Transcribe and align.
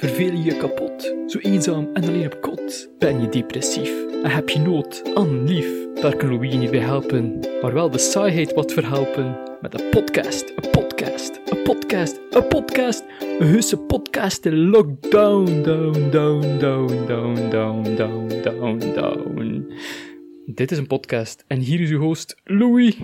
Verveel 0.00 0.32
je 0.32 0.42
je 0.42 0.56
kapot? 0.56 1.14
Zo 1.26 1.38
eenzaam 1.38 1.88
en 1.94 2.04
alleen 2.04 2.26
op 2.26 2.40
kot? 2.40 2.90
Ben 2.98 3.20
je 3.20 3.28
depressief 3.28 3.92
en 4.22 4.30
heb 4.30 4.48
je 4.48 4.58
nood 4.58 5.02
aan 5.14 5.44
lief? 5.44 5.94
Daar 5.94 6.16
kan 6.16 6.28
Louis 6.28 6.54
niet 6.54 6.70
bij 6.70 6.80
helpen, 6.80 7.38
maar 7.62 7.72
wel 7.72 7.90
de 7.90 7.98
saaiheid 7.98 8.54
wat 8.54 8.72
verhelpen. 8.72 9.38
Met 9.60 9.80
een 9.80 9.88
podcast, 9.90 10.52
een 10.56 10.70
podcast, 10.70 11.40
een 11.44 11.62
podcast, 11.62 12.20
een 12.30 12.48
podcast. 12.48 13.04
Een 13.38 13.46
heuse 13.46 13.76
podcast 13.76 14.44
in 14.44 14.68
lockdown, 14.68 15.62
down, 15.62 16.10
down, 16.10 16.58
down, 16.58 17.08
down, 17.08 17.50
down, 17.50 17.96
down, 17.96 18.42
down, 18.42 18.78
down. 18.94 19.72
Dit 20.46 20.70
is 20.70 20.78
een 20.78 20.86
podcast 20.86 21.44
en 21.46 21.58
hier 21.58 21.80
is 21.80 21.90
uw 21.90 22.00
host 22.00 22.36
Louis. 22.44 22.96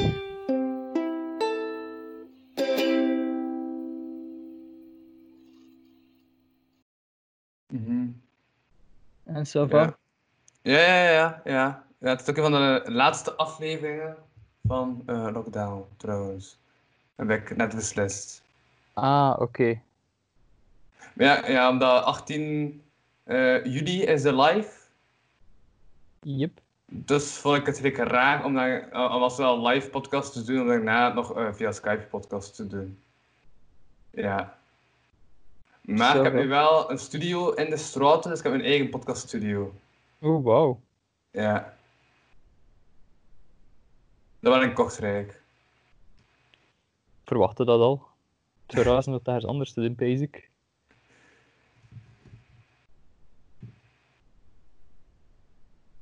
En 9.26 9.46
va? 9.46 9.96
Ja, 10.62 10.78
ja, 10.78 10.94
ja, 10.94 11.10
ja. 11.10 11.40
ja. 11.44 11.84
ja 11.98 12.08
het 12.08 12.20
is 12.20 12.28
ook 12.28 12.36
een 12.36 12.42
van 12.42 12.52
de 12.52 12.82
laatste 12.86 13.34
afleveringen 13.34 14.16
van 14.66 15.02
eh, 15.06 15.28
Lockdown, 15.32 15.84
trouwens. 15.96 16.58
Heb 17.14 17.30
ik 17.30 17.56
net 17.56 17.74
beslist. 17.74 18.42
Ah, 18.92 19.36
oké. 19.38 19.80
Maar 21.12 21.26
Ja, 21.26 21.48
ja, 21.48 21.68
omdat 21.68 22.04
18 22.04 22.82
eh, 23.24 23.64
juli 23.64 24.02
is 24.02 24.22
de 24.22 24.36
live. 24.36 24.70
Yep. 26.20 26.60
Dus 26.86 27.32
vond 27.32 27.56
ik 27.56 27.66
het 27.66 27.80
lekker 27.80 28.06
raar 28.08 28.44
om, 28.44 28.54
dan, 28.54 28.64
eh, 28.64 28.90
als 28.92 29.36
wel 29.36 29.54
een 29.54 29.72
live 29.72 29.90
podcast 29.90 30.32
te 30.32 30.44
doen, 30.44 30.60
om 30.60 30.66
daarna 30.66 31.12
nog 31.12 31.34
via 31.52 31.72
Skype 31.72 32.06
podcast 32.10 32.54
te 32.54 32.66
doen. 32.66 32.98
Ja. 34.10 34.58
Maar 35.86 36.12
Zo 36.12 36.18
ik 36.18 36.24
heb 36.24 36.32
wel. 36.32 36.42
nu 36.42 36.48
wel 36.48 36.90
een 36.90 36.98
studio 36.98 37.50
in 37.52 37.70
de 37.70 37.76
straten, 37.76 38.30
dus 38.30 38.38
ik 38.38 38.44
heb 38.44 38.52
mijn 38.52 38.64
eigen 38.64 38.88
podcaststudio. 38.90 39.74
Oeh, 40.22 40.44
wauw. 40.44 40.80
Ja. 41.30 41.76
Dat 44.40 44.54
was 44.54 44.64
in 44.64 44.72
Kortrijk. 44.72 45.40
Verwachtte 47.24 47.64
dat 47.64 47.80
al. 47.80 48.06
Het 48.66 48.74
zou 48.74 48.86
raar 48.86 49.02
zijn 49.02 49.14
dat 49.14 49.24
daar 49.24 49.36
is 49.36 49.46
anders 49.46 49.72
te 49.72 49.80
doen, 49.80 49.94
basic. 49.94 50.50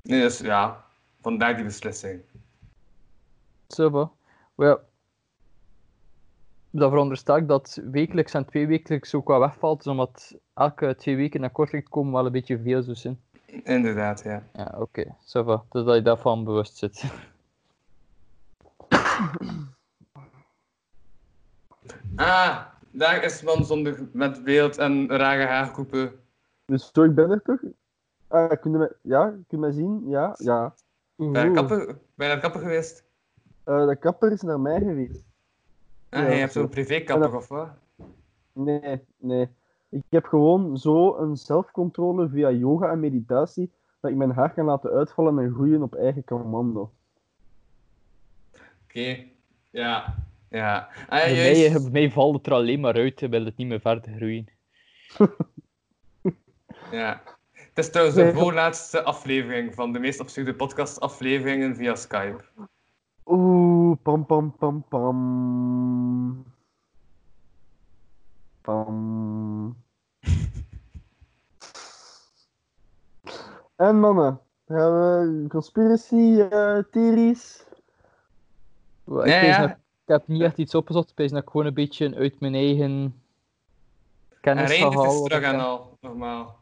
Nee, 0.01 0.21
dus 0.21 0.39
ja, 0.39 0.85
vandaar 1.21 1.55
die 1.55 1.63
beslissing. 1.65 2.21
Ça 3.67 3.91
va. 3.91 4.11
Dat 6.77 6.89
veronderstel 6.89 7.37
ik 7.37 7.47
dat 7.47 7.81
wekelijks 7.91 8.33
en 8.33 8.45
tweewekelijks 8.45 9.13
ook 9.13 9.27
wel 9.27 9.39
wegvalt, 9.39 9.83
dus 9.83 9.91
omdat 9.91 10.35
elke 10.53 10.95
twee 10.95 11.15
weken 11.15 11.41
naar 11.41 11.49
Kortrijk 11.49 11.89
komen 11.89 12.13
wel 12.13 12.25
een 12.25 12.31
beetje 12.31 12.59
veel 12.59 12.83
zou 12.83 12.95
zijn. 12.95 13.21
Inderdaad, 13.63 14.23
ja. 14.23 14.43
Ja, 14.53 14.75
oké. 14.77 15.15
Va. 15.25 15.63
Dus 15.69 15.83
dat 15.83 15.95
je 15.95 16.01
daarvan 16.01 16.43
bewust 16.43 16.77
zit. 16.77 17.03
Ah, 22.15 22.65
daar 22.91 23.23
is 23.23 23.41
man 23.41 23.65
zonder 23.65 24.07
met 24.11 24.43
beeld 24.43 24.77
en 24.77 25.07
rare 25.07 25.45
haarkoepen. 25.45 26.11
Dus 26.65 26.89
zo, 26.93 27.03
ik 27.03 27.15
ben 27.15 27.31
er 27.31 27.41
toch? 27.41 27.59
Ah, 28.27 28.61
kun 28.61 28.71
je 28.71 28.77
mij, 28.77 28.91
ja, 29.01 29.29
kun 29.29 29.45
je 29.47 29.57
mij 29.57 29.71
zien? 29.71 30.09
Ja, 30.09 30.35
ja. 30.37 30.75
Ben 31.15 31.27
je 31.27 31.31
naar 31.31 31.45
de 31.45 31.51
kapper, 31.51 31.97
ben 32.15 32.29
je 32.29 32.39
kapper 32.39 32.61
geweest? 32.61 33.03
Eh, 33.63 33.87
de 33.87 33.95
kapper 33.95 34.31
is 34.31 34.41
naar 34.41 34.59
mij 34.59 34.79
geweest. 34.79 35.23
Ah, 36.15 36.21
Ja, 36.21 36.29
je 36.31 36.39
hebt 36.39 36.51
zo. 36.51 36.59
zo'n 36.59 36.69
privékapper 36.69 37.35
of 37.35 37.47
wat? 37.47 37.67
Nee, 38.53 38.99
nee. 39.17 39.47
Ik 39.89 40.03
heb 40.09 40.25
gewoon 40.25 40.77
zo 40.77 41.17
een 41.17 41.37
zelfcontrole 41.37 42.29
via 42.29 42.51
yoga 42.51 42.89
en 42.91 42.99
meditatie 42.99 43.71
dat 43.99 44.11
ik 44.11 44.17
mijn 44.17 44.31
haar 44.31 44.53
kan 44.53 44.65
laten 44.65 44.91
uitvallen 44.91 45.39
en 45.39 45.53
groeien 45.53 45.81
op 45.81 45.95
eigen 45.95 46.23
commando. 46.23 46.91
Oké, 48.83 49.17
ja. 49.69 50.15
Ja. 50.49 50.87
Ah, 51.09 51.19
ja, 51.19 51.25
mij, 51.25 51.59
juist. 51.59 51.81
bij 51.91 51.91
mij 52.01 52.11
valt 52.11 52.35
het 52.35 52.45
er 52.47 52.53
alleen 52.53 52.79
maar 52.79 52.93
uit, 52.95 53.19
wil 53.19 53.45
het 53.45 53.57
niet 53.57 53.67
meer 53.67 53.79
verder 53.79 54.13
groeien. 54.15 54.47
Ja. 56.91 57.21
Het 57.51 57.85
is 57.85 57.89
trouwens 57.91 58.17
de 58.17 58.33
voorlaatste 58.33 59.03
aflevering 59.03 59.73
van 59.73 59.93
de 59.93 59.99
meest 59.99 60.19
absurde 60.19 60.53
podcast-afleveringen 60.55 61.75
via 61.75 61.95
Skype. 61.95 62.43
Oeh, 63.25 63.74
pam 63.93 64.25
pam 64.25 64.55
pam 64.57 64.83
pam. 64.89 66.45
Pam. 68.61 69.75
En 73.75 73.99
mannen, 73.99 74.39
gaan 74.67 74.91
we 74.93 75.45
conspiracy 75.49 76.39
eh 76.41 76.77
theories? 76.91 77.63
Ik, 79.05 79.13
Ja, 79.13 79.39
pees 79.39 79.55
ja. 79.55 79.61
dat- 79.67 79.77
ik 80.05 80.11
heb 80.11 80.27
niet 80.27 80.41
echt 80.41 80.57
iets 80.57 80.75
opgezocht, 80.75 81.09
ik 81.09 81.15
ik 81.15 81.49
gewoon 81.49 81.65
een 81.65 81.73
beetje 81.73 82.15
uit 82.15 82.39
mijn 82.39 82.53
eigen 82.53 82.89
En 82.91 83.13
kennis 84.41 84.69
Reindert 84.69 85.03
is 85.03 85.09
halen. 85.11 85.23
terug 85.23 85.43
en 85.43 85.59
al, 85.59 85.97
normaal. 86.01 86.59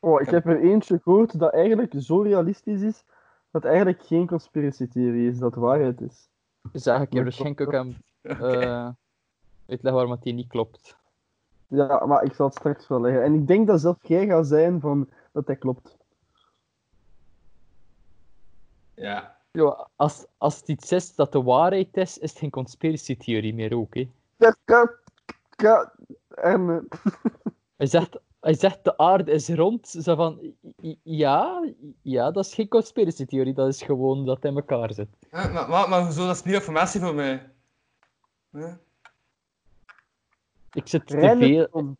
Oh, 0.00 0.20
ik 0.20 0.30
heb 0.30 0.46
er 0.46 0.60
eentje 0.60 0.98
gehoord 1.02 1.38
dat 1.38 1.52
eigenlijk 1.52 1.92
zo 1.96 2.20
realistisch 2.20 2.80
is 2.82 3.04
dat 3.50 3.64
eigenlijk 3.64 4.02
geen 4.02 4.26
conspiracy 4.26 4.86
theorie 4.88 5.30
is, 5.30 5.38
dat 5.38 5.54
waarheid 5.54 6.00
is. 6.00 6.28
Zeg 6.72 7.00
ik 7.00 7.08
je 7.08 7.14
Maar 7.14 7.22
waarschijnlijk 7.22 7.60
ook 7.60 7.74
aan 7.74 7.96
Oké. 8.22 8.58
eh 8.58 8.88
uitleggen 9.68 9.92
waarom 9.92 10.10
het 10.10 10.24
hier 10.24 10.32
niet 10.32 10.48
klopt. 10.48 10.96
Ja, 11.68 12.06
maar 12.06 12.22
ik 12.24 12.34
zal 12.34 12.46
het 12.46 12.54
straks 12.54 12.88
wel 12.88 13.00
leggen. 13.00 13.22
En 13.22 13.34
ik 13.34 13.46
denk 13.46 13.66
dat 13.66 13.80
zelf 13.80 13.96
jij 14.00 14.26
gaat 14.26 14.46
zijn 14.46 14.80
van 14.80 15.08
dat 15.32 15.46
dat 15.46 15.58
klopt. 15.58 15.96
Ja. 18.94 19.36
Ja, 19.52 19.88
als, 19.96 20.26
als 20.38 20.56
het 20.56 20.68
iets 20.68 20.92
is 20.92 21.14
dat 21.14 21.32
de 21.32 21.42
waarheid 21.42 21.96
is, 21.96 22.18
is 22.18 22.30
het 22.30 22.38
geen 22.38 22.50
conspiracy 22.50 23.16
theorie 23.16 23.54
meer 23.54 23.76
ook. 23.76 23.94
Hè. 23.94 24.10
Ja, 24.36 24.56
ka- 24.64 24.94
ka- 25.56 25.92
En, 26.28 26.70
eh, 26.90 26.98
Hij, 27.76 27.86
zegt, 27.86 28.18
hij 28.46 28.54
zegt 28.54 28.84
de 28.84 28.98
aarde 28.98 29.32
is 29.32 29.48
rond. 29.48 29.88
Zo 29.88 30.14
van, 30.14 30.54
ja, 31.02 31.64
ja, 32.02 32.30
dat 32.30 32.46
is 32.46 32.54
geen 32.54 32.68
conspiracy 32.68 33.24
theorie, 33.24 33.54
dat 33.54 33.68
is 33.68 33.82
gewoon 33.82 34.24
dat 34.24 34.36
het 34.36 34.44
in 34.44 34.56
elkaar 34.56 34.92
zit. 34.92 35.08
Maar, 35.30 35.68
maar, 35.68 35.88
maar 35.88 36.02
hoezo? 36.02 36.26
Dat 36.26 36.36
is 36.36 36.42
nieuwe 36.42 36.58
informatie 36.58 37.00
voor 37.00 37.14
mij. 37.14 37.50
Ik 40.72 40.88
zit 40.88 41.06
te 41.06 41.36
veel, 41.38 41.96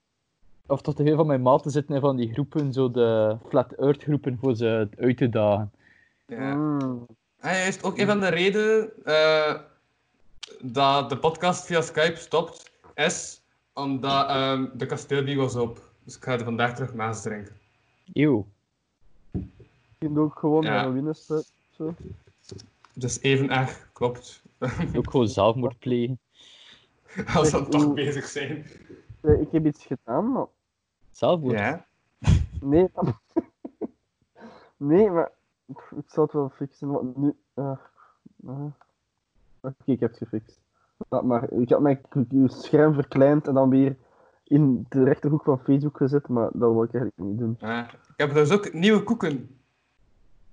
of 0.66 0.80
tot 0.80 0.96
te 0.96 1.02
veel 1.02 1.16
van 1.16 1.26
mijn 1.26 1.42
maten 1.42 1.70
zitten 1.70 1.94
in 1.94 2.00
van 2.00 2.16
die 2.16 2.32
groepen, 2.32 2.72
zo 2.72 2.90
de 2.90 3.36
flat 3.48 3.72
earth 3.72 4.02
groepen, 4.02 4.38
voor 4.40 4.56
ze 4.56 4.88
uit 4.98 5.16
te 5.16 5.28
dagen. 5.28 5.72
Ja. 6.26 6.54
Mm. 6.54 7.06
Ah, 7.40 7.52
juist 7.52 7.82
ook 7.84 7.98
een 7.98 8.06
van 8.06 8.20
de 8.20 8.28
redenen 8.28 9.04
eh, 9.04 9.54
dat 10.60 11.10
de 11.10 11.18
podcast 11.18 11.66
via 11.66 11.80
Skype 11.80 12.16
stopt, 12.16 12.70
is 12.94 13.42
omdat 13.74 14.28
ehm, 14.28 14.66
de 14.74 14.86
kasteelbier 14.86 15.36
was 15.36 15.56
op. 15.56 15.85
Dus 16.06 16.16
ik 16.16 16.24
ga 16.24 16.32
er 16.32 16.44
vandaag 16.44 16.74
terug 16.74 16.94
Maas 16.94 17.22
drinken. 17.22 17.56
Eeuw. 18.12 18.46
Je 19.30 19.42
kunt 19.98 20.18
ook 20.18 20.38
gewoon 20.38 20.62
Ja. 20.62 20.92
winnen. 20.92 21.14
Zo. 21.14 21.94
Dus 22.92 23.20
even 23.20 23.50
erg, 23.50 23.88
klopt. 23.92 24.42
Ook 24.96 25.10
gewoon 25.10 25.28
zelfmoord 25.28 25.78
plegen. 25.78 26.18
Als 27.34 27.50
we 27.50 27.58
dan 27.60 27.70
toch 27.70 27.94
bezig 27.94 28.24
zijn. 28.26 28.66
Eh, 29.20 29.40
Ik 29.40 29.48
heb 29.52 29.66
iets 29.66 29.84
gedaan, 29.84 30.32
maar... 30.32 30.46
Zelfmoord? 31.10 31.58
Ja. 31.58 31.86
Nee, 32.60 32.88
maar- 32.94 33.20
nee, 34.76 35.10
maar... 35.10 35.30
Ik 35.96 36.04
zal 36.06 36.24
het 36.24 36.32
wel 36.32 36.48
fixen, 36.56 36.88
want 36.88 37.16
nu... 37.16 37.34
ah, 37.54 37.78
ah. 38.46 38.64
Oké, 39.60 39.74
ik 39.84 40.00
heb 40.00 40.10
het 40.10 40.18
gefixt. 40.18 40.58
Laat 41.08 41.22
maar, 41.24 41.52
ik 41.52 41.68
had 41.70 41.80
mijn 41.80 42.00
scherm 42.46 42.94
verkleind 42.94 43.46
en 43.48 43.54
dan 43.54 43.68
weer 43.70 43.96
in 44.48 44.86
de 44.88 45.04
rechterhoek 45.04 45.42
van 45.42 45.58
Facebook 45.58 45.96
gezet, 45.96 46.28
maar 46.28 46.48
dat 46.52 46.72
wil 46.72 46.82
ik 46.82 46.94
eigenlijk 46.94 47.30
niet 47.30 47.38
doen. 47.38 47.56
Ah, 47.60 47.88
ik 47.92 48.14
heb 48.16 48.34
dus 48.34 48.50
ook 48.50 48.72
nieuwe 48.72 49.02
koeken. 49.02 49.58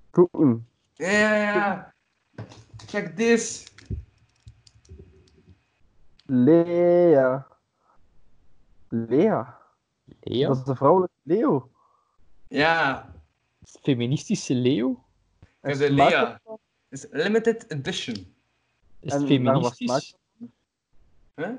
Koeken. 0.10 0.68
Ja, 0.94 1.10
ja, 1.10 1.36
ja. 1.36 1.94
Check 2.88 3.16
this. 3.16 3.74
Lea. 6.26 7.48
Lea. 8.90 9.58
Leo? 10.20 10.48
Dat 10.48 10.58
is 10.58 10.64
de 10.64 10.76
vrouwelijke 10.76 11.16
Leo. 11.24 11.70
Ja, 12.48 13.12
Feministische 13.82 14.54
leeuw? 14.56 15.04
het 15.60 15.80
is 15.80 15.90
Lea. 15.90 16.40
dat? 16.44 16.60
Het 16.90 17.00
is 17.04 17.08
limited 17.12 17.72
edition. 17.72 18.16
Is 19.00 19.14
het 19.14 19.26
feministisch? 19.26 20.16
Huh? 21.36 21.50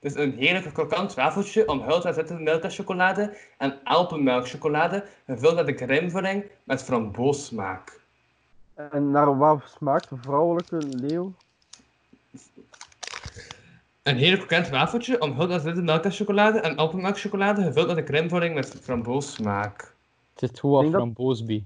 Het 0.00 0.16
is 0.16 0.22
een 0.22 0.32
heerlijk 0.32 0.72
krokant 0.74 1.14
wafeltje 1.14 1.68
omhuld 1.68 2.04
met 2.04 2.16
witte 2.16 2.34
melkchocolade 2.34 3.36
en 3.58 3.78
alpenmelkchocolade, 3.84 5.04
gevuld 5.26 5.54
met 5.54 5.68
een 5.68 5.76
crèmevulling 5.76 6.44
met 6.64 6.82
framboosmaak. 6.82 8.00
En 8.74 9.10
naar 9.10 9.38
wat 9.38 9.62
smaakt 9.76 10.08
de 10.08 10.16
vrouwelijke 10.16 10.76
leeuw? 10.82 11.32
Een 14.02 14.16
heel 14.16 14.38
bekend 14.38 14.68
wafeltje 14.68 15.20
omhuld 15.20 15.48
met 15.48 15.62
witte 15.62 15.82
melkchocolade 15.82 16.60
en 16.60 16.76
alpenmelkchocolade, 16.76 17.62
gevuld 17.62 17.86
met 17.86 17.96
een 17.96 18.04
crèmevorming 18.04 18.54
met 18.54 18.76
framboosmaak. 18.82 19.80
Het 20.30 20.40
zit 20.50 20.60
gewoon 20.60 20.80
denk 20.80 20.92
dat- 20.92 21.00
framboos 21.02 21.44
bij. 21.44 21.64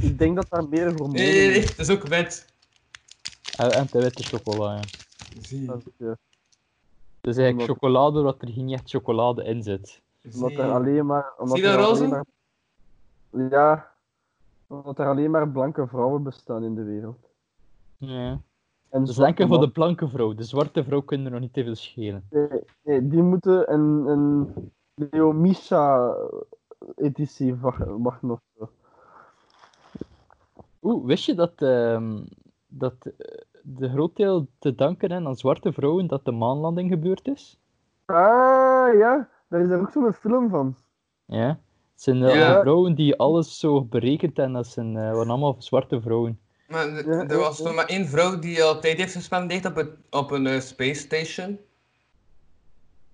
Ik 0.00 0.18
denk 0.18 0.36
dat 0.36 0.46
daar 0.50 0.68
meer 0.68 0.92
voor 0.94 1.08
Nee, 1.08 1.32
nee, 1.32 1.48
nee, 1.50 1.66
dat 1.66 1.78
is 1.78 1.90
ook 1.90 2.02
wit. 2.02 2.48
En, 3.56 3.74
en 3.74 3.86
de 3.90 4.00
witte 4.00 4.22
chocola, 4.22 4.74
ja. 4.74 4.82
Zie, 5.42 5.66
Dat 5.66 5.82
is. 7.26 7.34
Dus 7.34 7.44
eigenlijk 7.44 7.70
Omdat- 7.70 7.76
chocolade, 7.92 8.22
waar 8.22 8.34
er 8.38 8.48
geen 8.48 8.72
echt 8.72 8.90
chocolade 8.90 9.44
in 9.44 9.62
zit. 9.62 10.02
Omdat 10.34 10.50
zie. 10.50 10.58
er 10.60 10.72
alleen 10.72 11.06
maar... 11.06 11.32
Omdat 11.38 11.56
Zie 11.56 11.66
je 11.66 11.76
dat 11.76 11.86
roze? 11.86 12.08
maar... 12.08 12.24
Ja. 13.50 13.90
Omdat 14.66 14.98
er 14.98 15.06
alleen 15.06 15.30
maar 15.30 15.48
blanke 15.48 15.86
vrouwen 15.86 16.22
bestaan 16.22 16.64
in 16.64 16.74
de 16.74 16.84
wereld. 16.84 17.28
Ja. 17.96 18.40
En 18.88 19.06
enkel 19.06 19.46
voor 19.46 19.60
de 19.60 19.70
blanke 19.70 20.08
vrouw. 20.08 20.34
De 20.34 20.42
zwarte 20.44 20.84
vrouw 20.84 21.00
kunnen 21.00 21.26
er 21.26 21.32
nog 21.32 21.40
niet 21.40 21.52
te 21.52 21.64
veel 21.64 21.74
schelen. 21.74 22.24
Nee, 22.30 22.48
nee, 22.82 23.08
die 23.08 23.22
moeten 23.22 23.72
een, 23.72 24.06
een 24.06 24.54
Leo 24.94 25.32
Misha 25.32 26.14
editie 26.96 27.54
wachten 27.54 28.30
of 28.30 28.40
zo. 28.58 28.70
Oeh, 30.82 31.06
wist 31.06 31.24
je 31.24 31.34
dat, 31.34 31.52
ehm, 31.62 32.18
dat 32.66 32.94
eh, 33.18 33.40
de 33.68 33.88
groot 33.88 34.16
deel 34.16 34.46
te 34.58 34.74
danken 34.74 35.12
aan 35.26 35.36
zwarte 35.36 35.72
vrouwen 35.72 36.06
dat 36.06 36.24
de 36.24 36.32
maanlanding 36.32 36.90
gebeurd 36.90 37.26
is? 37.28 37.58
Ah, 38.04 38.94
ja. 38.98 39.28
Daar 39.48 39.60
is 39.60 39.68
er 39.68 39.80
ook 39.80 39.90
zo'n 39.90 40.12
film 40.12 40.48
van. 40.48 40.76
Ja. 41.24 41.48
Het 41.92 42.02
zijn 42.02 42.22
eh, 42.22 42.34
Ja. 42.34 42.52
alle 42.52 42.60
vrouwen 42.60 42.94
die 42.94 43.16
alles 43.16 43.58
zo 43.58 43.84
berekend 43.84 44.38
en 44.38 44.52
dat 44.52 44.66
zijn, 44.66 44.96
eh, 44.96 45.02
waren 45.12 45.28
allemaal 45.30 45.56
zwarte 45.58 46.00
vrouwen. 46.00 46.38
Maar 46.68 46.88
Ja, 46.88 47.26
er 47.28 47.38
was 47.38 47.58
ja. 47.58 47.64
nog 47.64 47.74
maar 47.74 47.86
één 47.86 48.06
vrouw 48.06 48.38
die 48.38 48.62
al 48.62 48.80
tijd 48.80 48.98
heeft 48.98 49.12
gespendeerd 49.12 49.64
op, 49.66 49.74
het, 49.74 49.90
op 50.10 50.30
een 50.30 50.46
eh, 50.46 50.60
space 50.60 51.00
station. 51.00 51.58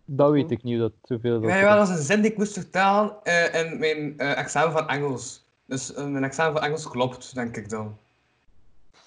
Dat 0.05 0.31
weet 0.31 0.51
ik 0.51 0.63
niet, 0.63 0.79
dat 0.79 0.93
zoveel 1.03 1.41
dat 1.41 1.51
Nee, 1.51 1.63
wel, 1.63 1.77
dat 1.77 1.89
is 1.89 1.95
een 1.97 2.03
zin 2.03 2.21
die 2.23 2.31
ik 2.31 2.37
moest 2.37 2.53
vertalen 2.53 3.23
eh, 3.23 3.61
in 3.61 3.79
mijn 3.79 4.19
eh, 4.19 4.39
examen 4.39 4.73
van 4.73 4.89
Engels. 4.89 5.45
Dus 5.67 5.95
eh, 5.95 6.07
mijn 6.07 6.25
examen 6.25 6.53
van 6.53 6.63
Engels 6.63 6.89
klopt, 6.89 7.35
denk 7.35 7.57
ik 7.57 7.69
dan. 7.71 7.97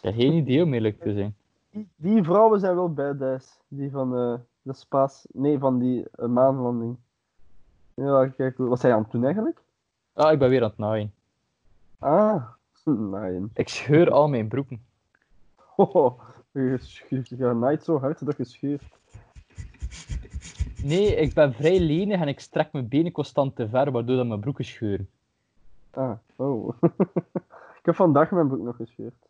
Heb 0.06 0.14
geen 0.14 0.34
idee 0.34 0.64
om 0.64 0.74
eerlijk 0.74 1.02
te 1.02 1.14
zijn. 1.14 1.36
Die, 1.72 1.88
die 1.96 2.24
vrouwen 2.24 2.60
zijn 2.60 2.76
wel 2.76 2.94
badass. 2.94 3.60
Die 3.68 3.92
van 3.92 4.18
eh, 4.18 4.34
de 4.62 4.74
spaas... 4.74 5.28
Nee, 5.32 5.60
van 5.60 5.80
die 5.80 6.06
eh, 6.12 6.28
maanlanding. 6.28 6.98
Ja, 7.94 8.28
kijk, 8.28 8.58
wat 8.58 8.80
zei 8.80 8.92
je 8.92 8.98
aan 8.98 9.04
het 9.04 9.12
doen 9.12 9.24
eigenlijk? 9.24 9.62
Ah, 10.14 10.32
ik 10.32 10.40
ben 10.40 10.50
weer 10.50 10.62
aan 10.64 10.70
het 10.70 10.78
naaien. 10.78 11.14
Ah, 12.00 12.44
nee. 13.12 13.42
Ik 13.54 13.70
scheur 13.70 14.12
al 14.12 14.28
mijn 14.28 14.48
broeken. 14.48 14.82
Oh, 15.76 16.20
je 16.52 16.78
schuurt 16.80 17.30
je 17.30 17.36
naait 17.36 17.84
zo 17.84 18.00
hard 18.00 18.26
dat 18.26 18.38
je 18.38 18.44
scheurt. 18.44 18.84
Nee, 20.84 21.16
ik 21.16 21.34
ben 21.34 21.54
vrij 21.54 21.80
lenig 21.80 22.22
en 22.22 22.28
ik 22.28 22.40
strek 22.40 22.72
mijn 22.72 22.88
benen 22.88 23.12
constant 23.12 23.56
te 23.56 23.70
ver, 23.70 23.92
waardoor 23.92 24.16
dat 24.16 24.28
mijn 24.28 24.40
broeken 24.40 24.66
scheuren. 24.66 25.10
Ah, 25.92 26.18
oh. 26.36 26.70
ik 27.80 27.86
heb 27.86 27.96
vandaag 27.96 28.32
mijn 28.32 28.48
broek 28.48 28.64
nog 28.64 28.76
gescheurd. 28.76 29.26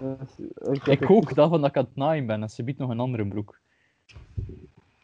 Dus, 0.00 0.78
ik, 0.78 0.86
Ik 0.86 1.10
ook, 1.10 1.34
daarvan 1.34 1.60
dat 1.60 1.70
ik 1.70 1.76
aan 1.76 1.84
het 1.84 1.96
naaien 1.96 2.26
ben, 2.26 2.42
en 2.42 2.50
ze 2.50 2.62
biedt 2.62 2.78
nog 2.78 2.90
een 2.90 3.00
andere 3.00 3.26
broek. 3.26 3.58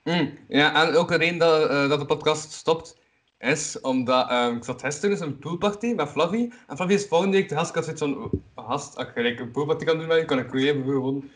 Mm, 0.05 0.39
ja, 0.49 0.87
en 0.87 0.95
ook 0.95 1.11
een 1.11 1.17
reden 1.17 1.39
dat, 1.39 1.69
eh, 1.69 1.89
dat 1.89 2.01
de 2.01 2.07
podcast 2.07 2.53
stopt, 2.53 2.99
is 3.39 3.81
omdat 3.81 4.29
ehm, 4.31 4.57
ik 4.57 4.65
zat 4.65 4.83
gisteren 4.83 5.17
in 5.17 5.23
een 5.23 5.39
poolparty 5.39 5.93
met 5.93 6.09
Flavie. 6.09 6.53
En 6.67 6.77
Flavie 6.77 6.97
is 6.97 7.07
volgende 7.07 7.37
week 7.37 7.49
de 7.49 7.55
gast. 7.55 7.69
Ik 7.69 7.75
had 7.75 7.85
zoiets 7.85 8.03
van, 8.03 8.23
"Oh, 8.55 8.69
gast, 8.69 8.97
als 8.97 9.07
je 9.15 9.21
like, 9.21 9.43
een 9.43 9.51
poolparty 9.51 9.85
kan 9.85 9.99
doen 9.99 10.07
met 10.07 10.19
je, 10.19 10.25
kan 10.25 10.39
ik 10.39 10.51
weer 10.51 10.75
even 10.75 10.85
gewoon 10.85 11.31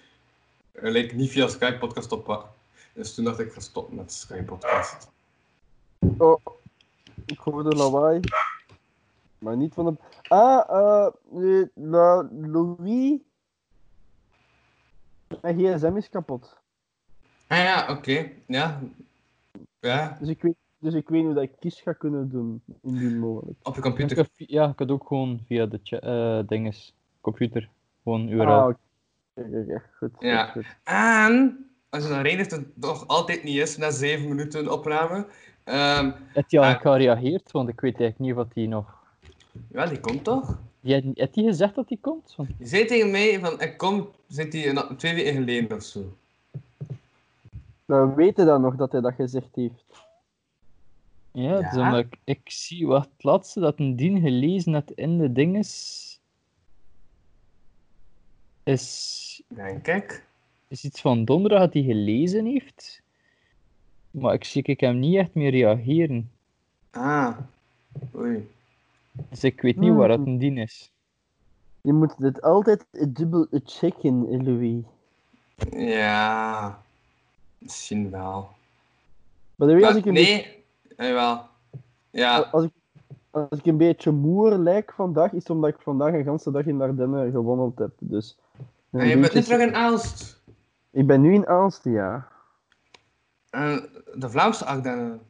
eh, 0.72 0.90
like, 0.90 1.14
niet 1.14 1.30
via 1.30 1.48
Skype 1.48 1.78
podcast 1.78 2.06
stoppen. 2.06 2.40
Dus 2.94 3.14
toen 3.14 3.24
dacht 3.24 3.38
ik, 3.38 3.46
ik 3.46 3.52
ga 3.52 3.60
stoppen 3.60 3.96
met 3.96 4.12
Skype 4.12 4.42
podcast. 4.42 5.10
Oh, 6.18 6.40
ik 7.26 7.38
hoorde 7.38 7.76
lawaai. 7.76 8.20
Maar 9.40 9.56
niet 9.56 9.74
van 9.74 9.84
de... 9.84 9.94
Ah, 10.28 10.64
eh... 10.68 11.12
nee, 11.30 11.70
la, 11.74 12.28
Louis... 12.32 13.18
Mijn 15.42 15.58
gsm 15.58 15.96
is 15.96 16.08
kapot. 16.08 16.58
Ah 17.46 17.58
ja, 17.58 17.86
oké. 17.90 18.30
Ja. 18.46 18.80
Ja, 19.80 20.16
Dus 20.20 20.28
ik 20.28 20.42
weet, 20.42 20.54
dus 20.78 20.94
ik 20.94 21.08
weet 21.08 21.16
niet 21.18 21.26
hoe 21.26 21.34
dat 21.34 21.42
ik 21.42 21.52
kies 21.58 21.80
ga 21.80 21.92
kunnen 21.92 22.28
doen, 22.30 22.62
indien 22.82 23.18
mogelijk. 23.18 23.58
op 23.62 23.72
je 23.72 23.78
Ik 23.78 23.82
computer. 23.86 24.16
heb 24.16 24.28
ja, 24.36 24.68
ik 24.68 24.78
had 24.78 24.90
ook 24.90 25.06
gewoon 25.06 25.40
via 25.46 25.66
de 25.66 25.80
cha- 25.82 25.98
eh, 25.98 26.46
dinges, 26.48 26.94
computer, 27.20 27.68
gewoon 28.02 28.28
URL. 28.28 28.46
Ah, 28.46 28.66
oké. 28.66 28.78
Goed. 29.98 30.10
Ja. 30.18 30.44
goed, 30.44 30.52
goed. 30.66 30.76
En, 30.84 31.66
als 31.88 32.02
je 32.02 32.08
dan 32.08 32.36
dat 32.36 32.50
het 32.50 32.76
nog 32.76 33.06
altijd 33.06 33.42
niet 33.42 33.56
is, 33.56 33.76
na 33.76 33.90
zeven 33.90 34.28
minuten 34.28 34.72
opname, 34.72 35.26
ehm, 35.64 36.10
Heeft 36.32 36.50
hij 36.50 36.60
al 36.60 36.66
Ah. 36.74 36.80
gereageerd? 36.80 37.50
Want 37.50 37.68
ik 37.68 37.80
weet 37.80 38.00
eigenlijk 38.00 38.18
niet 38.18 38.34
wat 38.34 38.54
hij 38.54 38.66
nog... 38.66 38.98
ja, 39.68 39.86
die 39.86 40.00
komt 40.00 40.24
toch? 40.24 40.58
Die 40.80 40.94
had, 40.94 41.02
heeft 41.14 41.34
hij 41.34 41.44
gezegd 41.44 41.74
dat 41.74 41.88
hij 41.88 41.98
komt? 42.00 42.34
Want... 42.36 42.50
Je 42.58 42.66
zei 42.66 42.84
tegen 42.84 43.10
mij 43.10 43.40
van, 43.40 43.60
ik 43.60 43.76
kom, 43.76 44.08
zit 44.28 44.52
hij 44.52 44.68
een- 44.68 44.96
twee 44.96 45.14
weken 45.14 45.32
geleden 45.34 45.76
of 45.76 45.82
zo. 45.82 46.16
Nou, 47.84 48.14
weet 48.14 48.36
je 48.36 48.44
dan 48.44 48.60
nog 48.60 48.76
dat 48.76 48.92
hij 48.92 49.00
dat 49.00 49.14
gezegd 49.14 49.48
heeft? 49.54 49.84
Ja, 51.32 51.58
is 51.68 51.74
Ja? 51.74 51.84
omdat 51.86 52.04
ik, 52.04 52.16
ik 52.24 52.40
zie 52.44 52.86
wat 52.86 53.08
het 53.16 53.24
laatste 53.24 53.60
dat 53.60 53.78
een 53.78 53.96
dien 53.96 54.20
gelezen 54.20 54.72
had 54.72 54.90
in 54.90 55.18
de 55.18 55.32
dinges 55.32 56.06
is, 58.62 59.42
Denk 59.48 59.86
ik. 59.86 60.24
is 60.68 60.84
iets 60.84 61.00
van 61.00 61.24
donderdag 61.24 61.60
dat 61.60 61.72
hij 61.72 61.82
gelezen 61.82 62.44
heeft. 62.46 63.02
Maar 64.10 64.34
ik 64.34 64.44
zie 64.44 64.62
ik 64.62 64.80
hem 64.80 64.98
niet 64.98 65.16
echt 65.16 65.34
meer 65.34 65.50
reageren. 65.50 66.30
Ah. 66.90 67.36
Oei. 68.16 68.48
Dus 69.28 69.44
ik 69.44 69.60
weet 69.60 69.76
niet 69.76 69.94
waar 69.94 70.08
dat 70.08 70.16
Hmm. 70.18 70.26
een 70.26 70.38
dien 70.38 70.58
is. 70.58 70.92
Je 71.80 71.92
moet 71.92 72.14
dit 72.18 72.42
altijd 72.42 72.86
dubbel 73.08 73.46
checken, 73.64 74.44
Louis. 74.44 74.84
Ja. 75.70 76.82
Misschien 77.58 78.10
wel. 78.10 78.48
Maar 79.56 79.68
dan 79.68 79.76
weet 79.76 79.86
als 79.86 79.96
ik 79.96 80.04
een 80.04 80.14
beetje 80.14 80.62
nee. 80.96 81.08
Jawel. 81.08 81.42
Ja. 82.10 82.38
Als 82.38 82.64
ik, 82.64 82.70
als 83.30 83.58
ik 83.58 83.66
een 83.66 83.76
beetje 83.76 84.10
moer 84.10 84.56
lijk 84.58 84.92
vandaag, 84.92 85.32
is 85.32 85.38
het 85.38 85.50
omdat 85.50 85.70
ik 85.70 85.80
vandaag 85.80 86.12
een 86.12 86.24
ganse 86.24 86.50
dag 86.50 86.66
in 86.66 86.80
Ardennen 86.80 87.30
gewandeld 87.30 87.78
heb. 87.78 87.90
Dus, 87.98 88.38
En 88.90 89.06
je 89.06 89.18
bent 89.18 89.34
nu 89.34 89.42
terug 89.42 89.60
in 89.60 89.74
Aalst. 89.74 90.40
Ik 90.90 91.06
ben 91.06 91.20
nu 91.20 91.34
in 91.34 91.46
Aalst, 91.46 91.84
ja. 91.84 92.28
En 93.50 93.88
de 94.14 94.30
Vlaamse 94.30 94.64
Ardennen. 94.64 95.20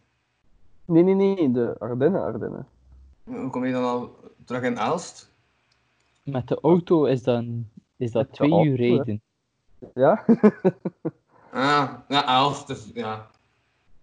Nee, 0.85 1.03
nee, 1.03 1.15
nee, 1.15 1.51
de 1.51 1.77
Ardennen, 1.79 2.23
Ardennen. 2.23 2.67
Hoe 3.31 3.51
kom 3.51 3.67
je 3.67 3.73
dan 3.73 3.85
al 3.85 4.17
terug 4.45 4.63
in 4.63 4.79
Aalst? 4.79 5.31
Met 6.23 6.49
de 6.49 6.61
auto 6.61 7.05
is, 7.05 7.23
dan, 7.23 7.69
is 7.97 8.11
dat 8.13 8.27
Met 8.27 8.33
twee 8.33 8.51
auto, 8.51 8.67
uur 8.71 8.79
hè. 8.79 8.87
rijden. 8.97 9.21
Ja? 9.95 10.25
Ah, 11.53 11.93
ja, 12.09 12.25
Aalst. 12.25 12.67
Dus, 12.67 12.91
ja. 12.95 13.31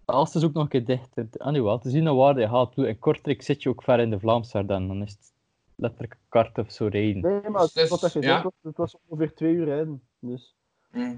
Als 0.04 0.34
is 0.34 0.44
ook 0.44 0.52
nog 0.52 0.62
een 0.62 0.68
keer 0.68 0.84
dichter. 0.84 1.26
Ah, 1.36 1.52
nu 1.52 1.62
wel. 1.62 1.78
Te 1.78 1.90
zien 1.90 2.02
naar 2.02 2.14
waar 2.14 2.38
je 2.40 2.48
gaat. 2.48 2.76
In 2.76 2.98
Kortrijk 2.98 3.42
zit 3.42 3.62
je 3.62 3.68
ook 3.68 3.82
ver 3.82 4.00
in 4.00 4.10
de 4.10 4.18
Vlaamse 4.20 4.58
Ardennen. 4.58 4.88
Dan 4.88 5.02
is 5.02 5.10
het 5.10 5.32
letterlijk 5.74 6.12
een 6.12 6.18
kwart 6.28 6.58
of 6.58 6.72
zo 6.72 6.86
rijden. 6.86 7.22
Nee, 7.22 7.50
maar 7.50 7.62
het, 7.62 7.74
Dus, 7.74 7.88
wat 7.88 8.00
dat 8.00 8.12
je 8.12 8.20
ja. 8.20 8.42
zegt, 8.42 8.54
het 8.62 8.76
was 8.76 8.96
ongeveer 9.06 9.34
twee 9.34 9.52
uur 9.54 9.64
rijden. 9.64 10.02
Dus, 10.18 10.54
Hm. 10.90 11.14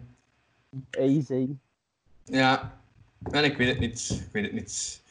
easy. 0.91 1.49
Ja. 2.25 2.81
En 3.31 3.45
ik 3.45 3.57
weet 3.57 3.69
het 3.69 3.79
niet. 3.79 4.23
Ik 4.27 4.33
weet 4.33 4.45
het 4.45 4.53
niet. 4.53 5.03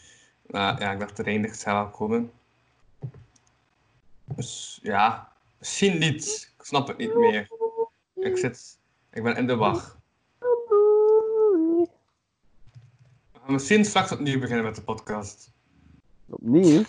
Maar 0.46 0.80
ja, 0.82 0.92
ik 0.92 1.00
dacht 1.00 1.18
de 1.18 1.24
Reinder 1.24 1.56
zou 1.56 1.76
wel 1.84 1.90
komen. 1.90 2.32
Dus 4.40 4.80
ja. 4.82 5.32
Misschien 5.58 5.98
niet. 5.98 6.54
Ik 6.58 6.66
snap 6.66 6.88
het 6.88 6.98
niet 6.98 7.16
meer. 7.16 7.50
Ik 8.16 8.38
zit... 8.38 8.80
Ik 9.12 9.24
ben 9.24 9.38
in 9.38 9.48
de 9.48 9.56
wacht. 9.56 9.98
We 10.40 11.88
gaan 13.42 13.54
misschien 13.54 13.86
straks 13.86 14.12
opnieuw 14.12 14.40
beginnen 14.40 14.66
met 14.66 14.76
de 14.76 14.82
podcast. 14.82 15.52
Opnieuw? 16.30 16.84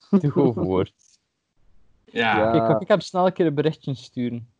Goed 0.00 0.54
woord. 0.54 0.94
Ja. 2.04 2.38
Ja. 2.54 2.74
Ik, 2.74 2.80
ik 2.80 2.88
heb 2.88 3.02
snel 3.02 3.26
een 3.26 3.32
keer 3.32 3.46
een 3.46 3.54
berichtje 3.54 3.94
sturen. 3.94 4.50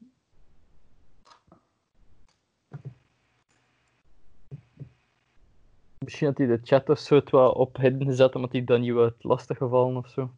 Misschien 5.98 6.26
had 6.26 6.38
hij 6.38 6.46
de 6.46 6.60
chat 6.62 6.88
of 6.88 6.98
zo 6.98 7.14
het 7.14 7.30
wel 7.30 7.52
op 7.52 7.76
hidden 7.76 8.06
gezet, 8.06 8.34
omdat 8.34 8.52
hij 8.52 8.64
dan 8.64 8.80
niet 8.80 8.92
wat 8.92 9.14
lastig 9.24 9.56
gevallen 9.56 9.96
of 9.96 10.08
zo. 10.08 10.30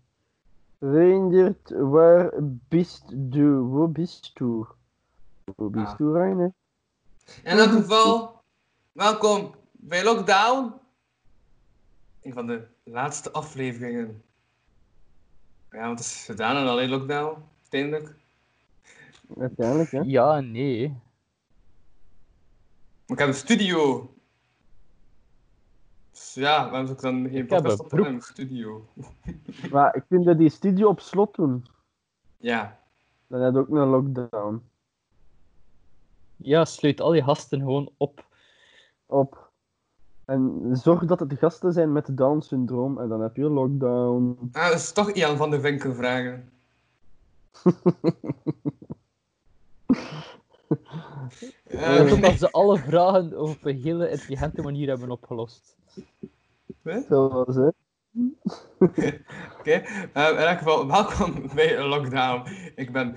Reindert, 0.80 1.70
waar 1.70 2.30
bist 2.68 3.04
du? 3.08 3.60
Wo 3.70 3.88
bist 3.88 4.30
du? 4.34 4.66
Wo 5.56 5.68
bist 5.70 5.86
Ah. 5.92 5.96
du, 5.96 6.12
Reiner? 6.12 6.52
In 7.42 7.58
elk 7.58 7.70
geval, 7.70 8.42
welkom 8.92 9.54
bij 9.72 10.04
Lockdown. 10.04 10.72
Een 12.22 12.32
van 12.32 12.46
de 12.46 12.66
laatste 12.82 13.30
afleveringen. 13.32 14.22
Ja, 15.70 15.88
wat 15.88 16.00
is 16.00 16.24
gedaan 16.24 16.56
en 16.56 16.66
alleen 16.66 16.88
Lockdown, 16.88 17.42
uiteindelijk. 17.62 18.14
Uiteindelijk, 19.38 19.90
hè? 19.90 20.00
Ja 20.04 20.40
nee. 20.40 20.96
ik 23.06 23.18
heb 23.18 23.28
een 23.28 23.34
studio. 23.34 24.08
Dus 26.14 26.34
ja, 26.34 26.70
waarom 26.70 26.86
zou 26.86 26.96
ik 26.96 27.02
dan 27.02 27.22
geen 27.30 27.42
Ik 27.42 27.50
heb 27.50 27.62
podcast 27.62 27.78
een 27.78 27.84
opnemen 27.84 28.08
in 28.08 28.14
een 28.14 28.22
studio? 28.22 28.86
Maar 29.72 29.94
ik 29.96 30.04
vind 30.08 30.24
dat 30.24 30.38
die 30.38 30.48
studio 30.50 30.88
op 30.88 31.00
slot 31.00 31.34
doen. 31.34 31.66
Ja. 32.36 32.78
Dan 33.26 33.40
heb 33.40 33.52
je 33.52 33.58
ook 33.58 33.68
een 33.68 33.88
lockdown. 33.88 34.62
Ja, 36.36 36.64
sluit 36.64 37.00
al 37.00 37.14
je 37.14 37.22
gasten 37.22 37.58
gewoon 37.58 37.90
op. 37.96 38.26
Op. 39.06 39.50
En 40.24 40.68
zorg 40.72 41.04
dat 41.04 41.20
het 41.20 41.30
de 41.30 41.36
gasten 41.36 41.72
zijn 41.72 41.92
met 41.92 42.16
Down-syndroom 42.16 42.98
en 42.98 43.08
dan 43.08 43.20
heb 43.20 43.36
je 43.36 43.42
lockdown. 43.42 44.48
Ah, 44.52 44.66
dat 44.68 44.74
is 44.74 44.92
toch 44.92 45.10
Ian 45.10 45.36
van 45.36 45.50
de 45.50 45.60
Vinken 45.60 45.94
vragen. 45.94 46.52
Eh, 51.64 51.98
Ehm, 51.98 52.08
Totdat 52.08 52.38
ze 52.38 52.50
alle 52.50 52.78
vragen 52.78 53.40
op 53.40 53.64
een 53.64 53.80
hele 53.80 54.10
intelligente 54.10 54.62
manier 54.62 54.88
hebben 54.88 55.10
opgelost. 55.10 55.76
Zo 57.08 57.28
was 57.28 57.56
het. 57.56 57.74
Oké, 59.58 59.72
eh, 60.12 60.28
in 60.28 60.36
elk 60.36 60.58
geval, 60.58 60.86
welkom 60.86 61.50
bij 61.54 61.82
Lockdown. 61.82 62.48
Ik 62.74 62.92
ben 62.92 63.16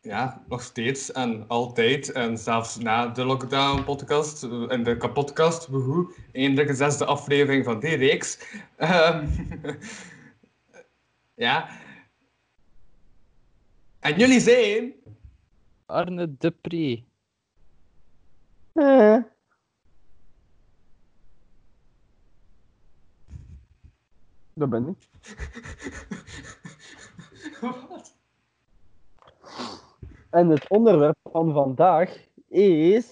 ja, 0.00 0.44
nog 0.48 0.62
steeds 0.62 1.12
en 1.12 1.48
altijd, 1.48 2.12
en 2.12 2.38
zelfs 2.38 2.78
na 2.78 3.06
de 3.06 3.24
Lockdown-podcast, 3.24 4.42
eh, 4.42 4.64
in 4.68 4.84
de 4.84 4.96
kapotkast, 4.96 5.66
woehoe, 5.66 6.14
eindelijk 6.32 6.68
de 6.68 6.74
zesde 6.74 7.04
aflevering 7.04 7.64
van 7.64 7.80
die 7.80 7.96
reeks. 7.96 8.38
Ehm, 8.76 9.26
ja. 11.46 11.68
En 14.00 14.18
jullie 14.18 14.40
zijn... 14.40 14.92
Arne 15.86 16.36
Dupré. 16.38 17.04
Eh. 18.72 19.18
Dat 24.58 24.70
ben 24.70 24.88
ik. 24.88 25.08
Wat? 27.60 28.14
En 30.30 30.48
het 30.48 30.68
onderwerp 30.68 31.16
van 31.22 31.52
vandaag 31.52 32.16
is. 32.48 33.06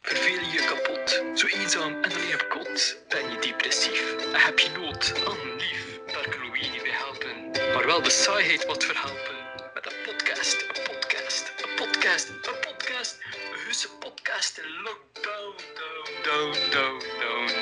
Verveel 0.00 0.34
je 0.34 0.50
je 0.52 0.64
kapot, 0.70 1.38
zo 1.38 1.46
eenzaam 1.46 1.92
en 2.02 2.12
alleen 2.12 2.34
op 2.34 2.46
kot? 2.48 2.96
Ben 3.08 3.30
je 3.30 3.38
depressief? 3.40 4.32
Heb 4.46 4.58
je 4.58 4.70
nood 4.78 5.24
aan 5.26 5.56
lief? 5.56 6.00
Daar 6.06 6.28
kan 6.28 6.46
Louis 6.46 6.70
niet 6.70 6.82
bij 6.82 6.92
helpen, 6.92 7.50
maar 7.74 7.86
wel 7.86 8.02
de 8.02 8.10
saaiheid 8.10 8.66
wat 8.66 8.84
verhelpen. 8.84 9.36
Met 9.74 9.86
een 9.86 9.98
podcast, 10.06 10.62
een 10.62 10.82
podcast, 10.90 11.52
een 11.62 11.74
podcast, 11.76 12.28
een 12.28 12.58
podcast, 12.66 13.18
een 13.52 13.58
husse 13.66 13.88
podcast 13.98 14.58
in 14.58 14.70
lockdown, 14.82 15.54
down, 15.82 16.12
down, 16.26 16.52
down, 16.72 16.98
down, 17.20 17.20
down, 17.20 17.46
down, 17.46 17.53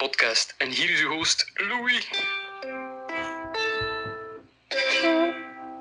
podcast 0.00 0.54
en 0.58 0.68
hier 0.70 0.90
is 0.90 1.02
uw 1.02 1.08
host 1.08 1.52
Louis. 1.54 2.10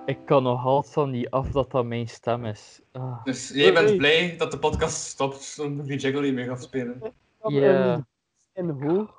Ik 0.06 0.18
kan 0.26 0.44
nog 0.44 0.66
altijd 0.66 1.08
niet 1.08 1.30
af 1.30 1.50
dat 1.50 1.72
dat 1.72 1.86
mijn 1.86 2.08
stem 2.08 2.46
is. 2.46 2.82
Ah. 2.92 3.24
Dus 3.24 3.50
jij 3.50 3.74
bent 3.74 3.98
blij 3.98 4.38
dat 4.38 4.52
de 4.52 4.60
podcast 4.60 4.96
stopt, 4.96 5.60
omdat 5.60 5.86
ik 5.86 5.92
die 5.92 6.00
jingle 6.00 6.22
niet 6.22 6.34
meer 6.34 6.46
ga 6.46 6.56
spelen. 6.56 7.14
Ja. 7.48 8.06
En 8.54 8.70
hoe? 8.70 9.10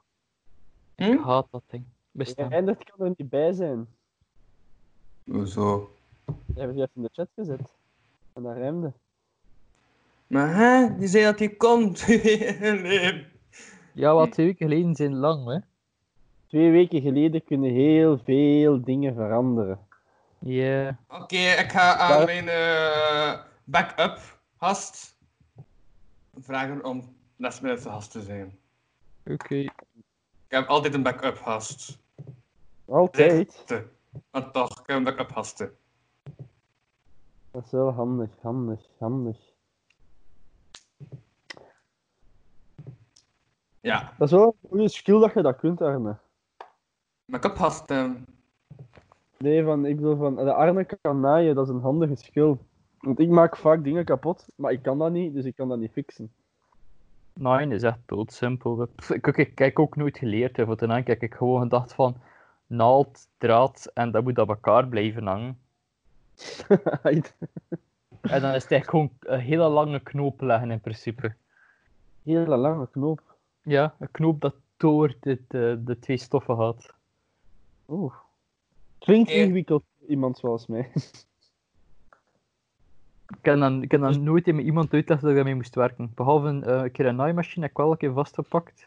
Hm? 0.96 1.02
Ik 1.02 1.20
haat 1.20 1.46
dat 1.50 1.62
ding. 1.66 1.84
Bestaan. 2.10 2.52
En 2.52 2.66
dat 2.66 2.84
kan 2.84 3.06
er 3.06 3.12
niet 3.16 3.30
bij 3.30 3.52
zijn. 3.52 3.86
Hoezo? 5.24 5.96
Je 6.26 6.32
hebt 6.60 6.68
het 6.68 6.76
juist 6.76 6.92
in 6.94 7.02
de 7.02 7.10
chat 7.12 7.28
gezet. 7.34 7.72
En 8.32 8.42
dat 8.42 8.56
rijmde. 8.56 8.92
Maar 10.26 10.54
hè, 10.54 10.96
die 10.98 11.08
zei 11.08 11.24
dat 11.24 11.38
hij 11.38 11.48
komt. 11.48 12.06
nee. 12.60 13.38
Ja, 13.94 14.14
wat 14.14 14.32
twee 14.32 14.46
weken 14.46 14.68
geleden 14.68 14.94
zijn 14.94 15.16
lang, 15.16 15.46
hè? 15.46 15.58
Twee 16.46 16.70
weken 16.70 17.00
geleden 17.00 17.44
kunnen 17.44 17.70
heel 17.70 18.18
veel 18.18 18.84
dingen 18.84 19.14
veranderen. 19.14 19.78
Ja. 20.38 20.98
Oké, 21.08 21.36
ik 21.36 21.70
ga 21.70 21.96
aan 21.96 22.24
mijn 22.24 22.48
eh, 22.48 23.40
backup 23.64 24.38
gast 24.58 25.18
vragen 26.38 26.84
om 26.84 27.16
last 27.36 27.62
minute 27.62 27.88
gast 27.88 28.10
te 28.10 28.22
zijn. 28.22 28.58
Oké. 29.26 29.54
Ik 29.54 29.72
heb 30.48 30.68
altijd 30.68 30.94
een 30.94 31.02
backup 31.02 31.36
gast. 31.36 31.98
Altijd. 32.84 33.64
Maar 34.30 34.50
toch, 34.50 34.70
ik 34.80 34.86
heb 34.86 34.96
een 34.96 35.04
backup 35.04 35.30
gasten. 35.30 35.76
Dat 37.50 37.64
is 37.64 37.70
wel 37.70 37.90
handig, 37.92 38.30
handig, 38.42 38.80
handig. 38.98 39.36
Ja, 43.80 44.12
Dat 44.18 44.28
is 44.28 44.34
wel 44.34 44.56
een 44.62 44.68
goede 44.68 44.88
skill 44.88 45.20
dat 45.20 45.32
je 45.34 45.42
dat 45.42 45.56
kunt, 45.56 45.82
Arne. 45.82 46.16
backup 47.24 47.56
gasten. 47.56 48.26
Nee, 49.38 49.64
van, 49.64 49.86
ik 49.86 49.96
bedoel 49.96 50.16
van, 50.16 50.34
de 50.34 50.52
Arne 50.52 50.86
kan 51.00 51.20
naaien, 51.20 51.54
dat 51.54 51.68
is 51.68 51.74
een 51.74 51.80
handige 51.80 52.16
skill. 52.16 52.56
Want 53.00 53.18
ik 53.18 53.28
maak 53.28 53.56
vaak 53.56 53.84
dingen 53.84 54.04
kapot, 54.04 54.46
maar 54.54 54.72
ik 54.72 54.82
kan 54.82 54.98
dat 54.98 55.12
niet, 55.12 55.34
dus 55.34 55.44
ik 55.44 55.56
kan 55.56 55.68
dat 55.68 55.78
niet 55.78 55.92
fixen. 55.92 56.32
Nee, 57.32 57.64
dat 57.64 57.72
is 57.76 57.82
echt 57.82 57.98
doodsimpel. 58.06 58.88
Ik, 59.08 59.26
ik, 59.26 59.36
ik 59.36 59.58
heb 59.58 59.78
ook 59.78 59.96
nooit 59.96 60.18
geleerd. 60.18 60.56
Hè. 60.56 60.64
Voor 60.64 60.76
ten 60.76 60.90
einde 60.90 61.10
heb 61.10 61.22
ik 61.22 61.34
gewoon 61.34 61.60
gedacht 61.60 61.92
van 61.94 62.16
naald, 62.66 63.28
draad 63.38 63.90
en 63.94 64.10
dat 64.10 64.22
moet 64.22 64.38
aan 64.38 64.48
elkaar 64.48 64.88
blijven 64.88 65.26
hangen. 65.26 65.58
En 68.20 68.40
dan 68.40 68.54
is 68.54 68.62
het 68.62 68.72
eigenlijk 68.72 68.90
gewoon 68.90 69.10
een 69.20 69.40
hele 69.40 69.68
lange 69.68 70.00
knoop 70.00 70.40
leggen 70.40 70.70
in 70.70 70.80
principe. 70.80 71.34
Hele 72.22 72.56
lange 72.56 72.88
knoop. 72.90 73.29
Ja, 73.62 73.94
een 73.98 74.10
knoop 74.10 74.40
dat 74.40 74.54
door 74.76 75.14
de, 75.20 75.40
de, 75.48 75.80
de 75.84 75.98
twee 75.98 76.16
stoffen 76.16 76.56
gaat. 76.56 76.94
Oeh. 77.88 78.14
Klinkt 78.98 79.30
Oké. 79.30 79.38
ingewikkeld 79.38 79.82
voor 79.98 80.08
iemand 80.08 80.38
zoals 80.38 80.66
mij. 80.66 80.90
Ik 83.38 83.44
heb 83.44 83.58
dan, 83.58 83.82
ik 83.82 83.90
heb 83.90 84.00
dan 84.00 84.22
nooit 84.22 84.48
in 84.48 84.60
iemand 84.60 84.92
uitgelegd 84.92 85.22
dat 85.22 85.30
ik 85.30 85.36
daarmee 85.36 85.54
moest 85.54 85.74
werken. 85.74 86.12
Behalve 86.14 86.60
eh, 86.64 86.82
een 86.82 86.90
keer 86.90 87.06
een 87.06 87.16
naaimachine 87.16 87.62
heb 87.62 87.70
ik 87.70 87.76
wel 87.76 87.90
een 87.90 87.96
keer 87.96 88.12
vastgepakt. 88.12 88.86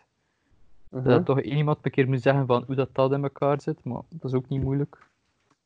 Uh-huh. 0.90 1.10
Dat 1.10 1.26
toch 1.26 1.42
één 1.42 1.58
iemand 1.58 1.78
een 1.82 1.92
keer 1.92 2.08
moet 2.08 2.22
zeggen 2.22 2.46
van 2.46 2.64
hoe 2.66 2.76
dat, 2.76 2.90
dat 2.92 3.12
in 3.12 3.24
elkaar 3.24 3.62
zit, 3.62 3.84
maar 3.84 4.02
dat 4.10 4.32
is 4.32 4.38
ook 4.38 4.50
niet 4.50 4.64
moeilijk. 4.64 4.98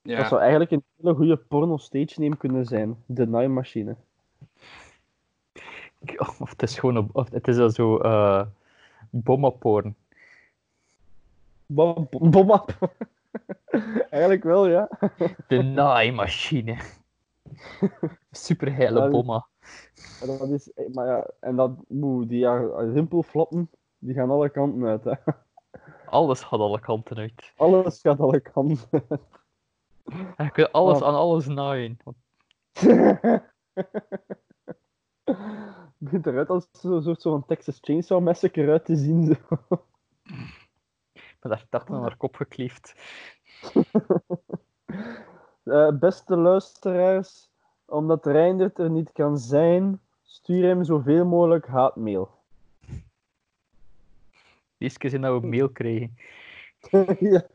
Ja. 0.01 0.17
Dat 0.17 0.27
zou 0.27 0.41
eigenlijk 0.41 0.71
een 0.71 0.83
hele 1.01 1.15
goede 1.15 1.37
porno 1.37 1.77
stage 1.77 2.21
name 2.21 2.37
kunnen 2.37 2.65
zijn. 2.65 3.03
De 3.05 3.27
naaimachine. 3.27 3.95
Of 6.17 6.49
het 6.49 6.61
is 6.61 6.79
gewoon 6.79 6.95
een, 6.95 7.09
of 7.11 7.29
het 7.29 7.47
is 7.47 7.57
al 7.57 7.69
zo 7.69 7.97
eh 7.97 8.45
bommaporn. 9.23 9.95
Bom, 11.65 12.09
eigenlijk 14.09 14.43
wel, 14.43 14.67
ja. 14.67 14.89
De 15.47 15.61
naaimachine. 15.61 16.77
Super 18.31 18.75
heile 18.75 18.99
Ja, 18.99 19.09
bomma. 19.09 19.47
Dat 20.19 20.49
is, 20.49 20.71
maar 20.93 21.07
ja, 21.07 21.27
en 21.39 21.55
dat, 21.55 21.71
moe, 21.87 22.25
die 22.25 22.39
ja, 22.39 22.57
rimpelflappen, 22.93 23.69
die 23.97 24.13
gaan 24.13 24.29
alle 24.29 24.49
kanten 24.49 24.85
uit. 24.85 25.03
Hè. 25.03 25.13
Alles 26.05 26.43
gaat 26.43 26.59
alle 26.59 26.79
kanten 26.79 27.17
uit. 27.17 27.53
Alles 27.55 28.01
gaat 28.01 28.19
alle 28.19 28.39
kanten 28.39 28.89
En 30.35 30.45
je 30.45 30.51
kunt 30.51 30.71
alles 30.71 31.01
aan 31.01 31.15
alles 31.15 31.47
naaien. 31.47 31.97
Begint 36.03 36.27
eruit 36.27 36.49
als 36.49 36.67
zo'n 36.71 37.01
soort 37.01 37.21
van 37.21 37.45
Texas 37.45 37.77
Chainsaw 37.81 38.21
Massacre 38.21 38.71
uit 38.71 38.85
te 38.85 38.95
zien. 38.95 39.25
Zo. 39.25 39.35
Ben 41.39 41.51
daar 41.51 41.65
80 41.69 41.95
aan 41.95 42.01
haar 42.01 42.17
kop 42.17 42.35
gekleefd. 42.35 42.93
Eh, 45.63 45.91
beste 45.91 46.35
luisteraars, 46.35 47.49
omdat 47.85 48.25
Reindert 48.25 48.79
er 48.79 48.89
niet 48.89 49.11
kan 49.11 49.37
zijn, 49.37 50.01
stuur 50.23 50.67
hem 50.67 50.83
zoveel 50.83 51.25
mogelijk 51.25 51.67
haatmail. 51.67 52.29
Deze 54.77 54.97
keer 54.97 55.09
zijn 55.09 55.21
dat 55.21 55.37
we 55.37 55.43
een 55.43 55.49
mail 55.49 55.69
krijgen. 55.69 56.17
ja. 57.19 57.45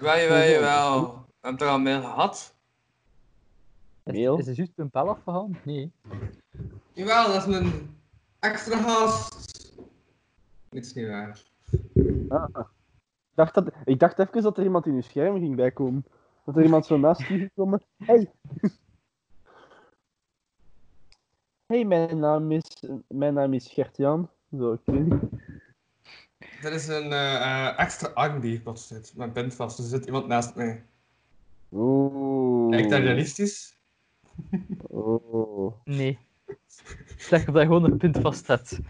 Wel, 0.00 0.16
jawel, 0.18 0.48
jawel. 0.48 1.12
We 1.12 1.18
hebben 1.40 1.58
toch 1.58 1.68
al 1.68 1.78
mail 1.78 2.00
gehad? 2.00 2.55
Is, 4.06 4.38
is 4.38 4.46
het 4.46 4.56
juist 4.56 4.72
een 4.76 4.88
bel 4.90 5.08
afgegaan? 5.08 5.58
Nee. 5.64 5.92
Jawel, 6.92 7.32
dat 7.32 7.46
is 7.46 7.54
een 7.54 7.96
extra 8.38 8.82
gast. 8.82 9.74
Niets 10.70 10.94
niet 10.94 11.06
waar. 11.06 11.42
Ah. 12.28 12.48
Ik, 12.58 13.34
dacht 13.34 13.54
dat, 13.54 13.72
ik 13.84 13.98
dacht 13.98 14.18
even 14.18 14.42
dat 14.42 14.58
er 14.58 14.64
iemand 14.64 14.86
in 14.86 14.94
uw 14.94 15.00
scherm 15.00 15.38
ging 15.38 15.56
bijkomen. 15.56 16.04
Dat 16.44 16.56
er 16.56 16.62
iemand 16.62 16.86
zo 16.86 16.96
naast 16.96 17.20
u 17.20 17.24
ging 17.24 17.50
komen. 17.54 17.82
Hey! 17.96 18.32
Hey, 21.66 21.84
mijn 21.84 22.18
naam 22.18 22.52
is, 22.52 22.82
mijn 23.08 23.34
naam 23.34 23.52
is 23.52 23.68
Gert-Jan. 23.72 24.30
Zo, 24.58 24.72
ik 24.72 24.80
weet 24.84 25.06
niet. 25.06 25.20
Dit 26.62 26.72
is 26.72 26.88
een 26.88 27.12
eh, 27.12 27.78
extra 27.78 28.08
arm 28.08 28.40
die 28.40 28.60
plots 28.60 28.86
zit. 28.86 29.12
Mijn 29.16 29.32
bent 29.32 29.54
vast, 29.54 29.76
dus 29.76 29.92
er 29.92 29.98
zit 29.98 30.06
iemand 30.06 30.26
naast 30.26 30.54
mij. 30.54 30.84
Oeh. 31.72 32.70
Lijkt 32.70 32.90
dat 32.90 33.00
realistisch? 33.00 33.75
Oh. 34.88 35.72
Nee. 35.84 36.18
Zeg 37.16 37.48
of 37.48 37.54
dat 37.54 37.62
je 37.62 37.68
gewoon 37.68 37.84
een 37.84 37.96
punt 37.96 38.18
vast 38.18 38.46
hebt. 38.46 38.80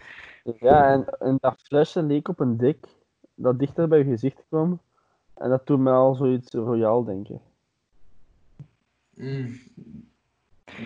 Ja, 0.59 0.91
en, 0.91 1.05
en 1.19 1.37
dat 1.39 1.61
flesje 1.61 2.03
leek 2.03 2.27
op 2.27 2.39
een 2.39 2.57
dik 2.57 2.87
dat 3.35 3.59
dichter 3.59 3.87
bij 3.87 3.97
je 3.97 4.03
gezicht 4.03 4.43
kwam. 4.47 4.79
En 5.33 5.49
dat 5.49 5.67
doet 5.67 5.79
me 5.79 5.91
al 5.91 6.15
zoiets 6.15 6.51
royaal 6.53 7.03
denken. 7.03 7.41
Mm. 9.13 9.59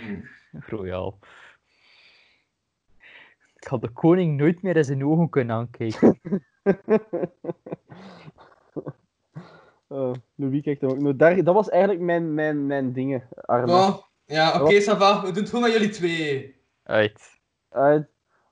Mm. 0.08 0.30
Royaal. 0.52 1.18
Ik 3.56 3.68
had 3.68 3.82
de 3.82 3.90
koning 3.90 4.38
nooit 4.38 4.62
meer 4.62 4.78
in 4.78 4.84
zijn 4.84 5.06
ogen 5.06 5.30
kunnen 5.30 5.56
aankijken. 5.56 6.20
Oh, 9.92 10.14
Louis 10.36 10.62
kijkt 10.62 10.82
hem 10.82 10.90
ook 10.90 11.00
nog. 11.00 11.16
Daar, 11.16 11.44
dat 11.44 11.56
was 11.56 11.70
eigenlijk 11.70 12.02
mijn, 12.02 12.34
mijn, 12.34 12.66
mijn 12.66 12.94
dingen, 12.94 13.28
Arne. 13.36 13.72
Oh, 13.72 13.98
ja, 14.32 14.62
oké, 14.62 14.82
ça 14.82 14.98
va. 14.98 15.22
We 15.22 15.32
doen 15.32 15.42
het 15.44 15.50
gewoon 15.50 15.64
met 15.64 15.74
jullie 15.74 15.90
twee. 15.90 16.56
Uit. 16.84 17.40
Uit. 17.70 18.08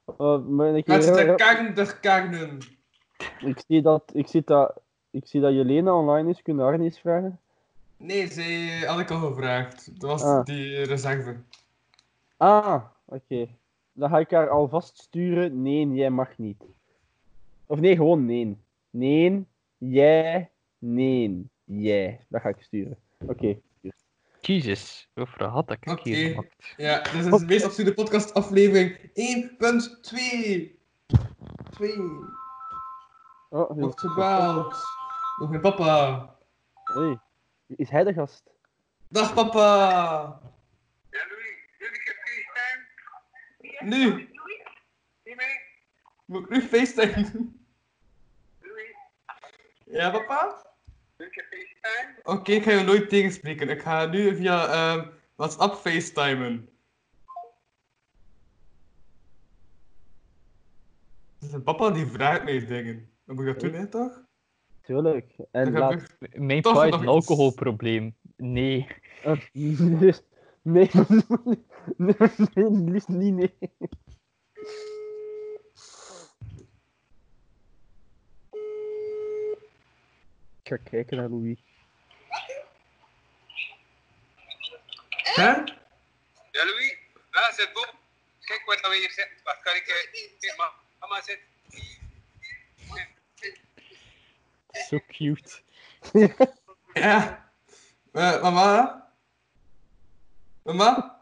Oh, 0.05 0.48
maar 0.48 0.77
ik, 0.77 0.88
Met 0.88 1.05
weer- 1.09 1.27
de 1.27 1.36
kagen 1.36 1.75
der 1.75 2.00
kagen. 2.00 2.57
ik, 3.39 3.63
zie 3.67 3.81
dat, 3.81 4.03
ik, 4.13 4.27
zie 4.27 4.41
dat, 4.45 4.81
ik 5.12 5.27
zie 5.27 5.41
dat 5.41 5.53
Jelena 5.53 5.93
online 5.93 6.29
is. 6.29 6.41
Kunnen 6.41 6.65
Arne 6.65 6.83
eens 6.83 7.00
vragen? 7.00 7.39
Nee, 7.98 8.25
ze 8.27 8.83
had 8.88 9.00
ik 9.00 9.12
al 9.12 9.19
gevraagd. 9.19 10.00
Dat 10.01 10.09
was 10.09 10.24
Ah. 10.24 10.43
die 10.45 10.83
reserve. 10.83 11.36
Ah, 12.38 12.83
oké. 13.05 13.48
Dan 13.93 14.09
ga 14.09 14.19
ik 14.19 14.31
haar 14.31 14.50
alvast 14.50 14.98
sturen. 14.98 15.62
Nee, 15.62 15.88
jij 15.93 16.09
mag 16.09 16.38
niet. 16.38 16.63
Of 17.65 17.79
nee, 17.79 17.95
gewoon 17.95 18.25
nee. 18.25 18.57
Nee, 18.89 19.45
jij, 19.77 20.50
nee, 20.77 21.50
jij. 21.63 22.19
Dat 22.27 22.41
ga 22.41 22.50
ik 22.50 22.62
sturen. 22.62 22.98
Oké. 23.27 23.57
Jezus, 24.49 25.09
hoeveel 25.13 25.47
had 25.47 25.71
ik 25.71 25.89
Oké. 25.89 26.09
hier 26.09 26.29
gemaakt? 26.29 26.73
Ja, 26.77 27.01
dit 27.01 27.13
is 27.13 27.25
de 27.39 27.45
meest 27.45 27.65
absurde 27.65 27.93
podcast 27.93 28.33
aflevering 28.33 28.97
1.2. 28.97 30.77
2. 31.69 31.97
Oh, 33.49 33.69
Wordt 33.69 33.99
gebeld. 33.99 34.75
Nog 35.39 35.49
mijn 35.49 35.61
papa. 35.61 36.35
Hey. 36.83 37.19
Is 37.67 37.89
hij 37.89 38.03
de 38.03 38.13
gast? 38.13 38.43
Dag 39.07 39.33
papa. 39.33 39.61
Ja, 41.09 41.25
Louis, 41.29 41.55
jullie 41.77 42.01
heb 42.03 42.17
FaceTime? 42.25 43.95
Nu. 43.95 44.29
Moet 46.25 46.43
ik 46.43 46.49
nu 46.49 46.61
FaceTime 46.61 47.31
doen? 47.31 47.65
Louis, 48.59 48.95
Ja, 49.85 50.09
papa? 50.09 50.67
Oké, 52.23 52.51
ik 52.51 52.63
ga 52.63 52.71
je 52.71 52.83
nooit 52.83 53.09
tegenspreken. 53.09 53.69
Ik 53.69 53.81
ga 53.81 54.05
nu 54.05 54.35
via 54.35 54.67
ehm, 54.67 55.07
WhatsApp 55.35 55.73
FaceTimen. 55.75 56.69
Dus 61.39 61.51
een 61.53 61.63
papa 61.63 61.89
die 61.91 62.05
vraagt 62.05 62.43
mij 62.43 62.65
dingen. 62.65 63.09
Dan 63.25 63.35
moet 63.35 63.45
ik 63.47 63.53
dat 63.53 63.59
doen, 63.71 63.73
hè, 63.79 63.88
toch? 63.88 64.23
Tuurlijk. 64.81 65.35
En 65.51 65.71
laat... 65.71 65.91
ik- 66.19 66.39
Mijn 66.39 66.61
Toch 66.61 66.73
pa 66.73 66.81
heeft 66.81 66.93
een 66.99 67.07
alcoholprobleem. 67.07 68.15
Nee. 68.35 68.88
Nee, 69.53 69.85
nee, 70.61 70.89
nee, 71.97 72.15
nee, 72.53 72.71
liefst 72.71 73.07
niet, 73.07 73.33
nee. 73.33 73.53
Ga 80.69 80.77
kijken 80.89 81.17
naar 81.17 81.29
Louis. 81.29 81.57
Hè? 85.23 85.49
Ja, 86.51 86.65
Louis? 86.65 86.97
Ah, 87.31 87.53
zet 87.53 87.73
Bob. 87.73 87.95
Kijk 88.39 88.65
wat 88.65 88.81
nou 88.81 88.95
hier 88.95 89.11
zit. 89.11 89.29
Wacht, 89.43 89.61
kan 89.61 89.75
ik... 89.75 89.88
eh, 89.88 90.11
Kijk, 90.39 90.57
ma- 90.57 90.73
mama 90.99 91.21
zit. 91.21 91.39
Zo 94.89 94.99
cute. 95.07 95.61
Ja. 96.93 97.51
Eh, 98.12 98.41
mama? 98.41 99.08
Mama? 100.63 101.19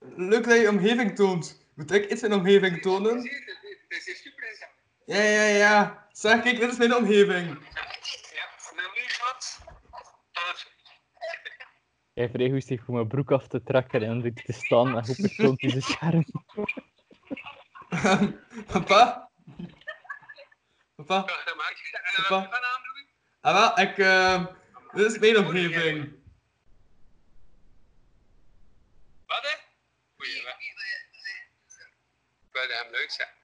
Leuk 0.00 0.44
dat 0.44 0.60
je 0.60 0.68
omgeving 0.68 1.14
toont. 1.16 1.66
Moet 1.74 1.90
ik 1.92 2.10
iets 2.10 2.22
in 2.22 2.32
omgeving 2.32 2.82
tonen? 2.82 3.16
Het 3.88 4.06
is 4.06 4.22
super 4.22 4.42
interessant. 4.48 4.72
Ja, 5.08 5.22
ja, 5.22 5.44
ja. 5.44 6.06
Zeg, 6.12 6.42
kijk, 6.42 6.58
dit 6.58 6.70
is 6.70 6.78
mijn 6.78 6.94
omgeving. 6.94 7.46
Ja, 7.46 7.84
nu 8.94 9.02
schat. 9.06 9.60
Tot. 10.32 10.66
Hij 12.14 12.50
goed 12.50 12.64
zich 12.64 12.84
voor 12.84 12.94
mijn 12.94 13.08
broek 13.08 13.32
af 13.32 13.46
te 13.46 13.62
trekken 13.62 14.02
en 14.02 14.24
er 14.24 14.32
te 14.34 14.52
staan 14.52 14.88
en 14.88 14.94
op 14.96 15.16
het 15.16 15.36
toont 15.36 15.60
in 15.60 15.70
zijn 15.70 15.82
scherm. 15.82 16.24
Papa? 18.72 19.30
Papa? 20.94 21.22
Papa? 21.22 21.24
is? 22.16 23.06
Ah, 23.40 23.54
wel, 23.54 23.86
ik, 23.86 23.98
eh, 23.98 24.46
dit 24.92 25.12
is 25.12 25.18
mijn 25.18 25.38
omgeving. 25.38 26.12
Wat, 29.26 29.42
hè? 29.42 29.56
Goeie, 30.16 30.42
wat? 30.42 30.54
Ik 32.40 32.52
wil 32.52 32.68
hem 32.68 32.90
leuk 32.90 33.10
zijn. 33.10 33.36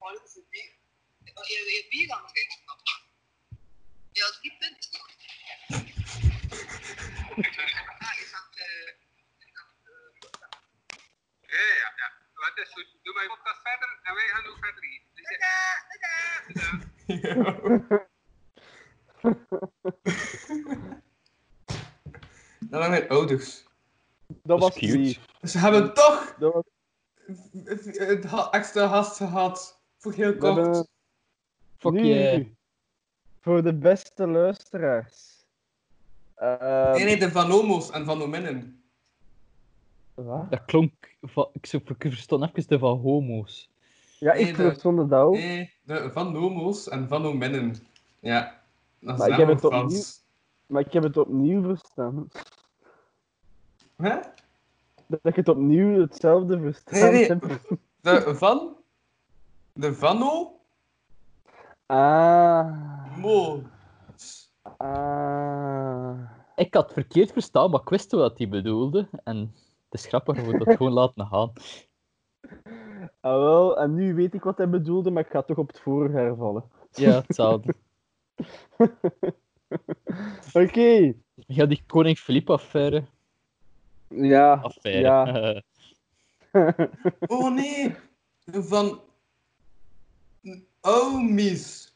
Oh, 0.00 0.12
dat 0.12 0.24
is 0.24 0.36
een 0.36 0.46
bier. 0.50 0.72
Oh, 1.40 1.46
je 1.46 1.76
hebt 1.80 1.88
bier 1.90 2.10
aan 2.10 2.22
het 2.22 2.34
drinken. 2.34 2.58
Ja, 4.12 4.26
drie 4.30 4.56
punten. 4.58 4.90
Ah, 7.98 8.14
je 8.18 8.26
gaat, 8.32 8.56
Ja, 11.40 11.56
ja, 11.56 11.92
ja. 11.96 12.12
Wat 12.34 12.58
is 12.66 12.72
goed? 12.72 12.96
Doe 13.02 13.14
mijn 13.14 13.28
podcast 13.28 13.60
verder 13.62 14.00
en 14.02 14.14
wij 14.14 14.28
gaan 14.28 14.46
ook 14.46 14.58
verder 14.60 14.84
hier. 14.84 15.02
Dus. 15.14 15.38
Dat 22.58 22.80
waren 22.80 22.90
mijn 22.90 23.08
ouders. 23.08 23.64
Dat 24.26 24.60
was 24.60 24.74
cute. 24.74 25.18
Ze 25.42 25.58
hebben 25.58 25.94
toch 25.94 26.34
Dat 26.38 26.52
was, 26.52 26.64
ha- 28.30 28.50
extra 28.50 28.88
gast 28.88 29.16
gehad. 29.16 29.82
Voor 29.98 30.12
heel 30.12 30.36
kort. 30.36 30.88
Fuck 31.80 31.92
nu, 31.92 32.04
yeah. 32.04 32.46
voor 33.40 33.62
de 33.62 33.74
beste 33.74 34.26
luisteraars. 34.26 35.44
Ehm, 36.34 36.90
Nee, 36.92 37.04
nee, 37.04 37.16
de 37.18 37.30
Van 37.30 37.52
Omo's 37.52 37.90
en 37.90 38.04
Van 38.04 38.22
Ominnen. 38.22 38.82
wat? 40.14 40.50
Dat 40.50 40.64
klonk... 40.64 40.92
Ik, 41.52 41.72
ik 41.72 41.96
verstond 42.00 42.42
even 42.56 42.68
de 42.68 42.78
van 42.78 42.98
homo's. 42.98 43.70
Ja, 44.18 44.32
Nee, 44.32 44.42
ik 44.42 44.56
de- 44.56 44.62
verstond 44.62 44.98
het 44.98 45.12
ook. 45.12 45.34
Nee, 45.34 45.72
de 45.82 46.10
Van 46.12 46.36
Omo's 46.36 46.88
en 46.88 47.08
Van 47.08 47.26
Ominnen. 47.26 47.76
Ja. 48.20 48.60
Dat 48.98 49.18
Maar 49.18 49.26
is 49.28 49.32
ik 49.32 49.38
heb 49.38 49.48
het 49.48 49.64
opnieuw-. 49.64 50.02
Maar 50.66 50.82
ik 50.86 50.92
heb 50.92 51.02
het 51.02 51.16
opnieuw 51.16 51.62
verstaan. 51.62 52.28
Hè? 53.96 54.16
Dat 55.06 55.20
ik 55.22 55.36
het 55.36 55.48
opnieuw 55.48 56.00
hetzelfde 56.00 56.60
verstaan 56.60 57.12
Nee, 57.12 57.28
nee. 57.28 57.38
De 58.00 58.34
Van... 58.34 58.76
De 59.72 59.94
Vano... 59.94 60.59
Ah. 61.90 62.70
Mo. 63.16 63.62
Ah. 64.76 66.14
Ik 66.56 66.74
had 66.74 66.92
verkeerd 66.92 67.32
verstaan, 67.32 67.70
maar 67.70 67.80
ik 67.80 67.88
wist 67.88 68.12
wat 68.12 68.38
hij 68.38 68.48
bedoelde. 68.48 69.08
En 69.24 69.36
het 69.88 70.00
is 70.00 70.06
grappig 70.06 70.36
dat 70.36 70.46
we 70.46 70.58
dat 70.64 70.76
gewoon 70.76 70.92
laten 70.92 71.26
gaan. 71.26 71.52
Ah, 73.20 73.36
wel, 73.36 73.78
en 73.78 73.94
nu 73.94 74.14
weet 74.14 74.34
ik 74.34 74.42
wat 74.42 74.58
hij 74.58 74.68
bedoelde, 74.68 75.10
maar 75.10 75.24
ik 75.24 75.30
ga 75.30 75.42
toch 75.42 75.56
op 75.56 75.68
het 75.68 75.80
vorige 75.80 76.16
hervallen. 76.16 76.64
Ja, 76.92 77.22
hetzelfde. 77.26 77.74
Oké. 80.62 81.12
Ja, 81.34 81.66
die 81.66 81.82
koning 81.86 82.18
Filip-affaire. 82.18 83.04
Ja. 84.08 84.52
Affaire. 84.52 85.00
Ja. 85.00 85.62
Oh 87.26 87.54
nee. 87.54 87.94
Van... 88.44 89.00
Omis. 90.80 91.94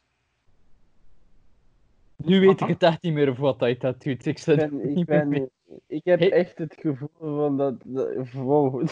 nu 2.16 2.40
weet 2.40 2.60
ik 2.60 2.68
het 2.68 2.82
echt 2.82 3.02
niet 3.02 3.12
meer 3.12 3.30
of 3.30 3.36
wat 3.36 3.60
hij 3.60 3.76
dat 3.76 4.02
doet. 4.02 4.26
Ik, 4.26 4.42
ben, 4.44 4.96
ik, 4.96 5.06
ben, 5.06 5.50
ik 5.86 6.04
heb 6.04 6.20
echt 6.20 6.58
het 6.58 6.74
gevoel 6.80 7.10
van 7.18 7.56
dat... 7.56 7.74
dat 7.84 8.30
wow. 8.32 8.86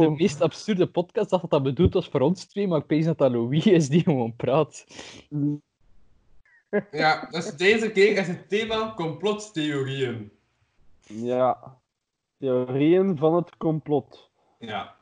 De 0.00 0.10
meest 0.10 0.40
absurde 0.40 0.86
podcast 0.86 1.30
dat 1.30 1.44
dat 1.48 1.62
bedoeld 1.62 1.94
was 1.94 2.08
voor 2.08 2.20
ons 2.20 2.44
twee, 2.44 2.68
maar 2.68 2.80
ik 2.80 2.88
weet 2.88 3.04
dat 3.04 3.18
dat 3.18 3.30
Louis 3.30 3.66
is 3.66 3.88
die 3.88 4.02
gewoon 4.02 4.36
praat. 4.36 4.86
Ja, 6.90 7.26
dus 7.30 7.56
deze 7.56 7.92
keer 7.92 8.16
is 8.16 8.26
het 8.26 8.48
thema 8.48 8.94
complottheorieën. 8.94 10.32
Ja. 11.06 11.78
Theorieën 12.38 13.16
van 13.16 13.34
het 13.34 13.56
complot. 13.56 14.30
Ja. 14.58 14.96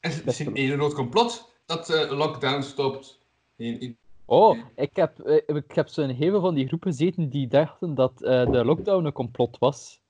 Is 0.00 0.14
het 0.14 0.24
misschien 0.24 0.56
één 0.56 0.76
groot 0.76 0.94
complot 0.94 1.49
dat 1.70 1.86
de 1.86 2.14
lockdown 2.16 2.62
stopt? 2.62 3.18
Idee. 3.56 3.96
Oh, 4.24 4.58
ik 4.76 4.96
heb, 4.96 5.18
eh, 5.18 5.56
ik 5.56 5.72
heb 5.72 5.88
zo 5.88 6.02
in 6.02 6.08
heel 6.08 6.30
veel 6.30 6.40
van 6.40 6.54
die 6.54 6.66
groepen 6.66 6.90
gezeten 6.90 7.28
die 7.28 7.48
dachten 7.48 7.94
dat 7.94 8.22
eh, 8.22 8.50
de 8.50 8.64
lockdown 8.64 9.04
een 9.04 9.12
complot 9.12 9.58
was. 9.58 10.00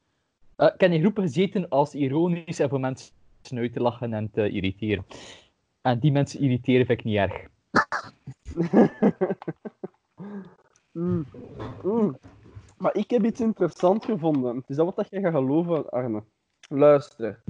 Eh, 0.57 0.66
ik 0.75 0.81
heb 0.81 0.90
in 0.90 1.01
groepen 1.01 1.23
gezeten 1.23 1.68
als 1.68 1.94
ironisch 1.94 2.59
en 2.59 2.68
voor 2.68 2.81
mensen 2.81 3.12
uit 3.55 3.73
te 3.73 3.81
lachen 3.81 4.12
en 4.12 4.31
te 4.31 4.51
irriteren. 4.51 5.05
En 5.81 5.99
die 5.99 6.12
mensen 6.12 6.40
irriteren 6.40 6.87
vind 6.87 6.99
ik 6.99 7.05
niet 7.05 7.16
erg. 7.16 7.46
Mm. 10.92 11.27
Mm. 11.83 12.18
Maar 12.79 12.96
ik 12.96 13.11
heb 13.11 13.25
iets 13.25 13.40
interessants 13.40 14.07
gevonden. 14.07 14.57
Het 14.57 14.68
is 14.68 14.77
dat 14.77 14.87
wat 14.87 14.96
dat 14.96 15.11
jij 15.11 15.20
gaat 15.20 15.33
geloven, 15.33 15.90
Arne. 15.90 16.23
Luister. 16.68 17.42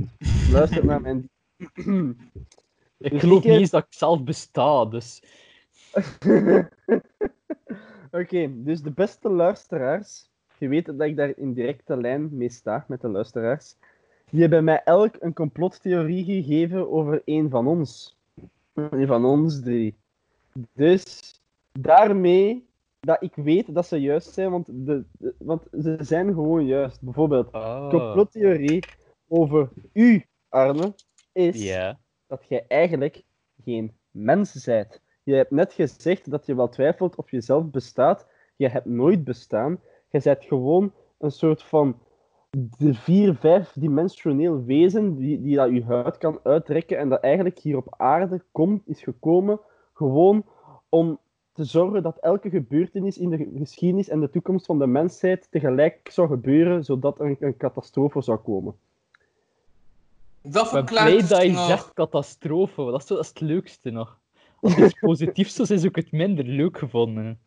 Luister 0.53 0.85
naar 0.85 1.01
mijn... 1.01 1.29
Ik 3.01 3.11
Dus 3.11 3.21
geloof 3.21 3.37
ik 3.39 3.43
heb- 3.43 3.53
niet 3.53 3.61
eens 3.61 3.71
dat 3.71 3.83
ik 3.85 3.93
zelf 3.95 4.23
besta, 4.25 4.85
dus... 4.85 5.23
Oké, 8.11 8.51
dus 8.65 8.83
de 8.83 8.91
beste 8.91 9.29
luisteraars, 9.29 10.31
je 10.59 10.69
weet 10.69 10.87
dat 10.87 11.01
ik 11.01 11.17
daar 11.17 11.33
in 11.37 11.53
directe 11.53 11.97
lijn 11.97 12.29
mee 12.37 12.51
sta 12.51 12.85
met 12.89 13.01
de 13.01 13.09
luisteraars, 13.09 13.75
die 14.31 14.41
hebben 14.41 14.65
mij 14.65 14.83
elk 14.85 15.15
een 15.19 15.33
complottheorie 15.35 16.25
gegeven 16.25 16.91
over 16.91 17.23
een 17.25 17.51
van 17.51 17.67
ons. 17.67 18.17
Een 18.75 19.07
van 19.07 19.25
ons 19.25 19.61
drie. 19.63 19.95
Dus 20.73 21.35
daarmee 21.73 22.67
dat 23.01 23.23
ik 23.23 23.33
weet 23.35 23.75
dat 23.75 23.87
ze 23.87 23.97
juist 24.01 24.33
zijn, 24.33 24.51
want, 24.51 24.67
de, 24.67 25.05
de- 25.19 25.35
want 25.39 25.63
ze 25.81 25.97
zijn 26.01 26.27
gewoon 26.27 26.67
juist. 26.67 27.01
Bijvoorbeeld, 27.03 27.53
Ah. 27.53 27.91
complottheorie 27.91 28.85
over 29.29 29.69
u, 29.93 30.25
Arne, 30.49 30.95
is 31.33 31.63
Ja. 31.63 31.99
Dat 32.31 32.47
jij 32.49 32.65
eigenlijk 32.69 33.23
geen 33.65 33.93
mens 34.11 34.65
bent. 34.65 35.01
Je 35.23 35.35
hebt 35.35 35.51
net 35.51 35.73
gezegd 35.73 36.31
dat 36.31 36.47
je 36.47 36.55
wel 36.55 36.69
twijfelt 36.69 37.17
of 37.17 37.31
je 37.31 37.41
zelf 37.41 37.71
bestaat. 37.71 38.27
Je 38.57 38.69
hebt 38.69 38.87
nooit 38.87 39.25
bestaan. 39.25 39.81
Je 40.11 40.21
bent 40.25 40.45
gewoon 40.45 40.93
een 41.19 41.31
soort 41.31 41.63
van 41.63 41.99
vier, 42.79 43.35
vijf 43.35 43.73
dimensioneel 43.73 44.65
wezen 44.65 45.17
die, 45.17 45.43
die 45.43 45.57
dat 45.57 45.71
je 45.71 45.85
huid 45.85 46.19
kan 46.19 46.41
uittrekken 46.43 46.99
en 46.99 47.09
dat 47.09 47.21
eigenlijk 47.21 47.59
hier 47.59 47.77
op 47.77 47.95
aarde 47.97 48.43
komt, 48.53 48.89
is 48.89 49.03
gekomen 49.03 49.61
gewoon 49.93 50.45
om 50.89 51.19
te 51.53 51.65
zorgen 51.65 52.03
dat 52.03 52.19
elke 52.19 52.51
gebeurtenis 52.51 53.19
in 53.19 53.31
de 53.31 53.51
geschiedenis 53.57 54.09
en 54.09 54.21
de 54.21 54.31
toekomst 54.31 54.67
van 54.67 54.79
de 54.79 54.87
mensheid 54.87 55.51
tegelijk 55.51 56.09
zou 56.11 56.29
gebeuren, 56.29 56.85
zodat 56.85 57.19
er 57.19 57.27
een, 57.27 57.37
een 57.41 57.57
catastrofe 57.57 58.21
zou 58.21 58.39
komen. 58.39 58.75
Dat 60.43 60.69
verklaart 60.69 61.29
dat 61.29 61.43
je 61.43 61.51
nog. 61.51 61.67
zegt 61.67 61.93
catastrofe, 61.93 62.85
dat 62.85 63.01
is, 63.01 63.07
dat 63.07 63.19
is 63.19 63.29
het 63.29 63.41
leukste 63.41 63.91
nog. 63.91 64.19
Als 64.61 64.75
het 64.75 64.85
iets 64.91 65.01
positiefs 65.01 65.59
is, 65.59 65.71
is 65.71 65.87
ook 65.87 65.97
het 65.97 66.13
minder 66.13 66.45
leuk 66.45 66.79
gevonden. 66.79 67.39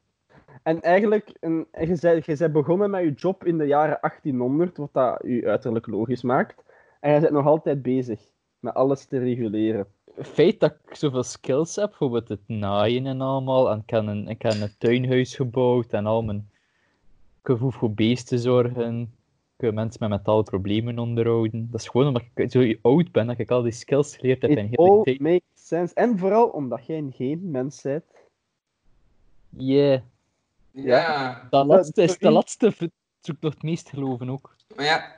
En 0.64 0.82
eigenlijk, 0.82 1.38
een, 1.40 1.68
en 1.72 1.88
je, 1.88 1.98
bent, 2.02 2.26
je 2.26 2.38
bent 2.38 2.54
begonnen 2.54 2.90
met 2.90 3.04
je 3.04 3.12
job 3.12 3.46
in 3.46 3.58
de 3.58 3.66
jaren 3.66 3.98
1800, 4.02 4.78
wat 4.78 4.94
dat 4.94 5.20
je 5.24 5.48
uiterlijk 5.48 5.88
logisch 5.88 6.22
maakt. 6.22 6.64
En 7.00 7.14
je 7.14 7.20
bent 7.20 7.32
nog 7.32 7.46
altijd 7.46 7.82
bezig 7.82 8.20
met 8.60 8.74
alles 8.74 9.06
te 9.06 9.18
reguleren. 9.18 9.88
Het 10.16 10.28
feit 10.28 10.60
dat 10.60 10.76
ik 10.86 10.96
zoveel 10.96 11.24
skills 11.24 11.76
heb, 11.76 11.88
bijvoorbeeld 11.90 12.30
het 12.30 12.48
naaien 12.48 13.06
en 13.06 13.22
allemaal, 13.22 13.72
en 13.72 13.80
ik 13.80 13.90
heb 13.90 14.08
een, 14.08 14.28
ik 14.28 14.42
heb 14.42 14.52
een 14.52 14.76
tuinhuis 14.78 15.36
gebouwd 15.36 15.94
en 15.94 16.06
al 16.06 16.22
mijn... 16.22 16.50
Ik 17.44 17.58
hoef 17.58 17.76
voor 17.76 17.94
beesten 17.94 18.40
zorgen, 18.40 19.14
mensen 19.72 19.98
met 20.00 20.10
mentale 20.10 20.44
problemen 20.44 21.00
onderhouden. 21.00 21.68
Dat 21.72 21.82
is 21.82 21.88
gewoon 21.88 22.08
omdat 22.08 22.24
ik 22.34 22.52
zo 22.52 22.74
oud 22.82 23.12
ben, 23.12 23.28
dat 23.28 23.40
ik 23.40 23.52
al 23.52 23.62
die 23.62 23.72
skills 23.72 24.16
geleerd 24.16 24.42
heb 24.42 24.52
in 24.52 24.58
It 24.58 24.70
heel 24.70 24.88
all 24.90 24.96
die 24.96 25.04
tijd. 25.04 25.20
makes 25.20 25.68
sense. 25.68 25.94
En 25.94 26.18
vooral 26.18 26.48
omdat 26.48 26.86
jij 26.86 27.06
geen 27.12 27.52
mens 27.52 27.82
bent. 27.82 28.04
Yeah. 29.50 30.02
Ja. 30.72 31.48
Dat 31.50 31.66
laatste 31.66 32.04
is 32.04 32.18
de 32.18 32.32
laatste 32.32 32.74
zoek 33.20 33.38
nog 33.40 33.54
het 33.54 33.64
meest 33.64 33.90
geloven 33.90 34.30
ook. 34.30 34.56
Maar 34.76 34.86
ja, 34.86 35.16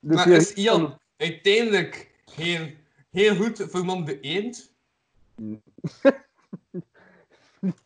De 0.00 0.14
maar 0.14 0.28
is 0.28 0.52
Ian 0.52 0.98
uiteindelijk 1.16 2.14
heel, 2.34 2.66
heel 3.10 3.34
goed 3.34 3.66
vermomde 3.68 4.20
eend? 4.20 4.72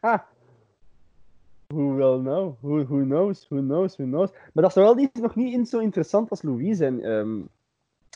Ha. 0.01 0.29
Who 1.66 1.94
will 1.94 2.18
know? 2.20 2.57
Who, 2.61 2.85
who 2.85 3.02
knows? 3.05 3.46
Who 3.48 3.61
knows? 3.61 3.96
Who 3.96 4.05
knows? 4.05 4.31
Maar 4.33 4.62
dat 4.64 4.66
is 4.68 4.74
wel 4.74 4.98
iets 4.98 5.20
nog 5.20 5.35
niet 5.35 5.52
in- 5.55 5.66
zo 5.66 5.79
interessant 5.79 6.31
als 6.31 6.42
Louis 6.42 6.76
zijn, 6.76 7.02
ehm, 7.05 7.40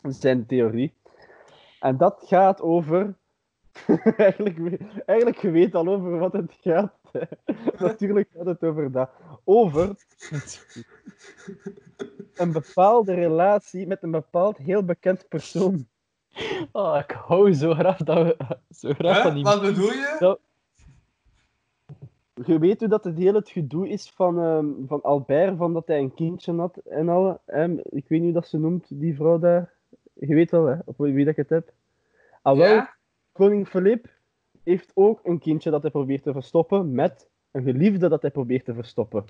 zijn 0.09 0.47
theorie. 0.47 0.93
En 1.81 1.97
dat 1.97 2.23
gaat 2.27 2.61
over... 2.61 3.15
eigenlijk, 4.17 4.81
eigenlijk, 5.07 5.39
je 5.39 5.51
weet 5.51 5.75
al 5.75 5.87
over 5.89 6.19
wat 6.19 6.33
het 6.33 6.53
gaat. 6.61 6.93
hè. 7.13 7.21
Natuurlijk 7.87 8.29
gaat 8.37 8.47
het 8.47 8.63
over 8.65 8.93
dat. 8.93 9.11
Over 9.45 9.95
een 12.37 12.53
bepaalde 12.53 13.15
relatie 13.15 13.87
met 13.87 14.03
een 14.03 14.11
bepaald 14.11 14.57
heel 14.57 14.85
bekend 14.85 15.29
persoon. 15.29 15.87
Oh, 16.73 16.99
ik 17.03 17.11
hou 17.11 17.53
zo 17.53 17.75
graag, 17.75 17.97
dat 17.97 18.27
we, 18.27 18.37
zo 18.71 18.93
graag 18.93 19.23
van 19.23 19.27
Huh? 19.27 19.35
die... 19.35 19.45
Wat 19.45 19.61
bedoel 19.61 19.93
je? 19.93 20.39
Je 22.35 22.59
weet 22.59 22.81
hoe 22.81 22.89
dat 22.89 23.05
het 23.05 23.17
hele 23.19 23.39
het 23.39 23.51
gedoe 23.51 23.89
is 23.89 24.11
van, 24.11 24.39
ehm, 24.39 24.67
van 24.87 25.03
Albert, 25.03 25.57
van 25.57 25.73
dat 25.73 25.87
hij 25.87 25.99
een 25.99 26.15
kindje 26.15 26.53
had 26.55 26.77
en 26.77 27.09
al. 27.09 27.41
Ehm, 27.47 27.77
ik 27.79 28.09
weet 28.09 28.21
niet 28.21 28.23
hoe 28.23 28.33
dat 28.33 28.49
ze 28.49 28.59
noemt, 28.59 28.87
die 29.01 29.15
vrouw 29.15 29.39
daar. 29.39 29.73
Je 30.13 30.35
weet 30.35 30.51
wel, 30.51 30.65
hè, 30.67 30.77
op 30.85 30.97
wie 30.97 31.25
dat 31.25 31.27
ik 31.27 31.37
het 31.37 31.49
heb. 31.51 31.73
Ah, 32.43 32.57
wel, 32.57 32.67
Ja? 32.75 32.95
koning 33.33 33.69
Filip 33.69 34.09
heeft 34.65 34.91
ook 34.95 35.21
een 35.23 35.39
kindje 35.39 35.71
dat 35.71 35.83
hij 35.83 35.91
probeert 35.91 36.23
te 36.23 36.33
verstoppen 36.33 36.93
met 36.93 37.29
een 37.51 37.63
geliefde 37.63 38.09
dat 38.09 38.23
hij 38.23 38.31
probeert 38.31 38.65
te 38.65 38.75
verstoppen. 38.75 39.25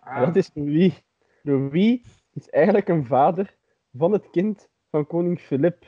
En 0.00 0.12
Ah. 0.12 0.26
dat 0.26 0.36
is 0.36 0.50
Louis. 0.54 1.02
Louis 1.42 2.00
is 2.32 2.48
eigenlijk 2.50 2.88
een 2.88 3.04
vader 3.06 3.54
van 3.96 4.12
het 4.12 4.30
kind 4.30 4.68
van 4.90 5.06
koning 5.06 5.40
Filip. 5.40 5.84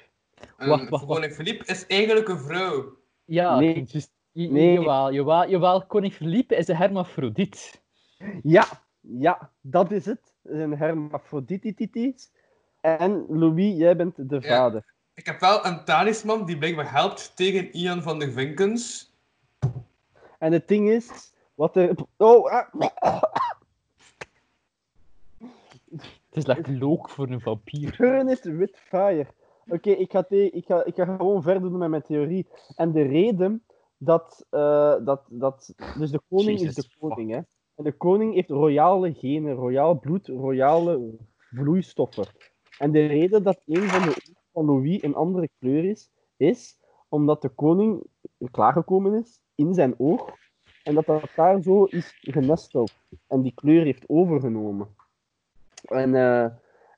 Koning 1.07 1.33
Philippe 1.33 1.65
is 1.67 1.87
eigenlijk 1.87 2.29
een 2.29 2.39
vrouw. 2.39 2.97
Ja, 3.25 3.59
Nee. 3.59 3.87
Nee. 4.35 4.73
Jawel, 4.73 5.13
jawel, 5.13 5.49
jawel, 5.49 5.87
koning 5.87 6.13
Philippe 6.13 6.57
is 6.57 6.69
een 6.69 6.77
hermafrodiet. 6.77 7.83
Ja, 8.43 8.67
ja, 9.01 9.51
dat 9.61 9.91
is 9.91 10.05
het. 10.07 10.35
Een 10.43 10.77
hermafrodititis. 10.77 12.31
En 12.81 13.27
Louis, 13.29 13.77
jij 13.77 13.97
bent 13.97 14.29
de 14.29 14.41
Ja. 14.41 14.49
vader. 14.49 14.93
Ik 15.15 15.27
heb 15.27 15.41
wel 15.41 15.67
een 15.67 15.85
talisman 15.85 16.47
die 16.47 16.59
blijkbaar 16.59 16.91
helpt 16.93 17.37
tegen 17.37 17.73
Ian 17.73 18.03
van 18.03 18.19
der 18.19 18.33
Vinkens. 18.33 19.13
En 20.39 20.53
het 20.53 20.69
ding 20.69 20.89
is, 20.91 21.35
wat 21.55 21.77
er... 21.77 21.95
Oh, 22.17 22.51
ah, 22.53 23.23
Het 25.89 26.37
is 26.37 26.45
echt 26.45 26.69
look 26.69 27.11
voor 27.11 27.29
een 27.29 27.41
vampier. 27.41 27.95
Burn 27.99 28.29
it 28.29 28.43
with 28.45 28.77
fire. 28.77 29.27
Oké, 29.67 29.91
ik, 29.91 30.11
ga 30.11 30.25
ik, 30.29 30.65
ga, 30.67 30.85
ik 30.85 30.95
ga 30.95 31.05
gewoon 31.05 31.43
verder 31.43 31.63
doen 31.63 31.79
met 31.79 31.89
mijn 31.89 32.03
theorie. 32.03 32.47
En 32.77 32.93
de 32.93 33.03
reden 33.03 33.63
dat... 33.99 34.47
eh, 34.51 34.95
dat, 35.05 35.27
dat 35.31 35.75
dus 35.99 36.11
de 36.11 36.21
koning 36.29 36.61
is 36.61 36.75
de 36.75 36.89
koning, 36.99 37.31
hè. 37.31 37.41
En 37.75 37.85
de 37.85 37.93
koning 37.93 38.35
heeft 38.35 38.51
royale 38.51 39.15
genen, 39.15 39.55
royaal 39.55 39.99
bloed, 39.99 40.27
royale 40.27 41.19
vloeistoffen. 41.51 42.27
En 42.79 42.91
de 42.91 43.07
reden 43.07 43.43
dat 43.43 43.63
een 43.67 43.83
van 43.89 44.03
de 44.03 44.09
ogen 44.09 44.37
van 44.53 44.65
Louis 44.65 45.03
een 45.03 45.15
andere 45.15 45.49
kleur 45.59 45.85
is, 45.85 46.11
is 46.37 46.79
omdat 47.09 47.43
de 47.43 47.49
koning 47.49 48.07
klaargekomen 48.51 49.15
is 49.15 49.41
in 49.55 49.75
zijn 49.75 49.95
oog 49.99 50.31
en 50.83 50.95
dat 50.95 51.07
dat 51.07 51.31
daar 51.37 51.63
zo 51.63 51.85
is 51.85 52.19
genesteld 52.21 52.93
en 53.27 53.43
die 53.43 53.55
kleur 53.55 53.85
heeft 53.85 54.09
overgenomen. 54.09 54.89
En 55.85 56.15
eh, 56.15 56.45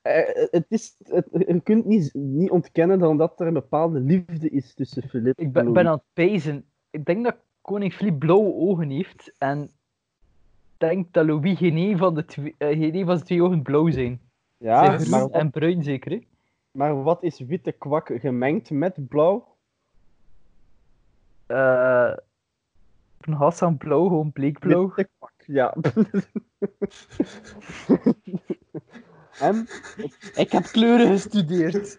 eh, 0.03 0.51
het 0.51 0.67
is, 0.69 1.01
het, 1.05 1.29
je 1.31 1.61
kunt 1.61 1.85
niet, 1.85 2.15
niet 2.15 2.51
ontkennen 2.51 2.99
dan 2.99 3.17
dat 3.17 3.41
er 3.41 3.47
een 3.47 3.53
bepaalde 3.53 4.01
liefde 4.01 4.51
is 4.51 4.75
tussen 4.75 5.03
Philippe 5.09 5.43
Ik 5.43 5.53
en 5.53 5.53
ben, 5.53 5.63
Louis. 5.65 5.83
ben 5.83 5.87
aan 5.87 5.97
het 5.97 6.13
pezen. 6.13 6.71
Ik 6.97 7.05
denk 7.05 7.25
dat 7.25 7.37
koning 7.61 7.95
Philippe 7.95 8.19
blauwe 8.19 8.53
ogen 8.55 8.91
heeft. 8.91 9.33
En 9.39 9.63
ik 9.63 9.71
denk 10.77 11.13
dat 11.13 11.27
Louis 11.27 11.59
geen 11.59 11.77
een 11.77 11.99
van 11.99 12.15
de 12.15 12.25
twee, 12.25 12.55
geen 12.59 12.95
een 12.95 13.05
van 13.05 13.15
zijn 13.15 13.27
twee 13.27 13.43
ogen 13.43 13.63
blauw 13.63 13.91
zijn. 13.91 14.21
Ja, 14.57 14.85
Zijn 14.85 15.11
maar 15.11 15.19
groen 15.21 15.31
maar, 15.31 15.41
en 15.41 15.51
bruin 15.51 15.83
zeker, 15.83 16.11
hè? 16.11 16.21
maar 16.71 17.03
wat 17.03 17.23
is 17.23 17.41
witte 17.41 17.73
kwak 17.73 18.11
gemengd 18.21 18.71
met 18.71 19.09
blauw? 19.09 19.57
Eh 21.47 22.17
een 23.21 23.33
Hassan 23.33 23.77
blauw, 23.77 24.09
gewoon 24.09 24.33
bleekblauw. 24.33 24.87
Witte 24.95 25.11
kwak, 25.19 25.43
ja. 25.47 25.75
en 29.49 29.69
Ik 30.35 30.53
heb 30.53 30.63
kleuren 30.63 31.07
gestudeerd. 31.07 31.99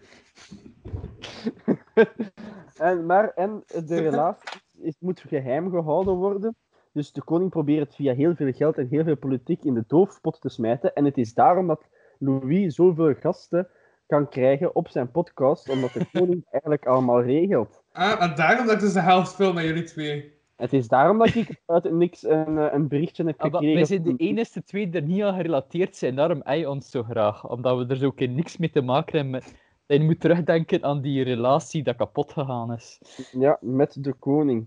En, 2.78 3.06
maar, 3.06 3.28
en 3.28 3.62
de 3.66 4.00
relatie 4.00 4.60
is, 4.80 4.94
moet 4.98 5.20
geheim 5.20 5.70
gehouden 5.70 6.14
worden. 6.14 6.56
Dus 6.92 7.12
de 7.12 7.22
koning 7.22 7.50
probeert 7.50 7.86
het 7.86 7.94
via 7.94 8.14
heel 8.14 8.34
veel 8.34 8.52
geld 8.52 8.78
en 8.78 8.86
heel 8.90 9.04
veel 9.04 9.16
politiek 9.16 9.64
in 9.64 9.74
de 9.74 9.84
doofpot 9.86 10.40
te 10.40 10.48
smijten. 10.48 10.94
En 10.94 11.04
het 11.04 11.18
is 11.18 11.34
daarom 11.34 11.66
dat 11.66 11.84
Louis 12.18 12.74
zoveel 12.74 13.14
gasten 13.14 13.68
kan 14.06 14.28
krijgen 14.28 14.74
op 14.74 14.88
zijn 14.88 15.10
podcast, 15.10 15.68
omdat 15.68 15.92
de 15.92 16.06
koning 16.12 16.44
eigenlijk 16.50 16.86
allemaal 16.86 17.22
regelt. 17.22 17.82
Ah, 17.92 18.22
en 18.22 18.34
daarom 18.34 18.66
dat 18.66 18.74
ik 18.74 18.80
dus 18.80 18.92
de 18.92 19.00
helft 19.00 19.34
film 19.34 19.54
met 19.54 19.64
jullie 19.64 19.84
twee. 19.84 20.36
Het 20.56 20.72
is 20.72 20.88
daarom 20.88 21.18
dat 21.18 21.34
ik 21.34 21.60
uit 21.66 21.92
niks 21.92 22.22
een, 22.22 22.58
eh, 22.58 22.72
een 22.72 22.88
berichtje 22.88 23.24
heb 23.24 23.40
Ah, 23.40 23.52
maar 23.52 23.60
gekregen. 23.60 23.74
wij 23.74 23.84
zijn 23.84 24.02
de 24.02 24.24
enige 24.24 24.62
twee 24.64 24.88
die 24.88 25.00
er 25.00 25.06
niet 25.06 25.22
aan 25.22 25.34
gerelateerd 25.34 25.96
zijn. 25.96 26.14
Daarom 26.14 26.40
hij 26.44 26.66
ons 26.66 26.90
zo 26.90 27.02
graag. 27.02 27.48
Omdat 27.48 27.78
we 27.78 27.86
er 27.86 27.96
zo 27.96 28.10
keer 28.10 28.28
niks 28.28 28.56
mee 28.56 28.70
te 28.70 28.80
maken 28.80 29.14
hebben. 29.14 29.30
Met... 29.30 29.54
Je 29.88 30.00
moet 30.00 30.20
terugdenken 30.20 30.84
aan 30.84 31.00
die 31.00 31.22
relatie 31.22 31.82
dat 31.82 31.96
kapot 31.96 32.32
gegaan 32.32 32.72
is. 32.72 32.98
Ja, 33.32 33.58
met 33.60 34.04
de 34.04 34.12
koning. 34.12 34.66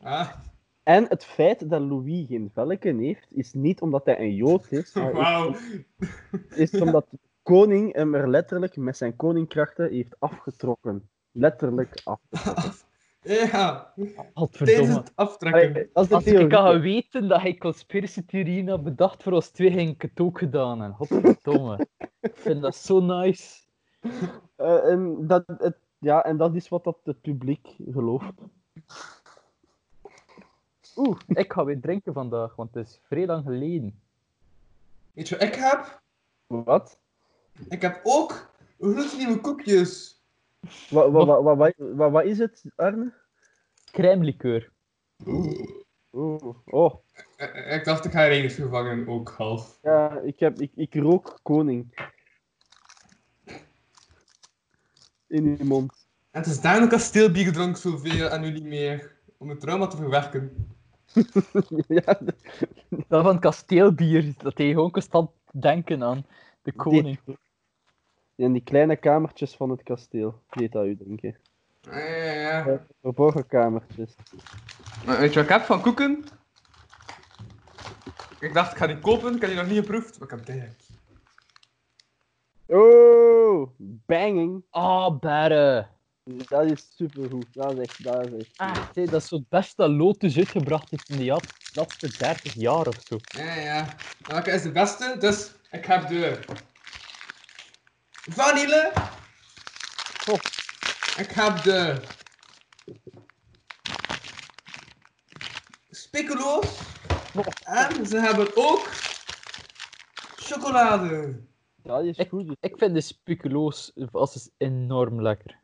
Ah, 0.00 0.30
En 0.82 1.06
het 1.08 1.24
feit 1.24 1.70
dat 1.70 1.80
Louis 1.80 2.26
geen 2.28 2.50
velken 2.52 2.98
heeft, 2.98 3.26
is 3.34 3.52
niet 3.52 3.80
omdat 3.80 4.04
hij 4.04 4.20
een 4.20 4.34
Jood 4.34 4.72
is, 4.72 4.92
maar 4.94 5.12
wauw. 5.22 5.54
is 6.54 6.80
omdat 6.80 7.06
de 7.10 7.18
koning 7.42 7.94
hem 7.94 8.14
er 8.14 8.28
letterlijk 8.30 8.76
met 8.76 8.96
zijn 8.96 9.16
koningkrachten 9.16 9.90
heeft 9.90 10.14
afgetrokken. 10.18 11.08
Letterlijk 11.32 12.00
afgetrokken. 12.04 12.72
Ja, 13.22 13.92
tijdens 14.50 14.94
het 14.94 15.12
aftrekken. 15.14 15.70
Allee, 15.72 15.90
Als 15.92 16.06
ik 16.24 16.52
had 16.52 16.72
geweten 16.72 17.28
dat 17.28 17.40
hij 17.40 17.56
conspiracy 17.56 18.24
theorieën 18.24 18.68
had 18.68 18.82
bedacht 18.82 19.22
voor 19.22 19.32
ons 19.32 19.48
twee, 19.48 19.70
ging 19.70 19.90
ik 19.90 20.02
het 20.02 20.20
ook 20.20 20.38
gedaan 20.38 20.80
hebben. 20.80 20.96
Godverdomme. 20.96 21.86
ik 22.20 22.36
vind 22.36 22.62
dat 22.62 22.76
zo 22.76 23.00
nice. 23.00 23.60
Eh, 24.56 24.90
en, 24.90 25.26
dat, 25.26 25.44
het, 25.46 25.76
ja, 25.98 26.24
en 26.24 26.36
dat 26.36 26.54
is 26.54 26.68
wat 26.68 26.84
dat 26.84 26.98
het 27.04 27.20
publiek 27.20 27.76
gelooft. 27.90 28.32
Oeh, 30.96 31.18
ik 31.26 31.52
ga 31.52 31.64
weer 31.64 31.80
drinken 31.80 32.12
vandaag, 32.12 32.56
want 32.56 32.74
het 32.74 32.86
is 32.86 33.00
vrij 33.02 33.26
lang 33.26 33.44
geleden. 33.44 34.00
Weet 35.12 35.28
je 35.28 35.36
wat 35.36 35.48
ik 35.48 35.54
heb? 35.54 36.02
Wat? 36.46 36.98
Ik 37.68 37.82
heb 37.82 38.00
ook 38.02 38.50
gloednieuwe 38.80 39.40
koekjes. 39.40 40.21
Wat, 40.90 41.10
wat, 41.10 41.42
wat, 41.42 41.74
wat, 41.76 42.10
wat, 42.10 42.24
is 42.24 42.38
het, 42.38 42.64
Arne? 42.76 43.12
Crème 43.90 44.24
liqueur. 44.24 44.70
Oh, 46.10 46.56
oh. 46.64 46.94
Eh, 47.36 47.74
Ik 47.74 47.84
dacht, 47.84 48.04
ik 48.04 48.12
ga 48.12 48.24
er 48.24 48.30
eens 48.30 48.54
vervangen, 48.54 49.08
ook 49.08 49.30
half. 49.30 49.78
Ja, 49.82 50.18
ik, 50.18 50.40
heb, 50.40 50.60
ik, 50.60 50.72
ik 50.74 50.94
rook 50.94 51.38
koning. 51.42 52.10
In 55.26 55.56
uw 55.58 55.66
mond. 55.66 56.06
En 56.30 56.40
het 56.40 56.50
is 56.50 56.60
daarom 56.60 56.88
kasteelbier 56.88 57.44
gedronken 57.44 57.80
zoveel 57.80 58.28
en 58.28 58.40
nu 58.40 58.50
niet 58.50 58.64
meer. 58.64 59.20
Om 59.38 59.48
het 59.48 59.60
trauma 59.60 59.86
te 59.86 59.96
verwerken. 59.96 60.66
ja, 62.04 62.18
Dat 63.08 63.22
van 63.22 63.38
kasteelbier, 63.38 64.34
dat 64.38 64.58
hij 64.58 64.68
gewoon 64.68 64.90
constant 64.90 65.30
denken 65.50 66.02
aan 66.02 66.26
de 66.62 66.72
koning. 66.72 67.18
In 68.42 68.52
die 68.52 68.62
kleine 68.62 68.96
kamertjes 68.96 69.54
van 69.54 69.70
het 69.70 69.82
kasteel, 69.82 70.42
deed 70.50 70.72
dat 70.72 70.84
u 70.84 70.96
denken. 70.96 71.36
Ah, 71.88 71.94
ja, 71.94 72.32
ja, 72.32 72.66
ja. 72.66 72.84
Verborgen 73.00 73.46
kamertjes. 73.46 74.14
Maar 75.06 75.18
weet 75.18 75.32
je 75.32 75.34
wat 75.34 75.44
ik 75.44 75.50
heb 75.50 75.62
van 75.62 75.80
koeken? 75.80 76.24
Ik 78.40 78.54
dacht, 78.54 78.72
ik 78.72 78.78
ga 78.78 78.86
die 78.86 78.98
kopen. 78.98 79.34
Ik 79.34 79.40
heb 79.40 79.50
die 79.50 79.58
nog 79.58 79.68
niet 79.68 79.78
geproefd. 79.78 80.18
Maar 80.18 80.32
ik 80.32 80.34
heb 80.34 80.46
dit. 80.46 80.90
Oh, 82.66 83.70
banging. 84.06 84.64
Ah, 84.70 85.18
berre. 85.18 85.86
Dat 86.24 86.64
is 86.64 86.92
supergoed. 86.96 87.46
Dat 87.52 87.72
is 87.72 87.78
echt, 87.78 88.04
dat 88.04 88.26
is 88.26 88.32
echt. 88.32 88.52
Ah, 88.56 88.76
dat 88.94 89.12
is 89.12 89.28
zo 89.28 89.36
het 89.36 89.48
beste 89.48 89.74
dat 89.76 89.90
Lotus 89.90 90.36
uitgebracht 90.36 90.90
heeft 90.90 91.08
in 91.08 91.18
de 91.18 91.40
laatste 91.74 92.18
30 92.18 92.54
jaar 92.54 92.86
of 92.86 93.02
zo. 93.06 93.16
Ja, 93.22 93.54
ja. 93.54 93.94
Welke 94.26 94.50
is 94.50 94.62
de 94.62 94.72
beste? 94.72 95.16
Dus, 95.18 95.52
ik 95.70 95.84
heb 95.84 96.08
de... 96.08 96.38
Vanille. 98.30 98.92
Oh. 100.30 100.38
Ik 101.18 101.30
heb 101.30 101.62
de... 101.62 102.02
Speculoos. 105.90 106.78
En 107.64 108.06
ze 108.06 108.18
hebben 108.18 108.48
ook... 108.54 108.88
Chocolade. 110.36 111.40
Dat 111.82 112.04
is 112.04 112.16
Ik- 112.16 112.28
goed. 112.28 112.56
Ik 112.60 112.78
vind 112.78 112.94
de 112.94 113.00
speculoos 113.00 113.92
als 114.12 114.34
is 114.36 114.48
enorm 114.56 115.22
lekker. 115.22 115.58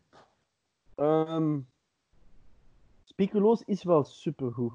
Ehm 0.95 1.59
speculoos 3.05 3.63
is 3.67 3.83
wel 3.83 4.05
supergoed. 4.05 4.73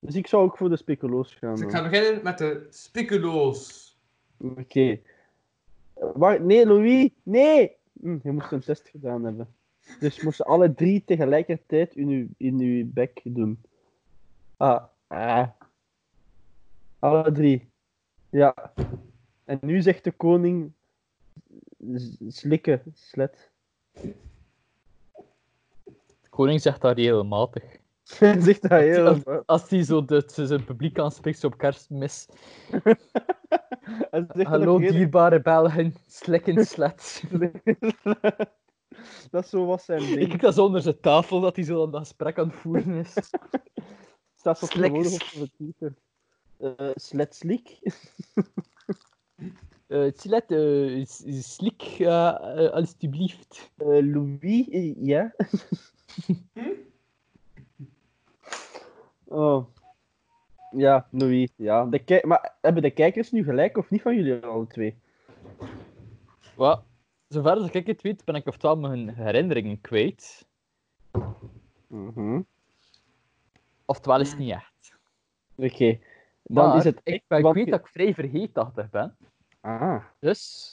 Dus 0.00 0.14
ik 0.14 0.26
zou 0.26 0.44
ook 0.44 0.56
voor 0.56 0.68
de 0.68 0.76
speculoos 0.76 1.34
gaan. 1.34 1.54
Dus 1.54 1.64
ik 1.64 1.70
ga 1.70 1.82
beginnen 1.88 2.22
met 2.22 2.38
de 2.38 2.66
speculoos. 2.70 3.96
Oké. 4.38 4.98
Wacht, 5.98 6.40
nee, 6.40 6.66
Louis, 6.66 7.10
nee! 7.22 7.76
Hm, 8.00 8.18
je 8.22 8.32
moest 8.32 8.52
een 8.52 8.60
test 8.60 8.88
gedaan 8.88 9.24
hebben. 9.24 9.54
Dus 10.00 10.16
je 10.16 10.24
moest 10.24 10.44
alle 10.44 10.74
drie 10.74 11.04
tegelijkertijd 11.04 11.94
in 11.94 12.08
uw, 12.08 12.26
in 12.36 12.58
uw 12.60 12.90
bek 12.92 13.20
doen. 13.24 13.62
Ah, 14.56 14.84
ah. 15.06 15.48
Alle 16.98 17.32
drie. 17.32 17.70
Ja. 18.30 18.72
En 19.44 19.58
nu 19.62 19.82
zegt 19.82 20.04
de 20.04 20.12
koning... 20.12 20.72
Slikken, 22.28 22.82
slet. 22.94 23.50
De 26.20 26.28
koning 26.30 26.60
zegt 26.60 26.80
dat 26.80 26.96
regelmatig. 26.96 27.78
Hij 28.18 28.40
zegt 28.40 28.62
dat 28.62 28.70
heel... 28.70 29.22
Als 29.46 29.70
hij 29.70 29.82
zo 29.84 30.04
de, 30.04 30.22
zijn 30.34 30.64
publiek 30.64 30.98
aanspreekt 30.98 31.44
op 31.44 31.58
kerstmis. 31.58 32.28
Dat 34.10 34.42
Hallo 34.42 34.78
heel- 34.78 34.92
dierbare 34.92 35.40
Belgen, 35.40 35.94
slikken 36.06 36.66
slet. 36.66 37.22
Dat 39.30 39.44
is 39.44 39.50
zo 39.50 39.66
wat 39.66 39.82
zijn 39.82 40.02
Ik 40.02 40.08
ding. 40.16 40.28
kijk 40.28 40.40
dat 40.40 40.54
zo 40.54 40.64
onder 40.64 40.82
zijn 40.82 41.00
tafel 41.00 41.40
dat 41.40 41.56
hij 41.56 41.64
zo 41.64 41.82
aan 41.84 41.90
dat 41.90 42.00
gesprek 42.00 42.38
aan 42.38 42.46
het 42.48 42.56
voeren 42.56 42.94
is. 42.94 43.12
staat 44.36 44.58
zo 44.58 44.66
Slik. 44.66 44.92
tegenwoordig 44.92 45.12
op 45.22 45.28
zijn 45.28 45.50
t-shirt. 45.72 46.00
Eh, 46.78 46.90
Slet 46.94 47.34
slik. 47.36 47.78
Eh, 49.86 50.10
slet, 50.14 50.44
s- 51.08 51.54
slik, 51.54 51.82
eh, 51.82 52.64
eh, 52.64 52.72
alstublieft. 52.72 53.70
Eh, 53.76 53.86
Louis, 53.86 54.66
ja. 54.98 55.34
Oh. 59.28 59.66
Ja, 60.70 61.08
Louis, 61.10 61.50
ja. 61.56 61.84
De 61.84 61.98
kei- 62.04 62.26
maar 62.26 62.56
hebben 62.60 62.82
de 62.82 62.90
kijkers 62.90 63.30
nu 63.30 63.44
gelijk 63.44 63.76
of 63.76 63.90
niet 63.90 64.02
van 64.02 64.14
jullie 64.14 64.44
alle 64.44 64.66
twee? 64.66 64.98
Wat? 66.56 66.84
Zover 67.28 67.50
als 67.56 67.70
ik 67.70 67.86
het 67.86 68.02
weet, 68.02 68.24
ben 68.24 68.34
ik 68.34 68.46
oftewel 68.46 68.76
mijn 68.76 69.08
herinneringen 69.14 69.80
kwijt. 69.80 70.48
Mhm. 71.86 72.42
Oftewel 73.84 74.20
is 74.20 74.30
het 74.30 74.38
niet 74.38 74.52
echt. 74.52 74.98
Oké. 75.56 75.98
Dan 76.42 76.68
Maar 76.68 76.76
is 76.76 76.84
het 76.84 76.98
ik, 77.02 77.04
echt, 77.04 77.38
ik 77.38 77.42
want 77.42 77.54
weet 77.54 77.70
dat 77.70 77.80
ik 77.80 77.86
vrij 77.88 78.14
vergeetachtig 78.14 78.90
ben. 78.90 79.16
Ah. 79.60 80.04
Dus 80.20 80.72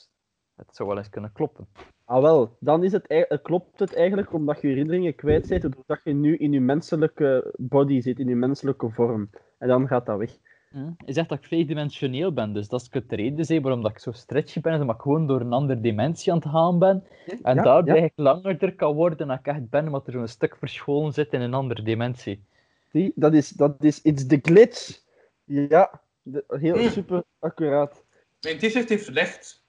het 0.55 0.75
zou 0.75 0.89
wel 0.89 0.97
eens 0.97 1.09
kunnen 1.09 1.31
kloppen. 1.31 1.67
Ah, 2.05 2.21
wel. 2.21 2.55
Dan 2.59 2.83
is 2.83 2.91
het, 2.91 3.39
klopt 3.41 3.79
het 3.79 3.95
eigenlijk 3.95 4.33
omdat 4.33 4.61
je 4.61 4.67
herinneringen 4.67 5.15
kwijt 5.15 5.47
bent, 5.47 5.61
doordat 5.61 5.99
je 6.03 6.13
nu 6.13 6.37
in 6.37 6.51
je 6.51 6.59
menselijke 6.59 7.53
body 7.57 8.01
zit, 8.01 8.19
in 8.19 8.27
je 8.27 8.35
menselijke 8.35 8.89
vorm. 8.89 9.29
En 9.57 9.67
dan 9.67 9.87
gaat 9.87 10.05
dat 10.05 10.17
weg. 10.17 10.37
Hm? 10.69 10.89
Je 11.05 11.13
zegt 11.13 11.29
dat 11.29 11.37
ik 11.37 11.45
vijfdimensioneel 11.45 12.33
ben, 12.33 12.53
dus 12.53 12.67
dat 12.67 12.81
is 12.81 12.89
de 12.89 13.15
reden 13.15 13.45
zijn 13.45 13.61
waarom 13.61 13.81
dat 13.81 13.91
ik 13.91 13.99
zo 13.99 14.11
stretchy 14.11 14.61
ben, 14.61 14.73
is 14.73 14.79
omdat 14.79 14.95
ik 14.95 15.01
gewoon 15.01 15.27
door 15.27 15.41
een 15.41 15.53
andere 15.53 15.81
dimensie 15.81 16.31
aan 16.31 16.37
het 16.37 16.47
gaan 16.47 16.79
ben. 16.79 17.03
En 17.43 17.55
Ja, 17.55 17.63
daarbij 17.63 17.97
ja. 17.99 18.03
ik 18.03 18.11
langer 18.15 18.75
kan 18.75 18.95
worden 18.95 19.17
dan 19.27 19.31
ik 19.37 19.47
echt 19.47 19.69
ben, 19.69 19.85
omdat 19.85 20.07
er 20.07 20.13
zo'n 20.13 20.27
stuk 20.27 20.55
verscholen 20.57 21.13
zit 21.13 21.33
in 21.33 21.41
een 21.41 21.53
andere 21.53 21.81
dimensie. 21.83 22.43
Zie, 22.91 23.11
dat 23.15 23.33
is, 23.33 23.49
dat 23.49 23.83
is, 23.83 24.01
it's 24.01 24.25
the 24.27 24.39
glitch. 24.41 24.99
Ja, 25.43 26.01
de- 26.21 26.43
heel 26.47 26.75
Mm. 26.77 26.89
super 26.89 27.23
accuraat. 27.39 28.03
Mijn 28.41 28.57
t-shirt 28.57 28.89
heeft 28.89 29.09
licht. 29.09 29.63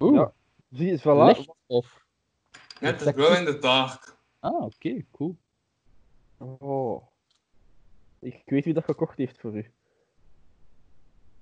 Oeh, 0.00 0.14
Ja. 0.14 0.32
Zie, 0.72 0.98
voilà. 0.98 1.26
licht 1.26 1.54
of... 1.66 2.04
Het 2.78 3.00
is 3.00 3.12
glow 3.12 3.38
in 3.38 3.44
the 3.44 3.58
dark. 3.58 4.16
Ah, 4.40 4.62
oké, 4.62 5.04
cool. 5.10 5.36
Oh. 6.38 7.02
Ik 8.18 8.42
weet 8.44 8.64
wie 8.64 8.74
dat 8.74 8.84
gekocht 8.84 9.18
heeft 9.18 9.40
voor 9.40 9.56
u. 9.56 9.70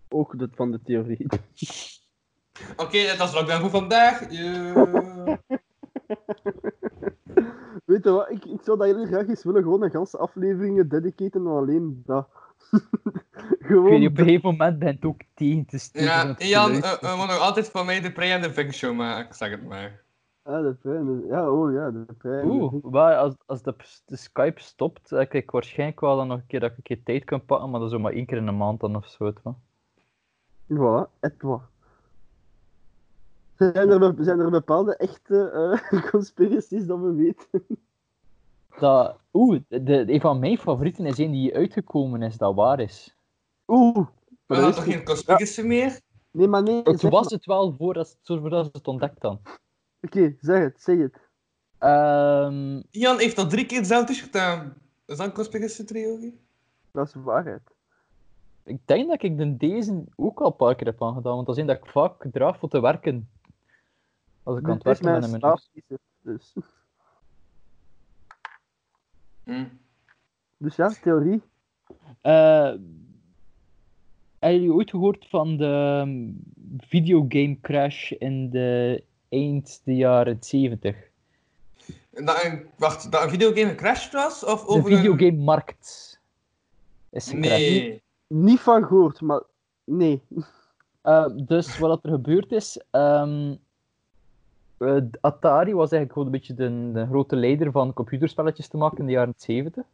Ook 0.08 0.38
dat 0.38 0.50
van 0.52 0.70
de 0.70 0.82
theorie. 0.82 1.26
Oké, 2.76 3.16
dat 3.16 3.28
is 3.28 3.34
lockdown 3.34 3.60
voor 3.60 3.70
vandaag. 3.70 4.30
Yeah. 4.30 5.36
Weet 7.84 8.04
je 8.04 8.10
wat, 8.10 8.30
ik, 8.30 8.44
ik 8.44 8.62
zou 8.62 8.78
dat 8.78 8.86
heel 8.86 9.06
graag 9.06 9.28
eens 9.28 9.44
willen, 9.44 9.62
gewoon 9.62 9.82
een 9.82 9.90
ganse 9.90 10.18
afleveringen 10.18 10.88
dedicaten 10.88 11.40
aan 11.40 11.56
alleen 11.56 12.02
dat. 12.06 12.28
Gewoon 13.68 14.00
niet, 14.00 14.08
op 14.08 14.18
een 14.18 14.24
gegeven 14.24 14.50
moment 14.50 14.78
ben 14.78 14.94
het 14.94 15.04
ook 15.04 15.20
tegen 15.34 15.66
te 15.66 15.78
sturen. 15.78 16.06
Ja, 16.06 16.34
Jan, 16.38 16.72
uh, 16.72 17.16
moet 17.16 17.26
nog 17.26 17.38
altijd 17.38 17.70
van 17.70 17.86
mij 17.86 18.00
de 18.00 18.12
Prey 18.12 18.32
en 18.32 18.42
de 18.42 18.52
Vink 18.52 18.72
show 18.72 18.96
maken, 18.96 19.34
zeg 19.34 19.50
het 19.50 19.64
maar. 19.64 20.02
Ah, 20.42 20.62
de. 20.82 21.26
Ja, 21.28 21.50
oh 21.50 21.72
ja, 21.72 21.90
de 21.90 22.06
pijn. 22.18 22.46
Oeh, 22.46 22.84
maar 22.84 23.16
als, 23.16 23.34
als 23.46 23.62
de, 23.62 23.74
de 24.06 24.16
Skype 24.16 24.60
stopt, 24.60 25.08
dan 25.08 25.26
krijg 25.28 25.44
ik 25.44 25.50
waarschijnlijk 25.50 26.00
wel 26.00 26.16
dan 26.16 26.28
nog 26.28 26.38
een 26.38 26.46
keer 26.46 26.60
dat 26.60 26.70
ik 26.70 26.76
een 26.76 26.82
keer 26.82 27.02
tijd 27.02 27.24
kan 27.24 27.44
pakken, 27.44 27.70
maar 27.70 27.80
dat 27.80 27.88
is 27.88 27.94
ook 27.94 28.02
maar 28.02 28.12
één 28.12 28.26
keer 28.26 28.36
in 28.36 28.46
een 28.46 28.56
maand 28.56 28.80
dan 28.80 28.96
of 28.96 29.06
zo. 29.06 29.26
je. 29.26 29.54
Voilà, 30.68 31.18
et 31.20 31.42
wat. 31.42 31.60
Zijn 33.56 33.90
er, 33.90 34.14
zijn 34.18 34.40
er 34.40 34.50
bepaalde 34.50 34.96
echte 34.96 35.50
eh 35.50 36.02
conspiracies 36.10 36.86
dat 36.86 37.00
we 37.00 37.14
weten? 37.14 37.66
Dat... 38.78 39.18
Oeh, 39.32 39.60
de, 39.68 40.12
een 40.12 40.20
van 40.20 40.38
mijn 40.38 40.58
favorieten 40.58 41.06
is 41.06 41.18
een 41.18 41.30
die 41.30 41.54
uitgekomen 41.54 42.22
is, 42.22 42.36
dat 42.36 42.54
waar 42.54 42.80
is. 42.80 43.14
Oeh. 43.66 44.06
We 44.46 44.56
dat 44.56 44.74
toch 44.74 44.84
geen 44.84 45.04
conspiracy 45.04 45.62
meer? 45.62 46.00
Nee, 46.30 46.48
maar 46.48 46.62
nee. 46.62 46.82
Het 46.82 47.02
was 47.02 47.10
maar- 47.10 47.32
het 47.32 47.46
wel 47.46 47.74
voordat 47.78 48.16
voordat 48.22 48.64
ze 48.64 48.70
het 48.72 48.88
ontdekt 48.88 49.20
dan. 49.20 49.40
Oké, 50.02 50.36
zeg 50.40 50.62
het, 50.62 50.82
zeg 50.82 50.98
het. 50.98 51.20
Ehm, 51.78 52.82
Ian 52.90 53.18
heeft 53.18 53.38
al 53.38 53.46
drie 53.46 53.66
keer 53.66 53.78
hetzelfde 53.78 54.12
t-shirt 54.12 54.36
aan. 54.36 54.74
Is 55.06 55.16
dat 55.16 55.26
een 55.26 55.32
conspiracy 55.32 55.84
theorie? 55.84 56.38
Dat 56.90 57.06
is 57.06 57.14
waarheid. 57.14 57.62
ik 58.64 58.78
denk 58.84 59.08
dat 59.08 59.22
ik 59.22 59.38
de 59.38 59.56
deze 59.56 60.04
ook 60.16 60.40
al 60.40 60.46
een 60.46 60.56
paar 60.56 60.74
keer 60.74 60.86
heb 60.86 61.02
aangedaan, 61.02 61.34
want 61.34 61.46
dat 61.46 61.56
is 61.56 61.60
een 61.60 61.68
dat 61.68 61.76
ik 61.76 61.90
vaak 61.90 62.26
draag 62.32 62.58
voor 62.58 62.68
te 62.68 62.80
werken. 62.80 63.28
Als 64.42 64.58
ik 64.58 64.64
aan 64.64 64.74
het 64.74 64.82
werken 64.82 65.04
ben 65.04 65.22
in 65.22 65.40
mijn 65.40 65.60
dus. 66.22 66.54
Hm. 69.44 69.64
Dus 70.56 70.76
ja, 70.76 70.88
theorie. 71.02 71.42
Eh, 72.20 72.72
hebben 74.38 74.60
jullie 74.60 74.72
ooit 74.72 74.90
gehoord 74.90 75.26
van 75.28 75.56
de 75.56 76.32
videogame 76.78 77.58
crash 77.60 78.10
in 78.10 78.50
de 78.50 79.02
eind 79.28 79.80
de 79.84 79.96
jaren 79.96 80.36
70? 80.40 80.96
Dat 82.10 82.44
een, 82.44 82.66
wacht, 82.76 83.12
dat 83.12 83.22
een 83.22 83.30
videogame 83.30 83.68
gecrashed 83.68 84.12
was? 84.12 84.44
Of 84.44 84.60
De 84.64 84.66
over 84.68 84.90
een- 84.92 84.96
videogame-markt 84.96 86.20
is 87.10 87.28
gecrashed. 87.30 87.58
Nee. 87.58 88.02
Niet 88.26 88.60
van 88.60 88.84
gehoord, 88.84 89.20
maar 89.20 89.42
nee. 89.84 90.22
Eh, 91.02 91.26
dus 91.34 91.78
wat 91.78 92.04
er 92.04 92.10
gebeurd 92.10 92.52
is, 92.52 92.80
ehm, 92.90 93.54
eh, 94.80 94.96
Atari 95.20 95.74
was 95.74 95.92
eigenlijk 95.92 96.12
gewoon 96.12 96.26
een 96.26 96.32
beetje 96.32 96.54
de, 96.54 96.90
de 96.92 97.06
grote 97.06 97.36
leider 97.36 97.70
van 97.70 97.92
computerspelletjes 97.92 98.68
te 98.68 98.76
maken 98.76 98.98
in 98.98 99.06
de 99.06 99.12
jaren 99.12 99.34
70. 99.36 99.84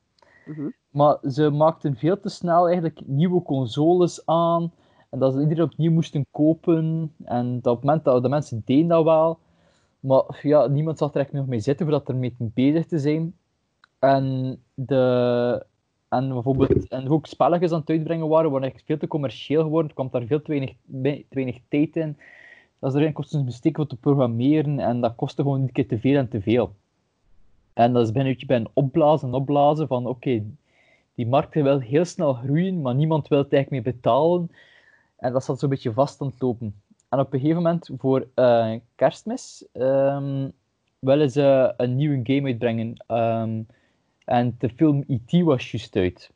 Mhm. 0.46 0.68
Maar 0.90 1.18
ze 1.30 1.50
maakten 1.50 1.96
veel 1.96 2.20
te 2.20 2.28
snel 2.28 2.66
eigenlijk 2.66 3.00
nieuwe 3.06 3.42
consoles 3.42 4.26
aan. 4.26 4.72
En 5.10 5.18
dat 5.18 5.32
ze 5.32 5.40
iedereen 5.40 5.64
opnieuw 5.64 5.92
moesten 5.92 6.26
kopen. 6.30 7.12
En 7.24 7.60
dat 7.60 7.72
op 7.72 7.78
het 7.78 7.84
moment 7.84 8.04
dat 8.04 8.22
de 8.22 8.28
mensen 8.28 8.62
deden 8.64 8.88
dat 8.88 9.04
wel. 9.04 9.38
Maar 10.00 10.40
ja, 10.42 10.66
niemand 10.66 10.98
zag 10.98 11.14
er 11.14 11.20
echt 11.20 11.32
nog 11.32 11.46
mee 11.46 11.60
zitten 11.60 11.86
voordat 11.86 12.08
er 12.08 12.16
mee 12.16 12.34
bezig 12.38 12.86
te 12.86 12.98
zijn. 12.98 13.34
En, 13.98 14.58
de, 14.74 15.64
en 16.08 16.28
bijvoorbeeld 16.28 16.88
en 16.88 17.08
ook 17.08 17.26
spelletjes 17.26 17.72
aan 17.72 17.80
het 17.80 17.90
uitbrengen 17.90 18.28
waren, 18.28 18.50
waren 18.50 18.72
echt 18.72 18.82
veel 18.84 18.98
te 18.98 19.06
commercieel 19.06 19.62
geworden. 19.62 19.88
Er 19.88 19.94
kwam 19.94 20.08
daar 20.10 20.26
veel 20.26 20.42
te 20.42 20.50
weinig, 20.50 20.74
te 21.02 21.24
weinig 21.28 21.60
tijd 21.68 21.96
in. 21.96 22.16
Dat 22.86 22.94
is 22.94 23.00
er 23.00 23.12
kosten 23.12 23.44
besteken 23.44 23.74
voor 23.76 23.86
te 23.86 23.96
programmeren. 23.96 24.78
En 24.78 25.00
dat 25.00 25.14
kostte 25.14 25.42
gewoon 25.42 25.60
een 25.60 25.72
keer 25.72 25.88
te 25.88 25.98
veel 25.98 26.16
en 26.16 26.28
te 26.28 26.40
veel. 26.40 26.74
En 27.72 27.92
dat 27.92 28.02
is 28.06 28.12
bijna 28.12 28.28
een 28.28 28.32
beetje 28.32 28.46
bij 28.46 28.56
een 28.56 28.68
opblazen 28.72 29.28
en 29.28 29.34
opblazen 29.34 29.86
van 29.86 30.06
oké, 30.06 30.42
die 31.14 31.26
markt 31.26 31.54
wil 31.54 31.78
heel 31.78 32.04
snel 32.04 32.34
groeien, 32.34 32.82
maar 32.82 32.94
niemand 32.94 33.28
wil 33.28 33.38
het 33.38 33.52
eigenlijk 33.52 33.84
meer 33.84 33.94
betalen. 33.94 34.50
En 35.16 35.32
dat 35.32 35.44
zat 35.44 35.58
zo'n 35.58 35.68
beetje 35.68 35.92
vast 35.92 36.20
aan 36.20 36.26
het 36.26 36.40
lopen. 36.42 36.80
En 37.08 37.18
op 37.18 37.32
een 37.32 37.40
gegeven 37.40 37.62
moment, 37.62 37.90
voor 37.98 38.28
eh, 38.34 38.72
kerstmis, 38.94 39.66
ehm, 39.72 40.48
willen 40.98 41.30
ze 41.30 41.74
een 41.76 41.96
nieuwe 41.96 42.20
game 42.22 42.46
uitbrengen. 42.48 43.04
Ehm, 43.06 43.62
en 44.24 44.54
de 44.58 44.68
film 44.68 45.04
E.T. 45.06 45.42
was 45.42 45.70
juist 45.70 45.96
uit. 45.96 46.30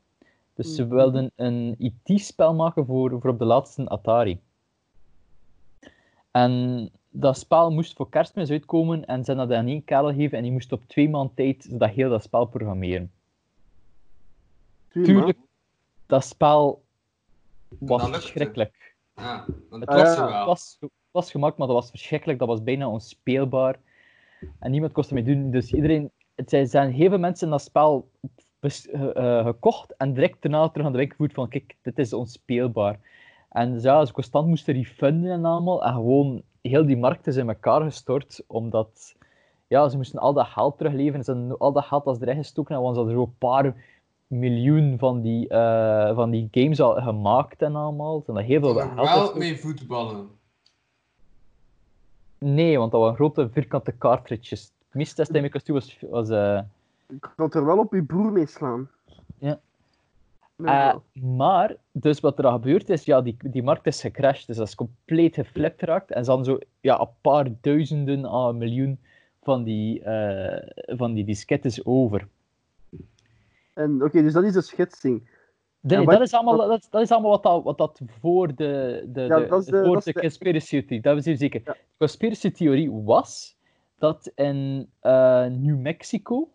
Dus 0.55 0.75
ze 0.75 0.85
Mhm. 0.85 0.95
wilden 0.95 1.31
een 1.37 1.75
E.T.-spel 1.79 2.55
maken 2.55 2.87
voor, 2.87 3.11
voor 3.21 3.31
op 3.31 3.39
de 3.39 3.45
laatste 3.45 3.89
Atari. 3.89 4.41
En 6.31 6.91
dat 7.11 7.39
spel 7.39 7.71
moest 7.73 7.97
voor 7.97 8.09
kerstmis 8.09 8.51
uitkomen 8.51 9.05
en 9.05 9.25
ze 9.25 9.31
hadden 9.31 9.49
dat 9.49 9.59
aan 9.59 9.67
één 9.67 9.85
kerel 9.85 10.09
gegeven 10.09 10.37
en 10.37 10.43
die 10.43 10.53
moest 10.53 10.73
op 10.73 10.83
twee 10.87 11.09
maanden 11.09 11.35
tijd 11.35 11.79
dat 11.79 11.91
heel 11.91 12.11
dat 12.11 12.23
spel 12.23 12.45
programmeren. 12.45 13.13
Tuurlijk. 14.89 15.15
Tuurlijk, 15.15 15.39
dat 16.07 16.25
spel 16.25 16.83
was 17.79 18.03
Dat 18.03 18.11
verschrikkelijk. 18.11 18.95
Ja, 19.17 19.45
dat 19.71 19.81
Het 19.81 19.89
Ah, 19.89 19.97
was, 19.97 20.17
het, 20.17 20.47
was, 20.47 20.77
het 20.81 20.91
was 21.11 21.31
gemaakt, 21.31 21.57
maar 21.57 21.67
dat 21.67 21.77
was 21.77 21.91
verschrikkelijk. 21.91 22.39
Dat 22.39 22.49
was 22.49 22.63
bijna 22.63 22.89
onspeelbaar. 22.89 23.79
En 24.59 24.71
niemand 24.71 24.93
kon 24.93 25.05
ermee 25.05 25.25
doen. 25.25 25.51
Dus 25.51 25.73
iedereen... 25.73 26.11
Het 26.35 26.51
zijn, 26.51 26.69
zijn 26.69 26.93
heel 26.93 27.09
veel 27.09 27.19
mensen 27.19 27.51
dat 27.51 27.63
spel 27.63 28.11
bes- 28.59 28.89
eh, 28.89 29.45
gekocht 29.45 29.97
en 29.97 30.15
direct 30.15 30.43
daarna 30.43 30.69
terug 30.69 30.87
aan 30.87 30.93
de 30.93 30.99
winkel 30.99 31.17
gevoerd 31.17 31.35
van 31.35 31.49
kijk, 31.49 31.77
dit 31.83 31.99
is 31.99 32.13
onspeelbaar. 32.13 32.99
En 33.51 33.73
dus 33.73 33.83
ja, 33.83 34.05
ze 34.05 34.13
constant 34.13 34.47
moesten 34.47 34.75
refunden 34.75 35.31
en 35.31 35.45
allemaal. 35.45 35.85
En 35.85 35.93
gewoon 35.93 36.43
heel 36.61 36.87
die 36.87 36.97
markt 36.97 37.27
is 37.27 37.37
in 37.37 37.49
elkaar 37.49 37.83
gestort, 37.83 38.45
omdat 38.47 39.15
ja, 39.67 39.89
ze 39.89 39.97
moesten 39.97 40.19
al 40.19 40.33
dat 40.33 40.47
geld 40.47 40.79
terugleveren. 40.79 41.25
Ze 41.25 41.33
hadden 41.33 41.59
al 41.59 41.73
dat 41.73 41.85
geld 41.85 42.05
dat 42.05 42.17
ze 42.17 42.23
erin 42.23 42.37
gestoken 42.37 42.81
want 42.81 42.95
ze 42.95 43.01
hadden 43.01 43.19
zo 43.19 43.23
een 43.23 43.39
paar 43.39 43.75
miljoen 44.27 44.99
van 44.99 45.21
die, 45.21 45.49
eh, 45.49 46.15
van 46.15 46.31
die 46.31 46.49
games 46.51 46.81
al 46.81 46.95
gemaakt 46.95 47.63
en 47.63 47.77
allemaal. 47.77 48.19
Ze 48.19 48.27
hadden 48.27 48.45
heel 48.45 48.61
veel 48.61 48.75
geld 48.75 48.97
wel 48.97 49.37
mee 49.37 49.59
voetballen. 49.59 50.29
Nee, 52.39 52.79
want 52.79 52.91
dat 52.91 53.01
waren 53.01 53.17
grote 53.17 53.49
vierkante 53.53 53.99
cartridges. 53.99 54.61
Het 54.61 54.95
meeste 54.95 55.51
dat 55.53 55.67
was, 55.67 55.99
was 56.11 56.29
eh, 56.29 56.61
Ik 57.09 57.31
kan 57.37 57.51
er 57.53 57.65
wel 57.65 57.79
op 57.79 57.93
je 57.93 58.03
broer 58.03 58.33
mee 58.33 58.47
slaan. 58.47 58.89
Ja. 59.39 59.61
Eh, 60.65 60.95
maar, 61.23 61.77
dus 61.93 62.21
wat 62.21 62.37
er 62.37 62.43
dan 62.43 62.53
gebeurd 62.53 62.89
is, 62.91 63.05
ja, 63.05 63.21
die, 63.23 63.37
die 63.43 63.63
markt 63.63 63.87
is 63.87 64.01
gecrashed, 64.01 64.47
dus 64.47 64.57
dat 64.57 64.67
is 64.67 64.75
compleet 64.75 65.35
geflipt 65.35 65.79
geraakt. 65.79 66.11
En 66.11 66.25
hadden 66.27 66.45
zo 66.45 66.59
ja, 66.81 67.01
een 67.01 67.09
paar 67.21 67.47
duizenden 67.61 68.25
à 68.25 68.49
een 68.49 68.59
miljoen 68.59 68.99
van 69.43 69.63
die, 69.65 70.03
eh, 70.03 70.97
van 70.97 71.15
die 71.15 71.25
diskettes 71.25 71.85
over. 71.85 72.29
En 73.75 74.03
oké, 74.03 74.23
dus 74.23 74.33
dat 74.33 74.45
is 74.45 74.53
de 74.53 74.61
schetsing. 74.61 75.29
Nee, 75.81 76.05
wat- 76.05 76.15
dat, 76.15 76.21
is 76.21 76.33
allemaal, 76.33 76.69
dat, 76.69 76.87
dat 76.91 77.03
is 77.03 77.11
allemaal 77.11 77.31
wat 77.31 77.43
dat, 77.43 77.63
wat 77.63 77.79
dat 77.79 78.01
voor 78.21 78.55
de, 78.55 79.05
de, 79.13 79.21
Ja, 79.21 79.39
de, 79.39 79.47
dat 79.47 79.65
de- 79.65 79.85
voor 79.85 80.03
de 80.05 80.13
conspiracy 80.13 80.83
theory, 80.85 81.01
dat 81.01 81.17
is 81.17 81.25
hier 81.25 81.37
zeker. 81.37 81.61
Ja. 81.65 81.73
De 81.73 81.79
conspiracy 81.99 82.51
theorie 82.51 82.91
was 82.93 83.57
dat 83.99 84.33
in 84.35 84.89
eh, 85.01 85.47
New 85.47 85.79
Mexico, 85.79 86.49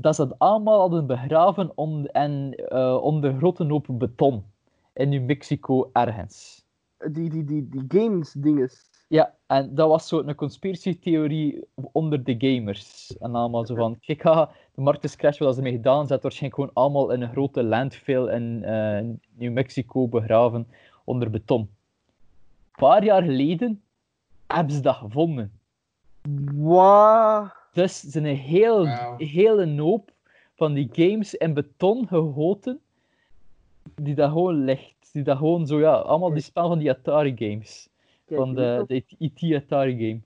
dat 0.00 0.14
ze 0.14 0.22
het 0.22 0.38
allemaal 0.38 0.80
hadden 0.80 1.06
begraven 1.06 1.72
on, 1.74 2.06
en, 2.06 2.54
eh, 2.54 2.98
onder 3.02 3.36
grote 3.36 3.64
hoop 3.64 3.86
beton. 3.88 4.44
In 4.92 5.08
New 5.08 5.24
Mexico 5.24 5.90
ergens. 5.92 6.66
Die, 7.12 7.30
die, 7.30 7.44
die, 7.44 7.68
die 7.68 7.84
games 7.88 8.32
dinges. 8.32 8.90
Ja, 9.08 9.34
en 9.46 9.74
dat 9.74 9.88
was 9.88 10.08
zo'n 10.08 10.34
conspiracy-theorie 10.34 11.64
onder 11.92 12.24
de 12.24 12.34
gamers. 12.38 13.16
En 13.18 13.34
allemaal 13.34 13.66
zo 13.66 13.74
van, 13.74 13.98
kijk, 14.00 14.22
haha, 14.22 14.50
de 14.74 14.80
markt 14.80 15.04
is 15.04 15.16
crash, 15.16 15.38
wat 15.38 15.54
ze 15.54 15.60
ermee 15.60 15.76
gedaan 15.76 16.06
ze 16.06 16.12
hadden 16.12 16.20
waarschijnlijk 16.20 16.54
gewoon 16.54 16.74
allemaal 16.74 17.10
in 17.10 17.22
een 17.22 17.32
grote 17.32 17.62
landfill 17.62 18.28
in 18.28 18.64
eh, 18.64 19.04
New 19.36 19.52
Mexico 19.52 20.08
begraven 20.08 20.66
onder 21.04 21.30
beton. 21.30 21.60
Een 21.60 21.68
paar 22.86 23.04
jaar 23.04 23.22
geleden 23.22 23.82
hebben 24.46 24.74
ze 24.74 24.80
dat 24.80 24.96
gevonden. 24.96 25.52
Wat? 26.54 27.57
Dus 27.72 28.04
er 28.04 28.10
zijn 28.10 28.24
een 28.24 28.36
heel, 28.36 28.86
hele 29.16 29.80
hoop 29.80 30.10
van 30.54 30.72
die 30.74 30.88
games 30.92 31.34
in 31.34 31.54
beton 31.54 32.06
gegoten, 32.08 32.80
die 33.94 34.14
daar 34.14 34.28
gewoon 34.28 34.64
ligt. 34.64 35.12
Die 35.12 35.22
daar 35.22 35.36
gewoon 35.36 35.66
zo, 35.66 35.78
ja, 35.80 35.92
allemaal 35.94 36.32
die 36.32 36.42
spel 36.42 36.68
van 36.68 36.78
die 36.78 36.90
Atari 36.90 37.34
games. 37.38 37.88
Kijk, 38.26 38.40
Van 38.40 38.54
de, 38.54 38.84
de 38.86 39.04
IT 39.18 39.54
Atari 39.54 39.92
game. 39.98 40.20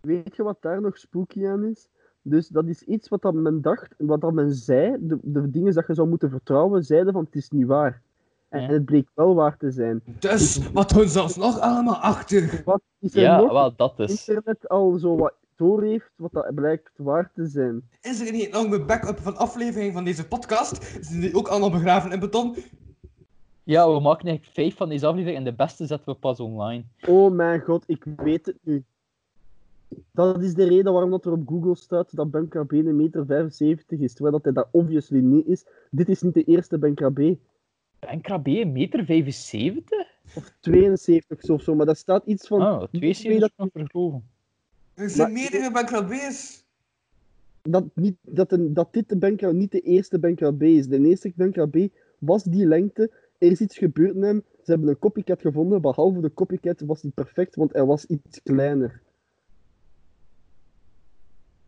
weet 0.00 0.36
je 0.36 0.42
wat 0.42 0.56
daar 0.60 0.80
nog 0.80 0.98
spooky 0.98 1.46
aan 1.46 1.64
is? 1.64 1.88
Dus 2.22 2.48
dat 2.48 2.66
is 2.66 2.82
iets 2.82 3.08
wat 3.08 3.22
dat 3.22 3.34
men 3.34 3.60
dacht, 3.62 3.94
wat 3.98 4.20
dat 4.20 4.32
men 4.32 4.54
zei, 4.54 4.96
de, 5.00 5.18
de 5.22 5.50
dingen 5.50 5.74
dat 5.74 5.86
je 5.86 5.94
zou 5.94 6.08
moeten 6.08 6.30
vertrouwen, 6.30 6.84
zeiden 6.84 7.12
van 7.12 7.24
het 7.24 7.34
is 7.34 7.50
niet 7.50 7.66
waar. 7.66 8.02
En, 8.48 8.60
Ja. 8.60 8.68
en 8.68 8.74
het 8.74 8.84
bleek 8.84 9.08
wel 9.14 9.34
waar 9.34 9.56
te 9.56 9.70
zijn. 9.70 10.02
Dus, 10.18 10.70
wat 10.72 10.90
houden 10.90 11.12
ze 11.12 11.22
ons 11.22 11.36
nog 11.36 11.60
allemaal 11.60 11.96
achter? 11.96 12.62
Wat 12.64 12.80
is 12.98 13.14
er 13.14 13.20
Ja, 13.20 13.40
nog 13.40 13.52
wel, 13.52 13.76
dat 13.76 13.98
is. 13.98 14.28
internet 14.28 14.68
al 14.68 14.98
zo 14.98 15.16
wat 15.16 15.34
door 15.58 15.82
heeft, 15.82 16.10
wat 16.16 16.32
dat 16.32 16.54
blijkt 16.54 16.90
waar 16.96 17.30
te 17.34 17.46
zijn? 17.46 17.88
Is 18.00 18.20
er 18.20 18.32
niet 18.32 18.52
nog 18.52 18.72
een 18.72 18.86
backup 18.86 19.18
van 19.18 19.36
aflevering 19.36 19.92
van 19.92 20.04
deze 20.04 20.28
podcast? 20.28 20.98
Zijn 21.00 21.20
die 21.20 21.34
ook 21.34 21.48
allemaal 21.48 21.70
begraven 21.70 22.12
in 22.12 22.20
beton? 22.20 22.56
Ja, 23.62 23.92
we 23.92 24.00
maken 24.00 24.26
eigenlijk 24.26 24.54
vijf 24.54 24.76
van 24.76 24.88
deze 24.88 25.06
afleveringen 25.06 25.44
en 25.44 25.50
de 25.50 25.56
beste 25.56 25.86
zetten 25.86 26.12
we 26.12 26.18
pas 26.18 26.40
online. 26.40 26.84
Oh 27.06 27.32
mijn 27.32 27.60
god, 27.60 27.84
ik 27.86 28.04
weet 28.16 28.46
het 28.46 28.58
nu. 28.62 28.84
Dat 30.12 30.42
is 30.42 30.54
de 30.54 30.68
reden 30.68 30.92
waarom 30.92 31.10
dat 31.10 31.24
er 31.24 31.32
op 31.32 31.48
Google 31.48 31.76
staat 31.76 32.16
dat 32.16 32.30
Bankrabé 32.30 32.76
een 32.78 32.96
meter 32.96 33.26
75 33.26 33.98
is, 33.98 34.12
terwijl 34.12 34.34
dat 34.34 34.44
hij 34.44 34.52
dat 34.52 34.68
obviously 34.70 35.20
niet 35.20 35.46
is. 35.46 35.64
Dit 35.90 36.08
is 36.08 36.22
niet 36.22 36.34
de 36.34 36.44
eerste 36.44 36.78
Bankrabé. 36.78 37.38
En 37.98 38.20
een 38.22 38.72
meter 38.72 39.04
75? 39.04 40.06
Of 40.34 40.52
72 40.60 41.50
of 41.50 41.62
zo, 41.62 41.74
maar 41.74 41.86
daar 41.86 41.96
staat 41.96 42.26
iets 42.26 42.46
van... 42.46 42.62
Oh, 42.62 42.82
Ik 42.82 42.88
72 42.88 43.24
weet 43.24 43.42
is 43.42 43.56
nog 43.56 43.68
vergeloven. 43.72 44.24
Er 44.98 45.10
zijn 45.10 45.32
Maar- 45.32 45.40
meerdere 45.40 45.70
Bankrabés. 45.70 46.66
dat, 47.62 47.84
niet, 47.94 48.16
dat, 48.20 48.52
een, 48.52 48.74
dat 48.74 48.92
dit 48.92 49.08
de 49.08 49.16
Bankrabé 49.16 49.54
niet 49.56 49.70
de 49.72 49.80
eerste 49.80 50.18
Bankrabé 50.18 50.66
is. 50.66 50.86
De 50.88 50.98
eerste 51.06 51.32
Bankrabé 51.36 51.88
was 52.18 52.42
die 52.42 52.66
lengte. 52.66 53.10
Er 53.38 53.50
is 53.50 53.60
iets 53.60 53.78
gebeurd 53.78 54.14
met 54.14 54.28
hem. 54.30 54.44
Ze 54.62 54.70
hebben 54.70 54.88
een 54.88 54.98
copycat 54.98 55.40
gevonden. 55.40 55.80
Behalve 55.80 56.20
de 56.20 56.34
copycat 56.34 56.80
was 56.80 57.02
niet 57.02 57.14
perfect, 57.14 57.54
want 57.54 57.72
hij 57.72 57.84
was 57.84 58.04
iets 58.06 58.42
kleiner. 58.42 59.02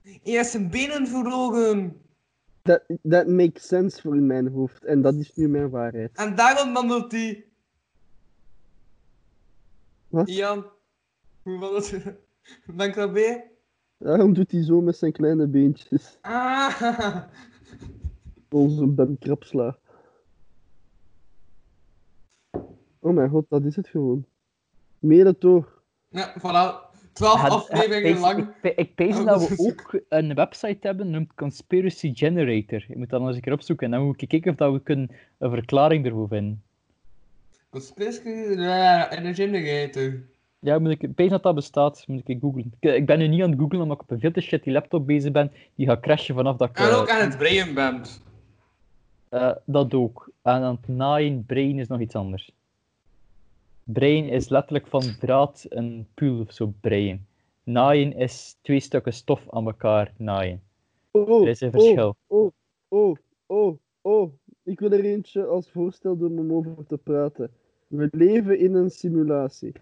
Hij 0.02 0.20
heeft 0.22 0.50
zijn 0.50 0.70
benen 0.70 1.06
verloren. 1.06 2.00
Dat, 2.62 2.82
dat 3.02 3.26
makes 3.28 3.66
sense 3.66 4.00
voor 4.00 4.16
in 4.16 4.26
mijn 4.26 4.48
hoofd. 4.48 4.84
En 4.84 5.02
dat 5.02 5.14
is 5.14 5.32
nu 5.34 5.48
mijn 5.48 5.70
waarheid. 5.70 6.10
En 6.14 6.34
daarom 6.34 6.72
wandelt 6.72 7.12
hij. 7.12 7.44
Wat? 10.08 10.28
Ian, 10.28 10.64
hoe 11.42 11.58
was 11.58 11.90
het? 11.90 12.14
Ben 12.76 12.88
ik 12.88 12.94
daarbij? 12.94 13.50
Daarom 13.98 14.32
doet 14.32 14.50
hij 14.50 14.62
zo 14.62 14.80
met 14.80 14.96
zijn 14.96 15.12
kleine 15.12 15.46
beentjes. 15.46 16.18
Ah. 16.20 17.22
Onze 18.50 18.86
Ben 18.86 19.18
Krapsla. 19.18 19.78
Oh 22.98 23.14
mijn 23.14 23.30
god, 23.30 23.46
dat 23.48 23.64
is 23.64 23.76
het 23.76 23.88
gewoon. 23.88 24.24
Meer 24.98 25.34
door. 25.38 25.82
Ja, 26.08 26.34
voilà. 26.38 26.88
12 27.12 27.42
Het- 27.42 27.50
afleveringen 27.52 28.18
lang. 28.20 28.38
Ik, 28.38 28.54
ik, 28.62 28.76
ik 28.76 28.94
pees 28.94 29.16
Oh, 29.16 29.24
dat 29.24 29.48
we 29.48 29.54
ook 29.58 30.00
een 30.08 30.34
website 30.34 30.86
hebben, 30.86 31.06
genoemd 31.06 31.34
Conspiracy 31.34 32.14
Generator. 32.14 32.84
Je 32.88 32.96
moet 32.96 33.08
dat 33.10 33.18
nog 33.18 33.28
eens 33.28 33.36
een 33.36 33.42
keer 33.42 33.52
opzoeken 33.52 33.86
en 33.86 33.92
dan 33.92 34.06
moet 34.06 34.22
ik 34.22 34.28
kijken 34.28 34.50
of 34.50 34.56
dat 34.56 34.72
we 34.72 34.80
kunnen 34.82 35.10
een 35.38 35.50
verklaring 35.50 36.06
ervoor 36.06 36.28
vinden. 36.28 36.62
Conspiracy 37.70 38.28
een 38.28 39.34
generator. 39.34 40.20
Ja, 40.62 40.78
moet 40.78 40.90
ik, 41.02 41.14
pees 41.14 41.30
dat 41.30 41.42
dat 41.42 41.54
bestaat, 41.54 42.04
moet 42.06 42.28
ik 42.28 42.38
googlen. 42.40 42.72
Ik, 42.80 42.94
ik 42.94 43.06
ben 43.06 43.18
nu 43.18 43.26
niet 43.28 43.42
aan 43.42 43.50
het 43.50 43.58
googlen 43.58 43.80
omdat 43.80 43.96
ik 43.96 44.02
op 44.02 44.10
een 44.10 44.20
veel 44.20 44.32
te 44.32 44.40
shitty 44.40 44.70
laptop 44.70 45.06
bezig 45.06 45.32
ben. 45.32 45.52
Die 45.74 45.86
gaat 45.86 46.00
crashen 46.00 46.34
vanaf 46.34 46.56
dat 46.56 46.68
ik... 46.68 46.78
En 46.78 46.84
eh, 46.88 46.98
ook 47.00 47.08
aan 47.10 47.28
het 47.28 47.38
breien 47.38 47.74
bent. 47.74 48.22
eh, 49.28 49.52
dat 49.64 49.94
ook. 49.94 50.30
En 50.42 50.52
aan 50.52 50.78
het 50.80 50.88
naaien, 50.88 51.44
brain 51.46 51.78
is 51.78 51.88
nog 51.88 52.00
iets 52.00 52.14
anders. 52.14 52.52
Brain 53.84 54.28
is 54.28 54.48
letterlijk 54.48 54.86
van 54.86 55.02
draad 55.20 55.66
een 55.68 56.06
puul 56.14 56.40
of 56.40 56.52
zo 56.52 56.72
breien. 56.80 57.26
Naaien 57.64 58.16
is 58.16 58.56
twee 58.62 58.80
stukken 58.80 59.12
stof 59.12 59.46
aan 59.50 59.66
elkaar 59.66 60.12
naaien. 60.16 60.62
Oh, 61.10 61.42
Er 61.42 61.48
is 61.48 61.60
een 61.60 61.70
verschil. 61.70 62.16
Oh, 62.26 62.50
oh, 62.88 63.16
oh, 63.46 63.76
oh. 64.00 64.32
Ik 64.62 64.80
wil 64.80 64.92
er 64.92 65.04
eentje 65.04 65.44
als 65.46 65.70
voorstel 65.70 66.16
doen 66.16 66.38
om 66.38 66.52
over 66.52 66.86
te 66.86 66.96
praten. 66.98 67.50
We 67.86 68.08
leven 68.12 68.58
in 68.58 68.74
een 68.74 68.90
simulatie. 68.90 69.72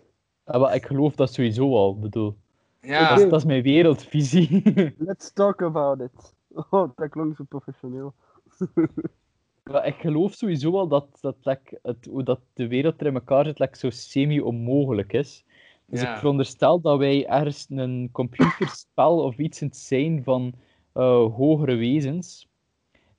Ah, 0.49 0.61
maar 0.61 0.75
ik 0.75 0.87
geloof 0.87 1.15
dat 1.15 1.33
sowieso 1.33 1.77
al, 1.77 1.99
bedoel. 1.99 2.37
Ja. 2.81 3.09
Dat, 3.09 3.19
is, 3.19 3.29
dat 3.31 3.39
is 3.41 3.45
mijn 3.47 3.63
wereldvisie. 3.63 4.63
Let's 4.99 5.33
talk 5.33 5.63
about 5.63 6.01
it. 6.01 6.35
Oh, 6.71 6.91
dat 6.97 7.09
klonk 7.11 7.37
zo 7.37 7.45
professioneel. 7.45 8.15
maar 9.71 9.87
ik 9.87 9.95
geloof 9.95 10.35
sowieso 10.35 10.79
al 10.79 10.89
dat, 10.89 11.07
dat, 11.21 11.37
like, 11.43 11.79
het, 11.83 12.07
hoe 12.11 12.23
dat 12.23 12.41
de 12.53 12.69
wereld 12.69 13.01
er 13.01 13.07
in 13.07 13.15
elkaar 13.15 13.45
zit 13.45 13.59
like, 13.59 13.79
zo 13.79 13.91
semi-onmogelijk 13.91 15.13
is. 15.13 15.45
Dus 15.87 16.01
Ja. 16.01 16.13
ik 16.13 16.19
veronderstel 16.19 16.81
dat 16.81 16.99
wij 16.99 17.27
ergens 17.27 17.67
een 17.69 18.09
computerspel 18.13 19.23
of 19.23 19.37
iets 19.37 19.61
in 19.61 19.67
het 19.67 19.77
zijn 19.77 20.23
van 20.25 20.53
eh, 20.93 21.35
hogere 21.35 21.75
wezens, 21.75 22.48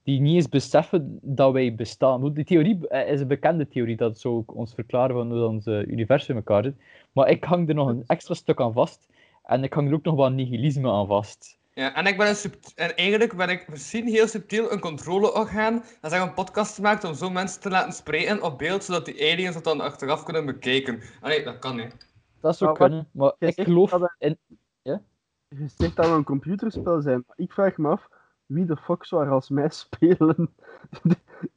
die 0.09 0.19
niet 0.21 0.35
eens 0.35 0.49
beseffen 0.49 1.19
dat 1.21 1.51
wij 1.51 1.75
bestaan. 1.75 2.33
Die 2.33 2.43
theorie 2.45 2.87
eh, 2.87 3.11
is 3.13 3.21
een 3.21 3.27
bekende 3.27 3.67
theorie, 3.67 3.95
dat 3.95 4.19
zou 4.19 4.35
ook 4.35 4.55
ons 4.55 4.73
verklaren 4.73 5.15
van 5.15 5.31
hoe 5.31 5.47
ons 5.47 5.65
eh, 5.65 5.87
universum 5.87 6.29
in 6.35 6.43
elkaar 6.45 6.63
zit. 6.63 6.75
Maar 7.11 7.29
ik 7.29 7.43
hang 7.43 7.69
er 7.69 7.75
nog 7.75 7.87
een 7.87 8.03
extra 8.07 8.33
stuk 8.33 8.61
aan 8.61 8.73
vast. 8.73 9.07
En 9.43 9.63
ik 9.63 9.73
hang 9.73 9.87
er 9.87 9.93
ook 9.93 10.03
nog 10.03 10.15
wat 10.15 10.31
nihilisme 10.31 10.91
aan 10.91 11.07
vast. 11.07 11.57
Ja, 11.73 11.95
en, 11.95 12.05
ik 12.05 12.17
ben 12.17 12.27
een 12.27 12.35
subt- 12.35 12.73
en 12.75 12.95
eigenlijk 12.95 13.35
ben 13.35 13.49
ik 13.49 13.67
misschien 13.69 14.07
heel 14.07 14.27
subtiel 14.27 14.71
een 14.71 14.79
controleorgaan 14.79 15.83
dat 16.01 16.11
zijn 16.11 16.21
een 16.23 16.33
podcast 16.33 16.81
maakt 16.81 17.03
om 17.03 17.13
zo 17.13 17.29
mensen 17.29 17.61
te 17.61 17.69
laten 17.69 17.93
spreken 17.93 18.43
op 18.43 18.57
beeld, 18.57 18.83
zodat 18.83 19.05
die 19.05 19.31
aliens 19.31 19.53
dat 19.53 19.63
dan 19.63 19.81
achteraf 19.81 20.23
kunnen 20.23 20.45
bekijken. 20.45 21.01
Nee, 21.21 21.43
dat 21.43 21.59
kan 21.59 21.75
niet. 21.75 21.95
Dat 22.41 22.57
zou 22.57 22.69
Maar 22.71 22.79
wat- 22.79 22.89
kunnen, 22.89 23.07
maar 23.11 23.33
ik 23.49 23.61
geloof 23.61 23.89
dat 23.89 24.15
in... 24.19 24.37
Je 24.81 25.67
zegt 25.77 25.95
dat 25.95 26.05
we 26.05 26.11
een 26.11 26.23
computerspel 26.23 27.01
zijn. 27.01 27.23
maar 27.27 27.35
Ik 27.37 27.51
vraag 27.51 27.77
me 27.77 27.87
af, 27.89 28.07
wie 28.49 28.65
de 28.65 28.77
fuck 28.77 29.05
zou 29.05 29.25
er 29.25 29.31
als 29.31 29.49
mij 29.49 29.69
spelen? 29.83 30.49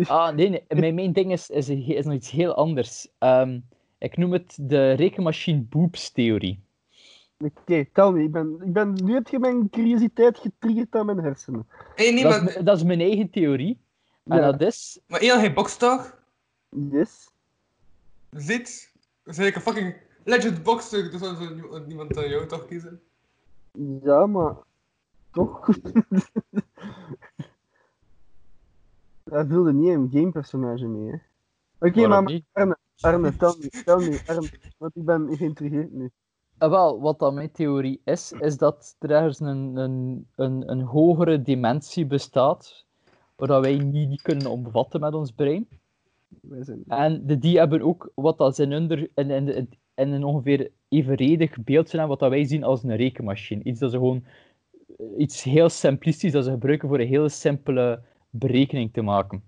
Ah, 0.06 0.34
nee, 0.34 0.48
nee. 0.48 0.64
Mijn, 0.68 0.94
mijn 0.94 1.12
ding 1.12 1.32
is, 1.32 1.50
is, 1.50 1.68
is 1.68 2.04
nog 2.04 2.14
iets 2.14 2.30
heel 2.30 2.54
anders. 2.54 3.08
Ehm, 3.18 3.60
ik 3.98 4.16
noem 4.16 4.32
het 4.32 4.58
de 4.60 4.92
rekenmachine 4.92 5.60
boobs-theorie. 5.60 6.60
Oké, 7.38 7.84
tel 7.92 8.12
me. 8.12 8.22
Ik 8.22 8.32
ben, 8.32 8.58
ik 8.64 8.72
ben, 8.72 8.92
nu 9.04 9.14
heb 9.14 9.28
je 9.28 9.38
mijn 9.38 9.70
curiositeit 9.70 10.38
getriggerd 10.38 10.94
aan 10.94 11.06
mijn 11.06 11.18
hersenen. 11.18 11.66
Hé, 11.94 12.10
nee, 12.10 12.22
Dat 12.22 12.32
is, 12.32 12.38
maar, 12.40 12.44
mijn- 12.52 12.64
dat 12.64 12.76
is 12.76 12.82
mijn 12.82 13.00
eigen 13.00 13.30
theorie. 13.30 13.78
En 14.24 14.36
Ja. 14.36 14.52
dat 14.52 14.60
is... 14.60 15.00
maar 15.06 15.22
Ian, 15.22 15.38
hij 15.38 15.52
bokst 15.52 15.78
toch? 15.78 16.18
Yes. 16.68 17.30
Zit? 18.30 18.92
Zeker 19.24 19.60
fucking 19.60 19.96
legend 20.24 20.62
boxer, 20.62 21.10
dus 21.10 21.20
dan 21.20 21.36
zou 21.36 21.54
nie- 21.54 21.86
niemand 21.86 22.18
aan 22.18 22.28
jou 22.28 22.46
toch 22.46 22.66
kiezen? 22.66 23.00
Ja, 24.02 24.26
maar 24.26 24.54
toch. 25.32 25.68
Hij 29.32 29.46
wilde 29.46 29.72
niet 29.72 29.88
een 29.88 30.10
gamepersonage 30.12 30.86
mee, 30.86 31.10
hè. 31.10 31.16
Oké, 31.86 32.06
maar 32.06 32.24
niet? 32.24 32.44
Arne, 32.52 32.76
Arne, 33.00 33.36
tel 33.36 33.54
me, 33.58 33.82
tel 33.84 33.98
me, 33.98 34.22
Arne, 34.26 34.48
want 34.78 34.96
ik 34.96 35.04
ben 35.04 35.36
geïntrigeerd 35.36 35.92
nu. 35.92 36.10
Ah, 36.58 36.70
wel, 36.70 37.00
wat 37.00 37.18
dan 37.18 37.34
mijn 37.34 37.50
theorie 37.50 38.00
is, 38.04 38.32
is 38.32 38.56
dat 38.56 38.96
er 38.98 39.10
ergens 39.10 39.40
een, 39.40 39.76
een, 39.76 40.26
een, 40.36 40.70
een 40.70 40.80
hogere 40.80 41.42
dimensie 41.42 42.06
bestaat, 42.06 42.86
waar 43.36 43.48
dat 43.48 43.64
wij 43.64 43.78
niet, 43.78 44.08
niet 44.08 44.22
kunnen 44.22 44.50
omvatten 44.50 45.00
met 45.00 45.14
ons 45.14 45.32
brein. 45.32 45.68
Wij 46.40 46.64
zijn... 46.64 46.84
En 46.86 47.26
de, 47.26 47.38
die 47.38 47.58
hebben 47.58 47.82
ook 47.82 48.10
wat 48.14 48.38
dat 48.38 48.56
ze 48.56 48.62
in, 48.62 48.74
onder, 48.74 49.08
in, 49.14 49.30
in, 49.30 49.48
in, 49.48 49.68
in 49.94 50.12
een 50.12 50.24
ongeveer 50.24 50.70
evenredig 50.88 51.64
beeld 51.64 51.88
zijn 51.88 52.02
aan 52.02 52.08
wat 52.08 52.18
dat 52.18 52.30
wij 52.30 52.44
zien 52.44 52.64
als 52.64 52.82
een 52.82 52.96
rekenmachine. 52.96 53.62
Iets 53.62 53.80
dat 53.80 53.90
ze 53.90 53.96
gewoon 53.96 54.24
eh, 54.98 55.06
iets 55.16 55.42
heel 55.42 55.68
simplistisch 55.68 56.32
dat 56.32 56.44
ze 56.44 56.50
gebruiken 56.50 56.88
voor 56.88 57.00
een 57.00 57.06
heel 57.06 57.28
simpele 57.28 58.02
berekening 58.32 58.92
te 58.92 59.02
maken. 59.02 59.42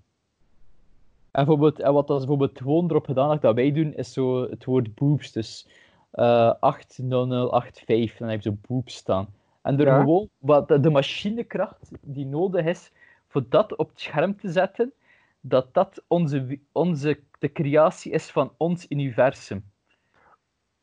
En, 1.30 1.44
bijvoorbeeld, 1.44 1.80
en 1.80 1.92
wat 1.92 2.06
dat 2.06 2.20
ze 2.20 2.26
bijvoorbeeld 2.26 2.58
gewoon 2.58 2.90
erop 2.90 3.04
gedaan 3.04 3.38
dat 3.40 3.54
wij 3.54 3.72
doen, 3.72 3.94
is 3.94 4.12
zo 4.12 4.50
het 4.50 4.64
woord 4.64 4.94
boobs. 4.94 5.32
Dus 5.32 5.68
eh 6.10 6.52
80085, 6.60 8.18
dan 8.18 8.28
heb 8.28 8.42
je 8.42 8.50
zo 8.50 8.56
boobs 8.68 8.94
staan. 8.94 9.28
En 9.62 9.76
door 9.76 9.86
Ja. 9.86 9.98
gewoon 10.00 10.28
wat 10.38 10.68
de, 10.68 10.90
machinekracht 10.90 11.90
die 12.00 12.26
nodig 12.26 12.64
is 12.64 12.92
voor 13.28 13.44
dat 13.48 13.76
op 13.76 13.88
het 13.88 14.00
scherm 14.00 14.36
te 14.36 14.50
zetten, 14.50 14.92
dat 15.40 15.74
dat 15.74 16.02
onze, 16.08 16.58
onze, 16.72 17.20
de 17.38 17.52
creatie 17.52 18.12
is 18.12 18.30
van 18.30 18.52
ons 18.56 18.86
universum. 18.88 19.64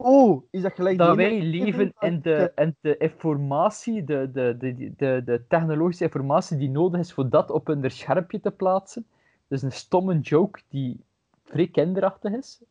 Oh, 0.04 0.44
is 0.50 0.62
dat 0.62 0.74
gelijk 0.74 0.98
Dat 0.98 1.16
wij 1.16 1.42
leven 1.42 1.94
in 2.00 2.22
de, 2.22 2.52
in 2.56 2.76
de 2.82 2.98
informatie, 2.98 4.04
de, 4.04 4.30
de, 4.34 4.56
de, 4.60 4.94
de, 4.98 5.22
de 5.26 5.42
technologische 5.48 6.04
informatie 6.04 6.58
die 6.58 6.70
nodig 6.70 7.00
is 7.00 7.14
voor 7.14 7.30
dat 7.30 7.52
op 7.52 7.68
een 7.68 7.92
schermpje 7.92 8.40
te 8.40 8.52
plaatsen. 8.52 9.06
Dus 9.48 9.62
een 9.62 9.72
stomme 9.72 10.20
joke 10.20 10.60
die 10.70 11.00
vrij 11.44 11.68
kinderachtig 11.68 12.34
is. 12.34 12.62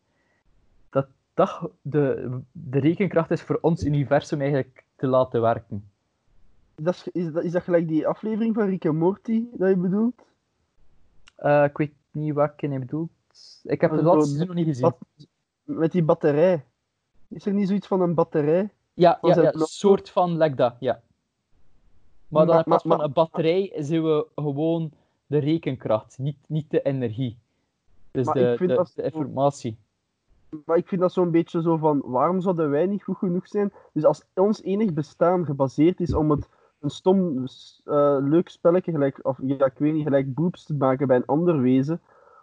Dat 0.90 1.06
dat 1.34 1.70
de, 1.82 2.38
de 2.52 2.78
rekenkracht 2.78 3.30
is 3.30 3.42
voor 3.42 3.58
ons 3.60 3.84
universum 3.84 4.40
eigenlijk 4.40 4.84
te 4.96 5.06
laten 5.06 5.40
werken. 5.40 5.90
Dat 6.74 6.94
is, 6.94 7.08
is, 7.08 7.32
dat, 7.32 7.44
is 7.44 7.52
dat 7.52 7.62
gelijk 7.62 7.88
die 7.88 8.06
aflevering 8.06 8.54
van 8.54 8.68
Rick 8.68 8.84
en 8.84 8.96
Morty 8.96 9.44
dat 9.52 9.68
je 9.68 9.76
bedoelt? 9.76 10.22
Eh, 11.36 11.64
ik 11.64 11.76
weet 11.76 11.92
niet 12.10 12.34
wat 12.34 12.52
je 12.56 12.78
bedoelt. 12.78 13.10
Ik 13.62 13.80
heb 13.80 13.90
het 13.90 14.02
laatste 14.02 14.44
nog 14.44 14.54
niet 14.54 14.66
gezien. 14.66 14.92
Met 15.64 15.92
die 15.92 16.02
batterij. 16.02 16.64
Is 17.30 17.46
er 17.46 17.52
niet 17.52 17.66
zoiets 17.68 17.86
van 17.86 18.00
een 18.00 18.14
batterij? 18.14 18.70
Ja, 18.94 19.18
ja, 19.22 19.50
blok- 19.50 19.66
soort 19.68 20.10
van 20.10 20.36
like 20.36 20.54
dat, 20.54 20.74
ja. 20.80 21.00
Maar 22.28 22.46
dan 22.46 22.56
in 22.56 22.62
plaats 22.64 22.82
van 22.82 23.02
een 23.02 23.12
batterij 23.12 23.72
zien 23.78 24.02
we 24.02 24.26
gewoon 24.34 24.90
de 25.26 25.38
rekenkracht, 25.38 26.18
niet, 26.18 26.36
niet 26.46 26.70
de 26.70 26.82
energie. 26.82 27.38
Dus 28.10 28.26
de, 28.26 28.56
de, 28.58 28.66
dat 28.66 28.86
de 28.86 28.92
zo- 28.94 29.00
informatie. 29.02 29.76
Maar 30.64 30.76
ik 30.76 30.88
vind 30.88 31.00
dat 31.00 31.12
zo'n 31.12 31.30
beetje 31.30 31.62
zo 31.62 31.76
van, 31.76 32.02
waarom 32.04 32.40
zouden 32.40 32.70
wij 32.70 32.86
niet 32.86 33.02
goed 33.02 33.16
genoeg 33.16 33.48
zijn? 33.48 33.72
Dus 33.92 34.04
als 34.04 34.24
ons 34.34 34.62
enig 34.62 34.92
bestaan 34.92 35.44
gebaseerd 35.44 36.00
is 36.00 36.14
om 36.14 36.30
het 36.30 36.48
een 36.80 36.90
stom, 36.90 37.44
eh, 37.84 38.16
leuk 38.20 38.48
spelletje 38.48 38.92
gelijk, 38.92 39.18
of 39.22 39.38
ja, 39.42 39.64
ik 39.64 39.78
weet 39.78 39.92
niet, 39.92 40.02
gelijk 40.02 40.34
boobs 40.34 40.64
te 40.64 40.74
maken 40.74 41.06
bij 41.06 41.16
een 41.16 41.26
ander 41.26 41.60
wezen, 41.60 42.00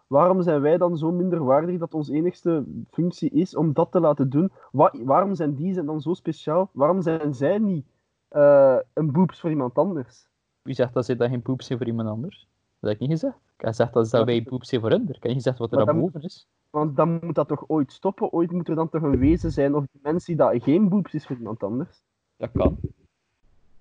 waarom 0.08 0.41
zijn 0.41 0.62
wij 0.62 0.78
dan 0.78 0.97
zo 0.97 1.12
minder 1.12 1.43
waardig 1.43 1.80
dat 1.80 1.93
onze 1.93 2.14
enigste 2.14 2.64
functie 2.91 3.30
is 3.30 3.55
om 3.55 3.74
dat 3.74 3.91
te 3.91 3.99
laten 3.99 4.30
doen? 4.30 4.51
Wa- 4.72 4.93
waarom 5.03 5.36
zijn 5.36 5.55
die 5.55 5.74
zijn 5.74 5.86
dan 5.86 6.01
zo 6.01 6.14
speciaal? 6.14 6.70
Waarom 6.74 7.01
zijn 7.01 7.34
zij 7.34 7.58
niet 7.58 7.86
eh, 8.28 8.78
een 8.93 9.12
boobs 9.12 9.39
voor 9.39 9.49
iemand 9.49 9.76
anders? 9.76 10.28
Wie 10.62 10.76
zegt 10.76 10.93
dat 10.93 11.05
zij 11.05 11.16
dan 11.16 11.30
geen 11.30 11.41
poep 11.41 11.62
zijn 11.62 11.78
voor 11.78 11.88
iemand 11.88 12.10
anders? 12.10 12.47
Dat 12.80 12.89
heb 12.89 13.01
ik 13.01 13.08
niet 13.08 13.20
gezegd. 13.20 13.36
Ik 13.36 13.64
heb 13.64 13.70
gezegd 13.70 13.93
dat, 13.93 14.10
dat 14.10 14.26
wij 14.26 14.41
poep 14.43 14.64
zijn 14.66 14.82
voor 14.82 14.89
hun. 14.89 15.01
Ik 15.01 15.08
heb 15.14 15.24
niet 15.24 15.34
gezegd 15.34 15.58
wat 15.58 15.72
er 15.72 15.86
dan 15.86 15.99
boven 15.99 16.22
is. 16.22 16.47
Want 16.70 16.95
dan 16.95 17.20
moet 17.24 17.36
dat 17.36 17.47
toch 17.47 17.64
ooit 17.68 17.91
stoppen? 17.91 18.32
Ooit 18.32 18.51
moet 18.51 18.68
er 18.70 18.76
dan 18.76 18.89
toch 18.89 19.01
een 19.01 19.18
wezen 19.20 19.51
zijn 19.51 19.76
of 19.76 19.86
dimensie 19.91 20.36
dat 20.36 20.64
geen 20.64 20.89
boobs 20.89 21.14
is 21.14 21.26
voor 21.28 21.36
iemand 21.38 21.64
anders? 21.64 22.01
Dat 22.38 22.49
kan. 22.53 22.78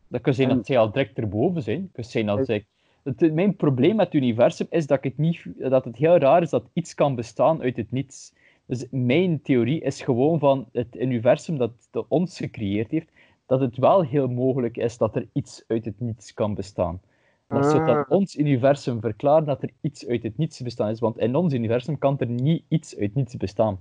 Dat 0.09 0.21
kan 0.21 0.35
zijn 0.35 0.51
En- 0.51 0.57
dat 0.57 0.67
zij 0.67 0.79
al 0.79 0.93
direct 0.93 1.19
erboven 1.19 1.63
zijn. 1.63 1.81
Dat 1.83 1.91
kan 1.93 2.05
zijn 2.05 2.27
dat 2.27 2.47
zij... 2.47 2.67
Het, 3.07 3.35
mijn 3.35 3.57
probleem 3.57 3.97
met 3.97 4.07
het 4.07 4.15
universum 4.15 4.67
is 4.71 4.87
dat, 4.87 4.99
ik 4.99 5.05
het 5.05 5.19
niet, 5.19 5.45
dat 5.59 5.85
het 5.85 5.97
heel 5.97 6.17
raar 6.17 6.43
is 6.43 6.51
dat 6.51 6.65
iets 6.73 6.95
kan 6.95 7.15
bestaan 7.15 7.63
uit 7.63 7.77
het 7.77 7.93
niets. 7.93 8.35
Dus 8.67 8.87
mijn 8.91 9.43
theorie 9.43 9.81
is 9.81 10.03
gewoon 10.03 10.39
van 10.39 10.69
het 10.73 10.97
universum 10.97 11.59
dat, 11.59 11.73
dat 11.91 12.07
ons 12.09 12.37
gecreëerd 12.37 12.91
heeft, 12.91 13.11
dat 13.47 13.61
het 13.61 13.77
wel 13.77 14.03
heel 14.03 14.29
mogelijk 14.29 14.77
is 14.77 14.99
dat 14.99 15.17
er 15.17 15.29
iets 15.33 15.65
uit 15.67 15.85
het 15.85 16.01
niets 16.01 16.35
kan 16.35 16.55
bestaan. 16.55 17.01
Dat 17.49 17.65
zou 17.65 17.87
dan 17.87 17.97
Ah. 17.97 18.11
ons 18.11 18.37
universum 18.37 19.01
verklaren 19.01 19.47
dat 19.47 19.63
er 19.63 19.71
iets 19.81 20.07
uit 20.07 20.23
het 20.23 20.37
niets 20.37 20.61
bestaan 20.61 20.91
is. 20.91 21.01
Want 21.01 21.19
in 21.19 21.37
ons 21.37 21.53
universum 21.53 21.99
kan 21.99 22.19
er 22.19 22.27
niet 22.27 22.65
iets 22.69 22.97
uit 22.99 23.15
niets 23.15 23.37
bestaan. 23.37 23.79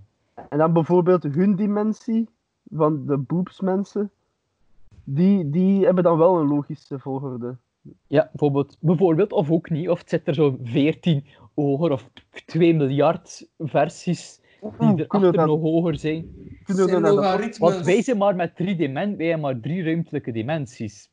En 0.50 0.58
dan 0.58 0.74
bijvoorbeeld 0.74 1.24
hun 1.24 1.56
dimensie 1.56 2.30
van 2.70 3.06
de 3.06 3.18
boobsmensen. 3.18 4.12
Die, 5.04 5.50
die 5.50 5.86
hebben 5.86 6.04
dan 6.04 6.18
wel 6.18 6.40
een 6.40 6.48
logische 6.48 7.00
volgorde. 7.00 7.58
Ja, 8.08 8.30
bijvoorbeeld, 8.32 8.78
bijvoorbeeld, 8.80 9.32
of 9.32 9.52
ook 9.52 9.70
niet. 9.70 9.90
Of 9.90 10.00
het 10.00 10.10
zit 10.10 10.28
er 10.28 10.34
zo 10.34 10.58
14 10.64 11.26
hoger 11.56 11.92
of 11.92 12.10
2 12.46 12.74
miljard 12.76 13.50
versies 13.58 14.40
die 14.62 14.70
Oeh, 14.90 15.00
er 15.00 15.08
kunnen 15.08 15.08
we 15.08 15.16
achter 15.16 15.34
dan- 15.34 15.48
nog 15.48 15.62
hoger 15.62 15.96
zijn. 15.98 16.22
kunnen 16.64 16.84
we 16.86 16.90
Zijn 16.90 17.02
dan- 17.04 17.16
logaritmes. 17.16 17.58
Want 17.58 17.86
wij 17.86 18.02
zijn 18.02 18.18
maar 18.18 18.36
met 18.36 18.56
drie, 18.56 18.76
dimen 18.76 19.18
wij 19.18 19.26
hebben 19.28 19.46
maar 19.46 19.60
drie 19.60 19.84
ruimtelijke 19.84 20.32
dimensies. 20.32 21.10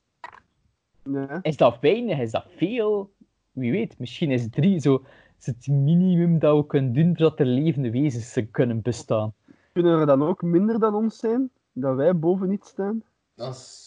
Ja. 1.05 1.39
Is 1.43 1.57
dat 1.57 1.79
weinig? 1.81 2.19
Is 2.19 2.31
dat 2.31 2.45
veel? 2.57 3.11
Wie 3.53 3.71
weet, 3.71 3.99
misschien 3.99 4.31
is 4.31 4.49
drie 4.51 4.81
zo 4.81 5.03
is 5.39 5.47
het 5.47 5.67
minimum 5.69 6.39
dat 6.39 6.57
we 6.57 6.67
kunnen 6.67 6.93
doen 6.93 7.13
zodat 7.17 7.41
er 7.41 7.47
levende 7.47 7.91
wezens 7.91 8.39
kunnen 8.51 8.83
bestaan. 8.83 9.35
Kunnen 9.73 10.01
er 10.01 10.07
dan 10.07 10.23
ook 10.23 10.43
minder 10.43 10.79
dan 10.81 10.95
ons 10.95 11.19
zijn? 11.19 11.51
Dat 11.73 11.97
wij 11.97 12.19
boven 12.19 12.53
iets 12.53 12.69
staan? 12.69 13.03
Dat 13.35 13.55
is... 13.55 13.82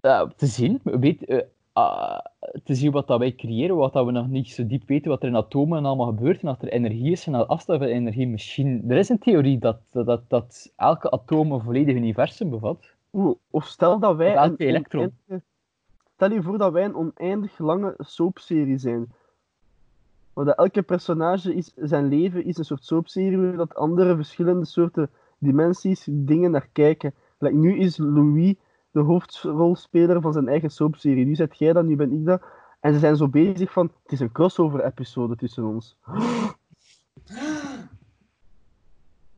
Te 0.00 0.46
zien, 0.46 0.80
we 0.82 0.98
weet, 0.98 1.24
eh, 1.24 1.38
ah, 1.72 2.18
te 2.64 2.74
zien 2.74 2.92
wat 2.92 3.06
dat 3.06 3.18
wij 3.18 3.34
creëren, 3.34 3.76
wat 3.76 3.92
dat 3.92 4.06
we 4.06 4.12
nog 4.12 4.28
niet 4.28 4.48
zo 4.48 4.66
diep 4.66 4.88
weten, 4.88 5.10
wat 5.10 5.22
er 5.22 5.28
in 5.28 5.36
atomen 5.36 5.84
allemaal 5.84 6.06
gebeurt 6.06 6.40
en 6.40 6.46
dat 6.46 6.62
er 6.62 6.68
energie 6.68 7.10
is 7.10 7.26
en 7.26 7.32
dat 7.32 7.48
afstand 7.48 7.78
van 7.78 7.88
energie 7.88 8.28
misschien... 8.28 8.84
Er 8.88 8.96
is 8.96 9.08
een 9.08 9.18
theorie 9.18 9.58
dat, 9.58 9.80
dat, 9.90 10.22
dat, 10.28 10.72
elke 10.76 11.10
atoom 11.10 11.52
een 11.52 11.60
volledig 11.60 11.94
universum 11.94 12.50
bevat. 12.50 12.94
Oeh, 13.12 13.36
of 13.50 13.66
stel 13.66 13.98
dat 13.98 14.16
wij. 14.16 14.30
Of 14.30 14.36
elke 14.36 14.64
een 14.64 14.68
elektron. 14.68 15.14
Stel 16.14 16.32
je 16.32 16.42
voor 16.42 16.58
dat 16.58 16.72
wij 16.72 16.84
een 16.84 16.94
oneindig 16.94 17.58
lange 17.58 17.94
soapserie 17.98 18.78
zijn. 18.78 19.12
Waar 20.32 20.44
dat 20.44 20.58
elke 20.58 20.82
personage 20.82 21.54
is, 21.54 21.72
zijn 21.76 22.08
leven 22.08 22.44
is 22.44 22.58
een 22.58 22.64
soort 22.64 22.84
soapserie 22.84 23.38
waar 23.38 23.56
dat 23.56 23.74
andere 23.74 24.16
verschillende 24.16 24.64
soorten 24.64 25.10
dimensies, 25.38 26.08
dingen 26.10 26.50
naar 26.50 26.68
kijken. 26.72 27.14
Like, 27.38 27.54
nu 27.54 27.78
is 27.78 27.96
Louis 27.96 28.54
de 28.90 29.00
hoofdrolspeler 29.00 30.20
van 30.20 30.32
zijn 30.32 30.48
eigen 30.48 30.70
soapserie. 30.70 31.26
Nu 31.26 31.34
zet 31.34 31.58
jij 31.58 31.72
dat, 31.72 31.84
nu 31.84 31.96
ben 31.96 32.12
ik 32.12 32.24
dat. 32.24 32.42
En 32.80 32.92
ze 32.92 32.98
zijn 32.98 33.16
zo 33.16 33.28
bezig 33.28 33.72
van, 33.72 33.90
het 34.02 34.12
is 34.12 34.20
een 34.20 34.32
crossover-episode 34.32 35.36
tussen 35.36 35.64
ons. 35.64 35.96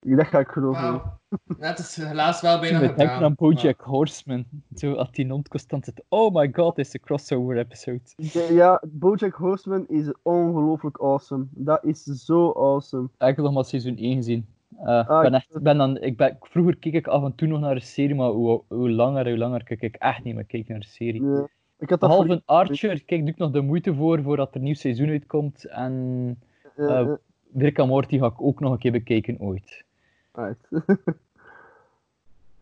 Dat 0.05 0.26
ga 0.26 0.38
ik 0.38 0.48
geloven. 0.48 1.03
Ja, 1.59 1.68
het 1.68 1.78
is 1.78 1.96
helaas 1.96 2.40
wel 2.40 2.61
bijna 2.61 2.78
denken 2.78 2.98
gedaan. 2.98 3.22
aan 3.22 3.34
Bojack 3.34 3.80
Horseman. 3.80 4.44
Zo, 4.74 4.94
als 4.94 5.11
die 5.12 5.28
hond 5.28 5.48
constant 5.48 5.84
zit. 5.84 6.05
Oh 6.09 6.34
my 6.34 6.50
god, 6.53 6.76
dit 6.76 6.86
is 6.86 6.94
een 6.94 7.00
crossover 7.00 7.59
episode. 7.59 8.00
Ja, 8.16 8.42
Ja, 8.50 8.82
Bojack 8.86 9.34
Horseman 9.34 9.88
is 9.88 10.12
ongelooflijk 10.22 10.98
awesome. 11.00 11.46
Dat 11.50 11.84
is 11.84 12.03
zo 12.03 12.50
awesome. 12.53 13.05
Ik 13.05 13.12
heb 13.18 13.36
nog 13.36 13.53
maar 13.53 13.64
seizoen 13.64 13.96
1 13.96 14.16
gezien. 14.16 14.46
Eh, 14.78 15.08
Ah, 15.08 15.20
ben 15.22 15.34
echt, 15.34 15.62
ben 15.62 15.78
dan, 15.78 15.98
ik 15.98 16.16
ben, 16.16 16.36
vroeger 16.40 16.76
keek 16.76 16.92
ik 16.94 17.06
af 17.06 17.24
en 17.24 17.34
toe 17.34 17.48
nog 17.48 17.60
naar 17.60 17.74
een 17.74 17.80
serie, 17.82 18.14
maar 18.14 18.28
hoe, 18.30 18.62
hoe 18.68 18.90
langer, 18.90 19.28
hoe 19.28 19.38
langer 19.38 19.64
kijk 19.64 19.80
ik 19.82 19.94
echt 19.94 20.24
niet 20.24 20.34
meer 20.34 20.44
kijken 20.44 20.72
naar 20.72 20.82
een 20.82 20.88
serie. 20.88 21.22
Ik 21.78 21.90
had 21.90 21.98
Behalve 21.98 22.26
voor- 22.26 22.34
een 22.34 22.42
Archer, 22.44 23.04
kijk, 23.04 23.20
doe 23.20 23.30
ik 23.30 23.38
nog 23.38 23.50
de 23.50 23.60
moeite 23.60 23.94
voor 23.94 24.22
voordat 24.22 24.50
er 24.50 24.56
een 24.56 24.62
nieuw 24.62 24.74
seizoen 24.74 25.08
uitkomt. 25.08 25.64
En 25.64 26.38
eh, 26.76 27.00
eh, 27.00 27.08
Rick 27.54 27.78
en 27.78 27.86
Morty 27.88 28.18
ga 28.18 28.26
ik 28.26 28.42
ook 28.42 28.60
nog 28.60 28.72
een 28.72 28.78
keer 28.78 28.92
bekijken 28.92 29.40
ooit. 29.40 29.84
Right. 30.32 30.68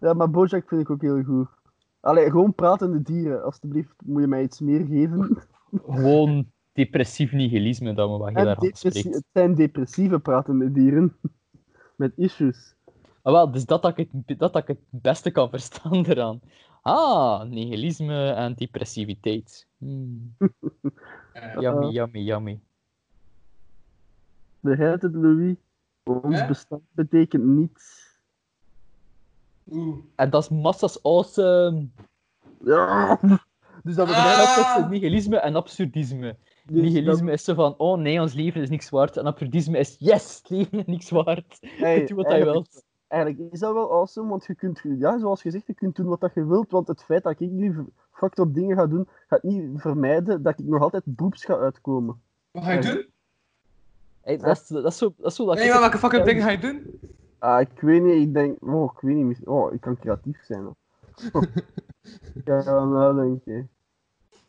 ja, 0.00 0.12
maar 0.12 0.30
Bojack 0.30 0.68
vind 0.68 0.80
ik 0.80 0.90
ook 0.90 1.00
heel 1.02 1.22
goed. 1.22 1.48
Allee, 2.00 2.30
gewoon 2.30 2.54
pratende 2.54 3.02
dieren. 3.02 3.44
Alsjeblieft, 3.44 3.94
moet 4.04 4.20
je 4.22 4.28
mij 4.28 4.42
iets 4.42 4.60
meer 4.60 4.86
geven. 4.86 5.38
Gewoon 5.88 6.46
depressief 6.72 7.32
nihilisme 7.32 7.94
dat 7.94 8.10
me 8.10 8.18
wat 8.18 8.28
heel 8.28 8.46
erg 8.46 8.60
het 8.60 9.24
zijn 9.32 9.54
depressieve 9.54 10.18
pratende 10.18 10.72
dieren. 10.72 11.16
Met 12.00 12.12
issues. 12.16 12.74
Ah, 13.22 13.32
wel, 13.32 13.50
dus 13.50 13.64
dat 13.64 13.82
dat 13.82 13.98
ik, 13.98 14.08
het, 14.26 14.38
dat 14.38 14.52
dat 14.52 14.62
ik 14.62 14.68
het 14.68 14.78
beste 15.02 15.30
kan 15.30 15.48
verstaan 15.54 16.04
eraan. 16.04 16.40
Ah, 16.82 17.42
nihilisme 17.42 18.30
en 18.30 18.54
depressiviteit. 18.54 19.66
Hmm. 19.78 20.34
Eh, 21.32 21.54
Yummy, 21.60 21.88
yummy, 21.90 22.20
yummy. 22.20 22.60
Begrijpt 24.60 25.02
het, 25.02 25.14
Louis? 25.14 25.56
Ons 26.02 26.46
bestaan 26.46 26.80
betekent 26.92 27.44
niets. 27.44 28.08
Oeh. 29.70 29.96
En 30.16 30.30
dat 30.30 30.42
is 30.42 30.48
massas 30.48 31.02
awesome. 31.02 31.88
Ja. 32.64 33.18
Dus 33.82 33.94
dat 33.94 34.08
Ah! 34.08 34.14
betekent 34.14 34.36
dat 34.46 34.54
tussen 34.54 34.90
nihilisme 34.90 35.36
en 35.36 35.54
absurdisme. 35.56 36.36
Dus 36.72 36.82
Nihilisme 36.82 37.32
is 37.32 37.44
zo 37.44 37.54
van, 37.54 37.74
oh 37.76 37.98
nee, 37.98 38.20
ons 38.20 38.34
leven 38.34 38.60
is 38.62 38.70
niks 38.70 38.90
waard. 38.90 39.16
En 39.16 39.26
absurdisme 39.26 39.78
is, 39.78 39.96
yes, 39.98 40.36
het 40.38 40.50
leven 40.50 40.78
is 40.78 40.84
niks 40.86 41.10
waard. 41.10 41.58
Hey, 41.60 42.04
Doe 42.06 42.16
wat 42.16 42.26
je 42.26 42.32
eigenlijk- 42.32 42.70
wilt. 42.72 42.84
Eigenlijk 43.08 43.52
is 43.52 43.60
dat 43.60 43.72
wel 43.72 43.92
awesome, 43.92 44.28
want 44.28 44.44
je 44.44 44.54
kunt, 44.54 44.80
ja, 44.98 45.18
zoals 45.18 45.40
gezegd, 45.42 45.66
je 45.66 45.74
kunt 45.74 45.96
doen 45.96 46.06
wat 46.06 46.20
dat 46.20 46.34
je 46.34 46.46
wilt, 46.46 46.70
want 46.70 46.88
het 46.88 47.04
feit 47.04 47.22
dat 47.22 47.40
ik 47.40 47.50
nu 47.50 47.84
fucked 48.12 48.38
up 48.38 48.54
dingen 48.54 48.76
ga 48.76 48.86
doen, 48.86 49.08
gaat 49.28 49.42
niet 49.42 49.80
vermijden 49.80 50.42
dat 50.42 50.58
ik 50.58 50.64
nog 50.66 50.82
altijd 50.82 51.02
boeps 51.06 51.44
ga 51.44 51.56
uitkomen. 51.58 52.20
Wat 52.50 52.64
ga 52.64 52.70
je 52.72 52.80
doen? 52.80 53.06
Hey, 54.20 54.36
dat, 54.36 54.56
is, 54.56 54.66
dat, 54.66 54.84
is 54.86 54.98
zo, 54.98 55.14
dat 55.16 55.26
is 55.30 55.34
zo 55.36 55.46
dat 55.46 55.54
Nee, 55.54 55.64
ik- 55.64 55.70
maar 55.70 55.80
welke 55.80 55.98
fucking 55.98 56.24
dingen 56.24 56.42
ga 56.42 56.50
je 56.50 56.58
doen? 56.58 57.00
Ah, 57.38 57.60
ik 57.60 57.80
weet 57.80 58.02
niet, 58.02 58.26
ik 58.26 58.34
denk, 58.34 58.56
oh, 58.62 58.92
ik 58.94 59.00
weet 59.00 59.16
niet, 59.16 59.46
oh, 59.46 59.72
ik 59.72 59.80
kan 59.80 59.96
creatief 59.98 60.44
zijn. 60.44 60.62
Hoor. 60.62 60.76
ik 62.34 62.42
ga 62.44 62.60
gaan 62.60 62.92
nadenken. 62.92 63.68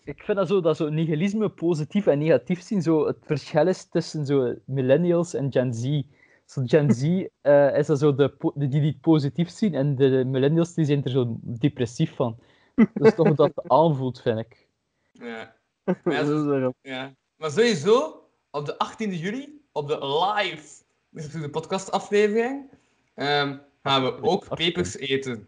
Ik 0.04 0.24
vind 0.24 0.38
dat 0.38 0.48
zo, 0.48 0.62
dat 0.62 0.78
zo 0.78 0.90
nihilisme 0.90 1.50
positief 1.50 2.08
en 2.08 2.20
negatief 2.20 2.62
zien, 2.62 2.82
zo 2.82 3.08
het 3.08 3.18
verschil 3.22 3.68
is 3.68 3.86
tussen 3.86 4.26
zo 4.26 4.56
millennials 4.66 5.34
en 5.34 5.52
Gen 5.52 5.74
Z. 5.74 6.02
Zo 6.46 6.62
Gen 6.66 6.92
Z 6.92 7.04
eh, 7.42 7.78
is 7.78 7.88
dat 7.88 8.00
zo 8.00 8.16
de, 8.16 8.34
die 8.56 8.70
die 8.70 8.82
het 8.82 9.02
positief 9.02 9.50
zien 9.50 9.76
en 9.76 9.96
de 9.96 10.24
millennials 10.26 10.74
die 10.74 10.86
zijn 10.86 11.04
er 11.04 11.10
zo 11.10 11.38
depressief 11.42 12.16
van. 12.16 12.38
Dat 12.76 13.08
is 13.08 13.16
toch 13.16 13.28
hoe 13.28 13.36
dat 13.36 13.52
aanvoelt, 13.80 14.22
vind 14.22 14.40
ik. 14.40 14.68
Ja. 15.12 15.56
Maar, 16.04 16.72
ja, 16.82 17.14
maar 17.36 17.52
sowieso, 17.52 18.24
op 18.52 18.66
de 18.66 18.74
18e 18.74 19.20
juli, 19.20 19.62
op 19.72 19.88
de 19.88 19.98
live, 20.08 20.84
dus 21.10 21.26
op 21.26 21.42
de 21.42 21.50
podcastaflevering, 21.50 22.70
ehm, 23.14 23.58
gaan 23.84 24.04
we 24.04 24.22
ook 24.22 24.56
pepers 24.56 24.98
eten. 24.98 25.48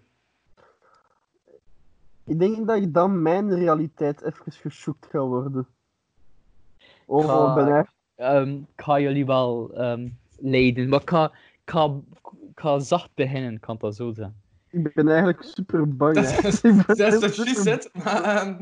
Ik 2.25 2.39
denk 2.39 2.67
dat 2.67 2.77
ik 2.77 2.93
dan 2.93 3.21
mijn 3.21 3.55
realiteit 3.55 4.21
even 4.21 4.51
geschokt 4.61 5.05
ga 5.09 5.19
worden. 5.19 5.67
Of 7.05 7.25
Ga- 7.25 7.79
ik 7.79 7.87
Ehm, 8.15 8.61
ga 8.75 8.99
jullie 8.99 9.25
wel 9.25 9.73
ehm, 9.73 10.09
leiden, 10.37 10.89
maar 10.89 11.01
ik 11.01 11.09
ga, 11.09 11.25
ik, 11.65 11.71
ga, 11.71 11.99
ik 12.51 12.59
ga 12.59 12.79
zacht 12.79 13.09
beginnen, 13.13 13.59
kan 13.59 13.75
dat 13.79 13.95
zo 13.95 14.11
zijn. 14.11 14.35
ik 14.69 14.93
ben 14.93 15.07
eigenlijk 15.07 15.43
super 15.43 15.95
bang. 15.95 16.15
Dat 16.15 16.43
is 16.43 17.19
dat 17.19 17.23
is 17.23 17.61
zit, 17.61 17.89
maar... 18.03 18.57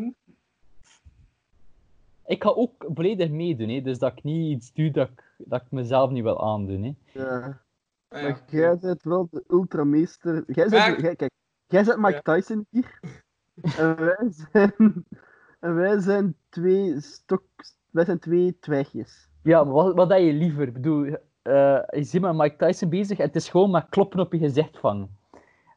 Ik 2.26 2.44
ga 2.44 2.50
ook 2.50 2.86
volledig 2.94 3.30
meedoen, 3.30 3.70
hè, 3.70 3.82
dus 3.82 4.00
dat 4.00 4.12
ik 4.12 4.24
niet 4.24 4.56
iets 4.58 4.74
doe 4.74 4.92
dat 4.92 5.10
ik, 5.10 5.24
dat 5.38 5.62
ik 5.62 5.72
mezelf 5.72 6.10
niet 6.12 6.24
wil 6.24 6.44
aandoen. 6.44 6.84
Hè. 6.84 6.94
Ja. 7.20 7.62
ja. 8.10 8.22
Maar 8.22 8.42
jij 8.48 8.78
bent 8.78 9.04
wel 9.04 9.28
de 9.32 9.44
ultrameester. 9.48 10.44
Jij 10.48 10.70
bent, 10.70 11.02
jij, 11.02 11.16
kijk, 11.16 11.32
jij 11.68 11.84
bent 11.84 11.98
Mike 11.98 12.22
Ja. 12.24 12.36
Tyson 12.36 12.66
hier. 12.70 13.00
En 13.78 13.96
wij 13.96 14.32
zijn, 14.52 15.06
en 15.60 15.76
wij 15.76 16.00
zijn 16.00 16.36
twee 16.50 17.02
stok, 17.02 17.44
wij 17.90 18.06
zijn 18.06 18.20
twee 18.20 18.58
twijgjes. 18.60 19.30
Ja, 19.42 19.64
maar 19.64 19.74
wat, 19.74 19.96
wat 19.96 20.10
heb 20.10 20.20
je 20.20 20.34
liever? 20.34 20.68
Ik 20.68 20.74
bedoel, 20.74 21.06
eh, 21.42 21.80
je 21.90 22.04
zit 22.04 22.22
met 22.22 22.36
Mike 22.36 22.56
Tyson 22.56 22.90
bezig 22.90 23.18
en 23.18 23.26
het 23.26 23.36
is 23.36 23.50
gewoon 23.50 23.72
met 23.72 23.86
kloppen 23.90 24.20
op 24.20 24.34
je 24.34 24.40
gezicht 24.40 24.80
vangen. 24.80 25.20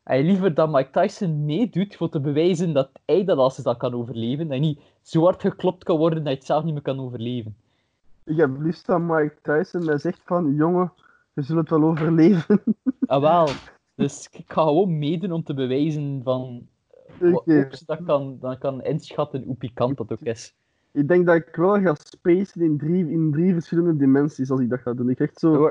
En 0.04 0.16
je 0.18 0.24
liever 0.24 0.54
dat 0.54 0.70
Mike 0.70 0.90
Tyson 0.90 1.44
meedoet 1.44 1.96
voor 1.96 2.08
te 2.08 2.20
bewijzen 2.20 2.72
dat 2.72 2.90
hij 3.04 3.24
dat 3.24 3.38
als 3.38 3.56
dat 3.56 3.76
kan 3.76 3.94
overleven, 3.94 4.50
en 4.50 4.60
niet 4.60 4.80
zo 5.02 5.22
hard 5.22 5.40
geklopt 5.40 5.84
kan 5.84 5.98
worden 5.98 6.18
dat 6.18 6.32
je 6.32 6.38
het 6.38 6.46
zelf 6.46 6.64
niet 6.64 6.72
meer 6.72 6.82
kan 6.82 7.00
overleven. 7.00 7.56
Ik 8.24 8.36
heb 8.36 8.60
liefst 8.60 8.86
dat 8.86 9.00
Mike 9.00 9.36
Tyson 9.42 9.84
mij 9.84 9.98
zegt 9.98 10.20
van, 10.24 10.54
jongen, 10.54 10.92
je 11.32 11.42
zult 11.42 11.58
het 11.58 11.70
wel 11.70 11.82
overleven. 11.82 12.62
Ah, 13.06 13.20
wel. 13.20 13.48
Dus 13.94 14.28
ik 14.32 14.52
ga 14.52 14.62
gewoon 14.62 14.98
meedoen 14.98 15.32
om 15.32 15.42
te 15.44 15.54
bewijzen 15.54 16.20
van... 16.24 16.66
ik 17.20 18.04
kan, 18.06 18.38
dan 18.40 18.58
kan 18.58 18.82
inschatten 18.82 19.42
hoe 19.42 19.56
pikant 19.56 19.96
dat 19.96 20.12
ook 20.12 20.20
is. 20.20 20.54
Ik 20.92 21.08
denk 21.08 21.26
dat 21.26 21.34
ik 21.34 21.56
wel 21.56 21.80
ga 21.80 21.94
spacen 21.94 22.62
in 22.62 22.78
drie, 22.78 23.10
in 23.10 23.32
drie 23.32 23.52
verschillende 23.52 23.96
dimensies 23.96 24.50
als 24.50 24.60
ik 24.60 24.68
dat 24.68 24.80
ga 24.80 24.92
doen. 24.92 25.10
Ik 25.10 25.18
ga 25.18 25.24
echt 25.24 25.38
zo 25.38 25.70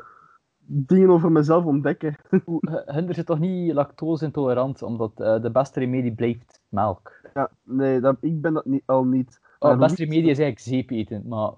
dingen 0.66 1.10
over 1.10 1.32
mezelf 1.32 1.66
ontdekken. 1.66 2.16
Hinder 2.96 3.16
zit 3.16 3.26
toch 3.26 3.39
niet 3.39 3.74
lactose 3.74 4.26
intolerant, 4.26 4.82
omdat 4.82 5.20
eh, 5.20 5.41
de 5.41 5.52
beste 5.52 5.80
remedie 5.80 6.14
blijft 6.14 6.62
melk. 6.70 7.12
Ja, 7.34 7.50
nee, 7.64 8.00
dat, 8.00 8.18
ik 8.20 8.41
ben 8.41 8.54
dat 8.54 8.66
niet, 8.66 8.84
al 8.86 9.04
niet. 9.04 9.41
Oh, 9.60 9.72
de 9.72 9.78
beste 9.78 10.04
remedie 10.04 10.30
is 10.30 10.39
eigenlijk 10.39 10.60
zeep 10.60 10.89
eten, 10.89 11.28
maar... 11.28 11.52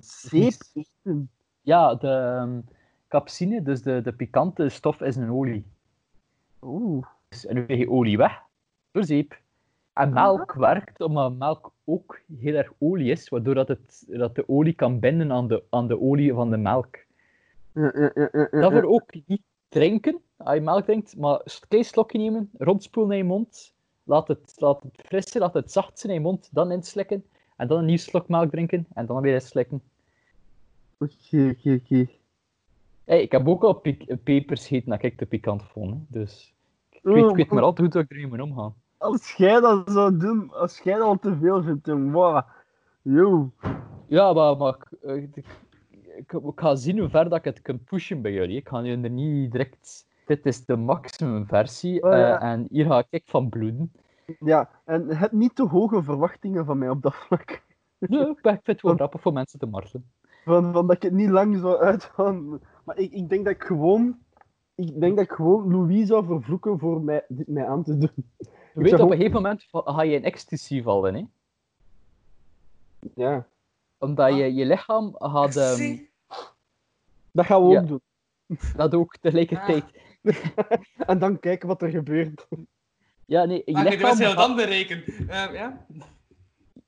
Zeep 0.00 0.54
eten. 0.74 1.30
Ja, 1.60 1.94
de 1.94 2.08
ehm, 2.08 2.60
capsine, 3.08 3.62
dus 3.62 3.82
de, 3.82 4.00
de 4.02 4.12
pikante 4.12 4.68
stof, 4.68 5.00
is 5.00 5.16
een 5.16 5.30
olie. 5.30 5.64
Oeh. 6.62 7.06
Dus, 7.28 7.46
en 7.46 7.54
nu 7.54 7.64
krijg 7.64 7.80
je 7.80 7.90
olie 7.90 8.16
weg 8.16 8.42
door 8.92 9.04
zeep. 9.04 9.40
En 9.92 10.12
melk 10.12 10.52
werkt 10.52 11.00
omdat 11.00 11.36
melk 11.36 11.72
ook 11.84 12.20
heel 12.38 12.54
erg 12.54 12.72
olie 12.78 13.10
is, 13.10 13.28
waardoor 13.28 13.54
dat, 13.54 13.68
het, 13.68 14.04
dat 14.08 14.34
de 14.34 14.48
olie 14.48 14.72
kan 14.72 14.98
binden 14.98 15.32
aan 15.32 15.48
de, 15.48 15.62
aan 15.70 15.88
de 15.88 16.00
olie 16.00 16.32
van 16.32 16.50
de 16.50 16.56
melk. 16.56 16.98
Daarvoor 18.50 18.84
ook 18.84 19.12
niet 19.26 19.42
drinken, 19.68 20.20
als 20.36 20.54
je 20.54 20.60
melk 20.60 20.84
drinkt, 20.84 21.16
maar 21.16 21.40
een 21.44 21.68
klein 21.68 21.84
slokje 21.84 22.18
nemen, 22.18 22.50
rondspoelen 22.58 23.12
in 23.12 23.18
je 23.18 23.24
mond, 23.24 23.74
laat 24.04 24.28
het, 24.28 24.54
laat 24.56 24.82
het 24.82 25.02
fris 25.06 25.30
zijn, 25.30 25.42
laat 25.42 25.54
het 25.54 25.72
zacht 25.72 25.98
zijn 25.98 26.12
in 26.12 26.18
je 26.18 26.24
mond, 26.24 26.48
dan 26.52 26.72
inslikken, 26.72 27.24
en 27.56 27.68
dan 27.68 27.78
een 27.78 27.84
nieuw 27.84 27.96
slok 27.96 28.28
melk 28.28 28.50
drinken, 28.50 28.86
en 28.94 29.06
dan 29.06 29.20
weer 29.20 29.34
inslikken. 29.34 29.82
Oké, 30.98 31.54
oké, 31.56 31.80
oké. 31.82 32.06
Hey, 33.04 33.22
ik 33.22 33.32
heb 33.32 33.48
ook 33.48 33.62
al 33.62 33.74
pik- 33.74 34.22
pepers 34.22 34.66
gegeten 34.66 34.90
dat 34.90 35.02
ik 35.02 35.16
te 35.16 35.26
pikant 35.26 35.62
vond, 35.62 35.90
hè. 35.90 35.98
dus 36.08 36.54
ik 37.02 37.14
weet, 37.14 37.30
ik 37.30 37.36
weet 37.36 37.50
maar 37.50 37.62
altijd 37.62 37.86
goed 37.86 37.94
hoe 37.94 38.02
ik 38.02 38.10
ermee 38.10 38.26
moet 38.26 38.40
omgaan. 38.40 38.74
Als 38.98 39.32
jij 39.32 39.60
dat 39.60 39.90
zou 39.90 40.16
doen, 40.16 40.50
als 40.52 40.78
jij 40.78 40.94
dat 40.94 41.06
al 41.06 41.18
te 41.18 41.36
veel 41.36 41.62
vindt, 41.62 41.84
dan 41.84 42.12
wow. 42.12 42.42
Yo. 43.02 43.50
Ja, 44.06 44.32
maar, 44.32 44.56
maar 44.56 44.74
ik, 44.74 44.98
eh, 45.02 45.16
ik, 45.16 45.36
ik, 46.16 46.32
ik 46.32 46.60
ga 46.60 46.74
zien 46.74 46.98
hoe 46.98 47.08
ver 47.08 47.28
dat 47.28 47.38
ik 47.38 47.44
het 47.44 47.62
kan 47.62 47.84
pushen 47.84 48.22
bij 48.22 48.32
jullie. 48.32 48.56
Ik 48.56 48.68
ga 48.68 48.80
nu 48.80 49.02
er 49.02 49.10
niet 49.10 49.52
direct... 49.52 50.06
Dit 50.26 50.46
is 50.46 50.64
de 50.64 50.76
maximum 50.76 51.46
versie 51.46 52.02
Oh, 52.02 52.10
ja. 52.10 52.40
eh, 52.40 52.50
en 52.50 52.66
hier 52.70 52.86
ga 52.86 53.04
ik 53.10 53.22
van 53.26 53.48
bloeden. 53.48 53.92
Ja, 54.38 54.68
en 54.84 55.16
heb 55.16 55.32
niet 55.32 55.54
te 55.54 55.66
hoge 55.66 56.02
verwachtingen 56.02 56.64
van 56.64 56.78
mij 56.78 56.88
op 56.88 57.02
dat 57.02 57.14
vlak. 57.14 57.62
Nee, 57.98 58.28
ik 58.28 58.38
vind 58.42 58.66
het 58.66 58.82
wel 58.82 58.94
grappig 59.02 59.20
voor 59.20 59.32
mensen 59.32 59.58
te 59.58 59.66
martelen. 59.66 60.10
Van, 60.44 60.72
van 60.72 60.86
dat 60.86 60.96
ik 60.96 61.02
het 61.02 61.12
niet 61.12 61.30
lang 61.30 61.58
zou 61.58 61.80
uithouden. 61.80 62.60
Maar 62.84 62.98
ik, 62.98 63.12
ik 63.12 63.28
denk 63.28 63.44
dat 63.44 63.54
ik 63.54 63.62
gewoon... 63.62 64.18
Ik 64.74 65.00
denk 65.00 65.16
dat 65.16 65.24
ik 65.24 65.30
gewoon 65.32 65.70
Louis 65.72 66.06
zou 66.08 66.26
vervloeken 66.26 66.78
voor 66.78 67.00
mij, 67.00 67.24
dit 67.28 67.48
mij 67.48 67.66
aan 67.66 67.82
te 67.82 67.98
doen. 67.98 68.10
Je 68.74 68.82
weet, 68.82 68.92
op 69.00 69.10
een 69.10 69.16
gegeven 69.16 69.32
moment 69.42 69.64
va- 69.70 69.82
ga 69.92 70.02
je 70.02 70.14
in 70.16 70.24
ecstasy 70.24 70.82
vallen, 70.82 71.14
hè? 71.14 71.24
Ja. 73.14 73.46
Omdat 73.98 74.36
je, 74.36 74.54
je 74.54 74.66
lichaam 74.66 75.14
gaat... 75.18 75.56
ehm, 75.56 75.74
Zie. 75.74 76.10
Dat 77.32 77.46
gaan 77.46 77.64
we 77.66 77.70
Ja. 77.72 77.80
ook 77.80 77.88
doen. 77.88 78.00
dat 78.76 78.94
ook 78.94 79.16
tegelijkertijd. 79.20 79.84
En 81.06 81.18
dan 81.18 81.38
kijken 81.40 81.68
wat 81.68 81.82
er 81.82 81.90
gebeurt. 81.90 82.46
Ja, 83.26 83.44
nee, 83.44 83.62
je 83.64 83.72
Maar 83.72 83.84
de 83.84 83.90
lichaam, 83.90 84.18
heel 84.18 84.34
dan 84.34 84.56
berekenen. 84.56 85.04
Eh, 85.28 85.52
ja? 85.52 85.86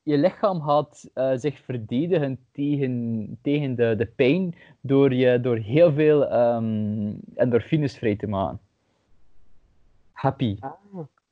Je 0.05 0.19
lichaam 0.19 0.63
gaat 0.63 1.11
eh, 1.15 1.33
zich 1.35 1.59
verdedigen 1.59 2.39
tegen, 2.53 3.39
tegen 3.43 3.75
de, 3.75 3.95
de 3.97 4.07
pijn 4.07 4.55
door, 4.81 5.15
je, 5.15 5.41
door 5.41 5.57
heel 5.57 5.93
veel 5.93 6.27
ehm, 6.27 7.13
endorfines 7.35 7.99
vrij 7.99 8.17
te 8.17 8.27
maken. 8.27 8.59
Happy. 10.13 10.57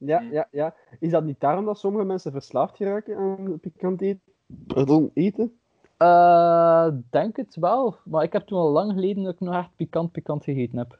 Ja, 0.04 0.18
Hmm. 0.18 0.32
ja, 0.32 0.48
ja. 0.50 0.74
Is 0.98 1.10
dat 1.10 1.24
niet 1.24 1.40
daarom 1.40 1.64
dat 1.64 1.78
sommige 1.78 2.04
mensen 2.04 2.32
verslaafd 2.32 2.76
geraken 2.76 3.16
aan 3.16 3.58
pikant 3.60 4.00
eten? 4.00 4.20
Pardon, 4.66 5.10
eten? 5.14 5.58
Eh, 5.96 6.88
denk 7.10 7.36
het 7.36 7.56
wel, 7.56 7.96
maar 8.04 8.22
ik 8.22 8.32
heb 8.32 8.46
toen 8.46 8.58
al 8.58 8.70
lang 8.70 8.92
geleden 8.92 9.22
dat 9.22 9.34
ik 9.34 9.40
nog 9.40 9.54
echt 9.54 9.76
pikant 9.76 10.12
pikant 10.12 10.44
gegeten 10.44 10.78
heb. 10.78 10.98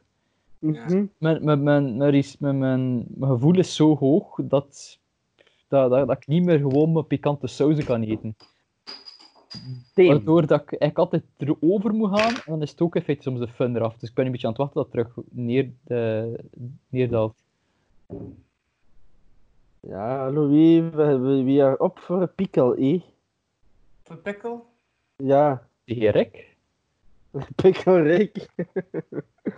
Mhm. 0.59 1.05
Mijn, 1.17 1.43
mijn, 1.43 1.63
mijn, 1.63 1.97
mijn, 1.97 2.23
mijn, 2.39 3.05
mijn 3.07 3.31
gevoel 3.31 3.57
is 3.57 3.75
zo 3.75 3.97
hoog 3.97 4.39
dat, 4.43 4.99
dat, 5.73 5.89
dat, 5.89 6.07
dat 6.07 6.17
ik 6.17 6.27
niet 6.27 6.43
meer 6.43 6.57
gewoon 6.57 6.91
mijn 6.91 7.07
pikante 7.07 7.47
sauzen 7.47 7.85
kan 7.85 8.01
eten. 8.01 8.35
Damn. 9.93 10.09
Waardoor 10.09 10.47
dat 10.47 10.61
ik 10.61 10.69
eigenlijk 10.69 10.97
altijd 10.97 11.23
erover 11.37 11.93
moet 11.93 12.19
gaan, 12.19 12.35
en 12.35 12.41
dan 12.45 12.61
is 12.61 12.71
het 12.71 12.81
ook 12.81 12.95
in 12.95 13.01
feite 13.01 13.23
soms 13.23 13.39
de 13.39 13.47
fun 13.47 13.75
eraf. 13.75 13.97
Dus 13.97 14.09
ik 14.09 14.15
ben 14.15 14.25
een 14.25 14.31
beetje 14.31 14.47
aan 14.47 14.53
het 14.53 14.61
wachten 14.61 14.83
dat 14.83 14.91
het 14.91 15.13
terug 15.13 15.25
neer, 15.31 15.71
de, 15.83 16.35
neerdaalt. 16.89 17.35
Ja, 19.79 20.31
Louis, 20.31 20.79
we, 20.93 21.17
we, 21.17 21.43
we 21.43 21.63
are 21.63 21.77
op 21.77 21.99
voor 21.99 22.21
een 22.21 22.33
pikkel, 22.35 22.75
eh? 22.75 23.01
Voor 24.03 24.17
pikkel? 24.17 24.65
Ja, 25.15 25.67
De 25.83 25.93
heer 25.93 26.11
Rick? 26.11 26.55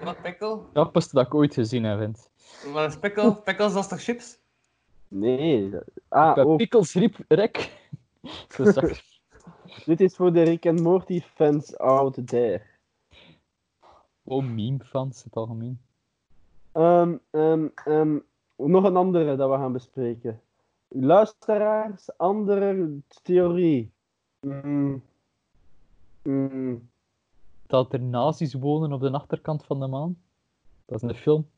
Wat 0.03 0.21
pikkel? 0.21 0.69
Ja, 0.73 0.83
pas 0.83 1.11
dat 1.11 1.25
ik 1.25 1.33
ooit 1.33 1.53
gezien 1.53 1.83
heb, 1.83 1.99
vind. 1.99 2.29
Wat 2.73 2.89
is 2.89 2.99
pikkel? 2.99 3.35
Pikkels, 3.35 3.73
dat 3.73 3.83
is 3.83 3.89
toch 3.89 4.01
chips? 4.01 4.43
Nee. 5.07 5.71
Ah, 6.07 6.37
oh. 6.37 6.57
Zo 8.49 8.71
zag 8.71 9.03
dit 9.85 10.01
is 10.01 10.15
voor 10.15 10.33
de 10.33 10.43
Rick 10.43 10.65
and 10.65 10.79
Morty 10.79 11.21
fans 11.21 11.77
out 11.77 12.27
there. 12.27 12.61
Oh, 14.23 14.43
meme-fans 14.43 15.17
in 15.17 15.23
het 15.23 15.35
algemeen. 15.35 15.79
Ehm, 16.71 18.17
nog 18.55 18.83
een 18.83 18.95
andere 18.95 19.35
dat 19.35 19.49
we 19.49 19.55
gaan 19.55 19.71
bespreken. 19.71 20.41
Luisteraars, 20.87 22.17
andere 22.17 22.89
theorie. 23.21 23.91
Mm. 24.39 25.03
Mm. 26.23 26.89
Dat 27.67 27.93
er 27.93 28.01
nazi's 28.01 28.53
wonen 28.53 28.93
op 28.93 29.01
de 29.01 29.11
achterkant 29.11 29.65
van 29.65 29.79
de 29.79 29.87
maan. 29.87 30.17
Dat 30.85 31.03
is 31.03 31.09
een 31.09 31.15
film. 31.15 31.49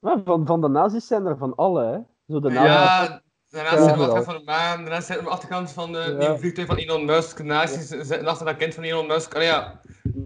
Ah, 0.00 0.24
van, 0.24 0.46
van 0.46 0.60
de 0.60 0.68
nazi's 0.68 1.06
zijn 1.06 1.26
er 1.26 1.36
van 1.36 1.54
alle, 1.54 1.84
hè? 1.84 1.98
Zo 2.28 2.40
de 2.40 2.48
nazi's. 2.48 2.66
Ja, 2.66 3.22
daarnaast 3.50 3.76
we 3.84 3.90
Overal. 3.92 4.00
achterkant 4.16 4.24
van 4.24 4.36
de 4.38 4.44
maan, 4.44 4.80
daarnaast 4.80 5.10
aan 5.18 5.24
de 5.24 5.30
achterkant 5.30 5.72
van 5.72 5.92
de 5.92 5.98
Ja. 5.98 6.18
nieuwe 6.18 6.38
vliegtuig 6.38 6.66
van 6.68 6.76
Elon 6.76 7.04
Musk, 7.04 7.42
naast 7.42 7.86
zitten 7.88 8.26
achter 8.26 8.46
dat 8.46 8.56
kind 8.56 8.74
van 8.74 8.84
Elon 8.84 9.06
Musk. 9.06 9.34
Allee 9.34 9.46
ja, 9.46 9.80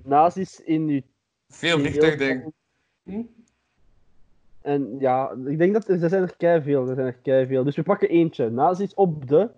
Nazi's 0.05 0.59
in 0.59 0.89
uw 0.89 1.01
veel 1.49 1.79
vliegtuigdingen. 1.79 2.53
Hm? 3.03 3.23
En 4.61 4.97
ja, 4.99 5.31
ik 5.47 5.59
denk 5.59 5.73
dat 5.73 5.89
er, 5.89 6.03
er 6.03 6.09
zijn 6.09 6.23
er 6.23 6.37
keiveel, 6.37 6.89
er 6.89 6.95
zijn 6.95 7.07
er 7.07 7.13
keiveel. 7.23 7.65
Dus 7.65 7.77
we 7.77 7.83
pakken 7.83 8.09
eentje. 8.09 8.51
Nazi's 8.51 8.93
op 8.95 9.29
de... 9.29 9.49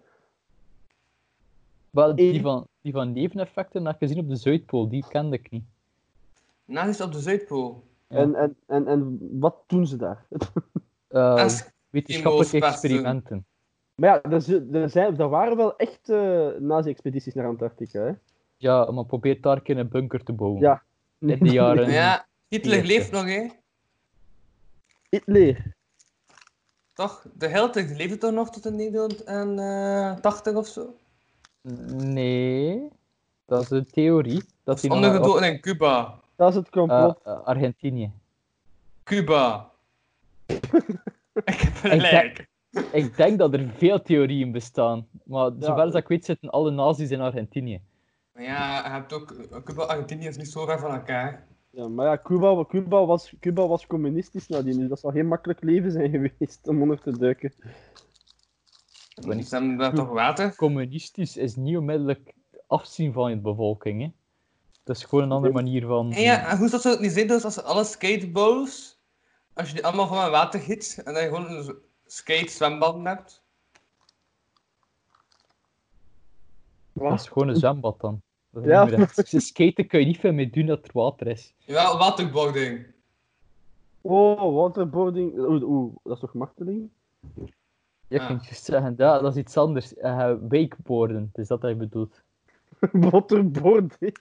Wel, 1.90 2.14
die 2.14 2.40
van, 2.40 2.66
die 2.82 2.92
van 2.92 3.12
neveneffecten 3.12 3.82
dat 3.84 3.92
ik 3.92 3.98
gezien 3.98 4.18
op 4.18 4.28
de 4.28 4.36
Zuidpool, 4.36 4.88
die 4.88 5.04
kende 5.08 5.36
ik 5.36 5.50
niet. 5.50 5.64
Naast 6.64 7.00
op 7.00 7.12
de 7.12 7.20
Zuidpool. 7.20 7.84
Ja. 8.08 8.16
En, 8.16 8.34
en, 8.34 8.56
en, 8.66 8.86
en 8.86 9.18
wat 9.40 9.56
doen 9.66 9.86
ze 9.86 9.96
daar? 9.96 10.24
Eh, 11.08 11.34
As- 11.34 11.68
wetenschappelijke 11.90 12.66
experimenten. 12.66 13.44
Maar 13.94 14.10
ja, 14.10 14.30
er, 14.30 14.40
zi- 14.42 14.68
er, 14.72 14.90
zijn, 14.90 15.18
er 15.18 15.28
waren 15.28 15.56
wel 15.56 15.76
echt 15.76 16.08
eh, 16.08 16.48
nazi-expedities 16.58 17.34
naar 17.34 17.46
Antarctica, 17.46 18.00
hè? 18.00 18.12
Ja, 18.56 18.90
maar 18.90 19.04
probeer 19.04 19.40
daar 19.40 19.62
een 19.64 19.88
bunker 19.88 20.24
te 20.24 20.32
bouwen. 20.32 20.60
Ja. 20.60 20.82
In 21.18 21.38
de 21.38 21.50
jaren... 21.50 21.90
Ja, 22.00 22.26
Hitler 22.48 22.84
leeft 22.84 23.10
nog, 23.10 23.24
hè? 23.24 23.48
Hitler. 25.08 25.74
Toch? 26.94 27.26
De 27.34 27.48
die 27.86 27.96
leefde 27.96 28.18
toch 28.18 28.32
nog 28.32 28.50
tot 28.50 28.66
in 28.66 28.76
1980 28.76 30.54
of 30.54 30.66
zo? 30.66 30.94
Nee, 31.96 32.88
dat 33.46 33.62
is 33.62 33.70
een 33.70 33.86
theorie. 33.90 34.42
Dat 34.64 34.80
hij 34.80 34.90
nog 34.90 34.98
Ondergedoken 34.98 35.52
in 35.52 35.60
Cuba. 35.60 36.18
Dat 36.36 36.48
is 36.48 36.54
het 36.54 36.66
eh, 36.66 36.72
complot. 36.72 37.18
eh, 37.24 37.40
Argentinië. 37.44 38.12
Cuba. 39.04 39.70
ik 41.44 41.60
heb 41.60 41.92
Ik 41.92 42.00
gelijk. 42.00 42.48
Ik 42.92 43.16
denk 43.16 43.38
dat 43.38 43.54
er 43.54 43.70
veel 43.76 44.02
theorieën 44.02 44.52
bestaan, 44.52 45.06
maar 45.24 45.50
Ja. 45.50 45.56
zover 45.58 45.82
als 45.82 45.94
ik 45.94 46.08
weet 46.08 46.24
zitten 46.24 46.50
alle 46.50 46.70
nazi's 46.70 47.10
in 47.10 47.20
Argentinië. 47.20 47.82
Maar 48.32 48.42
ja, 48.42 48.84
je 48.84 48.90
hebt 48.90 49.12
ook... 49.12 49.34
Cuba 49.64 49.82
en 49.82 49.88
Argentinië 49.88 50.26
is 50.26 50.36
niet 50.36 50.50
zo 50.50 50.64
ver 50.64 50.78
van 50.78 50.90
elkaar. 50.90 51.46
Ja, 51.70 51.88
maar 51.88 52.06
ja, 52.06 52.20
Cuba, 52.22 52.64
Cuba, 52.64 53.06
was, 53.06 53.32
Cuba 53.40 53.66
was 53.66 53.86
communistisch 53.86 54.48
nadien, 54.48 54.78
dus 54.78 54.88
dat 54.88 55.00
zal 55.00 55.10
geen 55.10 55.26
makkelijk 55.28 55.62
leven 55.62 55.92
zijn 55.92 56.10
geweest 56.38 56.68
om 56.68 56.82
onder 56.82 57.00
te 57.00 57.18
duiken. 57.18 57.52
Ze 59.14 59.46
hebben 59.50 59.76
daar 59.76 59.94
toch 59.94 60.08
water? 60.08 60.56
Communistisch 60.56 61.36
is 61.36 61.56
niet 61.56 61.76
onmiddellijk 61.76 62.34
afzien 62.66 63.12
van 63.12 63.30
je 63.30 63.36
bevolking. 63.36 64.02
Hè? 64.02 64.08
Dat 64.84 64.96
is 64.96 65.04
gewoon 65.04 65.24
een 65.24 65.32
andere 65.32 65.52
manier 65.52 65.86
van. 65.86 66.12
En 66.12 66.22
ja, 66.22 66.48
en 66.50 66.58
hoe 66.58 66.68
zou 66.68 66.88
het 66.88 67.00
niet 67.00 67.12
zijn 67.12 67.26
dus 67.26 67.44
als 67.44 67.62
alle 67.62 67.84
skatebows, 67.84 68.99
als 69.52 69.68
je 69.68 69.74
die 69.74 69.84
allemaal 69.86 70.06
van 70.06 70.16
mijn 70.16 70.30
water 70.30 70.60
giet 70.60 71.00
en 71.04 71.12
dan 71.14 71.22
je 71.22 71.28
gewoon 71.28 71.50
een 71.50 71.62
z- 71.62 71.72
skate-zwembad 72.06 73.04
hebt? 73.04 73.42
Dat 76.92 77.12
is 77.20 77.28
gewoon 77.28 77.48
een 77.48 77.56
zwembad 77.56 78.00
dan. 78.00 78.22
Dat 78.50 78.64
Ja. 78.64 78.90
echt- 78.90 79.22
Skaten 79.42 79.86
kun 79.86 80.00
je 80.00 80.06
niet 80.06 80.18
veel 80.18 80.32
mee 80.32 80.50
doen 80.50 80.66
dat 80.66 80.84
er 80.84 80.90
water 80.92 81.26
is. 81.26 81.54
Ja, 81.64 81.96
waterboarding. 81.98 82.86
Oh, 84.00 84.54
waterboarding. 84.54 85.38
Oeh, 85.38 85.62
oeh, 85.62 85.94
dat 86.02 86.12
is 86.14 86.20
toch 86.20 86.34
marteling? 86.34 86.90
Je 88.08 88.20
Ah. 88.20 88.26
kunt 88.26 88.44
juist 88.44 88.64
zeggen, 88.64 88.94
ja, 88.96 89.18
dat 89.18 89.32
is 89.36 89.40
iets 89.42 89.56
anders. 89.56 89.94
Eh 89.96 90.32
wakeboarden, 90.40 91.28
het 91.32 91.38
is 91.38 91.48
dat 91.48 91.62
hij 91.62 91.76
bedoelt. 91.76 92.22
waterboarding. 93.10 94.16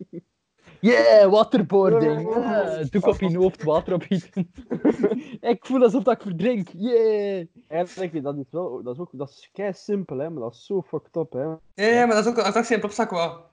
Yeah, 0.82 1.30
waterboarding! 1.32 2.22
Yeah. 2.22 2.90
Doek 2.90 3.06
op 3.06 3.20
je 3.20 3.38
hoofd, 3.38 3.64
water 3.64 3.94
opgieten. 3.94 4.52
ik 5.42 5.66
voel 5.66 5.84
alsof 5.84 6.04
dat 6.04 6.14
ik 6.14 6.22
verdrink. 6.22 6.70
Yeah! 6.78 7.46
Eigenlijk, 7.68 8.24
dat 8.24 8.38
is 8.38 8.46
wel, 8.52 8.84
dat 8.84 8.94
is 8.94 9.00
ook, 9.02 9.10
dat 9.12 9.30
is 9.30 9.50
kei 9.54 9.74
simpel, 9.74 10.18
hè, 10.18 10.30
maar 10.30 10.42
dat 10.42 10.54
is 10.54 10.66
zo 10.66 10.82
fucked 10.82 11.16
up, 11.16 11.34
hè. 11.34 11.42
Ja, 11.42 11.60
ja, 11.74 12.06
maar 12.06 12.16
dat 12.16 12.26
is 12.26 12.32
ook 12.32 12.38
een 12.38 12.44
attractie 12.44 12.74
in 12.76 12.80
Plopsak 12.82 13.10
wel. 13.10 13.48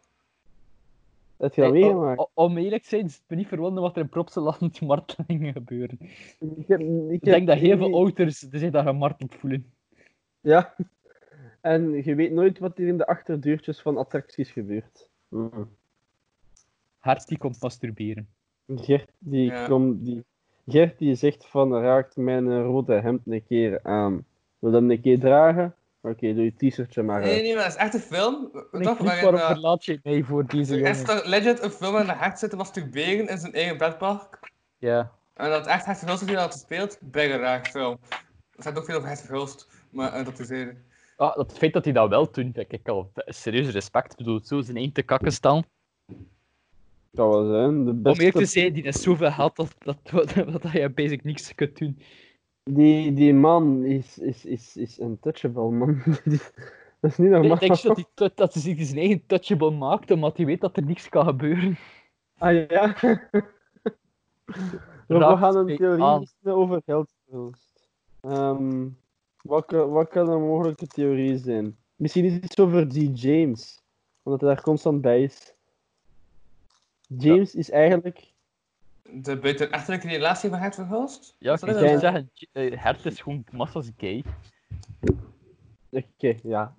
Heb 1.36 1.54
je 1.54 1.60
dat 1.60 1.70
Hey, 1.70 1.80
meegemaakt? 1.80 2.28
om 2.34 2.58
eerlijk 2.58 2.82
te 2.82 2.88
zijn, 2.88 3.04
is 3.04 3.14
het 3.14 3.22
me 3.26 3.36
niet 3.36 3.48
verwonderen 3.48 3.82
wat 3.82 3.96
er 3.96 4.02
in 4.02 4.08
Propseland 4.08 4.80
martelingen 4.90 5.52
gebeuren. 5.52 5.98
Ik, 6.40 6.68
heb, 6.68 6.80
ik, 6.80 7.10
Ik 7.10 7.24
heb 7.24 7.34
denk 7.34 7.46
dat 7.46 7.58
heel 7.58 7.76
veel 7.76 7.94
ouders 7.94 8.38
zich 8.38 8.70
daar 8.70 8.84
gemarteld 8.84 9.34
voelen. 9.34 9.72
Ja. 10.40 10.74
En 11.60 12.04
je 12.04 12.14
weet 12.14 12.32
nooit 12.32 12.58
wat 12.58 12.78
er 12.78 12.86
in 12.86 12.96
de 12.96 13.06
achterdeurtjes 13.06 13.80
van 13.80 13.96
attracties 13.96 14.50
gebeurt. 14.50 15.08
Mm. 15.28 15.68
Hart 17.06 17.28
die 17.28 17.38
komt 17.38 17.62
masturberen. 17.62 18.28
Gert, 18.66 19.10
die, 19.18 19.50
Ja. 19.50 19.78
die, 19.94 20.24
Gert 20.66 20.98
die 20.98 21.14
zegt 21.14 21.46
van 21.46 21.72
raakt 21.80 22.16
mijn 22.16 22.50
eh, 22.50 22.60
rode 22.60 22.94
hemd 23.00 23.20
een 23.26 23.44
keer 23.46 23.80
aan. 23.82 24.24
Wil 24.58 24.70
dat 24.70 24.82
een 24.82 25.00
keer 25.00 25.18
dragen? 25.18 25.74
Oké, 26.00 26.34
doe 26.34 26.44
je 26.44 26.54
t-shirtje 26.56 27.02
maar 27.02 27.20
Nee, 27.20 27.32
uit. 27.34 27.42
nee, 27.42 27.54
maar 27.54 27.62
dat 27.64 27.72
is 27.72 27.78
echt 27.78 27.94
een 27.94 28.00
film. 28.00 28.50
En 28.72 28.82
Toch, 28.82 28.98
ik 28.98 29.04
waarin, 29.04 29.22
waarom 29.22 29.40
eh, 29.40 29.46
verlaat 29.46 29.84
je 29.84 30.00
mij 30.02 30.22
voor 30.22 30.46
deze 30.46 30.80
is 30.80 30.98
jongen? 30.98 31.04
toch 31.04 31.24
legit 31.26 31.62
een 31.62 31.70
film 31.70 31.96
in 31.96 32.06
de 32.06 32.12
hart 32.12 32.38
zitten 32.38 32.58
masturberen 32.58 33.28
in 33.28 33.38
zijn 33.38 33.52
eigen 33.52 33.78
bedpark. 33.78 34.38
Ja. 34.78 35.12
En 35.34 35.50
dat 35.50 35.66
echt 35.66 35.84
Hert 35.86 35.98
Verhulst 35.98 36.26
die 36.26 36.36
dat 36.36 36.54
speelt, 36.54 36.98
bijna 37.00 37.36
raar 37.36 37.64
film. 37.70 37.98
Er 38.56 38.62
staat 38.62 38.78
ook 38.78 38.84
veel 38.84 38.96
over 38.96 39.08
Hert 39.08 39.20
Verhulst, 39.20 39.68
maar 39.90 40.12
eh, 40.12 40.24
dat 40.24 40.38
is 40.38 40.48
eerder. 40.48 40.76
Ah, 41.16 41.36
dat 41.36 41.52
feit 41.58 41.72
dat 41.72 41.84
hij 41.84 41.92
dat 41.92 42.08
wel 42.08 42.30
doet, 42.30 42.52
kijk 42.52 42.72
ik 42.72 42.88
al 42.88 43.10
serieus 43.26 43.70
respect. 43.70 44.10
Ik 44.12 44.16
bedoel, 44.16 44.40
zo 44.44 44.60
zijn 44.60 44.76
één 44.76 44.92
te 44.92 45.02
kakken 45.02 45.32
staan. 45.32 45.64
Wel 47.16 47.46
zijn. 47.46 47.84
De 47.84 47.90
Om 47.90 48.02
eerlijk 48.04 48.36
te 48.36 48.44
zijn, 48.44 48.72
die 48.72 48.82
is 48.82 49.02
zoveel 49.02 49.30
geld 49.30 49.56
dat, 49.56 49.74
dat, 49.78 49.98
dat, 50.12 50.34
dat 50.62 50.72
je 50.72 50.90
basic 50.90 51.24
niks 51.24 51.54
kunt 51.54 51.78
doen. 51.78 51.98
die, 52.64 53.12
die 53.12 53.34
man 53.34 53.84
is, 53.84 54.18
is, 54.18 54.44
is, 54.44 54.76
is 54.76 55.00
untouchable, 55.00 55.70
man. 55.70 56.02
Die- 56.24 56.40
dat 57.00 57.10
is 57.10 57.16
niet 57.16 57.30
normaal. 57.30 57.52
Ik 57.52 57.60
denk 57.60 57.82
dat 57.82 58.06
tou- 58.14 58.30
dat 58.34 58.52
hij 58.52 58.62
zich 58.62 58.84
zijn 58.86 58.98
eigen 58.98 59.26
touchable 59.26 59.70
maakt, 59.70 60.10
omdat 60.10 60.36
hij 60.36 60.46
weet 60.46 60.60
dat 60.60 60.76
er 60.76 60.84
niks 60.84 61.08
kan 61.08 61.24
gebeuren. 61.26 61.76
Ah 62.38 62.68
ja. 62.68 62.94
We 65.06 65.36
gaan 65.36 65.56
een 65.56 65.76
theorie 65.76 66.28
over 66.44 66.82
geldverhulst. 66.84 67.88
Ehm 68.20 68.88
wat, 69.42 69.64
kan- 69.64 69.90
wat 69.90 70.08
kan 70.08 70.28
een 70.28 70.40
mogelijke 70.46 70.86
theorie 70.86 71.38
zijn? 71.38 71.76
Misschien 71.96 72.24
is 72.24 72.32
het 72.32 72.44
iets 72.44 72.58
over 72.58 72.88
die 72.88 73.12
James, 73.12 73.82
omdat 74.22 74.40
hij 74.40 74.54
daar 74.54 74.62
constant 74.62 75.00
bij 75.00 75.22
is. 75.22 75.54
James 77.06 77.54
is 77.54 77.70
eigenlijk. 77.70 78.32
De 79.10 79.38
buitenechtelijke 79.38 80.08
relatie 80.08 80.50
van 80.50 80.58
Hert 80.58 80.74
Verhulst? 80.74 81.36
Ja, 81.38 81.52
ik 81.52 81.58
zou 81.58 81.72
het? 81.72 82.00
zeggen, 82.00 82.30
eh, 82.52 82.82
Hert 82.82 83.04
is 83.06 83.20
gewoon 83.20 83.44
massas 83.52 83.90
gay. 83.96 84.24
Oké, 85.90 86.34
ja. 86.42 86.74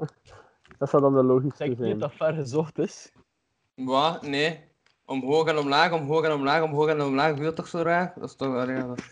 Dat 0.78 0.90
zou 0.90 1.02
dan 1.02 1.14
de 1.14 1.20
Ik 1.20 1.26
logische 1.26 1.58
denk 1.58 1.70
niet 1.70 1.80
zijn. 1.80 1.90
dat 2.00 2.00
dat 2.00 2.18
ver 2.18 2.34
gezocht 2.34 2.78
is. 2.80 3.12
Wat? 3.76 4.22
Nee. 4.22 4.60
Omhoog 5.06 5.48
en 5.48 5.58
omlaag, 5.58 5.92
omhoog 5.94 6.24
en 6.26 6.32
omlaag, 6.32 6.64
omhoog 6.64 6.88
en 6.90 7.02
omlaag. 7.02 7.38
Wil 7.38 7.54
toch 7.54 7.68
zo 7.68 7.82
raar? 7.82 8.14
Dat 8.16 8.30
is 8.30 8.36
toch 8.36 8.68
ja, 8.68 8.88
dat- 8.88 9.04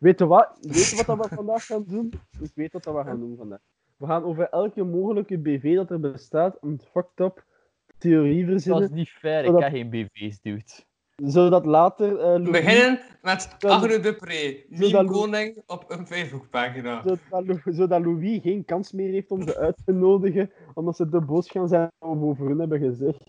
Weet 0.00 0.18
je 0.18 0.26
wat? 0.26 0.58
Weet 0.60 0.88
je 0.88 0.96
wat 0.96 1.06
dat 1.18 1.28
we 1.28 1.34
vandaag 1.34 1.66
gaan 1.66 1.84
doen? 1.86 2.12
Ik 2.40 2.50
weet 2.54 2.72
wat 2.72 2.82
dat 2.84 2.94
we 2.94 3.02
gaan 3.04 3.18
doen 3.20 3.36
vandaag. 3.36 3.58
We 3.96 4.06
gaan 4.06 4.24
over 4.24 4.48
elke 4.48 4.84
mogelijke 4.84 5.38
BV 5.38 5.74
dat 5.76 5.90
er 5.90 6.00
bestaat 6.00 6.56
een 6.60 6.80
fucked 6.92 7.20
up 7.20 7.44
theorie 7.98 8.40
Dat 8.44 8.50
verzinnen, 8.52 8.82
is 8.82 8.90
niet 8.90 9.10
fair, 9.10 9.44
ik 9.44 9.58
heb 9.58 9.70
geen 9.70 9.90
BV's, 9.90 10.40
dude. 10.40 10.62
zodat 11.16 11.66
later 11.66 12.18
eh 12.18 12.32
We 12.32 12.38
Louis, 12.38 12.50
beginnen 12.50 13.00
met 13.22 13.56
Dupré, 14.02 14.56
Zodat 14.70 14.92
meme 15.02 15.08
koning 15.16 15.62
op 15.66 15.84
een 15.88 16.06
Facebookpagina. 16.06 17.02
zodat, 17.02 17.46
Lou- 17.46 17.62
zodat 17.74 18.00
Louis 18.04 18.40
geen 18.42 18.64
kans 18.64 18.92
meer 18.92 19.10
heeft 19.12 19.30
om 19.30 19.42
ze 19.42 19.56
uit 19.58 19.76
te 19.84 19.92
nodigen, 19.92 20.50
omdat 20.74 20.96
ze 20.96 21.08
te 21.08 21.20
boos 21.20 21.50
gaan 21.50 21.68
zijn 21.68 21.90
wat 21.98 22.18
we 22.18 22.24
over 22.24 22.46
hun 22.48 22.58
hebben 22.58 22.78
gezegd. 22.78 23.26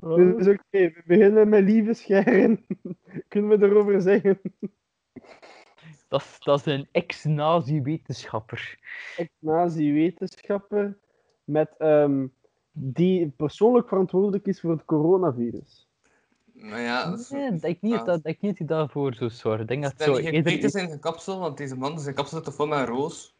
Dus 0.00 0.46
oké, 0.46 0.58
we 0.70 1.02
beginnen 1.06 1.48
met 1.48 1.64
lieve 1.64 1.94
scheren. 1.94 2.66
Kunnen 3.28 3.58
we 3.58 3.66
erover 3.66 4.00
zeggen? 4.00 4.40
Dat, 6.08 6.20
is- 6.20 6.38
dat 6.38 6.58
is 6.58 6.66
een 6.66 6.88
ex-nazi-wetenschapper. 6.92 8.78
Ex-nazi-wetenschapper 9.16 10.96
met, 11.46 11.74
ehm, 11.78 12.26
die 12.72 13.32
persoonlijk 13.36 13.88
verantwoordelijk 13.88 14.46
is 14.46 14.60
voor 14.60 14.70
het 14.70 14.84
coronavirus. 14.84 15.88
Nou 16.52 16.80
ja, 16.80 17.10
dat 17.10 17.18
is... 17.18 17.30
Nee, 17.30 17.52
ik 17.52 17.60
denk 17.60 17.80
niet 17.80 17.92
dat, 17.92 18.06
dat, 18.06 18.16
ik 18.16 18.22
denk 18.22 18.40
niet 18.40 18.58
dat 18.58 18.68
hij 18.68 18.76
daarvoor 18.76 19.14
zo 19.14 19.28
zorgt. 19.28 19.62
Ik 19.62 19.68
denk 19.68 19.82
dat 19.82 19.94
zo 19.98 20.16
eerder... 20.16 20.34
gekweekt 20.34 20.62
in 20.62 20.70
zijn 20.70 20.98
kapsel, 20.98 21.38
want 21.38 21.56
deze 21.56 21.76
man, 21.76 22.00
zijn 22.00 22.14
kapsel 22.14 22.38
zit 22.38 22.46
er 22.46 22.52
vol 22.52 22.66
met 22.66 22.78
een 22.78 22.86
roos. 22.86 23.34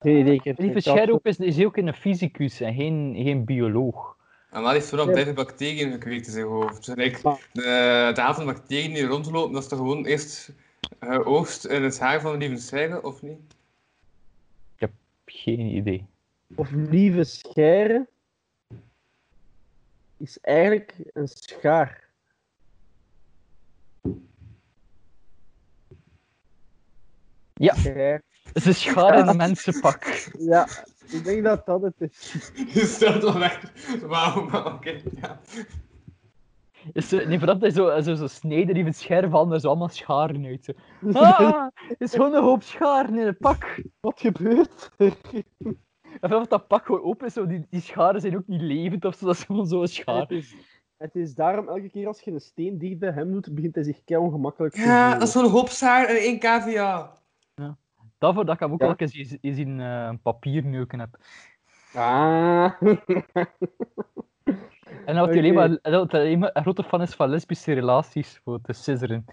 Geen 0.00 0.26
ik 0.26 0.44
heb 0.44 0.58
Lieve 0.58 0.80
geen 0.80 1.20
is, 1.22 1.38
is 1.38 1.64
ook 1.64 1.76
een 1.76 1.94
fysicus 1.94 2.60
en 2.60 2.74
geen, 2.74 3.14
geen 3.16 3.44
bioloog. 3.44 4.16
En 4.50 4.62
maar 4.62 4.72
heeft 4.72 4.88
vooral 4.88 5.06
duizend 5.06 5.36
bacteriën 5.36 5.92
gekweekt 5.92 6.26
in 6.26 6.32
zijn 6.32 6.46
hoofd. 6.46 6.86
Dus 6.86 6.94
like, 6.94 7.38
de, 7.52 8.12
de 8.14 8.34
de 8.38 8.44
bacteriën 8.44 8.94
die 8.94 9.06
rondlopen, 9.06 9.52
dat 9.52 9.62
is 9.62 9.68
toch 9.68 9.78
gewoon 9.78 10.04
eerst 10.04 10.52
geoogst 11.00 11.64
in 11.64 11.82
het 11.82 11.98
haar 11.98 12.20
van 12.20 12.36
lieve 12.36 12.56
Seigen, 12.56 13.04
of 13.04 13.22
niet? 13.22 13.53
Geen 15.34 15.76
idee. 15.76 16.06
Of 16.54 16.70
lieve 16.70 17.24
scheren 17.24 18.08
is 20.16 20.40
eigenlijk 20.40 20.94
een 21.12 21.28
schaar. 21.28 22.08
Ja. 27.54 27.74
Schaar. 27.74 28.22
Het 28.52 28.66
is 28.66 28.80
schaar 28.80 29.18
in 29.18 29.26
een 29.26 29.36
mensenpak. 29.36 30.04
Ja, 30.38 30.68
ik 31.06 31.24
denk 31.24 31.44
dat 31.44 31.66
dat 31.66 31.82
het 31.82 32.00
is. 32.00 32.32
Je 32.74 32.86
stelt 32.86 33.22
wel 33.22 33.42
echt... 33.42 34.00
Wauw, 34.00 34.48
maar 34.48 34.74
oké, 34.74 35.02
ja. 35.20 35.40
Is 36.92 37.08
zo, 37.08 37.16
nee, 37.16 37.38
vooral 37.38 37.58
dat 37.58 37.60
hij 37.60 37.70
zo, 37.70 38.00
zo, 38.00 38.14
zo 38.14 38.26
snijden 38.26 38.74
die 38.74 38.84
het 38.84 38.96
scherf 38.96 39.30
van, 39.30 39.52
er 39.52 39.60
zo 39.60 39.68
allemaal 39.68 39.88
scharen 39.88 40.44
uit. 40.44 40.64
Zo. 40.64 40.72
Ah, 41.20 41.66
het 41.74 42.00
is 42.00 42.12
gewoon 42.14 42.34
een 42.34 42.42
hoop 42.42 42.62
scharen 42.62 43.18
in 43.18 43.26
het 43.26 43.38
pak. 43.38 43.82
Wat 44.00 44.20
gebeurt 44.20 44.90
er? 44.96 45.12
En 46.20 46.28
vanaf 46.30 46.46
dat 46.46 46.66
pak 46.66 46.84
gewoon 46.86 47.02
open 47.02 47.26
is, 47.26 47.32
zo, 47.32 47.46
die, 47.46 47.66
die 47.70 47.80
scharen 47.80 48.20
zijn 48.20 48.36
ook 48.36 48.46
niet 48.46 48.60
levend 48.60 49.04
of 49.04 49.14
zo, 49.14 49.26
dat 49.26 49.34
is 49.34 49.44
gewoon 49.44 49.66
zo'n 49.66 49.86
schaar. 49.86 50.20
Het 50.20 50.30
is, 50.30 50.54
het 50.96 51.14
is 51.14 51.34
daarom 51.34 51.68
elke 51.68 51.90
keer 51.90 52.06
als 52.06 52.20
je 52.20 52.30
een 52.30 52.40
steen 52.40 52.78
dicht 52.78 52.98
bij 52.98 53.10
hem 53.10 53.32
doet, 53.32 53.54
begint 53.54 53.74
hij 53.74 53.84
zich 53.84 54.04
kei 54.04 54.20
ongemakkelijk 54.20 54.74
te 54.74 54.80
Ja, 54.80 55.12
dat 55.12 55.22
is 55.22 55.32
zo'n 55.32 55.50
hoop 55.50 55.68
zaar 55.68 56.06
en 56.06 56.16
één 56.16 56.38
cavia. 56.38 57.12
Daarvoor 58.18 58.44
dat 58.44 58.54
ik 58.54 58.60
hem 58.60 58.72
ook 58.72 58.80
Ja. 58.80 58.86
wel 58.86 58.94
eens 58.96 59.14
eens 59.14 59.36
eens 59.40 59.58
in 59.58 59.80
eh, 59.80 60.10
papier 60.22 60.64
neuken 60.64 60.98
heb. 60.98 61.18
Ah. 61.94 62.72
En 65.06 65.14
dat 65.14 65.14
hij 65.14 65.22
Oké. 65.22 65.38
alleen 65.38 65.54
maar, 65.54 65.78
en 65.82 65.92
dat 65.92 66.12
hij 66.12 66.20
alleen 66.20 66.38
maar 66.38 66.50
een 66.52 66.62
grote 66.62 66.82
fan 66.82 67.02
is 67.02 67.14
van 67.14 67.28
lesbische 67.28 67.72
relaties, 67.72 68.40
voor 68.44 68.60
te 68.60 68.72
scissoren. 68.72 69.24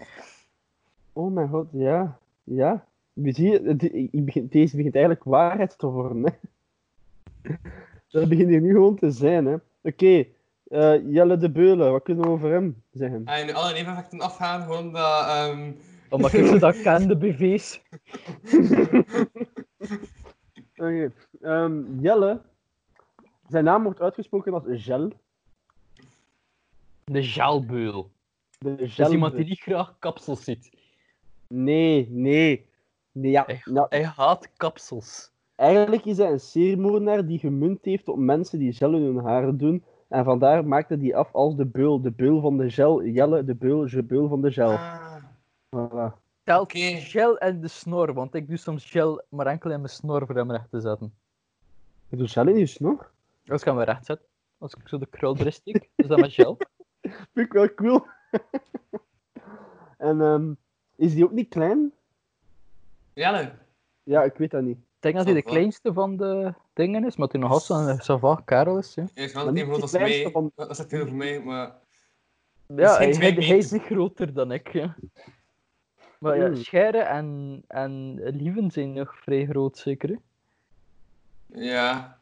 Oh 1.12 1.32
mijn 1.32 1.48
god, 1.48 1.66
ja. 1.72 2.18
Ja. 2.44 2.84
We 3.12 3.32
zien, 3.32 3.66
het- 3.66 3.82
ik- 3.82 4.12
ik 4.12 4.24
begin- 4.24 4.46
deze 4.50 4.76
begint 4.76 4.94
eigenlijk 4.94 5.24
waarheid 5.24 5.78
te 5.78 5.86
worden. 5.86 6.22
Hè. 6.24 6.30
Dat 8.10 8.28
begint 8.28 8.48
hier 8.48 8.60
nu 8.60 8.72
gewoon 8.72 8.96
te 8.96 9.10
zijn. 9.10 9.46
hè. 9.46 9.54
Oké, 9.82 10.24
eh, 10.68 11.12
Jelle 11.12 11.36
de 11.36 11.50
Beulen, 11.50 11.92
wat 11.92 12.02
kunnen 12.02 12.24
we 12.24 12.30
over 12.30 12.50
hem 12.50 12.82
zeggen? 12.92 13.22
En 13.24 13.46
nu 13.46 13.52
alle 13.52 13.72
neveneffecten 13.72 14.20
afgaan, 14.20 14.62
gewoon 14.62 14.92
dat... 14.92 15.26
ehm, 15.26 15.72
Omdat 16.10 16.32
ik 16.32 16.46
ze 16.46 16.58
dat 16.58 16.80
ken, 16.82 17.08
de 17.08 17.16
BV's. 17.16 17.82
Oké, 20.76 21.12
ehm, 21.40 22.00
Jelle, 22.00 22.40
zijn 23.48 23.64
naam 23.64 23.82
wordt 23.82 24.00
uitgesproken 24.00 24.54
als 24.54 24.62
Gel. 24.66 25.12
De 27.12 27.22
gelbeul. 27.22 28.10
De 28.58 28.76
Dat 28.76 28.80
is 28.80 29.08
iemand 29.08 29.36
die 29.36 29.44
niet 29.44 29.60
graag 29.60 29.96
kapsels 29.98 30.44
ziet. 30.44 30.70
Nee, 31.48 32.08
nee. 32.10 32.66
nee 33.12 33.30
ja. 33.30 33.44
Hij, 33.46 33.60
Nou, 33.64 33.86
hij 33.88 34.04
haat 34.04 34.48
kapsels. 34.56 35.30
Eigenlijk 35.54 36.04
is 36.04 36.16
hij 36.16 36.30
een 36.30 36.40
seriemoordenaar 36.40 37.26
die 37.26 37.38
gemunt 37.38 37.84
heeft 37.84 38.08
op 38.08 38.18
mensen 38.18 38.58
die 38.58 38.72
gel 38.72 38.94
in 38.94 39.02
hun 39.02 39.24
haren 39.24 39.56
doen. 39.56 39.84
En 40.08 40.24
vandaar 40.24 40.66
maakte 40.66 40.96
hij 41.00 41.14
af 41.14 41.32
als 41.32 41.56
de 41.56 41.66
beul. 41.66 42.00
De 42.00 42.10
beul 42.10 42.40
van 42.40 42.56
de 42.56 42.70
gel. 42.70 43.04
Jelle, 43.04 43.44
de 43.44 43.54
beul, 43.54 43.86
je 43.88 44.02
beul 44.02 44.28
van 44.28 44.42
de 44.42 44.52
gel. 44.52 44.70
ah, 44.70 45.22
Voilà. 45.76 46.20
Telt 46.44 46.72
gel 46.72 47.38
en 47.38 47.60
de 47.60 47.68
snor, 47.68 48.12
want 48.12 48.34
ik 48.34 48.48
doe 48.48 48.56
soms 48.56 48.90
gel 48.90 49.22
maar 49.28 49.46
enkel 49.46 49.70
in 49.70 49.80
mijn 49.80 49.92
snor 49.92 50.26
voor 50.26 50.34
hem 50.36 50.50
recht 50.50 50.70
te 50.70 50.80
zetten. 50.80 51.14
Je 52.08 52.16
doet 52.16 52.30
gel 52.30 52.48
in 52.48 52.58
je 52.58 52.66
snor? 52.66 53.10
Als 53.46 53.60
ik 53.60 53.66
hem 53.66 53.76
weer 53.76 53.84
recht 53.84 54.06
zet, 54.06 54.20
als 54.58 54.74
ik 54.74 54.88
zo 54.88 54.98
de 54.98 55.06
krul 55.06 55.36
erin 55.36 55.52
steek, 55.52 55.88
is 55.94 56.06
dat 56.06 56.18
met 56.20 56.32
gel. 56.32 56.56
Vind 57.34 57.46
ik 57.46 57.52
wel 57.52 57.74
cool. 57.74 58.06
en 59.98 60.20
ehm, 60.20 60.52
is 60.96 61.14
die 61.14 61.24
ook 61.24 61.32
niet 61.32 61.48
klein? 61.48 61.92
Jelle. 63.12 63.52
Ja, 64.02 64.22
ik 64.22 64.34
weet 64.36 64.50
dat 64.50 64.62
niet. 64.62 64.76
Ik 64.76 64.84
denk 65.12 65.14
dat 65.16 65.24
hij 65.24 65.34
de 65.34 65.42
kleinste 65.42 65.92
van 65.92 66.16
de 66.16 66.54
dingen 66.72 67.04
is, 67.04 67.16
maar 67.16 67.28
hij 67.28 67.40
nog 67.40 67.50
altijd 67.50 67.88
zo'n 67.88 68.00
savant 68.00 68.44
kerel 68.44 68.78
is. 68.78 68.94
Ja, 68.94 69.04
Hij 69.14 69.24
is 69.24 69.32
wel 69.32 69.42
even 69.42 69.54
niet 69.54 69.64
groot 69.64 69.82
als 69.82 69.92
mij. 69.92 70.30
van- 70.30 70.52
Dat 70.54 70.76
zegt 70.76 70.88
veel 70.88 71.02
over 71.02 71.14
mij, 71.14 71.40
maar... 71.42 71.72
ja 72.66 72.96
hij, 72.96 73.08
hij, 73.10 73.30
hij 73.30 73.56
is 73.56 73.70
niet 73.70 73.82
groter 73.82 74.32
dan 74.34 74.52
ik. 74.52 74.72
Ja. 74.72 74.96
Maar 76.18 76.36
ja, 76.38 76.48
Mm. 76.48 76.56
scheren 76.56 77.08
en, 77.08 77.62
en 77.68 78.14
lieven 78.36 78.70
zijn 78.70 78.92
nog 78.92 79.16
vrij 79.18 79.46
groot, 79.46 79.78
zeker. 79.78 80.08
hè? 80.08 80.16
Ja. 81.60 82.18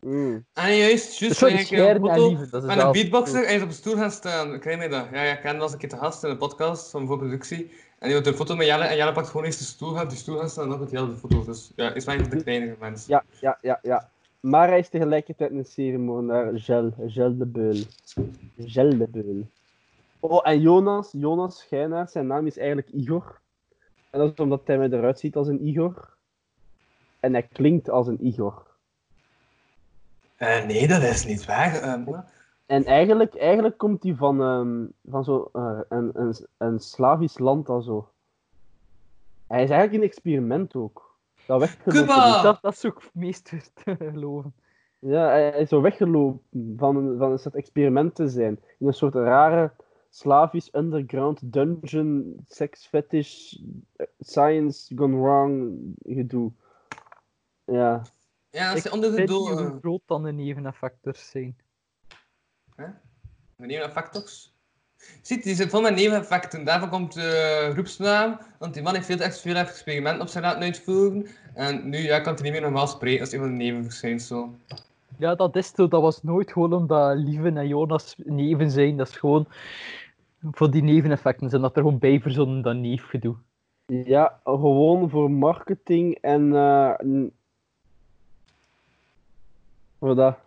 Mm. 0.00 0.44
En 0.52 0.76
juist, 0.76 1.18
juist, 1.18 1.38
kreeg 1.38 1.70
ik 1.70 1.78
een 1.78 1.86
en 1.86 2.00
foto 2.00 2.30
met 2.30 2.52
een 2.52 2.72
zelf- 2.72 2.92
beatboxer, 2.92 3.44
hij 3.44 3.54
is 3.54 3.62
op 3.62 3.68
een 3.68 3.74
stoel 3.74 3.96
gaan 3.96 4.10
staan. 4.10 4.60
Krijg 4.60 4.82
je 4.82 4.88
dat? 4.88 5.06
Ja, 5.12 5.22
ja, 5.22 5.32
ik 5.32 5.40
ken 5.40 5.52
dat 5.52 5.62
als 5.62 5.72
een 5.72 5.78
keer 5.78 5.88
te 5.88 5.96
gast 5.96 6.24
in 6.24 6.30
een 6.30 6.36
podcast 6.36 6.90
van 6.90 7.06
voor 7.06 7.18
productie. 7.18 7.70
En 7.98 8.08
die 8.08 8.16
doet 8.16 8.26
een 8.26 8.34
foto 8.34 8.56
met 8.56 8.66
Jelle 8.66 8.84
en 8.84 8.96
Jelle 8.96 9.12
pakt 9.12 9.28
gewoon 9.28 9.46
eerst 9.46 9.58
de 9.58 9.64
stoel, 9.64 9.92
gaat 9.92 10.10
die 10.10 10.18
stoel 10.18 10.38
gaan 10.38 10.50
staan 10.50 10.72
en 10.72 10.78
dan 10.78 10.88
Jelle 10.90 11.08
de 11.08 11.16
foto. 11.16 11.44
Dus 11.44 11.72
ja, 11.76 11.94
is 11.94 12.06
een 12.06 12.20
van 12.20 12.30
de 12.30 12.42
kleinere 12.42 12.76
mensen. 12.80 13.10
Ja, 13.10 13.24
ja, 13.40 13.58
ja, 13.62 13.78
ja. 13.82 14.10
Maar 14.40 14.68
hij 14.68 14.78
is 14.78 14.88
tegelijkertijd 14.88 15.50
een 15.50 15.64
ceremonair 15.64 16.60
Gel, 16.60 16.94
Gel 17.06 17.36
de 17.36 17.46
Beul. 17.46 17.82
Gel 18.58 18.98
de 18.98 19.08
Beul. 19.10 19.46
Oh, 20.20 20.40
en 20.48 20.60
Jonas, 20.60 21.08
Jonas 21.12 21.58
Schijnaar, 21.58 22.08
zijn 22.08 22.26
naam 22.26 22.46
is 22.46 22.58
eigenlijk 22.58 22.88
Igor. 22.88 23.40
En 24.10 24.18
dat 24.18 24.32
is 24.32 24.38
omdat 24.38 24.60
hij 24.64 24.78
mij 24.78 24.88
eruit 24.88 25.18
ziet 25.18 25.36
als 25.36 25.48
een 25.48 25.66
Igor. 25.66 26.08
En 27.20 27.32
hij 27.32 27.48
klinkt 27.52 27.90
als 27.90 28.06
een 28.06 28.26
Igor. 28.26 28.69
Eh, 30.40 30.64
nee, 30.64 30.88
dat 30.88 31.02
is 31.02 31.26
niet 31.26 31.44
waar. 31.44 31.74
Ehm, 31.74 32.20
En 32.66 32.84
eigenlijk, 32.84 33.36
eigenlijk 33.36 33.78
komt 33.78 34.02
hij 34.02 34.14
van, 34.14 34.42
ehm, 34.42 34.86
van 35.10 35.24
zo, 35.24 35.50
eh, 35.52 35.80
een, 35.88 36.10
een, 36.12 36.34
een 36.56 36.78
Slavisch 36.78 37.38
land 37.38 37.68
al 37.68 37.82
zo. 37.82 38.08
Hij 39.46 39.62
is 39.62 39.70
eigenlijk 39.70 40.02
een 40.02 40.08
experiment 40.08 40.74
ook. 40.74 41.18
Dat 41.46 41.60
weggelopen. 41.60 42.42
Dat, 42.42 42.58
dat 42.62 42.72
is 42.72 42.84
ook 42.84 43.02
meest 43.12 43.44
te 43.84 43.96
geloven. 43.98 44.54
Ja, 44.98 45.28
hij 45.28 45.50
is 45.50 45.68
zo 45.68 45.80
weggelopen 45.80 46.74
van 46.76 46.96
een, 46.96 47.18
van 47.18 47.32
een 47.32 47.38
soort 47.38 47.54
experiment 47.54 48.14
te 48.14 48.28
zijn. 48.28 48.60
In 48.78 48.86
een 48.86 48.92
soort 48.92 49.14
rare 49.14 49.72
Slavisch 50.10 50.74
underground 50.74 51.52
dungeon, 51.52 52.44
sex 52.48 52.86
fetish, 52.86 53.56
science 54.20 54.94
gone 54.96 55.16
wrong 55.16 55.78
gedoe. 56.02 56.52
Ja. 57.64 58.02
Ja, 58.50 58.70
als 58.70 58.82
je 58.82 58.88
Ik 58.88 58.94
onder 58.94 59.10
de 59.10 59.16
weet 59.16 59.26
doel... 59.28 59.48
niet 59.48 59.58
hoe 59.58 59.68
eh, 59.68 59.78
groot 59.80 60.02
dan 60.06 60.22
de 60.22 60.32
neveneffectors 60.32 61.30
zijn. 61.30 61.56
De 62.76 63.66
neveneffectors. 63.66 64.54
Ziet, 65.22 65.42
die 65.42 65.54
zit 65.54 65.70
vol 65.70 65.80
met 65.80 65.94
neveneffecten. 65.94 66.64
Daarvoor 66.64 66.88
komt 66.88 67.12
de 67.12 67.70
groepsnaam, 67.72 68.38
want 68.58 68.74
die 68.74 68.82
man 68.82 68.94
heeft 68.94 69.06
veel 69.06 69.16
te 69.16 69.22
echt 69.22 69.40
veel 69.40 69.54
experimenten 69.54 70.22
op 70.22 70.28
zijn 70.28 70.44
laten 70.44 70.62
uitvoeren. 70.62 71.26
En 71.54 71.88
nu 71.88 71.98
ja, 71.98 72.20
kan 72.20 72.34
hij 72.34 72.42
niet 72.42 72.52
meer 72.52 72.60
normaal 72.60 72.86
spreken, 72.86 73.18
dat 73.18 73.26
is 73.26 73.32
een 73.32 73.40
van 73.40 73.48
de 73.48 73.64
nevenverschijnselen. 73.64 74.60
Ja, 75.18 75.34
dat 75.34 75.56
is 75.56 75.72
zo. 75.74 75.88
Dat 75.88 76.02
was 76.02 76.22
nooit 76.22 76.52
gewoon 76.52 76.72
omdat 76.72 77.16
Lieven 77.18 77.56
en 77.56 77.68
Jonas 77.68 78.14
neven 78.16 78.70
zijn. 78.70 78.96
Dat 78.96 79.08
is 79.08 79.16
gewoon 79.16 79.46
voor 80.50 80.70
die 80.70 80.82
neveneffecten. 80.82 81.50
zijn 81.50 81.62
dat 81.62 81.76
er 81.76 81.82
gewoon 81.82 81.98
bij 81.98 82.20
verzonnen 82.20 82.62
dat 82.62 82.76
neefgedoe. 82.76 83.36
Ja, 83.86 84.40
gewoon 84.44 85.10
voor 85.10 85.30
marketing 85.30 86.18
en. 86.20 86.54
eh 86.54 86.94
Wat 90.00 90.16
dat? 90.16 90.38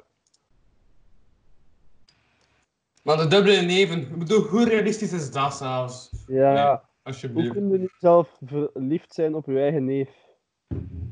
Maar 3.03 3.17
de 3.17 3.27
dubbele 3.27 3.61
neven, 3.61 3.99
ik 4.01 4.17
bedoel, 4.17 4.41
hoe 4.41 4.65
realistisch 4.69 5.11
is 5.13 5.31
dat 5.31 5.55
zelfs? 5.55 6.09
Ja, 6.27 6.69
hoe 6.71 6.81
Alsjeblieft. 7.03 7.51
kun 7.51 7.69
je 7.71 7.77
nu 7.77 7.89
zelf 7.99 8.37
verliefd 8.45 9.13
zijn 9.13 9.35
op 9.35 9.45
je 9.45 9.59
eigen 9.59 9.85
neef? 9.85 10.09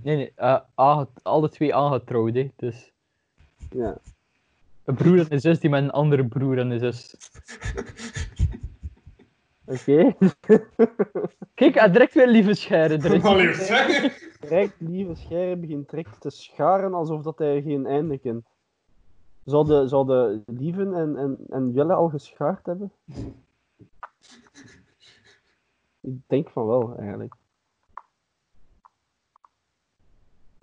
Nee, 0.04 0.16
nee. 0.16 0.32
eh, 0.36 0.60
aange- 0.76 1.08
alle 1.22 1.50
twee 1.50 1.76
aangetrouwd, 1.76 2.34
hè. 2.36 2.52
Dus 2.56 2.92
Ja. 3.72 3.98
een 4.86 4.96
broer 4.96 5.20
en 5.20 5.26
een 5.30 5.40
zus 5.42 5.60
die 5.60 5.70
met 5.70 5.84
een 5.84 5.92
andere 5.92 6.26
broer 6.26 6.58
en 6.60 6.70
een 6.70 6.80
zus. 6.80 7.16
Oké. 9.66 10.16
Kijk, 11.56 11.76
hij 11.76 11.92
direct 11.92 12.14
weer 12.14 12.28
lieve 12.28 12.54
scheren 12.54 13.06
erin. 13.06 13.22
Allee, 13.22 13.54
zeg. 13.54 14.30
Direct 14.42 14.80
lieve 14.80 15.16
Scherre 15.16 15.56
begint 15.56 15.90
direct 15.90 16.22
te 16.22 16.30
scharen 16.30 16.94
alsof 16.94 17.22
dat 17.22 17.38
hij 17.38 17.62
geen 17.62 17.86
einde 17.86 18.18
kent. 18.18 18.46
Zouden 19.44 19.90
zouden 19.90 20.44
Lieven 20.46 20.94
en, 20.94 21.18
en, 21.18 21.38
en 21.50 21.72
Jelle 21.72 21.94
al 21.94 22.10
geschaard 22.10 22.66
hebben? 22.66 22.92
Ik 26.02 26.16
denk 26.28 26.50
van 26.50 26.66
wel, 26.66 26.98
eigenlijk. 26.98 27.36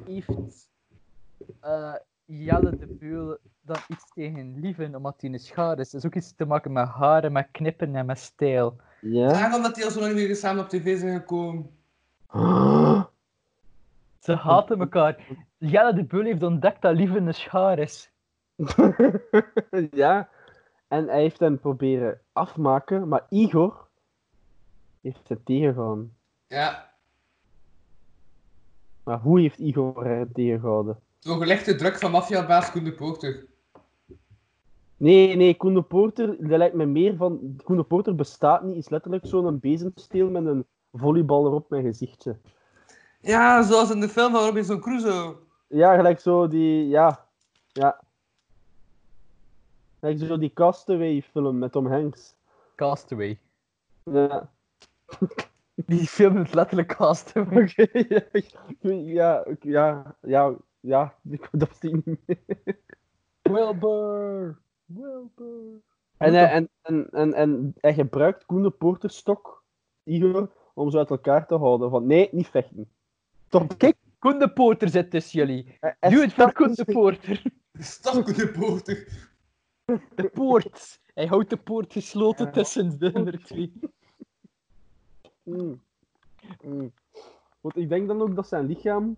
Heeft 0.05 0.71
eh 1.61 1.95
Jelle 2.25 2.77
de 2.77 2.87
Beul 2.87 3.39
dan 3.61 3.77
iets 3.89 4.05
tegen 4.15 4.61
Lieven, 4.61 4.95
omdat 4.95 5.21
hij 5.21 5.31
een 5.31 5.39
schaar 5.39 5.79
is? 5.79 5.91
Dat 5.91 6.01
is 6.01 6.07
ook 6.07 6.15
iets 6.15 6.35
te 6.35 6.45
maken 6.45 6.73
met 6.73 6.89
haren, 6.89 7.33
met 7.33 7.49
knippen 7.51 7.95
en 7.95 8.07
met 8.07 8.19
stijl. 8.19 8.77
Ja? 9.01 9.29
Daarom 9.29 9.63
dat 9.63 9.75
die 9.75 9.85
al 9.85 9.91
zo 9.91 10.01
lang 10.01 10.15
niet 10.15 10.37
samen 10.37 10.63
op 10.63 10.69
tv 10.69 10.99
zijn 10.99 11.19
gekomen. 11.19 11.71
Ze 14.29 14.35
haten 14.35 14.81
elkaar. 14.81 15.27
Jelle 15.59 15.95
de 15.95 16.05
Beul 16.05 16.25
heeft 16.25 16.43
ontdekt 16.43 16.83
dat 16.83 16.95
Lieven 16.95 17.27
een 17.27 17.35
schaar 17.35 17.79
is. 17.79 18.11
ja. 20.03 20.29
En 20.89 21.09
hij 21.09 21.21
heeft 21.21 21.41
hem 21.41 21.59
proberen 21.59 22.21
afmaken, 22.33 23.09
maar 23.09 23.27
Igor 23.29 23.89
heeft 25.01 25.29
het 25.29 25.45
tegengehouden. 25.45 26.17
Ja, 26.47 26.93
Maar 29.05 29.19
hoe 29.19 29.41
heeft 29.41 29.59
Igor 29.59 30.05
hem 30.05 30.33
tegengehouden? 30.33 30.99
door 31.21 31.37
gelegde 31.37 31.75
druk 31.75 31.99
van 31.99 32.11
maffiabaas 32.11 32.71
Koen 32.71 32.85
de 32.85 32.93
Poorter. 32.93 33.47
Nee, 34.97 35.37
nee, 35.37 35.57
Koen 35.57 35.75
de 35.75 35.83
Porter, 35.83 36.49
dat 36.49 36.59
lijkt 36.59 36.75
me 36.75 36.87
meer 36.87 37.17
van... 37.17 37.61
Koen 37.65 37.77
de 37.77 37.83
Porter 37.83 38.15
bestaat 38.15 38.63
niet, 38.63 38.77
is 38.77 38.89
letterlijk 38.89 39.27
zo'n 39.27 39.59
bezemsteel 39.59 40.31
met 40.31 40.47
een 40.47 40.67
volleybal 40.93 41.47
erop 41.47 41.71
met 41.71 41.83
gezichtje. 41.83 42.37
Ja, 43.21 43.63
zoals 43.63 43.91
in 43.91 44.01
de 44.01 44.09
film 44.09 44.33
van 44.33 44.45
Robinson 44.45 44.81
Crusoe. 44.81 45.37
Ja, 45.69 45.97
gelijk 45.97 46.21
zo 46.21 46.49
die... 46.49 46.87
Ja. 46.89 47.27
Ja. 47.73 48.01
Gelijk 50.01 50.19
zo 50.19 50.39
die 50.39 50.53
Castaway 50.53 51.23
film 51.23 51.59
met 51.59 51.73
Tom 51.73 51.87
Hanks. 51.87 52.35
Castaway. 52.77 53.39
Ja. 54.05 54.51
Die 55.87 56.07
film 56.07 56.37
is 56.37 56.53
letterlijk 56.53 56.97
Castaway. 56.97 57.63
Oké, 57.63 57.89
ja, 57.93 59.45
ja, 59.45 59.45
ja, 59.61 60.15
ja, 60.21 60.55
ja, 60.81 61.15
ik 61.31 61.49
dat 61.53 61.77
zie 61.81 61.91
ik 61.97 62.05
niet 62.05 62.19
meer. 62.27 62.79
Wilbur! 63.43 64.59
Wilbur! 64.85 65.81
En, 66.17 66.35
hij- 66.35 66.51
en, 66.51 66.69
en, 66.83 67.11
en, 67.11 67.35
en 67.35 67.75
hij 67.77 67.95
gebruikt 67.95 68.47
Koen 68.47 68.63
de 68.63 68.71
Porter 68.71 69.11
stok, 69.11 69.63
Igor, 70.05 70.51
om 70.75 70.91
ze 70.91 70.99
uit 70.99 71.11
elkaar 71.11 71.47
te 71.47 71.55
houden. 71.57 71.91
Van, 71.91 72.07
nee, 72.07 72.29
niet 72.33 72.49
vechten. 72.49 72.91
Stop. 73.49 73.79
Kijk, 73.79 73.97
Koen 74.19 74.39
de 74.39 74.53
Poorter 74.53 74.89
zit 74.89 75.11
tussen 75.11 75.39
jullie. 75.39 75.77
Hij- 75.81 75.97
hij 76.01 76.11
Doe 76.11 76.21
het 76.21 76.33
voor 76.33 76.53
Koen 76.53 76.73
de 76.75 76.85
Poorter. 76.85 77.43
Koen 78.03 78.25
de 78.25 78.51
Poorter. 78.59 79.09
De 80.15 80.29
poort. 80.29 81.01
Hij 81.15 81.27
houdt 81.27 81.51
de 81.51 81.57
poort 81.57 81.93
gesloten 81.93 82.45
Ja. 82.47 82.51
tussen 82.53 82.99
de 82.99 83.13
andere 83.15 83.39
twee. 83.39 83.73
Mm. 85.43 85.81
Mm. 86.63 86.93
Want 87.61 87.77
ik 87.77 87.89
denk 87.89 88.09
dan 88.09 88.23
ook 88.23 88.35
dat 88.35 88.49
zijn 88.49 88.67
lichaam 88.67 89.17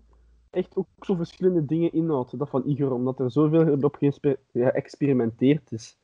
echt 0.49 0.75
ook 0.75 0.87
zo 1.01 1.15
verschillende 1.15 1.65
dingen 1.65 1.93
inhoudt. 1.93 2.37
Dat 2.39 2.49
van 2.49 2.63
Igor, 2.65 2.91
omdat 2.91 3.19
er 3.19 3.31
zoveel 3.31 3.77
op 3.81 3.95
geëxper- 3.95 4.39
geëxperimenteerd 4.53 5.71
is. 5.71 5.97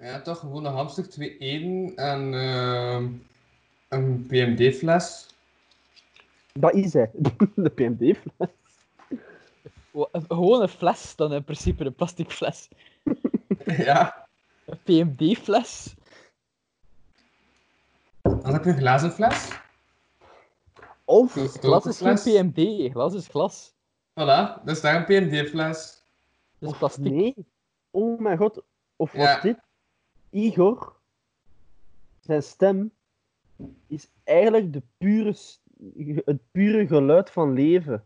Ja, 0.00 0.20
toch 0.20 0.38
gewoon 0.38 0.64
een 0.64 0.72
hamster, 0.72 1.08
twee 1.08 1.38
eden 1.38 1.96
en 1.96 2.34
ehm, 2.34 3.08
een 3.88 4.26
PMD-fles. 4.26 5.36
Dat 6.60 6.74
is 6.74 6.92
hij, 6.92 7.10
de 7.54 7.70
PMD-fles. 7.70 8.48
Gewoon 10.28 10.62
een 10.62 10.68
fles, 10.68 11.16
dan 11.16 11.32
in 11.32 11.44
principe 11.44 11.84
een 11.84 11.94
plastic 11.94 12.30
fles. 12.30 12.68
ja. 13.88 14.28
Een 14.66 14.78
PMD-fles. 14.82 15.94
Dan 18.22 18.52
heb 18.52 18.64
je 18.64 18.70
een 18.70 18.76
glazen 18.76 19.12
fles. 19.12 19.48
Of, 21.04 21.36
Een 21.36 21.48
Glas 21.48 21.86
is 21.86 21.98
geen 21.98 22.18
fles. 22.18 22.40
PMD, 22.52 22.90
glas 22.92 23.14
is 23.14 23.26
glas. 23.28 23.72
Voilà, 24.10 24.62
dus 24.64 24.80
daar 24.80 24.96
een 24.96 25.04
PMD-fles. 25.04 26.02
Dat 26.58 26.68
is 26.68 26.68
of 26.68 26.78
plastic. 26.78 27.12
nee. 27.12 27.34
Oh 27.90 28.20
mijn 28.20 28.38
god. 28.38 28.62
Of 28.96 29.12
Ja. 29.12 29.32
wat 29.32 29.42
dit? 29.42 29.58
Igor, 30.30 30.96
zijn 32.20 32.42
stem, 32.42 32.92
is 33.86 34.08
eigenlijk 34.24 34.72
de 34.72 34.82
pure, 34.98 35.36
het 36.24 36.38
pure 36.50 36.86
geluid 36.86 37.30
van 37.30 37.52
leven. 37.52 38.04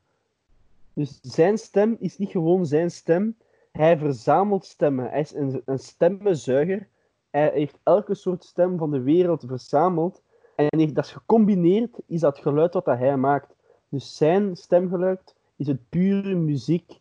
Dus 0.93 1.19
zijn 1.23 1.59
stem 1.59 1.97
is 1.99 2.19
niet 2.19 2.31
gewoon 2.31 2.67
zijn 2.67 2.91
stem. 2.91 3.37
Hij 3.73 3.99
verzamelt 3.99 4.65
stemmen. 4.65 5.11
Hij 5.11 5.21
is 5.21 5.35
een, 5.35 5.63
een 5.65 5.79
stemmenzuiger. 5.79 6.89
Hij 7.31 7.51
heeft 7.55 7.79
elke 7.83 8.15
soort 8.15 8.45
stem 8.45 8.79
van 8.79 8.91
de 8.91 9.01
wereld 9.01 9.45
verzameld. 9.47 10.23
En 10.55 10.67
heeft 10.79 10.95
dat 10.95 11.07
gecombineerd, 11.07 11.99
is 12.07 12.21
dat 12.21 12.39
geluid 12.39 12.75
wat 12.75 12.85
dat 12.85 12.99
hij 12.99 13.17
maakt. 13.17 13.55
Dus 13.89 14.17
zijn 14.17 14.57
stemgeluid 14.57 15.35
is 15.57 15.67
het 15.67 15.89
pure 15.89 16.35
muziek 16.35 16.99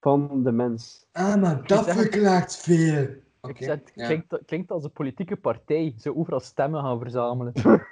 van 0.00 0.42
de 0.42 0.52
mens. 0.52 1.06
Ah, 1.12 1.40
maar 1.42 1.66
dat 1.66 1.84
zeg- 1.84 1.94
verklaart 1.96 2.56
veel. 2.56 3.06
Oké, 3.40 3.52
Ik 3.52 3.56
zeg, 3.64 3.68
het 3.78 3.92
ja. 3.94 4.06
klinkt, 4.06 4.38
klinkt 4.46 4.70
als 4.70 4.84
een 4.84 4.90
politieke 4.90 5.36
partij. 5.36 5.94
Ze 5.98 6.16
overal 6.16 6.40
stemmen 6.40 6.80
gaan 6.82 6.98
verzamelen. 6.98 7.52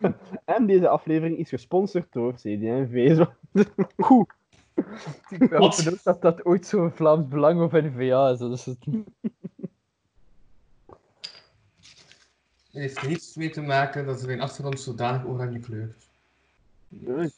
En 0.44 0.66
deze 0.66 0.88
aflevering 0.88 1.38
is 1.38 1.48
gesponsord 1.48 2.12
door 2.12 2.34
CD&V. 2.34 3.24
Goed. 3.96 4.32
Ik 5.30 5.50
dat 6.02 6.22
dat 6.22 6.44
ooit 6.44 6.66
zo'n 6.66 6.90
Vlaams 6.90 7.28
Belang 7.28 7.60
of 7.60 7.72
NVA 7.72 8.28
is. 8.28 8.38
Dat 8.38 8.52
is 8.52 8.64
het. 8.64 8.86
Het 12.70 12.80
heeft 12.80 13.08
niets 13.08 13.34
mee 13.34 13.50
te 13.50 13.60
maken 13.60 14.06
dat 14.06 14.20
zijn 14.20 14.40
achtergrond 14.40 14.80
zodanig 14.80 15.24
oranje 15.26 15.58
kleurt. 15.58 16.08
Nee. 16.88 17.30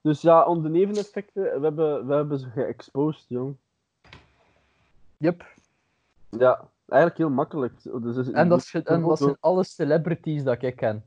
Dus 0.00 0.20
ja, 0.20 0.44
om 0.44 0.62
de 0.62 0.68
neveneffecten, 0.68 1.42
we 1.42 1.62
hebben, 1.62 2.06
we 2.06 2.14
hebben 2.14 2.38
ze 2.38 2.48
geëxposed, 2.48 3.24
jong. 3.28 3.56
Yep. 5.16 5.46
Ja, 6.28 6.68
eigenlijk 6.92 7.18
heel 7.18 7.30
makkelijk. 7.30 7.72
Dus, 7.82 8.16
is- 8.16 8.30
En 8.30 8.48
dat, 8.48 8.70
en 8.84 9.00
dat 9.02 9.18
zijn 9.18 9.36
alle 9.40 9.64
celebrities 9.64 10.42
dat 10.42 10.62
ik 10.62 10.76
ken. 10.76 11.04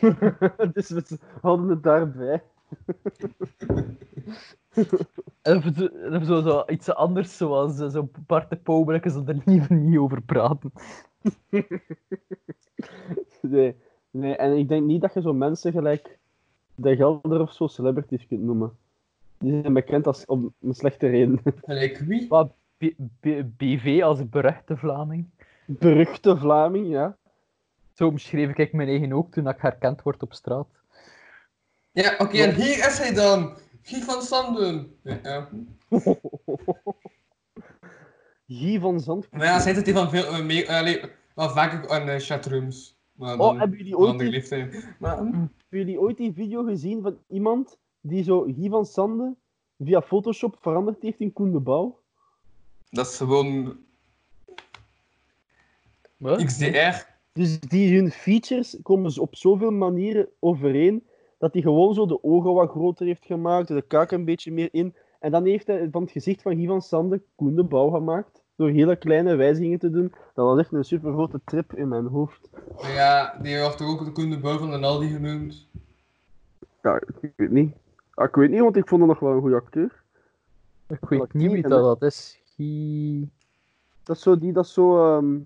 dus 0.72 0.88
we 0.88 1.18
hadden 1.40 1.68
het 1.68 1.82
daarbij. 1.82 2.42
En 5.42 5.56
of 6.16 6.24
zo, 6.24 6.40
zo 6.40 6.62
iets 6.66 6.94
anders, 6.94 7.36
zoals 7.36 7.78
eh, 7.80 7.88
zo'n 7.88 8.10
Bart 8.26 8.50
de 8.50 8.56
Pauw, 8.56 8.84
maar 8.84 8.94
ik 8.94 9.10
zal 9.10 9.26
er 9.26 9.42
liever 9.44 9.74
niet 9.76 9.98
over 9.98 10.22
praten. 10.22 10.72
Nee, 13.40 13.76
nee, 14.10 14.36
en 14.36 14.56
ik 14.56 14.68
denk 14.68 14.84
niet 14.86 15.00
dat 15.00 15.14
je 15.14 15.20
zo 15.20 15.32
mensen 15.32 15.72
gelijk 15.72 16.18
de 16.74 16.96
Gelder 16.96 17.40
of 17.40 17.52
zo 17.52 17.66
celebrities 17.66 18.26
kunt 18.26 18.42
noemen. 18.42 18.76
Die 19.38 19.60
zijn 19.60 19.72
bekend 19.72 20.06
als 20.06 20.24
om 20.24 20.54
een 20.60 20.74
slechte 20.74 21.06
reden. 21.06 21.40
Gelijk 21.64 21.98
wie? 21.98 22.28
Wat, 22.28 22.52
BV 23.56 24.00
als 24.02 24.28
beruchte 24.28 24.76
Vlaming. 24.76 25.30
Beruchte 25.66 26.36
Vlaming, 26.36 26.88
ja. 26.88 27.16
Zo 27.92 28.06
omschreef 28.06 28.56
ik 28.56 28.72
mijn 28.72 28.88
eigen 28.88 29.12
ook 29.12 29.32
toen 29.32 29.48
ik 29.48 29.60
herkend 29.60 30.02
word 30.02 30.22
op 30.22 30.32
straat. 30.32 30.68
Ja, 31.92 32.14
oké, 32.18 32.38
en 32.38 32.54
hier 32.54 32.86
is 32.86 32.98
hij 32.98 33.14
dan. 33.14 33.56
Guy 33.82 34.00
van 34.00 34.22
Sanden. 34.22 34.96
Ja, 35.02 35.18
ja. 35.22 35.48
Guy 38.46 38.80
van 38.80 39.00
Zand. 39.00 39.30
Maar 39.30 39.46
ja, 39.46 39.60
zij 39.60 39.74
zit 39.74 39.86
hier 39.86 39.94
van 39.94 40.10
veel 40.10 40.24
uh, 40.24 40.44
meer, 40.44 40.62
uh, 40.62 40.76
allee, 40.76 41.00
wel 41.34 41.50
vaker 41.50 41.88
aan 41.88 42.08
uh, 42.08 42.16
chatrooms. 42.16 43.00
Maar 43.12 43.38
Oh, 43.38 43.58
hebben 43.58 43.78
jullie 43.78 43.96
ooit 43.96 44.18
die, 44.18 44.30
leeftijd. 44.30 44.88
Maar, 44.98 45.16
hm, 45.16 45.24
hebben 45.24 45.48
jullie 45.68 46.00
ooit 46.00 46.16
die 46.16 46.32
video 46.32 46.64
gezien 46.64 47.02
van 47.02 47.18
iemand 47.28 47.78
die 48.00 48.22
zo 48.22 48.42
Guy 48.42 48.68
van 48.68 48.86
Sande 48.86 49.34
via 49.78 50.02
Photoshop 50.02 50.56
veranderd 50.60 51.02
heeft 51.02 51.20
in 51.20 51.32
Koen 51.32 51.52
de 51.52 51.60
Bouw? 51.60 52.01
Dat 52.92 53.06
is 53.06 53.16
gewoon 53.16 53.76
Wat? 56.16 56.44
XDR. 56.44 57.10
Dus 57.32 57.60
die 57.60 57.96
hun 57.96 58.10
features 58.10 58.76
komen 58.82 59.10
ze 59.10 59.20
op 59.20 59.36
zoveel 59.36 59.70
manieren 59.70 60.28
overeen 60.38 61.06
dat 61.38 61.52
hij 61.52 61.62
gewoon 61.62 61.94
zo 61.94 62.06
de 62.06 62.22
ogen 62.22 62.52
wat 62.52 62.70
groter 62.70 63.06
heeft 63.06 63.24
gemaakt, 63.24 63.68
de 63.68 63.82
kaak 63.82 64.10
een 64.10 64.24
beetje 64.24 64.52
meer 64.52 64.68
in. 64.72 64.94
En 65.20 65.30
dan 65.30 65.44
heeft 65.44 65.66
hij 65.66 65.88
van 65.90 66.02
het 66.02 66.10
gezicht 66.10 66.42
van 66.42 66.56
Guy 66.56 66.66
van 66.66 66.82
Sande 66.82 67.22
Koen 67.34 67.54
de 67.54 67.64
Bouw 67.64 67.90
gemaakt. 67.90 68.42
Door 68.56 68.68
hele 68.68 68.96
kleine 68.96 69.34
wijzigingen 69.34 69.78
te 69.78 69.90
doen. 69.90 70.12
Dat 70.34 70.46
was 70.46 70.58
echt 70.58 70.72
een 70.72 70.84
super 70.84 71.12
grote 71.12 71.40
trip 71.44 71.74
in 71.74 71.88
mijn 71.88 72.06
hoofd. 72.06 72.48
Maar 72.80 72.92
ja, 72.92 73.38
die 73.42 73.60
wordt 73.60 73.76
toch 73.76 73.88
ook 73.88 74.04
de 74.04 74.12
Koen 74.12 74.30
de 74.30 74.38
Bouw 74.38 74.58
van 74.58 74.70
de 74.70 74.86
Aldi 74.86 75.08
genoemd. 75.08 75.66
Ja, 76.82 77.00
ik 77.20 77.32
weet 77.36 77.50
niet. 77.50 77.74
Ah, 78.14 78.28
ik 78.28 78.34
weet 78.34 78.50
niet, 78.50 78.60
want 78.60 78.76
ik 78.76 78.88
vond 78.88 79.00
hem 79.00 79.10
nog 79.10 79.20
wel 79.20 79.32
een 79.32 79.40
goede 79.40 79.56
acteur. 79.56 80.02
Ik 80.88 81.08
weet 81.08 81.32
niet 81.32 81.52
wie 81.52 81.62
dat, 81.62 82.00
dat 82.00 82.02
is. 82.02 82.41
Guy- 82.66 83.28
Dat 84.02 84.16
is 84.16 84.22
zo, 84.22 84.36
die, 84.38 84.52
dat 84.52 84.64
is 84.64 84.72
zo 84.72 85.16
ehm, 85.16 85.38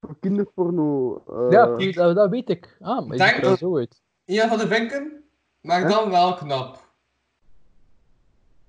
voor 0.00 0.16
kinderporno. 0.20 1.16
eh, 1.28 1.46
Ja, 1.50 1.76
die- 1.76 1.92
dat, 1.92 2.14
dat 2.16 2.30
weet 2.30 2.48
ik. 2.50 2.76
Ah, 2.80 3.06
maar 3.06 3.16
Denk 3.16 3.42
dat- 3.42 3.58
zo 3.58 3.76
uit. 3.76 4.02
Ian 4.24 4.48
van 4.48 4.58
de 4.58 4.66
Vinken, 4.66 5.24
maar 5.60 5.88
dan 5.88 6.10
wel 6.10 6.34
knap. 6.34 6.86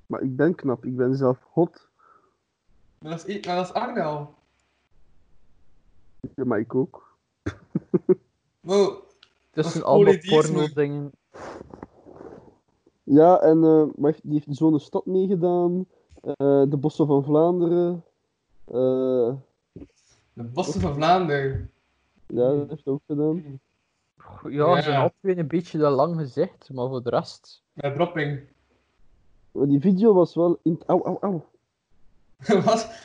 Maar 0.06 0.22
ik 0.22 0.36
ben 0.36 0.56
knap, 0.56 0.86
ik 0.86 0.96
ben 0.96 1.16
zelf 1.16 1.38
hot. 1.52 1.88
Maar 3.00 3.12
dat 3.12 3.28
is, 3.28 3.46
maar 3.46 3.56
dat 3.56 3.66
is 3.66 3.74
Arnel. 3.74 4.34
Ja, 6.36 6.46
maar 6.46 6.60
ik 6.60 6.76
ook. 6.76 7.18
Wow. 8.60 8.98
Het 9.52 9.66
is 9.66 9.72
zijn 9.72 9.84
allemaal 9.84 10.06
politiek, 10.06 10.30
porno 10.42 10.60
maar- 10.60 10.74
dingen. 10.74 11.12
Ja, 13.04 13.40
en 13.40 13.64
eh, 13.64 13.84
maar 13.96 14.16
die 14.24 14.34
heeft 14.46 14.58
zo'n 14.58 14.80
stad 14.80 15.06
meegedaan. 15.06 15.86
Eh, 16.22 16.64
de 16.70 16.78
Bossen 16.80 17.08
van 17.08 17.24
Vlaanderen. 17.24 18.04
eh, 18.66 19.34
De 20.34 20.44
Bossen 20.44 20.82
van 20.82 20.94
Vlaanderen. 20.94 21.70
ja, 22.28 22.54
dat 22.56 22.70
heeft 22.70 22.86
hij 22.86 22.94
ook 22.94 23.02
gedaan. 23.08 23.60
Ja, 24.50 24.82
zijn 24.82 25.00
Ja. 25.02 25.12
twee 25.20 25.38
een 25.38 25.48
beetje 25.48 25.78
dat 25.78 25.94
lang 25.94 26.16
gezegd, 26.16 26.70
maar 26.74 26.88
voor 26.88 27.04
de 27.04 27.10
rest. 27.10 27.64
Met 27.74 27.94
dropping. 27.96 28.40
Maar 29.52 29.68
die 29.68 29.80
video 29.80 30.14
was 30.14 30.36
wel. 30.36 30.60
In... 30.64 30.82
Auw, 30.86 31.02
auw, 31.04 31.18
auw. 31.20 31.46
Wat? 32.64 33.02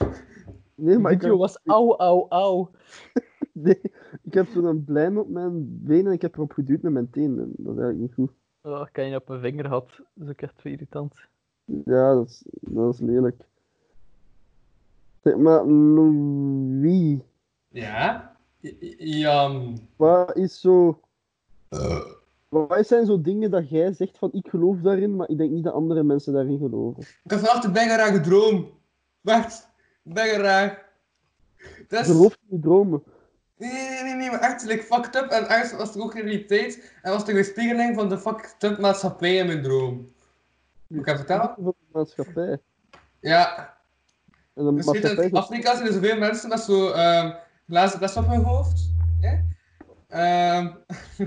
Nee, 0.75 0.99
maar 0.99 1.13
De 1.13 1.17
video 1.19 1.31
heb, 1.31 1.39
was 1.39 1.59
au, 1.65 1.97
au, 1.97 2.27
au. 2.29 2.67
nee, 3.53 3.81
ik 4.23 4.35
heb 4.35 4.47
zo'n 4.47 4.85
blijm 4.85 5.19
op 5.19 5.29
mijn 5.29 5.83
been 5.85 6.07
en 6.07 6.13
ik 6.13 6.23
heb 6.23 6.35
erop 6.35 6.53
geduwd 6.53 6.83
met 6.83 6.93
mijn 6.93 7.11
teen. 7.11 7.39
En 7.39 7.53
dat 7.57 7.75
is 7.77 7.81
eigenlijk 7.83 7.99
niet 7.99 8.15
goed. 8.15 8.31
Oh, 8.63 8.87
ik 8.89 8.97
heb 8.97 9.07
je 9.07 9.17
op 9.17 9.29
mijn 9.29 9.41
vinger 9.41 9.65
gehad. 9.65 9.87
Dat 10.15 10.27
is 10.27 10.29
ook 10.29 10.41
echt 10.41 10.65
irritant. 10.65 11.15
Ja, 11.65 12.15
dat 12.15 12.29
is, 12.29 12.43
dat 12.61 12.95
is 12.95 13.01
lelijk. 13.01 13.43
Zeg, 15.23 15.37
maar 15.37 15.65
Louis, 15.67 17.19
Ja? 17.69 18.37
I- 18.61 18.77
I- 18.81 19.19
Jan. 19.19 19.79
wat 19.97 20.37
is 20.37 20.61
zo. 20.61 21.01
Wat 22.49 22.87
zijn 22.87 23.07
zo 23.07 23.21
dingen 23.21 23.51
dat 23.51 23.71
jij 23.71 23.93
zegt 23.93 24.19
van 24.19 24.33
ik 24.33 24.49
geloof 24.49 24.81
daarin, 24.81 25.17
maar 25.17 25.29
ik 25.29 25.39
denk 25.39 25.51
niet 25.51 25.65
dat 25.65 25.73
andere 25.75 26.03
mensen 26.03 26.33
daarin 26.33 26.59
geloven? 26.59 27.03
Ik 27.03 27.31
had 27.31 27.41
vannacht 27.41 27.63
de 27.63 27.71
Bengera 27.71 28.07
gedroomd. 28.07 28.67
Wacht. 29.21 29.69
Bengera. 30.03 30.79
Dat 31.89 32.01
is... 32.01 32.07
Geloof 32.07 32.33
in 32.49 32.57
je 32.57 32.63
dromen. 32.63 33.03
Nee, 33.57 33.71
nee, 33.73 34.03
nee, 34.03 34.15
nee, 34.15 34.31
maar 34.31 34.41
echt, 34.41 34.65
like, 34.65 34.83
fucked 34.83 35.15
up. 35.17 35.31
En 35.31 35.49
ergens 35.49 35.73
was 35.73 35.95
het 35.95 36.03
ook 36.03 36.13
geen 36.13 36.23
realiteit. 36.23 36.93
En 37.03 37.11
was 37.11 37.21
het 37.21 37.29
een 37.29 37.35
weerspiegeling 37.35 37.95
van 37.95 38.09
de 38.09 38.19
fucked 38.19 38.57
up 38.63 38.79
maatschappij 38.79 39.37
in 39.37 39.47
mijn 39.47 39.63
droom. 39.63 40.09
Moet 40.95 41.03
ik 41.03 41.09
hem 41.09 41.17
vertellen? 41.17 41.55
Van 41.55 41.75
de 41.79 41.99
maatschappij. 41.99 42.59
Ja. 43.21 43.77
En 44.55 44.65
de 44.65 44.75
Dus 44.75 44.85
maatschappij 44.85 45.25
in 45.25 45.35
Afrika 45.37 45.75
zijn 45.75 45.87
er 45.87 45.93
zoveel 45.93 46.19
mensen 46.19 46.49
met 46.49 46.61
zo 46.61 46.91
ehm 46.91 47.33
glazen 47.67 47.99
fles 47.99 48.17
op 48.17 48.27
hun 48.27 48.43
hoofd. 48.43 48.91
hè? 49.21 49.41
Ehm 50.09 50.73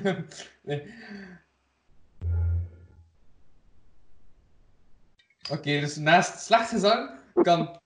nee. 0.63 0.93
Oké, 5.51 5.80
dus 5.80 5.95
naast 5.95 6.39
slecht 6.39 6.70
gezang 6.70 7.09
kan 7.34 7.80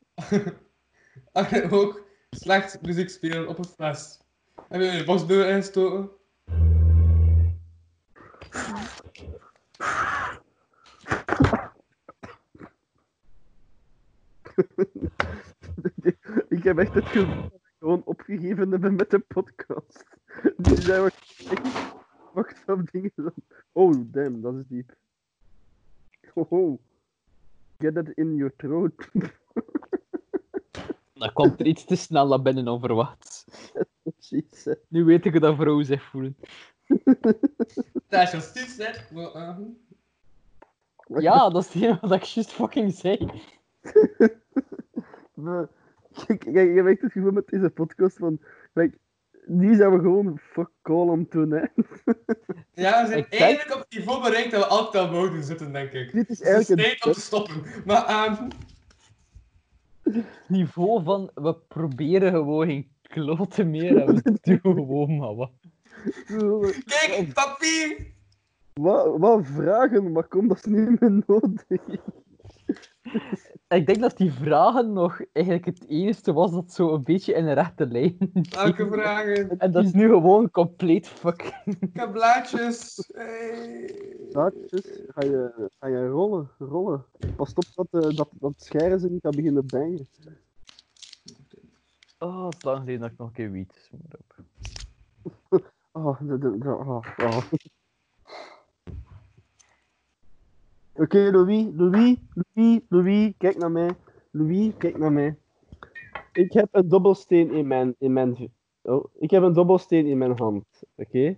Arne 1.31 1.71
ook 1.79 2.07
slecht 2.29 2.81
muziek 2.81 3.09
spelen 3.09 3.47
op 3.47 3.57
een 3.57 3.65
fles. 3.65 4.19
Heb 4.67 4.81
je 4.81 4.87
je 4.87 5.03
borstdeur 5.03 5.49
ingestoken? 5.49 6.09
ik 16.49 16.63
heb 16.63 16.77
echt 16.77 16.93
het 16.93 17.05
gevoel 17.05 17.41
dat 17.41 17.53
ik 17.53 17.75
gewoon 17.79 18.01
opgegeven 18.05 18.71
hebben 18.71 18.95
met 18.95 19.09
de 19.09 19.19
podcast. 19.19 20.03
Die 20.57 20.81
zijn 20.81 21.03
we 21.03 21.11
echt 21.49 21.93
wacht 22.33 22.69
op 22.69 22.91
dingen. 22.91 23.11
Oh, 23.71 23.93
damn, 23.97 24.41
dat 24.41 24.55
is 24.55 24.67
diep. 24.67 24.95
Oh, 26.33 26.51
oh. 26.51 26.79
Get 27.79 27.93
that 27.93 28.09
in 28.09 28.35
your 28.35 28.53
throat. 28.55 28.93
Dat 31.13 31.33
komt 31.33 31.59
er 31.59 31.65
iets 31.65 31.85
te 31.85 31.95
snel 31.95 32.27
naar 32.27 32.41
binnen 32.41 32.67
onverwachts. 32.67 33.45
Jezus. 34.29 34.75
Nu 34.87 35.03
weet 35.03 35.25
ik 35.25 35.31
hoe 35.31 35.41
dat 35.41 35.55
vrouwen 35.55 35.85
zich 35.85 36.03
voelen. 36.03 36.37
Dat 38.07 38.21
is 38.21 38.31
justitie, 38.31 38.83
hè? 38.85 38.91
Eh, 39.29 39.57
Ja, 41.05 41.49
dat 41.49 41.61
is 41.65 41.73
hetgeen 41.73 41.97
wat 42.01 42.11
ik 42.11 42.23
juist 42.23 42.51
fucking 42.51 42.93
zei. 42.93 43.29
Kijk, 46.25 46.39
kijk, 46.39 46.69
ik 46.69 46.75
heb 46.75 46.85
echt 46.85 47.01
het 47.01 47.11
gevoel 47.11 47.31
met 47.31 47.47
deze 47.47 47.69
podcast 47.69 48.17
van... 48.17 48.39
Like, 48.73 48.97
nu 49.45 49.75
zijn 49.75 49.91
we 49.91 49.99
gewoon 49.99 50.39
fuck 50.39 50.69
call 50.81 51.07
om 51.07 51.25
doen, 51.29 51.51
hè. 51.51 51.65
Ja, 52.73 53.01
we 53.03 53.07
zijn 53.07 53.25
eindelijk 53.29 53.73
op 53.73 53.79
het 53.79 53.97
niveau 53.97 54.21
bereikt 54.21 54.51
dat 54.51 54.63
we 54.63 54.67
altijd 54.69 55.03
al 55.03 55.11
mogen 55.11 55.43
zitten, 55.43 55.71
denk 55.71 55.91
ik. 55.91 56.11
Dit 56.11 56.29
is 56.29 56.39
Het 56.39 56.47
is 56.47 56.53
eigenlijk 56.53 56.81
tijd 56.81 57.05
om 57.05 57.11
te 57.11 57.19
stoppen. 57.19 57.63
Maar, 57.85 58.05
ehm 58.05 58.47
Niveau 60.47 61.03
van, 61.03 61.31
we 61.33 61.55
proberen 61.55 62.31
gewoon 62.31 62.67
geen 62.67 62.91
kloten 63.01 63.69
meer 63.69 63.97
en 63.97 64.15
we 64.15 64.37
doen 64.61 64.73
gewoon 64.75 65.17
maar 65.17 65.35
wat. 65.35 65.51
kijk, 66.85 67.33
papier! 67.33 68.13
Wat, 68.73 69.17
wat 69.17 69.45
vragen, 69.45 70.11
maar 70.11 70.27
kom, 70.27 70.47
dat 70.47 70.57
is 70.57 70.63
niet 70.63 70.99
meer 70.99 71.23
nodig. 71.27 71.65
Ik 73.67 73.85
denk 73.85 73.99
dat 73.99 74.17
die 74.17 74.31
vragen 74.31 74.93
nog 74.93 75.21
eigenlijk 75.31 75.65
het 75.65 75.85
enige 75.87 76.33
was 76.33 76.51
dat 76.51 76.71
zo 76.71 76.93
een 76.93 77.03
beetje 77.03 77.33
in 77.33 77.45
een 77.45 77.53
rechte 77.53 77.85
lijn 77.87 78.17
Welke 78.49 78.73
ging. 78.73 78.93
vragen? 78.93 79.57
En 79.57 79.71
dat 79.71 79.83
is 79.83 79.91
nu 79.91 80.07
gewoon 80.07 80.51
compleet 80.51 81.07
fucking... 81.07 81.77
Ik 81.79 81.89
heb 81.93 82.11
blaadjes. 82.11 83.09
Hey. 83.13 83.89
Daadjes, 84.31 85.01
ga 85.07 85.23
je, 85.25 85.69
ga 85.79 85.87
je 85.87 86.07
rollen, 86.07 86.49
rollen. 86.57 87.05
Pas 87.35 87.53
op 87.53 87.65
dat, 87.75 87.87
eh, 87.91 88.17
dat, 88.17 88.29
dat 88.31 88.53
scheren 88.57 88.99
ze 88.99 89.09
niet 89.09 89.21
gaan 89.21 89.35
beginnen 89.35 89.69
bangen. 89.69 90.07
Oh, 92.19 92.45
het 92.45 92.55
is 92.55 92.63
lang 92.63 92.77
geleden 92.79 92.99
dat 93.01 93.11
ik 93.11 93.17
nog 93.17 93.27
een 93.27 93.33
keer 93.33 93.51
wiet 93.51 93.73
smoor 93.73 94.01
heb. 94.09 94.35
Oh, 95.93 96.19
de, 96.21 96.37
de, 96.37 96.57
de- 96.57 96.75
oh, 96.75 97.05
oh. 97.17 97.37
Oké, 100.93 101.31
Louis, 101.31 101.67
Louis, 101.75 102.15
Louis, 102.33 102.79
Louis, 102.89 103.33
kijk 103.37 103.57
naar 103.57 103.71
mij. 103.71 103.95
Louis, 104.31 104.71
kijk 104.77 104.97
naar 104.97 105.11
mij. 105.11 105.35
Ik 106.33 106.53
heb 106.53 106.67
een 106.71 106.89
dobbelsteen 106.89 107.51
in 107.51 107.67
mijn, 107.67 107.95
in 107.99 108.13
mijn, 108.13 108.51
oh, 108.81 109.05
ik 109.19 109.31
heb 109.31 109.43
een 109.43 109.53
dobbelsteen 109.53 110.05
in 110.05 110.17
mijn 110.17 110.37
hand. 110.37 110.65
Oké? 110.95 111.37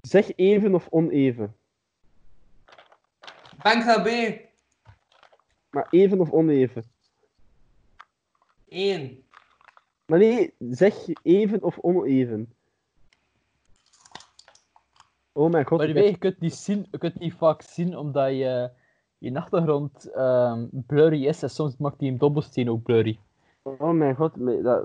Zeg 0.00 0.36
even 0.36 0.74
of 0.74 0.86
oneven. 0.90 1.56
Bank 3.62 4.02
B. 4.02 4.08
Maar 5.70 5.86
even 5.90 6.20
of 6.20 6.30
oneven. 6.30 6.84
1. 8.68 9.24
Maar 10.06 10.18
nee, 10.18 10.54
zeg 10.58 10.94
even 11.22 11.62
of 11.62 11.78
oneven. 11.78 12.54
Oh 15.32 15.50
mijn 15.50 15.66
god. 15.66 15.78
Maar 15.78 15.88
ik 15.88 15.94
je, 15.94 16.00
weet, 16.00 16.10
je, 16.10 16.18
kunt 16.18 16.40
niet 16.40 16.54
zien, 16.54 16.86
je 16.90 16.98
kunt 16.98 17.18
niet 17.18 17.34
vaak 17.34 17.62
zien 17.62 17.96
omdat 17.96 18.30
je, 18.30 18.70
je 19.18 19.34
achtergrond 19.34 20.10
ehm, 20.10 20.64
blurry 20.70 21.26
is 21.26 21.42
en 21.42 21.50
soms 21.50 21.76
maakt 21.78 21.98
die 21.98 22.10
een 22.10 22.18
dobbelsteen 22.18 22.70
ook 22.70 22.82
blurry. 22.82 23.18
Oh 23.62 23.90
mijn 23.90 24.14
god. 24.14 24.32
dat- 24.62 24.84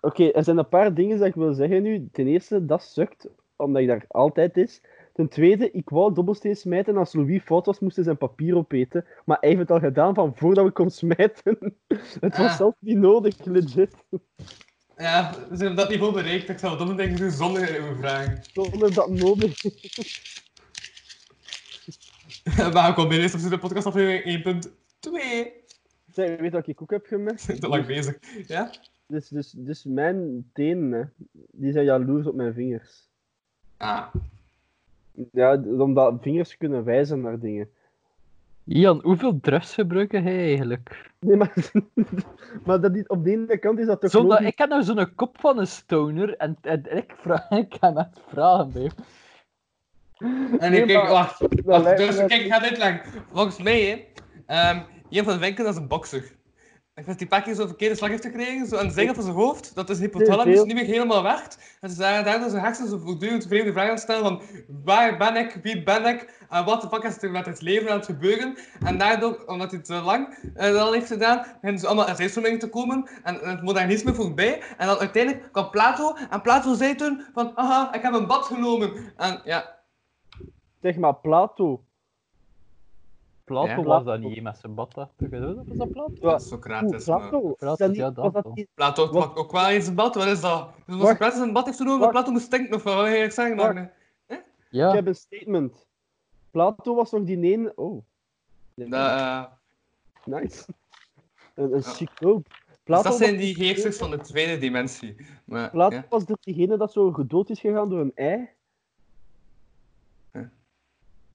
Oké, 0.00 0.24
er 0.30 0.44
zijn 0.44 0.58
een 0.58 0.68
paar 0.68 0.94
dingen 0.94 1.18
dat 1.18 1.26
ik 1.26 1.34
wil 1.34 1.52
zeggen 1.54 1.82
nu. 1.82 2.08
Ten 2.12 2.26
eerste, 2.26 2.66
dat 2.66 2.82
sukt, 2.82 3.28
omdat 3.56 3.82
ik 3.82 3.88
daar 3.88 4.04
altijd 4.08 4.56
is. 4.56 4.80
Ten 5.12 5.28
tweede, 5.28 5.70
ik 5.70 5.88
wou 5.90 6.14
dobbelsteen 6.14 6.56
smijten. 6.56 6.96
Als 6.96 7.12
Louis 7.12 7.42
fout 7.42 7.66
was, 7.66 7.78
moest 7.80 7.96
hij 7.96 8.04
zijn 8.04 8.16
papier 8.16 8.56
opeten. 8.56 9.04
Maar 9.24 9.36
hij 9.40 9.48
heeft 9.48 9.60
het 9.60 9.70
al 9.70 9.78
gedaan 9.78 10.14
van 10.14 10.36
voordat 10.36 10.64
we 10.64 10.70
kon 10.70 10.90
smijten. 10.90 11.56
het 12.20 12.36
was 12.36 12.46
Ah. 12.46 12.56
zelfs 12.56 12.76
niet 12.80 12.96
nodig, 12.98 13.44
legit. 13.44 13.94
Ja, 14.96 15.34
we 15.48 15.56
zijn 15.56 15.70
op 15.70 15.76
dat 15.76 15.88
niveau 15.88 16.12
bereikt. 16.12 16.48
Ik 16.48 16.58
zou 16.58 16.78
domme 16.78 16.94
dingen 16.94 17.16
doen 17.16 17.30
zonder 17.30 17.66
vragen. 17.98 18.38
Zonder 18.52 18.94
dat 18.94 19.10
nodig 19.10 19.62
is. 22.44 22.72
maar 22.72 22.88
ik 22.88 22.94
kom 22.94 23.08
bij 23.08 23.16
deze 23.16 23.36
op 23.36 23.50
de 23.50 23.58
podcast 23.58 23.86
aflevering 23.86 24.44
1.2. 24.44 25.10
Zeg, 26.12 26.40
weet 26.40 26.52
wat 26.52 26.66
ik 26.66 26.82
ook 26.82 26.90
heb 26.90 27.06
gemerkt? 27.06 27.46
Te 27.60 27.68
lang 27.68 27.86
bezig. 27.86 28.18
Ja? 28.46 28.70
Dus, 29.06 29.28
dus, 29.28 29.54
dus 29.56 29.84
mijn 29.84 30.50
tenen, 30.52 31.12
die 31.52 31.72
zijn 31.72 31.84
jaloers 31.84 32.26
op 32.26 32.34
mijn 32.34 32.54
vingers. 32.54 33.08
Ah. 33.76 34.06
Ja, 35.32 35.62
omdat 35.62 36.16
vingers 36.20 36.56
kunnen 36.56 36.84
wijzen 36.84 37.20
naar 37.20 37.38
dingen. 37.38 37.68
Ian, 38.64 39.00
hoeveel 39.02 39.40
drugs 39.40 39.74
gebruiken 39.74 40.22
hij 40.22 40.36
eigenlijk? 40.36 41.10
Nee, 41.18 41.36
maar, 41.36 41.70
maar 42.66 42.80
dat 42.80 42.92
niet, 42.92 43.08
op 43.08 43.24
de 43.24 43.30
ene 43.30 43.58
kant 43.58 43.78
is 43.78 43.86
dat 43.86 44.00
toch 44.00 44.26
dat, 44.26 44.40
ik 44.40 44.58
heb 44.58 44.68
nou 44.68 44.82
zo'n 44.82 45.14
kop 45.14 45.40
van 45.40 45.58
een 45.58 45.66
stoner 45.66 46.36
en, 46.36 46.56
en 46.60 46.96
ik, 46.96 47.14
vraag, 47.16 47.50
ik 47.50 47.76
ga 47.80 47.90
net 47.90 48.20
vragen 48.28 48.72
bij. 48.72 48.90
En 50.58 50.72
ik 50.72 50.86
kijk, 50.86 51.08
wacht. 51.08 51.38
Dus 51.96 52.16
kijk, 52.16 52.32
ik 52.32 52.52
ga 52.52 52.58
dit 52.58 52.78
lang. 52.78 53.00
Volgens 53.32 53.58
mij, 53.58 53.80
hè. 53.80 54.04
ehm 54.46 54.80
Jan 55.08 55.24
van 55.24 55.38
Winkel 55.38 55.66
is 55.66 55.76
een 55.76 55.88
bokser. 55.88 56.38
Ik 56.94 57.06
vind 57.06 57.18
die 57.18 57.28
paar 57.28 57.42
keer 57.42 57.54
zo'n 57.54 57.66
verkeerde 57.66 57.94
slag 57.94 58.10
heeft 58.10 58.24
gekregen, 58.24 58.66
zo 58.66 58.76
aan 58.76 58.86
de 58.86 58.92
zijkant 58.92 59.16
van 59.16 59.24
zijn 59.24 59.36
hoofd, 59.36 59.74
dat 59.74 59.90
is 59.90 59.98
hypothalamus 59.98 60.62
niet 60.62 60.74
meer 60.74 60.84
helemaal 60.84 61.22
werkt. 61.22 61.58
En 61.80 61.88
ze 61.88 61.94
zijn 61.94 62.24
daardoor 62.24 62.50
zijn 62.50 62.62
hersenen 62.62 62.90
zo 62.90 62.98
voortdurend 62.98 63.46
vreemde 63.46 63.72
vragen 63.72 63.98
stellen 63.98 64.22
van 64.22 64.42
waar 64.84 65.16
ben 65.16 65.36
ik, 65.36 65.58
wie 65.62 65.82
ben 65.82 66.06
ik, 66.06 66.46
en 66.50 66.64
wat 66.64 66.80
de 66.80 66.88
fuck 66.88 67.02
is 67.02 67.22
er 67.22 67.30
met 67.30 67.46
het 67.46 67.60
leven 67.60 67.90
aan 67.90 67.96
het 67.96 68.06
gebeuren. 68.06 68.58
En 68.84 68.98
daardoor, 68.98 69.42
omdat 69.46 69.70
hij 69.70 69.78
het 69.78 69.88
te 69.88 69.94
lang 69.94 70.38
eh, 70.54 70.72
dat 70.72 70.80
al 70.80 70.92
heeft 70.92 71.06
gedaan, 71.06 71.38
beginnen 71.38 71.80
ze 71.80 71.86
allemaal 71.86 72.08
in 72.08 72.16
zijstromingen 72.16 72.58
te 72.58 72.68
komen 72.68 73.08
en 73.22 73.38
het 73.42 73.62
modernisme 73.62 74.14
voorbij. 74.14 74.62
En 74.76 74.86
dan 74.86 74.98
uiteindelijk 74.98 75.52
kwam 75.52 75.70
Plato, 75.70 76.16
en 76.30 76.42
Plato 76.42 76.74
zei 76.74 76.94
toen 76.94 77.22
van, 77.34 77.52
aha, 77.54 77.94
ik 77.94 78.02
heb 78.02 78.12
een 78.12 78.26
bad 78.26 78.44
genomen. 78.44 79.12
En 79.16 79.40
ja, 79.44 79.79
Zeg 80.80 80.96
maar, 80.96 81.14
Plato. 81.14 81.82
Plato 83.44 83.68
Ja. 83.68 83.74
was 83.76 83.84
Plato. 83.84 84.04
dat 84.04 84.20
niet 84.20 84.42
met 84.42 84.58
zijn 84.58 84.74
bad 84.74 84.94
achter. 84.98 85.30
Was 85.66 85.76
dat 85.76 85.90
Plato? 85.92 86.12
Ja, 86.20 86.38
Socrates. 86.38 87.06
maar- 87.06 87.28
Plato. 87.28 87.54
Plato, 87.54 87.76
dat 87.76 87.88
niet- 87.88 87.96
ja, 87.96 88.10
dat 88.10 88.24
was 88.24 88.32
dat 88.32 88.44
wel. 88.44 88.52
niet- 88.54 88.68
Plato 88.74 89.12
maakt 89.12 89.36
ook 89.38 89.52
wel 89.52 89.68
eens 89.68 89.86
een 89.86 89.94
bad, 89.94 90.14
wat 90.14 90.26
is 90.26 90.40
dat? 90.40 90.68
Dus 90.76 90.94
als 90.94 90.96
Wacht. 91.02 91.10
Socrates 91.10 91.38
een 91.38 91.52
bad 91.52 91.64
heeft 91.66 91.76
genomen, 91.76 91.98
Wacht. 92.00 92.12
Plato 92.12 92.30
moest 92.30 92.44
stinken 92.44 92.74
of 92.74 92.82
wat 92.82 92.94
wil 92.94 93.06
je 93.06 93.30
zeggen? 93.30 93.56
Magne? 93.56 93.90
Ik 94.26 94.42
Ja, 94.70 94.94
heb 94.94 95.06
een 95.06 95.14
statement. 95.14 95.86
Plato 96.50 96.94
was 96.94 97.10
nog 97.10 97.24
die 97.24 97.42
ene... 97.52 97.72
Oh. 97.76 98.02
Dat, 98.74 98.88
eh, 98.92 99.44
Nice. 100.24 100.64
Een, 101.54 101.72
een 101.72 101.80
Ja. 101.84 101.90
chic 101.90 102.20
loop. 102.20 102.44
dus 102.48 102.76
Plato, 102.84 103.02
dat 103.08 103.18
zijn 103.18 103.34
was, 103.36 103.40
die 103.44 103.54
geesters 103.54 103.96
van 103.96 104.10
de 104.10 104.18
tweede 104.18 104.58
dimensie. 104.58 105.16
Maar, 105.44 105.70
Plato 105.70 105.94
ja. 105.94 106.06
was 106.08 106.24
dus 106.24 106.36
diegene 106.40 106.76
dat 106.76 106.92
zo 106.92 107.12
gedood 107.12 107.50
is 107.50 107.60
gegaan 107.60 107.88
door 107.88 108.00
een 108.00 108.12
ei. 108.14 108.48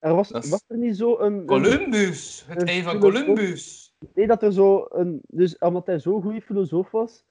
Er 0.06 0.14
was, 0.16 0.30
Dat 0.30 0.44
is- 0.44 0.50
was 0.50 0.64
er 0.68 0.78
niet 0.78 0.98
zo 0.98 1.18
een... 1.20 1.34
een- 1.34 1.46
Columbus! 1.46 2.46
Het 2.48 2.62
een 2.62 2.68
ei 2.68 2.84
van 2.84 3.00
Columbus! 3.00 3.94
Nee, 4.14 4.28
dat 4.28 4.44
er 4.44 4.54
zo 4.54 4.86
een... 4.90 5.22
Dus 5.28 5.58
omdat 5.58 5.86
hij 5.86 6.00
zo'n 6.00 6.22
goede 6.22 6.42
filosoof 6.42 6.92
was, 6.92 7.24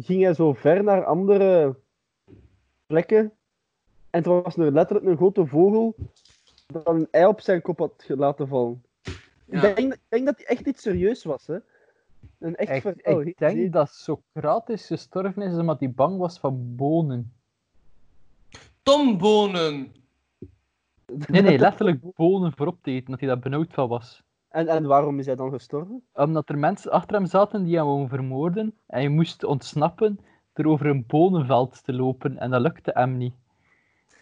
ging 0.00 0.22
hij 0.22 0.34
zo 0.34 0.52
ver 0.52 0.84
naar 0.84 1.04
andere 1.04 1.76
plekken. 2.86 3.32
En 4.10 4.22
er 4.24 4.42
was 4.42 4.56
er 4.56 4.72
letterlijk 4.72 5.08
een 5.08 5.16
grote 5.16 5.46
vogel 5.46 5.94
dat 6.66 6.86
een 6.88 7.08
ei 7.10 7.26
op 7.26 7.40
zijn 7.40 7.62
kop 7.62 7.78
had 7.78 8.04
laten 8.08 8.48
vallen. 8.48 8.82
Ja. 9.44 9.66
Ik, 9.66 9.76
denk, 9.76 9.92
ik 9.94 10.00
denk 10.08 10.26
dat 10.26 10.36
hij 10.36 10.46
echt 10.46 10.66
iets 10.66 10.82
serieus 10.82 11.24
was, 11.24 11.46
hè. 11.46 11.58
Een 12.38 12.56
echt 12.56 12.72
ik, 12.72 12.80
verhaal. 12.82 13.20
ik 13.20 13.38
Nee, 13.40 13.54
denk 13.54 13.72
dat 13.72 13.90
Socrates 13.90 14.86
gestorven 14.86 15.42
is 15.42 15.56
omdat 15.58 15.80
hij 15.80 15.90
bang 15.90 16.18
was 16.18 16.38
van 16.38 16.76
bonen. 16.76 17.32
Tombonen! 18.82 19.92
Nee, 21.28 21.42
nee, 21.42 21.58
letterlijk 21.58 22.14
bonen 22.14 22.52
voor 22.56 22.66
op 22.66 22.82
te 22.82 22.90
eten, 22.90 23.10
dat 23.10 23.20
hij 23.20 23.28
daar 23.28 23.38
benauwd 23.38 23.72
van 23.72 23.88
was. 23.88 24.22
En, 24.48 24.68
en 24.68 24.86
waarom 24.86 25.18
is 25.18 25.26
hij 25.26 25.36
dan 25.36 25.50
gestorven? 25.50 26.02
Omdat 26.12 26.48
er 26.48 26.58
mensen 26.58 26.90
achter 26.90 27.16
hem 27.16 27.26
zaten 27.26 27.64
die 27.64 27.76
hem 27.76 27.84
wouden 27.84 28.08
vermoorden 28.08 28.74
en 28.86 28.98
hij 28.98 29.08
moest 29.08 29.44
ontsnappen 29.44 30.20
door 30.52 30.64
over 30.72 30.86
een 30.86 31.04
bonenveld 31.06 31.84
te 31.84 31.92
lopen 31.92 32.38
en 32.38 32.50
dat 32.50 32.60
lukte 32.60 32.90
hem 32.94 33.16
niet. 33.16 33.34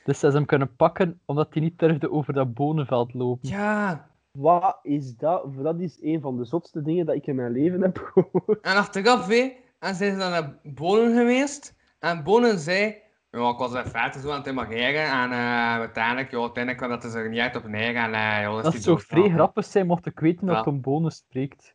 Dus 0.05 0.18
ze 0.18 0.30
hem 0.30 0.46
kunnen 0.46 0.76
pakken 0.76 1.20
omdat 1.24 1.49
hij 1.51 1.62
niet 1.62 1.78
durfde 1.78 2.11
over 2.11 2.32
dat 2.32 2.55
bonenveld 2.55 3.14
lopen. 3.14 3.49
Ja! 3.49 4.11
Wat 4.30 4.78
is 4.82 5.16
dat? 5.16 5.55
Dat 5.62 5.80
is 5.80 5.99
een 6.03 6.20
van 6.20 6.36
de 6.36 6.44
zotste 6.44 6.82
dingen 6.82 7.07
dat 7.07 7.14
ik 7.14 7.26
in 7.26 7.34
mijn 7.34 7.53
leven 7.53 7.80
heb 7.80 7.99
gehoord. 8.12 8.61
En 8.61 8.76
achteraf, 8.76 9.26
hé, 9.26 9.53
en 9.78 9.94
zijn 9.94 10.12
ze 10.12 10.18
dan 10.18 10.30
naar 10.30 10.59
Bonen 10.62 11.16
geweest. 11.16 11.74
En 11.99 12.24
Bonen 12.24 12.59
zei, 12.59 12.96
ja, 13.39 13.51
ik 13.51 13.57
was 13.59 13.74
in 13.74 13.91
feite 13.91 14.20
zo 14.20 14.30
aan 14.30 14.39
het 14.39 14.47
imagineren. 14.47 15.03
En 15.11 15.30
eh, 15.32 15.78
uiteindelijk, 15.78 16.30
ja, 16.30 16.41
uiteindelijk 16.41 16.89
dat 16.89 17.05
er 17.05 17.11
zo 17.11 17.28
niet 17.28 17.39
uit 17.39 17.57
op 17.57 17.66
neer. 17.66 17.95
En 17.97 18.11
ja, 18.11 18.62
Dat 18.62 18.72
die 18.72 18.80
zou 18.80 19.01
vrij 19.01 19.28
grappig 19.28 19.65
zijn 19.65 19.86
mocht 19.86 20.06
ik 20.06 20.20
weten 20.20 20.47
dat 20.47 20.65
Ja. 20.65 20.70
een 20.70 20.81
bonen 20.81 21.10
spreekt. 21.10 21.74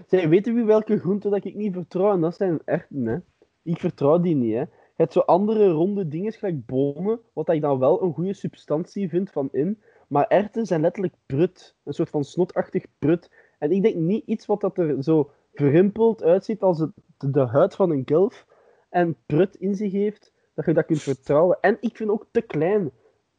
Zij, 0.08 0.28
weten 0.28 0.52
jullie 0.52 0.66
welke 0.66 0.98
groenten 0.98 1.30
dat 1.30 1.44
ik 1.44 1.54
niet 1.54 1.74
vertrouw? 1.74 2.12
En 2.12 2.20
dat 2.20 2.36
zijn 2.36 2.60
erwten, 2.64 3.06
hè. 3.06 3.16
Ik 3.62 3.80
vertrouw 3.80 4.20
die 4.20 4.34
niet, 4.34 4.54
hè. 4.54 4.60
Je 4.60 5.08
hebt 5.08 5.12
zo 5.12 5.20
andere 5.20 5.68
ronde 5.68 6.08
dingen, 6.08 6.32
gelijk 6.32 6.66
bonen, 6.66 7.20
wat 7.32 7.48
ik 7.48 7.60
dan 7.60 7.78
wel 7.78 8.02
een 8.02 8.12
goede 8.14 8.34
substantie 8.34 9.08
vind 9.08 9.30
van 9.30 9.48
in. 9.52 9.82
Maar 10.08 10.26
erwten 10.26 10.66
zijn 10.66 10.80
letterlijk 10.80 11.14
prut. 11.26 11.76
Een 11.84 11.92
soort 11.92 12.10
van 12.10 12.24
snotachtig 12.24 12.84
prut. 12.98 13.30
En 13.58 13.70
ik 13.70 13.82
denk 13.82 13.94
niet 13.94 14.26
iets 14.26 14.46
wat 14.46 14.60
dat 14.60 14.78
er 14.78 15.02
zo 15.02 15.30
verrimpeld 15.54 16.22
uitziet 16.22 16.62
als 16.62 16.78
het, 16.78 16.90
de 17.18 17.46
huid 17.46 17.74
van 17.74 17.90
een 17.90 18.04
kelf 18.04 18.46
en 18.92 19.16
prut 19.26 19.56
in 19.56 19.74
zich 19.74 19.92
heeft, 19.92 20.32
dat 20.54 20.64
je 20.64 20.72
dat 20.72 20.86
kunt 20.86 21.02
vertrouwen. 21.02 21.58
En 21.60 21.76
ik 21.80 21.96
vind 21.96 22.10
ook 22.10 22.26
te 22.30 22.40
klein. 22.40 22.90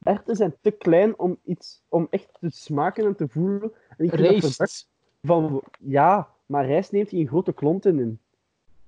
Erwten 0.03 0.35
zijn 0.35 0.55
te 0.61 0.71
klein 0.71 1.19
om, 1.19 1.39
iets, 1.43 1.84
om 1.89 2.07
echt 2.09 2.30
te 2.39 2.49
smaken 2.49 3.05
en 3.05 3.15
te 3.15 3.27
voelen. 3.27 3.71
En 3.97 4.05
ik 4.05 4.11
vind 4.13 4.57
dat 4.57 4.88
van, 5.21 5.63
ja, 5.80 6.30
maar 6.45 6.65
rijst 6.65 6.91
neemt 6.91 7.09
hier 7.09 7.27
grote 7.27 7.53
klonten 7.53 7.99
in. 7.99 8.19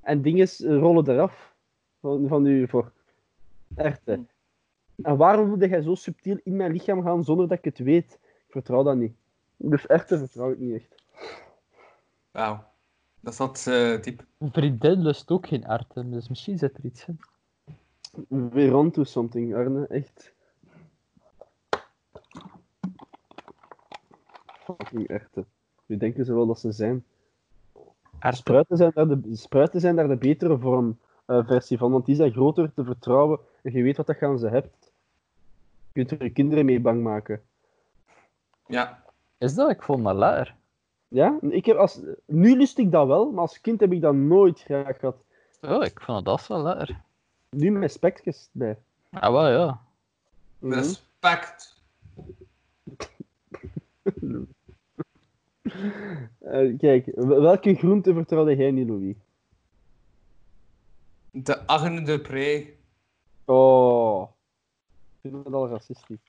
En 0.01 0.21
dingen 0.21 0.47
rollen 0.59 1.09
eraf 1.09 1.55
van, 1.99 2.27
van 2.27 2.45
uw 2.45 2.67
vork. 2.67 2.93
Erwten. 3.75 4.29
En 5.01 5.17
waarom 5.17 5.47
wilde 5.47 5.67
jij 5.67 5.81
zo 5.81 5.95
subtiel 5.95 6.39
in 6.43 6.55
mijn 6.55 6.71
lichaam 6.71 7.01
gaan 7.03 7.23
zonder 7.23 7.47
dat 7.47 7.57
ik 7.57 7.65
het 7.65 7.77
weet? 7.77 8.19
Ik 8.21 8.51
vertrouw 8.51 8.83
dat 8.83 8.95
niet. 8.95 9.15
Dus 9.57 9.87
erwten 9.87 10.19
vertrouw 10.19 10.51
ik 10.51 10.59
niet 10.59 10.75
echt. 10.75 10.95
Wauw. 12.31 12.73
Dat 13.25 13.35
zat 13.35 13.63
diep. 14.03 14.25
Mijn 14.37 14.51
vriendin 14.51 15.01
lust 15.01 15.31
ook 15.31 15.47
geen 15.47 15.65
erwten, 15.65 16.11
dus 16.11 16.29
misschien 16.29 16.57
zit 16.57 16.77
er 16.77 16.85
iets 16.85 17.05
in. 17.07 17.19
Weer 18.49 18.75
on 18.75 18.91
to 18.91 19.03
something, 19.03 19.55
Arne. 19.55 19.87
Echt. 19.87 20.33
Fucking 24.45 25.07
erwten. 25.07 25.45
Wie 25.85 25.97
denken 25.97 26.25
ze 26.25 26.33
wel 26.33 26.45
dat 26.45 26.59
ze 26.59 26.71
zijn? 26.71 27.05
Spruiten 28.19 28.77
zijn 28.77 28.91
daar 28.93 29.07
de, 29.07 29.35
spruiten 29.35 29.79
zijn 29.79 29.95
daar 29.95 30.07
de 30.07 30.17
betere 30.17 30.57
vorm, 30.57 30.99
eh, 31.25 31.47
versie 31.47 31.77
van, 31.77 31.91
want 31.91 32.05
die 32.05 32.15
zijn 32.15 32.31
groter 32.31 32.73
te 32.73 32.83
vertrouwen 32.83 33.39
en 33.61 33.71
je 33.71 33.83
weet 33.83 33.97
wat 33.97 34.07
dat 34.07 34.17
gaan 34.17 34.39
ze 34.39 34.47
hebt. 34.47 34.91
Je 35.93 36.05
kunt 36.05 36.11
er 36.11 36.23
je 36.23 36.31
kinderen 36.31 36.65
mee 36.65 36.79
bang 36.79 37.03
maken. 37.03 37.41
Ja. 38.67 39.03
Is 39.37 39.55
dat? 39.55 39.69
Ik 39.69 39.83
vond 39.83 40.03
dat 40.03 40.15
lekker. 40.15 40.55
Ja? 41.07 41.37
Ik 41.41 41.65
heb 41.65 41.77
als, 41.77 41.99
nu 42.25 42.57
lust 42.57 42.77
ik 42.77 42.91
dat 42.91 43.07
wel, 43.07 43.31
maar 43.31 43.41
als 43.41 43.61
kind 43.61 43.79
heb 43.79 43.91
ik 43.91 44.01
dat 44.01 44.13
nooit 44.13 44.61
graag 44.61 44.99
gehad. 44.99 45.15
Oh, 45.61 45.83
ik 45.83 46.01
vond 46.01 46.25
dat 46.25 46.47
wel 46.47 46.61
lekker. 46.61 47.01
Nu 47.49 47.71
met 47.71 47.91
spekjes 47.91 48.49
bij. 48.51 48.77
Ah, 49.11 49.31
wel 49.31 49.49
ja. 49.49 49.81
Mhm. 50.59 50.73
Respect. 50.73 51.73
Eh, 56.39 56.77
kijk, 56.77 57.05
wel- 57.15 57.41
welke 57.41 57.75
groente 57.75 58.13
vertrouwde 58.13 58.55
jij 58.55 58.71
niet, 58.71 58.87
Louis? 58.87 59.15
De 61.31 61.65
Arne 61.67 62.01
de 62.01 62.19
Pre. 62.21 62.73
Oh. 63.45 64.29
Ik 65.21 65.31
vind 65.31 65.45
het 65.45 65.53
al 65.53 65.67
racistisch. 65.67 66.19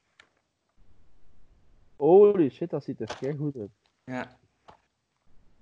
Holy 1.97 2.49
shit, 2.51 2.71
dat 2.71 2.85
ziet 2.85 3.01
er 3.01 3.17
kei 3.21 3.37
goed 3.37 3.57
uit. 3.57 3.71
Ja. 4.05 4.37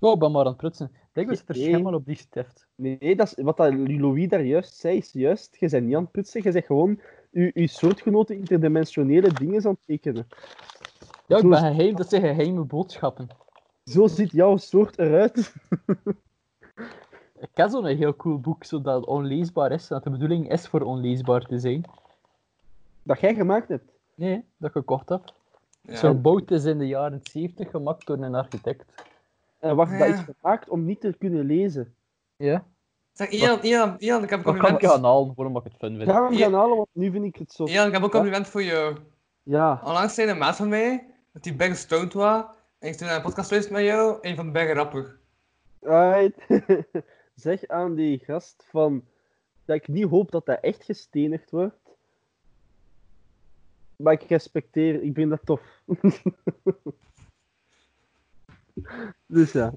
Oh, 0.04 0.12
ik 0.12 0.18
ben 0.18 0.30
maar 0.32 0.40
aan 0.40 0.46
het 0.46 0.56
prutsen. 0.56 0.86
Ik 0.94 1.08
denk 1.12 1.28
dat 1.28 1.42
er 1.46 1.56
Nee. 1.56 1.64
schimmel 1.64 1.94
op 1.94 2.06
die 2.06 2.16
stift. 2.16 2.66
Nee, 2.74 3.16
dat 3.16 3.26
is, 3.36 3.44
wat 3.44 3.56
dat 3.56 3.74
Louis 3.74 4.28
daar 4.28 4.42
juist 4.44 4.74
zei, 4.76 4.96
is 4.96 5.12
juist. 5.12 5.56
Je 5.60 5.68
bent 5.68 5.86
niet 5.86 5.94
aan 5.96 6.02
het 6.02 6.10
prutsen, 6.10 6.40
je 6.44 6.52
bent 6.52 6.64
gewoon 6.64 7.00
je, 7.30 7.50
je 7.54 7.66
soortgenoten 7.66 8.36
interdimensionele 8.36 9.32
dingen 9.32 9.64
aan 9.64 9.70
het 9.70 9.86
tekenen. 9.86 10.26
Ja, 11.26 11.36
ik 11.36 11.42
Zo 11.42 11.48
ben 11.48 11.58
is- 11.64 11.76
geheim, 11.76 11.96
dat 11.96 12.08
zijn 12.08 12.22
geheime 12.22 12.64
boodschappen. 12.64 13.28
Zo 13.84 14.06
ziet 14.06 14.30
jouw 14.30 14.56
soort 14.56 14.98
eruit. 14.98 15.36
Ik 17.40 17.50
ken 17.54 17.70
zo'n 17.70 17.86
heel 17.86 18.16
cool 18.16 18.38
boek, 18.40 18.64
zodat 18.64 19.06
onleesbaar 19.06 19.72
is. 19.72 19.88
Dat 19.88 20.04
de 20.04 20.10
bedoeling 20.10 20.50
is 20.52 20.66
voor 20.66 20.80
onleesbaar 20.80 21.40
te 21.46 21.58
zijn. 21.58 21.84
Dat 23.02 23.20
jij 23.20 23.34
gemaakt 23.34 23.68
hebt. 23.68 23.90
Nee, 24.14 24.44
dat 24.56 24.68
ik 24.68 24.76
gekocht 24.76 25.08
heb. 25.08 25.32
ja. 25.80 25.96
Zo 25.96 26.08
gebouwd 26.08 26.50
is 26.50 26.64
in 26.64 26.78
de 26.78 26.86
jaren 26.86 27.20
70, 27.22 27.70
gemaakt 27.70 28.06
door 28.06 28.18
een 28.18 28.34
architect. 28.34 28.84
En 29.64 29.76
wacht, 29.76 29.98
dat 29.98 30.08
Ja. 30.08 30.14
is 30.14 30.20
gemaakt 30.40 30.68
om 30.68 30.84
niet 30.84 31.00
te 31.00 31.14
kunnen 31.18 31.44
lezen. 31.44 31.94
Ja. 32.36 32.64
Zeg, 33.12 33.28
Ian, 33.30 33.58
Ian, 33.62 33.96
Ian, 33.98 34.22
ik 34.22 34.30
heb 34.30 34.38
een 34.38 34.44
kan 34.44 34.54
ik 34.54 34.60
compliment. 34.60 34.92
gaan 34.92 35.04
halen, 35.04 35.32
waarom 35.36 35.56
ik 35.56 35.64
het 35.64 35.74
fun 35.78 35.96
vind. 35.96 36.10
Ga 36.10 36.24
hem 36.24 36.32
Ja. 36.32 36.38
gaan 36.44 36.54
halen, 36.54 36.76
want 36.76 36.88
nu 36.92 37.10
vind 37.10 37.24
ik 37.24 37.36
het 37.36 37.52
zo. 37.52 37.64
Ian, 37.64 37.86
ik 37.86 37.92
heb 37.92 38.02
ook 38.02 38.06
een 38.14 38.20
compliment 38.20 38.46
voor 38.48 38.62
jou. 38.62 38.96
Ja. 39.42 39.80
Onlangs 39.84 40.14
zei 40.14 40.28
een 40.30 40.38
maat 40.38 40.56
van 40.56 40.68
mij 40.68 41.06
dat 41.32 41.42
die 41.42 41.54
big 41.54 41.76
stoned 41.76 42.12
was. 42.12 42.44
En 42.78 42.88
ik 42.88 42.94
toen 42.96 43.06
naar 43.06 43.16
een 43.16 43.22
podcast 43.22 43.46
geluisterd 43.48 43.76
met 43.78 43.86
jou, 43.86 44.18
een 44.20 44.36
van 44.36 44.46
de 44.46 44.52
big 44.52 44.72
rapper. 44.72 45.18
Alright. 45.82 46.46
zeg 47.34 47.66
aan 47.68 47.94
die 47.94 48.18
gast 48.18 48.64
van 48.70 49.04
dat 49.64 49.76
ik 49.76 49.88
niet 49.88 50.08
hoop 50.08 50.30
dat 50.30 50.46
hij 50.46 50.60
echt 50.60 50.84
gestenigd 50.84 51.50
wordt. 51.50 51.76
Maar 53.96 54.12
ik 54.12 54.22
respecteer, 54.22 55.02
ik 55.02 55.14
vind 55.14 55.30
dat 55.30 55.40
tof. 55.44 55.60
dus 59.26 59.52
ja, 59.52 59.72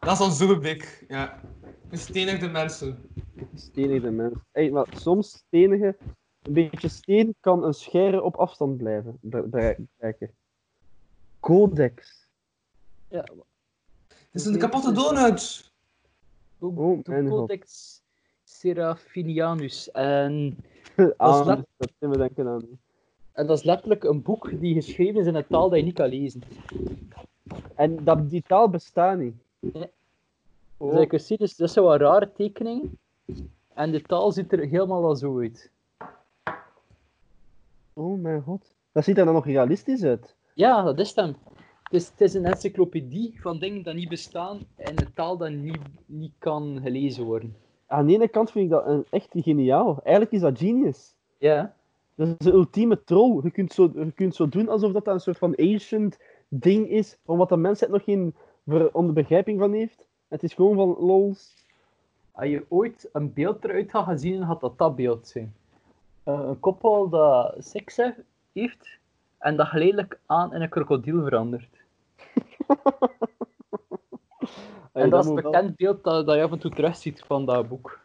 Dat 0.00 0.12
is 0.12 0.20
ons 0.20 0.38
doelblik. 0.38 1.04
Ja. 1.08 1.40
Gestenigde 1.88 2.48
mensen. 2.48 3.10
stenigde 3.54 4.10
mensen. 4.10 4.44
Hey, 4.52 4.70
maar 4.70 4.86
soms 4.90 5.30
stenigen, 5.30 5.96
een 6.42 6.52
beetje 6.52 6.88
steen 6.88 7.34
kan 7.40 7.64
een 7.64 7.74
schere 7.74 8.22
op 8.22 8.36
afstand 8.36 8.76
blijven 8.76 9.18
be- 9.20 9.42
be- 9.48 9.86
bereiken. 9.96 10.34
Codex. 11.40 12.26
Ja, 13.08 13.24
Het 14.08 14.28
is 14.32 14.44
een 14.44 14.58
kapotte 14.58 14.92
donut. 14.92 15.72
Oh, 16.58 17.02
de. 17.02 17.24
Codex 17.28 18.00
Seraphinianus. 18.44 19.90
En, 19.90 20.56
Ah, 21.16 21.46
let- 21.46 21.66
dat 21.76 21.92
kunnen 21.98 22.18
we 22.18 22.24
denken 22.26 22.48
aan. 22.48 22.80
En 23.36 23.46
dat 23.46 23.58
is 23.58 23.64
letterlijk 23.64 24.04
een 24.04 24.22
boek 24.22 24.60
die 24.60 24.74
geschreven 24.74 25.20
is 25.20 25.26
in 25.26 25.34
een 25.34 25.46
taal 25.46 25.68
dat 25.68 25.78
je 25.78 25.84
niet 25.84 25.94
kan 25.94 26.08
lezen. 26.08 26.42
En 27.74 28.04
dat, 28.04 28.30
die 28.30 28.42
taal 28.42 28.68
bestaat 28.68 29.18
niet. 29.18 29.34
Nee. 29.58 29.90
Oh, 30.76 31.10
Dus 31.10 31.26
zien, 31.26 31.38
dus 31.38 31.56
dat 31.56 31.70
zijn 31.70 31.84
wat 31.84 32.00
rare 32.00 32.32
tekeningen. 32.32 32.98
En 33.74 33.92
de 33.92 34.02
taal 34.02 34.32
ziet 34.32 34.52
er 34.52 34.58
helemaal 34.58 35.04
al 35.04 35.16
zo 35.16 35.40
uit. 35.40 35.70
oh 37.92 38.20
mijn 38.20 38.42
god. 38.42 38.74
Dat 38.92 39.04
ziet 39.04 39.18
er 39.18 39.24
dan 39.24 39.34
nog 39.34 39.46
realistisch 39.46 40.02
uit. 40.02 40.34
Ja, 40.54 40.82
dat 40.82 40.98
is 40.98 41.14
hem. 41.14 41.36
Het 41.82 41.92
is, 41.92 42.08
het 42.08 42.20
is 42.20 42.34
een 42.34 42.44
encyclopedie 42.44 43.40
van 43.40 43.58
dingen 43.58 43.82
die 43.82 43.94
niet 43.94 44.08
bestaan 44.08 44.66
in 44.76 44.98
een 44.98 45.12
taal 45.14 45.36
die 45.36 45.48
niet, 45.48 45.78
niet 46.06 46.32
kan 46.38 46.80
gelezen 46.82 47.24
worden. 47.24 47.56
Aan 47.86 48.06
de 48.06 48.12
ene 48.12 48.28
kant 48.28 48.50
vind 48.50 48.64
ik 48.64 48.70
dat 48.70 48.86
een, 48.86 49.04
echt 49.10 49.28
geniaal. 49.30 50.00
Eigenlijk 50.02 50.32
is 50.32 50.40
dat 50.40 50.58
genius. 50.58 51.14
Ja. 51.38 51.74
Dat 52.16 52.28
is 52.28 52.34
de 52.38 52.52
ultieme 52.52 53.04
troll. 53.04 53.40
Je 53.42 53.50
kunt 53.50 53.72
zo, 53.72 53.90
je 53.94 54.12
kunt 54.14 54.34
zo 54.34 54.48
doen 54.48 54.68
alsof 54.68 54.92
dat 54.92 55.06
een 55.06 55.20
soort 55.20 55.38
van 55.38 55.54
ancient 55.56 56.18
ding 56.48 56.88
is, 56.88 57.18
van 57.24 57.36
wat 57.36 57.48
de 57.48 57.56
mensheid 57.56 57.90
nog 57.90 58.04
geen 58.04 58.34
onderbegrijping 58.92 59.58
van 59.58 59.72
heeft. 59.72 60.06
Het 60.28 60.42
is 60.42 60.54
gewoon 60.54 60.76
van 60.76 60.96
lols. 61.06 61.54
Als 62.32 62.48
je 62.48 62.64
ooit 62.68 63.08
een 63.12 63.32
beeld 63.32 63.64
eruit 63.64 63.90
had 63.90 64.04
gezien, 64.04 64.42
had 64.42 64.60
dat 64.60 64.78
dat 64.78 64.96
beeld 64.96 65.28
zijn. 65.28 65.54
Eh, 66.22 66.40
een 66.48 66.60
koppel 66.60 67.08
dat 67.08 67.54
seks 67.58 67.96
he- 67.96 68.14
heeft 68.52 68.98
en 69.38 69.56
dat 69.56 69.66
geleidelijk 69.66 70.18
aan 70.26 70.54
in 70.54 70.62
een 70.62 70.68
krokodil 70.68 71.22
verandert. 71.22 71.68
Hey, 74.92 75.04
en 75.04 75.10
dat 75.10 75.24
is 75.24 75.30
een 75.30 75.34
wel- 75.34 75.50
bekend 75.50 75.76
beeld 75.76 76.04
dat, 76.04 76.26
dat 76.26 76.36
je 76.36 76.42
af 76.42 76.52
en 76.52 76.58
toe 76.58 76.70
terugziet 76.70 77.20
van 77.20 77.46
dat 77.46 77.68
boek. 77.68 78.00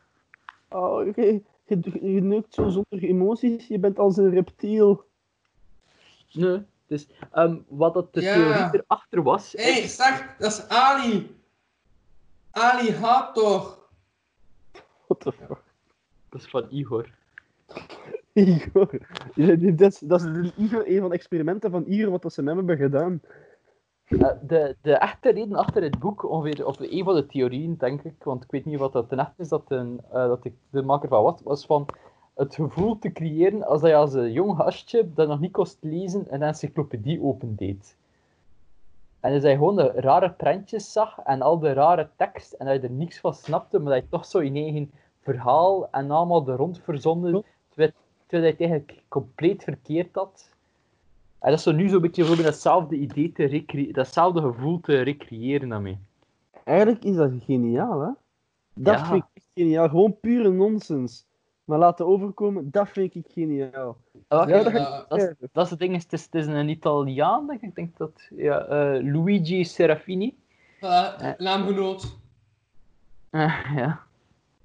Oh, 0.70 1.06
je, 1.16 1.42
je, 1.80 2.14
je 2.14 2.22
neukt 2.22 2.54
zo 2.54 2.70
zonder 2.70 3.04
emoties. 3.10 3.68
Je 3.68 3.80
bent 3.80 4.00
als 4.00 4.18
een 4.18 4.30
reptiel. 4.30 5.04
Nee. 6.34 6.62
Dus 6.88 7.08
ehm, 7.32 7.58
wat 7.68 7.94
dat 7.94 8.14
de 8.14 8.22
Ja. 8.22 8.34
theorie 8.34 8.82
erachter 8.84 9.24
was, 9.24 9.52
Hé, 9.52 9.74
hey, 9.74 9.88
zeg, 9.88 10.36
dat 10.38 10.52
is 10.52 10.68
Ali. 10.68 11.36
Ali 12.52 12.92
Hator. 12.92 13.78
What 15.08 15.20
the 15.20 15.32
fuck? 15.32 15.64
dat 16.30 16.42
is 16.42 16.48
van 16.48 16.68
Igor. 16.70 17.10
Igor. 18.34 18.90
Dat 19.76 19.92
is, 19.92 20.00
dat 20.00 20.22
is 20.22 20.52
Igor, 20.58 20.88
een 20.88 21.00
van 21.00 21.10
de 21.10 21.16
experimenten 21.16 21.72
van 21.72 21.84
Igor, 21.88 22.12
wat 22.12 22.22
dat 22.22 22.34
ze 22.34 22.42
met 22.42 22.56
hem 22.56 22.68
hebben 22.68 22.86
gedaan. 22.86 23.22
Eh, 24.12 24.28
de, 24.42 24.76
de 24.82 24.94
echte 24.94 25.32
reden 25.32 25.56
achter 25.56 25.84
het 25.84 26.00
boek, 26.00 26.30
ongeveer, 26.30 26.66
of 26.66 26.80
een 26.80 27.04
van 27.04 27.16
de 27.16 27.26
theorieën, 27.26 27.78
denk 27.78 28.04
ik, 28.04 28.24
want 28.24 28.44
ik 28.44 28.52
weet 28.52 28.66
niet 28.66 28.80
wat 28.80 28.94
dat 28.94 29.10
ten 29.10 29.20
echt 29.20 29.40
is, 29.40 29.50
dat, 29.50 29.64
een, 29.68 30.02
eh, 30.12 30.28
dat 30.28 30.46
ik 30.46 30.54
de 30.70 30.82
maker 30.82 31.10
van 31.10 31.24
wat, 31.24 31.42
was 31.44 31.66
van 31.66 31.86
het 32.36 32.56
gevoel 32.56 33.00
te 33.00 33.12
creëren 33.12 33.64
als 33.64 33.82
dat 33.82 33.90
je 33.90 33.96
als 33.96 34.14
een 34.14 34.32
jong 34.32 34.58
gastje 34.58 35.14
dat 35.14 35.28
nog 35.28 35.40
niet 35.40 35.52
kost 35.52 35.78
lezen 35.82 36.26
een 36.34 36.42
encyclopedie 36.42 37.22
opendeed. 37.24 37.98
En 39.20 39.34
dat 39.34 39.42
je 39.42 39.50
gewoon 39.50 39.76
de 39.76 39.92
rare 39.96 40.32
prentjes 40.32 40.92
zag 40.92 41.20
en 41.24 41.42
al 41.42 41.60
de 41.60 41.74
rare 41.74 42.10
tekst 42.16 42.54
en 42.54 42.66
dat 42.66 42.76
je 42.76 42.88
er 42.88 42.94
niks 42.94 43.20
van 43.20 43.34
snapte, 43.34 43.80
maar 43.80 43.94
dat 43.94 44.04
je 44.04 44.10
toch 44.10 44.26
zo 44.26 44.44
je 44.44 44.52
eigen 44.52 44.92
verhaal 45.22 45.90
en 45.92 46.12
allemaal 46.12 46.48
er 46.48 46.56
rond 46.56 46.80
verzonnen, 46.80 47.44
terwijl, 47.70 47.92
terwijl 48.26 48.44
je 48.44 48.64
het 48.64 48.72
eigenlijk 48.72 49.04
compleet 49.08 49.64
verkeerd 49.64 50.16
had. 50.16 50.50
En 51.42 51.50
dat 51.50 51.58
is 51.58 51.64
zo 51.64 51.72
nu 51.72 51.90
zo'n 51.90 52.02
beetje 52.02 52.24
proberen 52.24 52.52
datzelfde 52.52 52.96
idee 52.96 53.32
te 53.32 53.46
recreëren, 53.46 53.94
datzelfde 53.94 54.42
gevoel 54.42 54.80
te 54.80 55.02
recreëren 55.02 55.70
daarmee. 55.70 55.98
Eigenlijk 56.64 57.04
is 57.04 57.16
dat 57.16 57.32
geniaal, 57.46 58.00
hè? 58.02 58.10
Dat 58.74 59.00
Ja. 59.00 59.06
vind 59.06 59.24
ik 59.24 59.30
echt 59.34 59.48
geniaal. 59.54 59.90
Gewoon 59.90 60.20
pure 60.20 60.50
nonsens. 60.52 61.26
Maar 61.66 61.78
laten 61.80 62.06
overkomen, 62.08 62.72
dat 62.72 62.90
vind 62.90 63.16
ik 63.16 63.26
geniaal. 63.34 63.98
Ah, 64.28 64.50
Ja, 64.50 64.64
dat- 64.64 65.06
dat, 65.10 65.18
is, 65.22 65.34
dat 65.52 65.64
is 65.66 65.70
het 65.72 65.80
ding, 65.80 65.96
het 66.04 66.14
is, 66.14 66.24
het 66.26 66.36
is 66.36 66.46
een 66.46 66.70
Italiaan, 66.70 67.48
denk 67.48 67.62
ik. 67.62 67.70
Ik 67.70 67.76
denk 67.76 67.98
dat, 67.98 68.28
ja, 68.36 68.60
eh, 68.66 69.04
Luigi 69.14 69.64
Serafini. 69.64 70.36
Uh, 70.82 71.32
naamgenoot. 71.38 72.18
Eh, 73.30 73.72
ja. 73.76 74.00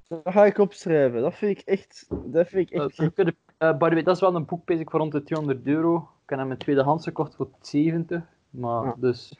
Dat 0.08 0.20
ga 0.24 0.44
ik 0.44 0.58
opschrijven. 0.58 1.20
Dat 1.20 1.34
vind 1.34 1.58
ik 1.58 1.66
echt... 1.66 2.06
Dat 2.24 2.48
vind 2.48 2.70
ik 2.70 2.78
echt... 2.80 2.96
we 2.96 3.10
kunnen- 3.10 3.36
eh, 3.58 3.76
by 3.78 3.88
the 3.88 3.94
way, 3.94 4.02
dat 4.02 4.14
is 4.14 4.20
wel 4.20 4.34
een 4.34 4.44
boek 4.44 4.64
bezig 4.64 4.90
voor 4.90 5.00
rond 5.00 5.12
de 5.12 5.22
200 5.22 5.66
euro. 5.66 5.96
Ik 5.96 6.30
heb 6.30 6.38
hem 6.38 6.50
in 6.50 6.56
tweedehands 6.56 7.04
gekocht 7.04 7.34
voor 7.34 7.48
70. 7.60 8.22
Maar 8.50 8.84
Ja. 8.84 8.94
dus. 8.96 9.32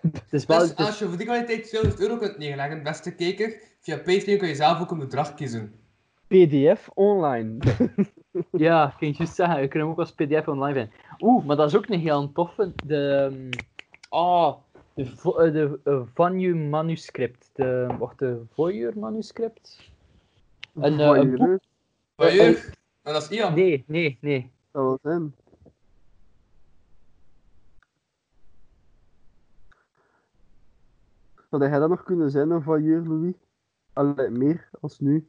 Het 0.00 0.22
is 0.30 0.46
wel. 0.46 0.58
Dus 0.58 0.70
is- 0.70 0.76
als 0.86 0.98
je 0.98 1.08
voor 1.08 1.16
die 1.16 1.26
kwaliteit 1.26 1.64
200 1.68 2.00
euro 2.02 2.16
kunt 2.16 2.38
neerleggen, 2.38 2.82
beste 2.82 3.14
kijker, 3.14 3.60
via 3.80 3.96
Patreon 3.96 4.38
kun 4.38 4.48
je 4.48 4.54
zelf 4.54 4.80
ook 4.80 4.90
een 4.90 4.98
bedrag 4.98 5.34
kiezen. 5.34 5.74
PDF 6.26 6.88
online. 6.94 7.56
Ja, 8.50 8.86
ik 8.86 8.94
kan 8.98 9.08
je 9.08 9.14
juist 9.18 9.34
zeggen, 9.34 9.60
je 9.60 9.68
kunt 9.68 9.82
hem 9.82 9.92
ook 9.92 9.98
als 9.98 10.12
PDF 10.12 10.48
online 10.48 10.72
vinden. 10.72 10.92
Oeh, 11.20 11.44
maar 11.44 11.56
dat 11.56 11.68
is 11.68 11.76
ook 11.76 11.88
een 11.88 12.00
heel 12.00 12.32
toffe. 12.32 12.72
De. 12.86 13.30
ehm, 13.32 13.50
Ah, 14.08 14.54
de, 14.94 15.06
vo- 15.06 15.36
eh, 15.36 15.52
de 15.52 15.78
eh, 15.84 16.00
Vanju 16.14 16.54
manuscript. 16.54 17.50
De, 17.52 17.94
wacht, 17.98 18.18
de 18.18 18.42
Voyeur 18.52 18.98
manuscript? 18.98 19.90
Een, 20.74 21.00
eh, 21.00 21.06
een 21.06 21.36
boek? 21.36 21.58
Wat 22.14 22.32
je? 22.32 22.72
En 23.04 23.12
dat 23.12 23.22
is 23.22 23.28
Ian. 23.28 23.54
Nee, 23.54 23.84
nee, 23.86 24.18
nee. 24.20 24.52
Dat 24.70 24.82
wel 24.82 24.98
zijn. 25.02 25.34
Zou 31.50 31.62
jij 31.62 31.78
dat 31.78 31.88
nog 31.88 32.02
kunnen 32.02 32.30
zijn, 32.30 32.50
een 32.50 32.62
voyeur, 32.62 33.02
Louis? 33.02 33.34
Allee, 33.92 34.30
meer 34.30 34.68
als 34.80 35.00
nu. 35.00 35.28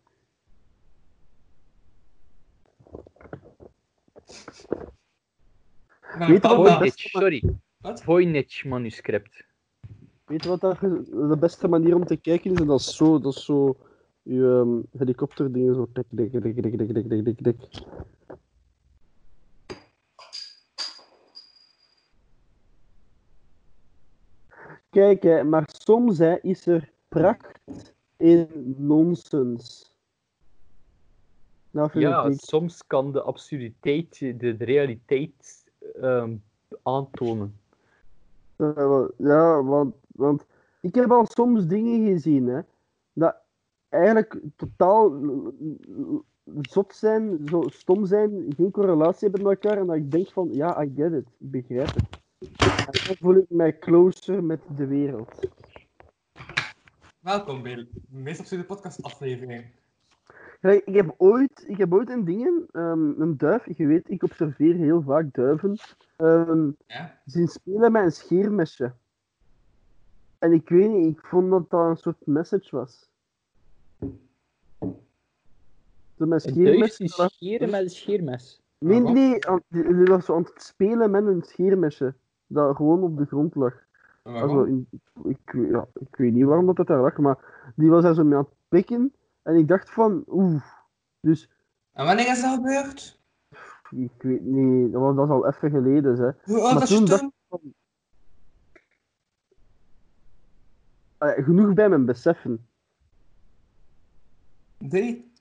Weet 6.17 6.27
je 6.27 6.39
wat 6.39 6.79
dat? 6.79 6.91
sorry. 6.95 7.43
Wat? 7.77 8.03
Voynich 8.03 8.65
manuscript. 8.65 9.45
Weet 10.25 10.43
je 10.43 10.57
wat 10.57 10.61
de 10.61 11.37
beste 11.39 11.67
manier 11.67 11.95
om 11.95 12.05
te 12.05 12.17
kijken 12.17 12.51
is? 12.51 12.59
En 12.59 12.67
dat 12.67 12.79
is 12.79 12.95
zo, 12.95 13.19
dat 13.19 13.35
is 13.35 13.45
zo 13.45 13.77
uw 14.25 14.61
ehm, 14.61 14.81
helikopterdingen 14.97 15.75
zo 15.75 15.87
tik, 15.93 16.05
tik, 16.15 16.31
tik, 16.31 16.41
tik, 16.41 16.55
tik, 16.55 16.93
tik, 16.93 17.09
tik, 17.09 17.25
tik, 17.25 17.43
tik. 17.43 17.83
Kijk, 24.89 25.23
hè, 25.23 25.43
maar 25.43 25.63
soms 25.67 26.17
hè, 26.17 26.39
is 26.41 26.67
er 26.67 26.91
pracht 27.09 27.93
in 28.17 28.47
nonsens. 28.77 29.93
Vind 31.71 31.93
Ja, 32.03 32.31
soms 32.31 32.87
kan 32.87 33.11
de 33.11 33.21
absurditeit 33.21 34.19
de, 34.19 34.35
de 34.55 34.63
realiteit 34.65 35.71
ehm, 36.01 36.37
aantonen. 36.83 37.59
Ja, 38.55 38.73
wa- 38.73 39.09
Ja, 39.17 39.63
want, 39.63 39.95
want 40.07 40.45
ik 40.81 40.95
heb 40.95 41.11
al 41.11 41.25
soms 41.25 41.67
dingen 41.67 42.05
gezien 42.07 42.47
hè, 42.47 42.59
dat 43.13 43.35
eigenlijk 43.95 44.39
totaal 44.55 45.21
zot 46.61 46.95
zijn, 46.95 47.39
zo 47.49 47.63
stom 47.67 48.05
zijn, 48.05 48.53
geen 48.55 48.71
correlatie 48.71 49.29
hebben 49.29 49.47
met 49.47 49.63
elkaar 49.63 49.77
en 49.79 49.87
dat 49.87 49.95
ik 49.95 50.11
denk 50.11 50.31
van, 50.31 50.49
ja, 50.51 50.83
I 50.83 50.91
get 50.95 51.11
it, 51.11 51.27
ik 51.39 51.51
begrijp 51.51 51.93
het. 51.93 52.23
En 52.39 53.03
dan 53.05 53.15
voel 53.15 53.35
ik 53.35 53.49
mij 53.49 53.79
closer 53.79 54.43
met 54.43 54.61
de 54.75 54.87
wereld. 54.87 55.49
Welkom 57.19 57.63
bij 57.63 57.75
de 57.75 57.87
meest 58.09 58.39
absurde 58.39 58.63
podcast 58.63 59.03
aflevering. 59.03 59.65
Ik 60.61 60.95
heb 60.95 61.13
ooit, 61.17 61.63
ik 61.67 61.77
heb 61.77 61.93
ooit 61.93 62.09
een 62.09 62.25
dingen, 62.25 62.67
ehm, 62.71 63.21
een 63.21 63.37
duif, 63.37 63.77
je 63.77 63.87
weet, 63.87 64.09
ik 64.09 64.23
observeer 64.23 64.75
heel 64.75 65.01
vaak 65.01 65.33
duiven, 65.33 65.77
Ja? 66.87 67.21
zien 67.25 67.47
spelen 67.47 67.91
met 67.91 68.03
een 68.03 68.11
scheermesje. 68.11 68.93
En 70.39 70.53
ik 70.53 70.69
weet 70.69 70.91
niet, 70.91 71.17
ik 71.17 71.25
vond 71.25 71.49
dat 71.49 71.69
dat 71.69 71.89
een 71.89 71.97
soort 71.97 72.25
message 72.25 72.75
was. 72.75 73.09
Zo 76.17 76.25
met 76.25 76.41
scheermes. 76.41 76.95
scheren 77.35 77.69
met 77.69 77.81
een 77.81 77.89
scheermes. 77.89 78.61
Nee, 78.77 79.01
Wat? 79.01 79.13
nee, 79.13 79.39
die, 79.67 80.05
was 80.05 80.25
zo 80.25 80.35
aan 80.35 80.43
het 80.43 80.61
spelen 80.63 81.11
met 81.11 81.25
een 81.25 81.41
scheermesje. 81.43 82.13
Dat 82.47 82.75
gewoon 82.75 83.03
op 83.03 83.17
de 83.17 83.25
grond 83.25 83.55
lag. 83.55 83.73
Also, 84.23 84.63
in, 84.63 84.87
ik, 85.23 85.37
weet- 85.51 85.69
ja, 85.71 85.87
ik 85.93 86.15
weet 86.15 86.33
niet 86.33 86.45
waarom 86.45 86.65
dat, 86.65 86.75
dat 86.75 86.87
daar 86.87 87.01
lag, 87.01 87.17
maar 87.17 87.71
die 87.75 87.89
was 87.89 88.03
daar 88.03 88.13
zo 88.13 88.23
mee 88.23 88.37
aan 88.37 88.43
het 88.43 88.53
pikken. 88.67 89.13
En 89.41 89.55
ik 89.55 89.67
dacht 89.67 89.89
van, 89.89 90.23
oeh. 90.27 90.63
Dus, 91.19 91.49
En 91.91 92.05
wanneer 92.05 92.27
is 92.31 92.41
dat 92.41 92.53
gebeurd? 92.55 93.19
ik 93.91 94.21
weet 94.21 94.41
niet, 94.41 94.91
dat 94.91 95.01
was, 95.01 95.15
dat 95.15 95.29
al 95.29 95.47
even 95.47 95.69
geleden, 95.69 96.15
hè. 96.17 96.29
Hoe 96.53 96.61
oud 96.61 96.71
Maar 96.71 96.79
was 96.79 96.89
je 96.89 96.95
toen 96.95 97.05
dacht 97.05 97.25
Eh, 101.17 101.43
genoeg 101.43 101.73
bij 101.73 101.89
mijn 101.89 102.05
beseffen. 102.05 102.67
Drie? 104.77 105.31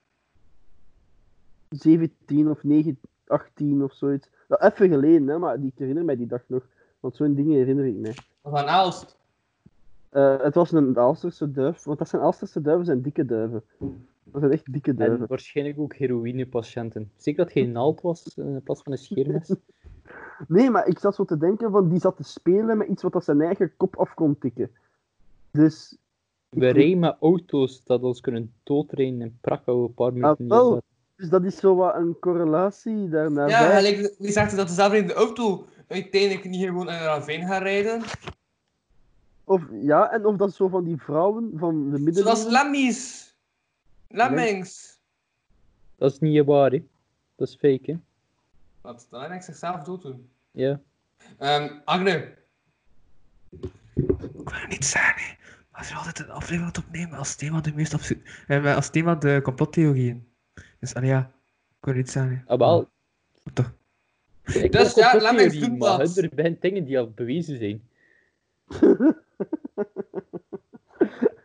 17 1.77 2.51
of 2.51 2.63
9, 2.63 2.99
18 3.27 3.83
of 3.83 3.93
zoiets. 3.93 4.29
Dat 4.49 4.63
even 4.63 4.89
geleden, 4.89 5.29
hè, 5.29 5.39
maar 5.39 5.55
ik 5.65 5.73
herinner 5.77 6.05
mij 6.05 6.17
die 6.17 6.27
dag 6.27 6.43
nog. 6.47 6.67
Want 7.01 7.17
zo'n 7.17 7.35
dingen 7.35 7.57
herinner 7.57 7.87
ik 7.87 7.95
mij. 7.97 8.15
Aan 8.43 8.67
Aalst? 8.67 9.17
Eh, 10.09 10.41
het 10.41 10.55
was 10.55 10.73
een 10.73 10.99
Aalsterse 10.99 11.51
duif, 11.51 11.85
want 11.85 11.99
dat 11.99 12.09
zijn 12.09 12.23
Aalsterse 12.23 12.61
duiven, 12.61 12.85
zijn 12.87 13.03
dikke 13.03 13.25
duiven. 13.25 13.63
Dat 14.25 14.41
zijn 14.41 14.53
echt 14.53 14.73
dikke 14.73 14.91
En 14.91 14.97
duiven. 14.97 15.27
waarschijnlijk 15.27 15.79
ook 15.79 15.95
heroïnepatiënten. 15.95 17.11
Zeker 17.17 17.45
dat 17.45 17.55
het 17.55 17.63
geen 17.65 17.73
naald 17.73 18.01
was 18.01 18.35
eh, 18.35 18.45
in 18.45 18.63
plaats 18.63 18.83
van 18.83 18.93
een 18.93 18.99
scheermes. 18.99 19.55
Nee, 20.49 20.71
maar 20.71 20.87
ik 20.87 20.99
zat 20.99 21.15
zo 21.15 21.25
te 21.25 21.37
denken 21.37 21.71
van, 21.71 21.89
die 21.89 22.01
zat 22.01 22.17
te 22.17 22.23
spelen 22.23 22.79
met 22.79 22.89
iets 22.89 23.03
wat 23.03 23.13
dat 23.13 23.25
zijn 23.25 23.41
eigen 23.41 23.77
kop 23.77 23.97
af 23.97 24.15
kon 24.15 24.39
tikken. 24.39 24.71
Dus, 25.51 25.97
We 26.49 26.69
rijden 26.69 26.99
met 26.99 27.17
auto's 27.21 27.85
dat 27.85 28.03
ons 28.03 28.21
kunnen 28.21 28.53
doodrijden 28.63 29.23
en 29.23 29.39
prakken 29.41 29.81
we 29.81 29.87
een 29.89 29.95
paar 29.95 30.13
minuten 30.13 30.49
wel. 30.49 30.83
Dus 31.17 31.29
dat 31.29 31.45
is 31.45 31.57
zo 31.57 31.75
wat 31.75 31.95
een 31.95 32.17
correlatie 32.21 33.09
daarnaar. 33.09 33.49
Ja, 33.49 33.77
gelijk, 33.77 34.15
wie 34.19 34.33
zegt 34.33 34.57
dat 34.57 34.69
dezelfde 34.69 34.97
in 34.97 35.07
de 35.07 35.15
auto 35.15 35.67
uiteindelijk 35.89 36.45
niet 36.45 36.65
gewoon 36.67 36.89
in 36.89 36.95
een 36.95 37.01
ravijn 37.01 37.47
gaan 37.47 37.63
rijden? 37.63 38.03
Of, 39.45 39.63
ja, 39.73 40.11
en 40.11 40.27
of 40.27 40.37
dat 40.37 40.55
zo 40.55 40.69
van 40.69 40.85
die 40.85 40.97
vrouwen 40.97 41.53
van 41.55 41.91
de 41.91 41.97
Zoals 41.97 42.03
middeleeuwen... 42.03 42.53
lemmies. 42.53 43.35
Lemmings. 44.09 45.01
Dat 45.97 46.13
is 46.13 46.19
niet 46.19 46.45
waar, 46.45 46.71
hè. 46.71 46.83
Dat 47.37 47.49
is 47.49 47.55
fake, 47.55 47.91
hè. 47.91 47.97
Wat? 48.81 49.07
Dan 49.11 49.23
heb 49.23 49.33
ik 49.33 49.43
zichzelf 49.43 49.83
dood 49.83 50.03
doen. 50.03 50.29
Ja. 50.51 50.81
Ehm 51.39 51.79
Agne. 51.85 52.35
Ik 53.51 53.61
wil 54.45 54.45
het 54.45 54.69
niet 54.69 54.85
zeggen, 54.85 55.23
hè. 55.23 55.35
maar 55.71 55.87
je 55.89 55.95
altijd 55.95 56.19
een 56.19 56.31
aflevering 56.31 56.77
opnemen 56.79 57.19
als 57.19 57.35
thema 57.35 57.61
de 57.61 57.75
meest 57.75 57.95
absurde... 57.95 58.23
eh, 58.47 58.77
als 58.77 58.91
thema 58.91 59.15
de 59.15 59.41
complottheorieën. 59.43 60.27
Dus 60.85 60.95
allee, 60.95 61.09
ja. 61.09 61.31
Ik 61.79 61.85
wil 61.85 61.95
het 61.95 62.03
niet 62.03 62.11
zeggen. 62.11 62.45
Ah, 62.47 62.59
wel. 62.59 62.89
Toch. 63.53 63.73
Ik 64.45 64.73
Dus 64.73 64.95
ja, 64.95 65.21
laat 65.21 65.35
mij 65.35 65.49
theorieën, 65.49 65.69
doen 65.69 65.79
maar 65.79 65.99
dat. 65.99 66.17
er 66.17 66.31
zijn 66.35 66.57
dingen 66.61 66.85
die 66.85 66.99
al 66.99 67.11
bewezen 67.11 67.57
zijn. 67.59 67.83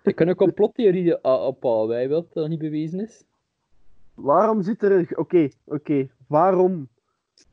ik 0.10 0.16
kan 0.16 0.28
een 0.28 0.36
complottheorie 0.36 1.28
a- 1.28 1.46
ophalen, 1.48 1.88
wij 1.88 2.08
wilt 2.08 2.26
dat 2.26 2.34
dat 2.34 2.50
niet 2.50 2.60
bewezen 2.60 3.00
is. 3.00 3.24
Waarom 4.14 4.62
zit 4.64 4.84
er 4.84 4.92
een... 4.92 5.18
Oké, 5.18 5.50
oké. 5.64 6.08
Waarom 6.28 6.88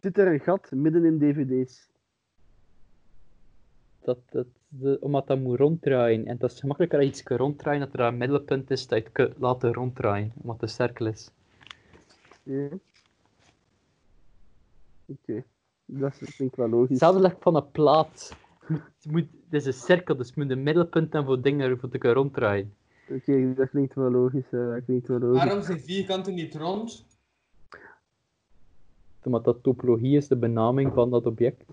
zit 0.01 0.19
er 0.19 0.27
een 0.33 0.41
gat 0.41 0.71
midden 0.71 1.05
in 1.05 1.19
dvd's? 1.19 1.89
Dat, 4.01 4.19
dat, 4.31 4.47
de, 4.69 4.97
omdat 5.01 5.27
dat 5.27 5.39
moet 5.39 5.59
ronddraaien. 5.59 6.27
En 6.27 6.37
dat 6.39 6.53
is 6.53 6.61
gemakkelijker 6.61 6.99
als 6.99 7.07
je 7.07 7.13
iets 7.13 7.23
kan 7.23 7.37
ronddraaien, 7.37 7.81
dat 7.81 7.93
er 7.93 8.01
een 8.01 8.17
middelpunt 8.17 8.71
is 8.71 8.87
dat 8.87 8.99
je 8.99 9.05
het 9.05 9.13
kunt 9.13 9.39
laten 9.39 9.73
ronddraaien. 9.73 10.33
Omdat 10.43 10.61
het 10.61 10.63
een 10.71 10.77
cirkel 10.77 11.07
is. 11.07 11.31
Ja. 12.47 12.69
Oké. 15.07 15.45
Dat 15.85 16.13
is- 16.21 16.35
vind 16.35 16.51
ik 16.51 16.57
wel 16.57 16.69
logisch. 16.69 16.89
Hetzelfde 16.89 17.21
ligt 17.21 17.37
van 17.41 17.57
een 17.57 17.71
plaat. 17.71 18.37
Het, 18.67 19.11
moet, 19.11 19.27
het 19.45 19.53
is 19.55 19.67
een 19.67 19.73
cirkel, 19.73 20.17
dus 20.17 20.27
het 20.27 20.37
moet 20.37 20.51
een 20.51 20.63
middelpunt 20.63 21.13
hebben 21.13 21.35
voor 21.35 21.43
dingen 21.43 21.79
voor 21.79 21.89
te 21.89 21.99
kunnen 21.99 22.19
ronddraaien. 22.19 22.75
Oké, 23.11 23.55
dat 23.55 23.69
klinkt 23.71 23.95
wel 23.95 24.11
logisch. 24.11 24.51
hè. 24.51 24.71
Dat 24.75 24.85
klinkt 24.85 25.09
wel 25.09 25.19
logisch. 25.19 25.45
Waarom 25.45 25.63
zijn 25.63 25.81
vierkanten 25.81 26.35
niet 26.35 26.55
rond? 26.55 27.07
Omdat 29.23 29.45
dat 29.45 29.63
topologie 29.63 30.17
is 30.17 30.29
de 30.29 30.37
benaming 30.37 30.93
van 30.93 31.11
dat 31.11 31.27
object. 31.27 31.65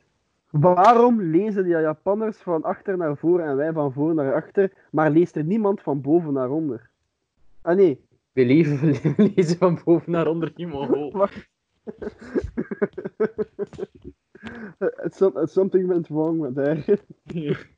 Waarom 0.49 1.21
lezen 1.21 1.63
die 1.63 1.73
Japanners 1.77 2.37
van 2.37 2.63
achter 2.63 2.97
naar 2.97 3.17
voor 3.17 3.39
en 3.39 3.55
wij 3.55 3.73
van 3.73 3.93
voor 3.93 4.13
naar 4.13 4.33
achter, 4.33 4.71
maar 4.91 5.11
leest 5.11 5.35
er 5.35 5.43
niemand 5.43 5.81
van 5.81 6.01
boven 6.01 6.33
naar 6.33 6.49
onder? 6.49 6.89
Ah 7.61 7.75
nee, 7.75 8.05
We 8.33 8.45
leven, 8.45 8.79
we 9.15 9.31
lezen 9.35 9.57
van 9.57 9.79
boven 9.83 10.11
naar 10.11 10.27
onder 10.27 10.51
niet 10.55 10.71
omhoog. 10.73 11.13
wacht. 11.13 11.49
It's 15.03 15.17
some- 15.17 15.41
it's 15.41 15.53
something 15.53 15.87
went 15.87 16.07
wrong 16.07 16.39
met 16.39 16.55
haar. 16.55 16.83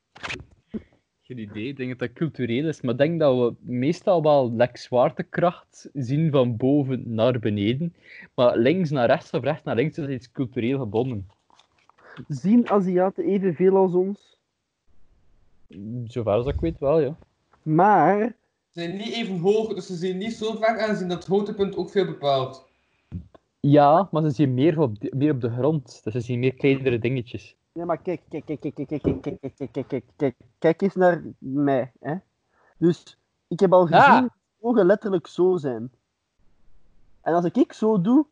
Geen 1.22 1.38
idee, 1.38 1.66
ik 1.68 1.76
denk 1.76 1.88
dat 1.88 1.98
dat 1.98 2.12
cultureel 2.12 2.66
is, 2.68 2.80
maar 2.80 2.92
ik 2.92 2.98
denk 2.98 3.20
dat 3.20 3.36
we 3.38 3.54
meestal 3.72 4.22
wel 4.22 4.52
lek 4.52 4.76
zwaartekracht 4.76 5.90
zien 5.92 6.30
van 6.30 6.56
boven 6.56 7.14
naar 7.14 7.38
beneden. 7.38 7.94
Maar 8.34 8.56
links 8.58 8.90
naar 8.90 9.06
rechts 9.06 9.30
of 9.30 9.42
rechts 9.42 9.62
naar 9.64 9.74
links 9.74 9.98
is 9.98 10.08
iets 10.08 10.32
cultureel 10.32 10.78
gebonden. 10.78 11.28
Zien 12.28 12.68
Aziaten 12.70 13.24
evenveel 13.24 13.76
als 13.76 13.94
ons? 13.94 14.38
Zover 16.06 16.32
als 16.32 16.46
ik 16.46 16.60
weet 16.60 16.78
wel, 16.78 17.00
ja. 17.00 17.16
Maar, 17.62 18.36
zijn 18.76 18.96
niet 18.96 19.12
even 19.12 19.38
hoog, 19.38 19.74
dus 19.74 19.86
ze 19.86 19.94
zijn 19.94 20.18
niet 20.18 20.32
zo 20.32 20.54
ver 20.54 20.76
en 20.76 20.96
zien 20.96 21.08
dat 21.08 21.18
het 21.18 21.26
hoogtepunt 21.26 21.76
ook 21.76 21.90
veel 21.90 22.04
bepaalt. 22.04 22.64
Ja, 23.60 24.08
maar 24.10 24.22
ze 24.22 24.30
zien 24.30 24.54
meer 24.54 24.80
op 24.80 25.00
de, 25.00 25.12
meer 25.16 25.32
op 25.32 25.40
de 25.40 25.50
grond, 25.50 26.00
dus 26.04 26.12
ze 26.12 26.20
zien 26.20 26.38
meer 26.38 26.54
kleinere 26.54 26.98
dingetjes. 26.98 27.56
ja, 27.72 27.84
maar 27.84 28.02
kijk, 28.02 28.20
kijk, 28.28 28.44
kijk, 28.44 28.60
kijk, 28.60 28.74
kijk, 28.74 28.86
kijk, 28.86 29.20
kijk, 29.22 29.22
kijk, 29.22 29.54
kijk, 29.56 29.72
kijk, 29.72 29.72
kijk, 29.72 29.88
kijk, 29.88 30.04
kijk, 30.16 30.34
kijk 30.58 30.82
eens 30.82 30.94
naar 30.94 31.22
mij. 31.38 31.92
Hè? 32.00 32.14
Dus 32.78 33.18
ik 33.48 33.60
heb 33.60 33.72
al 33.72 33.86
gezien 33.86 34.00
Ah. 34.00 34.20
dat 34.20 34.30
ogen 34.60 34.86
letterlijk 34.86 35.26
zo 35.26 35.56
zijn. 35.56 35.90
En 37.20 37.34
als 37.34 37.44
ik 37.44 37.72
zo 37.72 38.00
doe, 38.00 38.26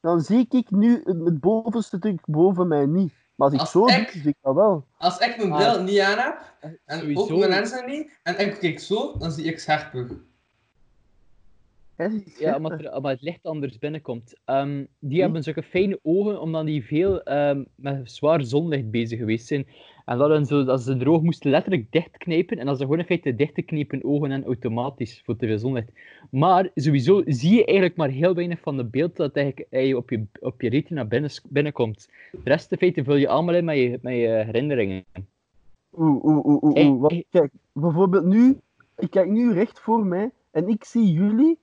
dan 0.00 0.20
zie 0.20 0.46
ik 0.50 0.70
nu 0.70 1.02
het, 1.04 1.24
het 1.24 1.40
bovenste 1.40 1.96
stuk 1.96 2.26
boven 2.26 2.68
mij 2.68 2.86
niet. 2.86 3.12
Maar 3.38 3.46
als 3.46 3.54
ik 3.56 3.60
Als 3.60 3.70
zo 3.70 3.86
ik- 3.86 4.12
doe, 4.12 4.22
zie 4.22 4.30
ik 4.30 4.36
dat 4.42 4.54
wel. 4.54 4.84
Als 4.98 5.18
ik 5.18 5.36
mijn 5.36 5.52
Ah. 5.52 5.58
bril 5.58 5.82
niet 5.82 6.00
aan 6.00 6.18
heb, 6.18 6.54
en 6.84 6.98
Sowieso. 6.98 7.20
ook 7.22 7.38
mijn 7.38 7.50
lenzen 7.50 7.86
niet, 7.86 8.18
en 8.22 8.38
ik 8.38 8.58
kijk 8.58 8.80
zo, 8.80 9.18
dan 9.18 9.32
zie 9.32 9.44
ik 9.44 9.58
scherper. 9.58 10.06
Ja, 12.38 12.56
omdat, 12.56 12.72
er, 12.72 12.94
omdat 12.94 13.12
het 13.12 13.22
licht 13.22 13.42
anders 13.42 13.78
binnenkomt. 13.78 14.34
Ehm, 14.44 14.84
die 14.98 15.20
hebben 15.20 15.42
zulke 15.42 15.62
fijne 15.62 15.98
ogen, 16.02 16.40
omdat 16.40 16.66
die 16.66 16.84
veel 16.84 17.22
ehm, 17.22 17.64
met 17.74 18.10
zwaar 18.10 18.44
zonlicht 18.44 18.90
bezig 18.90 19.18
geweest 19.18 19.46
zijn. 19.46 19.66
En 20.04 20.18
dat, 20.18 20.48
zo, 20.48 20.64
dat 20.64 20.80
ze 20.80 20.92
hun 20.92 21.08
oog 21.08 21.22
moesten 21.22 21.50
letterlijk 21.50 21.92
dichtknijpen. 21.92 22.58
En 22.58 22.66
dat 22.66 22.76
ze 22.76 22.82
gewoon 22.82 22.98
in 22.98 23.04
feite 23.04 23.34
dichtgeknepen 23.34 24.04
ogen 24.04 24.30
en 24.30 24.44
automatisch 24.44 25.22
voor 25.24 25.36
te 25.36 25.46
veel 25.46 25.58
zonlicht. 25.58 25.92
Maar 26.30 26.70
sowieso 26.74 27.22
zie 27.26 27.54
je 27.54 27.64
eigenlijk 27.64 27.96
maar 27.96 28.08
heel 28.08 28.34
weinig 28.34 28.60
van 28.60 28.76
de 28.76 28.84
beeld 28.84 29.16
dat 29.16 29.36
eigenlijk 29.36 29.66
eh, 29.70 29.96
op 29.96 30.10
je, 30.10 30.26
op 30.40 30.60
je 30.60 30.68
retina 30.68 31.04
binnen, 31.04 31.30
binnenkomt. 31.48 32.08
De 32.32 32.40
rest 32.50 32.72
in 32.72 32.78
feite 32.78 33.04
vul 33.04 33.14
je 33.14 33.28
allemaal 33.28 33.54
in 33.54 33.64
met 33.64 33.76
je, 33.76 33.98
met 34.02 34.14
je 34.14 34.42
herinneringen. 34.46 35.04
Oeh, 35.96 36.24
oeh, 36.24 36.44
oeh, 36.46 36.62
oeh, 36.62 36.74
Hey, 36.74 36.98
hey. 37.00 37.24
Kijk, 37.30 37.52
bijvoorbeeld 37.72 38.24
nu, 38.24 38.56
ik 38.96 39.10
kijk 39.10 39.28
nu 39.28 39.52
recht 39.52 39.80
voor 39.80 40.06
mij 40.06 40.30
en 40.50 40.68
ik 40.68 40.84
zie 40.84 41.12
jullie, 41.12 41.58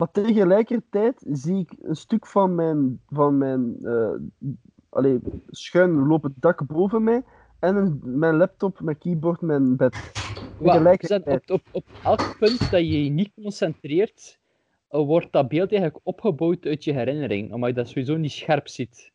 maar 0.00 0.10
tegelijkertijd 0.10 1.24
zie 1.30 1.58
ik 1.58 1.72
een 1.82 1.96
stuk 1.96 2.26
van 2.26 2.54
mijn, 2.54 3.00
van 3.08 3.38
mijn 3.38 3.76
allee, 4.88 5.20
schuin 5.46 6.06
lopend 6.06 6.34
dak 6.36 6.66
boven 6.66 7.04
mij 7.04 7.22
en 7.58 7.76
een, 7.76 8.00
mijn 8.02 8.36
laptop, 8.36 8.80
mijn 8.80 8.98
keyboard, 8.98 9.40
mijn 9.40 9.76
bed. 9.76 10.12
Tegelijkertijd. 10.58 11.50
op, 11.50 11.50
op, 11.50 11.62
op 11.72 11.84
elk 12.02 12.36
punt 12.38 12.70
dat 12.70 12.80
je 12.80 13.04
je 13.04 13.10
niet 13.10 13.30
concentreert, 13.42 14.38
eh, 14.88 15.00
wordt 15.00 15.32
dat 15.32 15.48
beeld 15.48 15.72
eigenlijk 15.72 16.00
opgebouwd 16.02 16.64
uit 16.64 16.84
je 16.84 16.92
herinnering, 16.92 17.52
omdat 17.52 17.68
je 17.68 17.74
dat 17.74 17.88
sowieso 17.88 18.16
niet 18.16 18.32
scherp 18.32 18.68
ziet. 18.68 19.12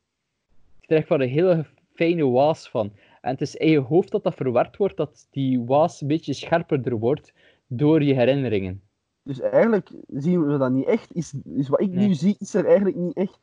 Je 0.79 0.87
krijgt 0.87 1.09
er 1.09 1.21
een 1.21 1.29
hele 1.29 1.65
fijne 1.93 2.25
waas 2.25 2.69
van. 2.69 2.91
En 3.21 3.31
het 3.31 3.41
is 3.41 3.55
in 3.55 3.69
je 3.69 3.79
hoofd 3.79 4.11
dat 4.11 4.23
dat 4.23 4.35
verward 4.35 4.77
wordt, 4.77 4.97
dat 4.97 5.27
die 5.31 5.61
waas 5.61 6.01
een 6.01 6.07
beetje 6.07 6.33
scherper 6.33 6.97
wordt 6.97 7.33
door 7.67 8.03
je 8.03 8.13
herinneringen. 8.13 8.81
Dus 9.25 9.39
eigenlijk 9.39 9.89
zien 10.07 10.45
we 10.45 10.57
dat 10.57 10.71
niet 10.71 10.85
echt. 10.85 11.13
Is, 11.13 11.33
is 11.43 11.67
wat 11.67 11.81
ik 11.81 11.91
Nee. 11.91 12.07
nu 12.07 12.13
zie, 12.13 12.35
is 12.39 12.53
er 12.53 12.65
eigenlijk 12.65 12.95
niet 12.95 13.15
echt. 13.15 13.39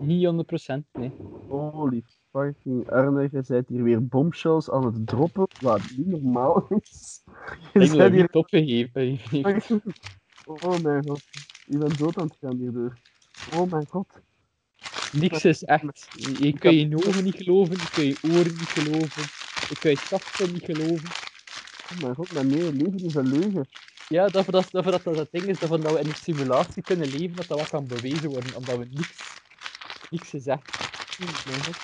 Niet 0.00 0.26
100%, 0.26 0.90
nee. 0.92 1.12
Holy 1.48 2.02
fucking 2.30 2.90
Arne, 2.90 3.28
je 3.32 3.42
bent 3.46 3.68
hier 3.68 3.82
weer 3.82 4.06
bombshells 4.06 4.70
aan 4.70 4.84
het 4.84 5.06
droppen, 5.06 5.46
wat 5.60 5.80
niet 5.96 6.06
normaal 6.06 6.66
is. 6.68 7.22
Je 7.72 7.80
Ik 7.80 8.12
heb 8.18 8.34
opgegeven. 8.34 9.02
hier... 9.30 9.66
Oh 10.44 10.78
mijn 10.82 11.06
god, 11.06 11.22
je 11.66 11.78
bent 11.78 11.98
dood 11.98 12.18
aan 12.18 12.26
het 12.26 12.36
gaan 12.40 12.56
hierdoor. 12.56 12.98
Oh 13.54 13.70
mijn 13.70 13.86
god. 13.88 14.06
Niks 15.12 15.44
is 15.44 15.64
echt. 15.64 16.08
Je, 16.16 16.46
je 16.46 16.58
kunt 16.58 16.74
je 16.74 17.06
ogen 17.08 17.24
niet 17.24 17.34
geloven, 17.36 17.74
je 17.76 17.90
kunt 17.92 18.18
je 18.20 18.28
oren 18.28 18.44
niet 18.52 18.68
geloven, 18.68 19.22
je 19.68 19.76
kunt 19.80 20.00
je 20.00 20.06
tasten 20.08 20.52
niet 20.52 20.64
geloven. 20.64 21.08
Mijn 22.00 22.14
god, 22.14 22.30
mijn 22.32 22.52
hele 22.52 22.72
leven 22.72 23.04
is 23.04 23.14
een 23.14 23.28
leugen. 23.28 23.66
Ja, 24.08 24.28
dat 24.28 24.46
dat, 24.46 24.68
dat, 24.70 24.84
dat, 24.84 25.04
dat 25.04 25.16
het 25.16 25.28
ding 25.30 25.44
is 25.44 25.58
dat 25.58 25.70
we, 25.70 25.76
we 25.76 26.00
in 26.00 26.08
een 26.08 26.14
simulatie 26.14 26.82
kunnen 26.82 27.08
leven, 27.08 27.36
dat 27.36 27.48
dat 27.48 27.58
wat 27.58 27.68
kan 27.68 27.86
bewezen 27.86 28.30
worden, 28.30 28.56
omdat 28.56 28.78
we 28.78 28.86
niks, 28.90 29.38
niks 30.10 30.32
mijn 31.46 31.62
god. 31.64 31.76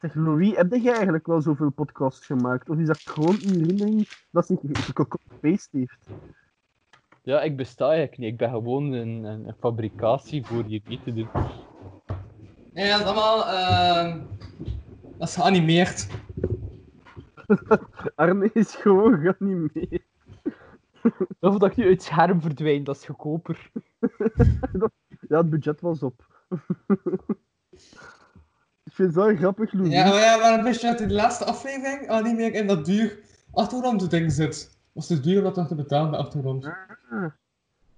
Zeg 0.00 0.14
Louis, 0.14 0.56
heb 0.56 0.72
jij 0.72 0.92
eigenlijk 0.92 1.26
wel 1.26 1.40
zoveel 1.40 1.70
podcasts 1.70 2.26
gemaakt? 2.26 2.68
Of 2.68 2.78
is 2.78 2.86
dat 2.86 3.00
gewoon 3.04 3.38
uw 3.42 3.58
herinnering 3.58 4.08
dat 4.30 4.46
zich 4.46 4.58
gecopy-paste 4.62 5.78
heeft? 5.78 5.98
Ja, 7.22 7.42
ik 7.42 7.56
besta 7.56 7.86
eigenlijk 7.88 8.18
niet. 8.18 8.30
Ik 8.32 8.36
ben 8.36 8.50
gewoon 8.50 8.92
een, 8.92 9.24
een, 9.24 9.48
een 9.48 9.54
fabricatie 9.60 10.46
voor 10.46 10.64
hier 10.64 10.80
mee 10.86 11.00
te 11.04 11.14
doen. 11.14 11.28
Ja, 12.72 12.98
dat 12.98 13.00
is 13.00 13.06
allemaal... 13.06 13.46
ehm, 13.46 14.20
dat 15.18 15.28
is 15.28 15.34
geanimeerd. 15.34 16.08
Arne 18.14 18.50
is 18.52 18.74
gewoon 18.74 19.18
geanimeerd. 19.18 20.06
Of 21.40 21.58
dat 21.58 21.70
ik 21.70 21.76
nu 21.76 21.84
uit 21.84 21.92
het 21.92 22.02
scherm 22.02 22.40
verdwijn, 22.40 22.84
dat 22.84 22.96
is 22.96 23.04
goedkoper. 23.04 23.70
Ja, 25.28 25.36
het 25.36 25.50
budget 25.50 25.80
was 25.80 26.02
op. 26.02 26.26
ik 28.84 28.92
vind 28.92 29.08
het 29.08 29.14
wel 29.14 29.36
grappig, 29.36 29.72
Louis. 29.72 29.92
Ja, 29.92 30.08
maar 30.08 30.20
ja, 30.20 30.36
maar 30.36 30.62
wist 30.62 30.80
je 30.80 30.86
dat 30.86 31.00
in 31.00 31.08
de 31.08 31.14
laatste 31.14 31.44
aflevering 31.44 32.08
al 32.08 32.22
niet 32.22 32.36
meer 32.36 32.54
in 32.54 32.66
dat 32.66 32.84
duur 32.84 33.18
achtergrondding 33.52 34.32
zit? 34.32 34.78
Was 34.92 35.06
te 35.06 35.20
duur 35.20 35.38
om 35.38 35.44
dat 35.44 35.56
nog 35.56 35.66
te 35.66 35.74
betalen, 35.74 36.10
de 36.10 36.16
achtergrond. 36.16 36.70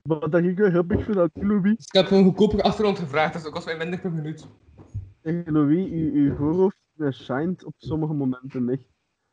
Wat 0.03 0.33
dat 0.33 0.43
ik 0.43 0.59
wel 0.59 0.71
grappig 0.71 1.05
vind 1.05 1.19
aan 1.19 1.31
Louis. 1.33 1.77
Dus 1.77 1.87
ik 1.87 1.93
heb 1.93 2.11
een 2.11 2.25
goedkopere 2.25 2.63
achtergrond 2.63 2.99
gevraagd, 2.99 3.33
dus 3.33 3.43
dat 3.43 3.53
kost 3.53 3.67
mij 3.67 3.77
minder 3.77 4.01
per 4.01 4.13
minuut. 4.13 4.47
Zeg, 5.23 5.47
Louis, 5.47 5.91
uw, 5.91 6.13
uw 6.13 6.35
voorhoofd 6.35 6.77
shined 7.13 7.65
op 7.65 7.75
sommige 7.77 8.13
momenten 8.13 8.69
echt. 8.69 8.89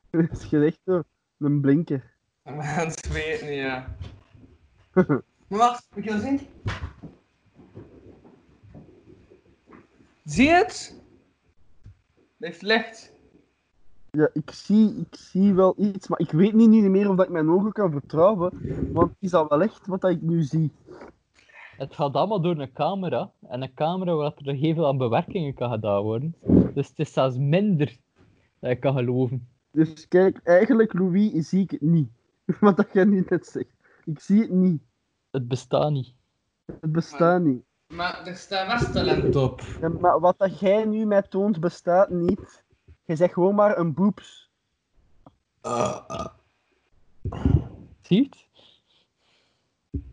Het 0.09 0.31
is 0.41 0.51
echt 0.51 0.79
zo 0.85 1.01
een 1.37 1.61
blinker. 1.61 2.15
Mensen 2.43 3.13
weten, 3.13 3.53
ja. 3.53 3.95
Maar 5.47 5.59
wacht, 5.59 5.87
moet 5.95 6.03
je 6.03 6.09
dat 6.09 6.21
zien? 6.21 6.39
Zie 10.23 10.45
je 10.45 10.51
het? 10.51 11.01
Het 12.37 12.53
is 12.53 12.61
licht. 12.61 13.15
Ja, 14.11 14.29
ik 14.33 14.51
zie, 14.51 14.97
ik 14.97 15.15
zie 15.15 15.53
wel 15.53 15.73
iets, 15.77 16.07
maar 16.07 16.19
ik 16.19 16.31
weet 16.31 16.53
niet, 16.53 16.69
niet 16.69 16.83
meer 16.83 17.09
of 17.09 17.15
dat 17.15 17.25
ik 17.25 17.31
mijn 17.31 17.49
ogen 17.49 17.71
kan 17.71 17.91
vertrouwen. 17.91 18.51
Want 18.93 19.13
is 19.19 19.29
dat 19.29 19.49
wel 19.49 19.61
echt 19.61 19.87
wat 19.87 20.01
dat 20.01 20.11
ik 20.11 20.21
nu 20.21 20.41
zie? 20.43 20.71
Het 21.77 21.95
gaat 21.95 22.13
allemaal 22.13 22.41
door 22.41 22.59
een 22.59 22.73
camera. 22.73 23.31
En 23.47 23.61
een 23.61 23.73
camera 23.73 24.13
waar 24.13 24.33
er 24.35 24.53
heel 24.53 24.73
veel 24.73 24.87
aan 24.87 24.97
bewerkingen 24.97 25.53
kan 25.53 25.71
gedaan 25.71 26.03
worden. 26.03 26.35
Dus 26.73 26.87
het 26.87 26.99
is 26.99 27.13
zelfs 27.13 27.37
minder 27.37 27.97
dat 28.59 28.71
ik 28.71 28.79
kan 28.79 28.95
geloven. 28.95 29.47
Dus 29.77 30.07
kijk, 30.07 30.39
eigenlijk, 30.43 30.93
Louis, 30.93 31.49
zie 31.49 31.61
ik 31.61 31.71
het 31.71 31.81
niet. 31.81 32.09
Wat 32.59 32.77
dat 32.77 32.87
jij 32.93 33.03
nu 33.03 33.25
net 33.29 33.45
zegt. 33.47 33.75
Ik 34.05 34.19
zie 34.19 34.41
het 34.41 34.49
niet. 34.49 34.81
Het 35.31 35.47
bestaat 35.47 35.91
niet. 35.91 36.13
Het 36.65 36.91
bestaat 36.91 37.41
niet. 37.41 37.63
Maar 37.87 38.27
er 38.27 38.35
staat 38.35 38.67
Westtalent 38.67 39.35
op. 39.35 39.61
Ja, 39.81 39.89
maar 39.89 40.19
wat 40.19 40.37
dat 40.37 40.59
jij 40.59 40.85
nu 40.85 41.05
mij 41.05 41.21
toont, 41.21 41.59
bestaat 41.59 42.09
niet. 42.09 42.63
Je 43.05 43.15
zegt 43.15 43.33
gewoon 43.33 43.55
maar 43.55 43.77
een 43.77 43.93
boeps. 43.93 44.49
Zie 48.01 48.17
je 48.17 48.23
het? 48.23 48.45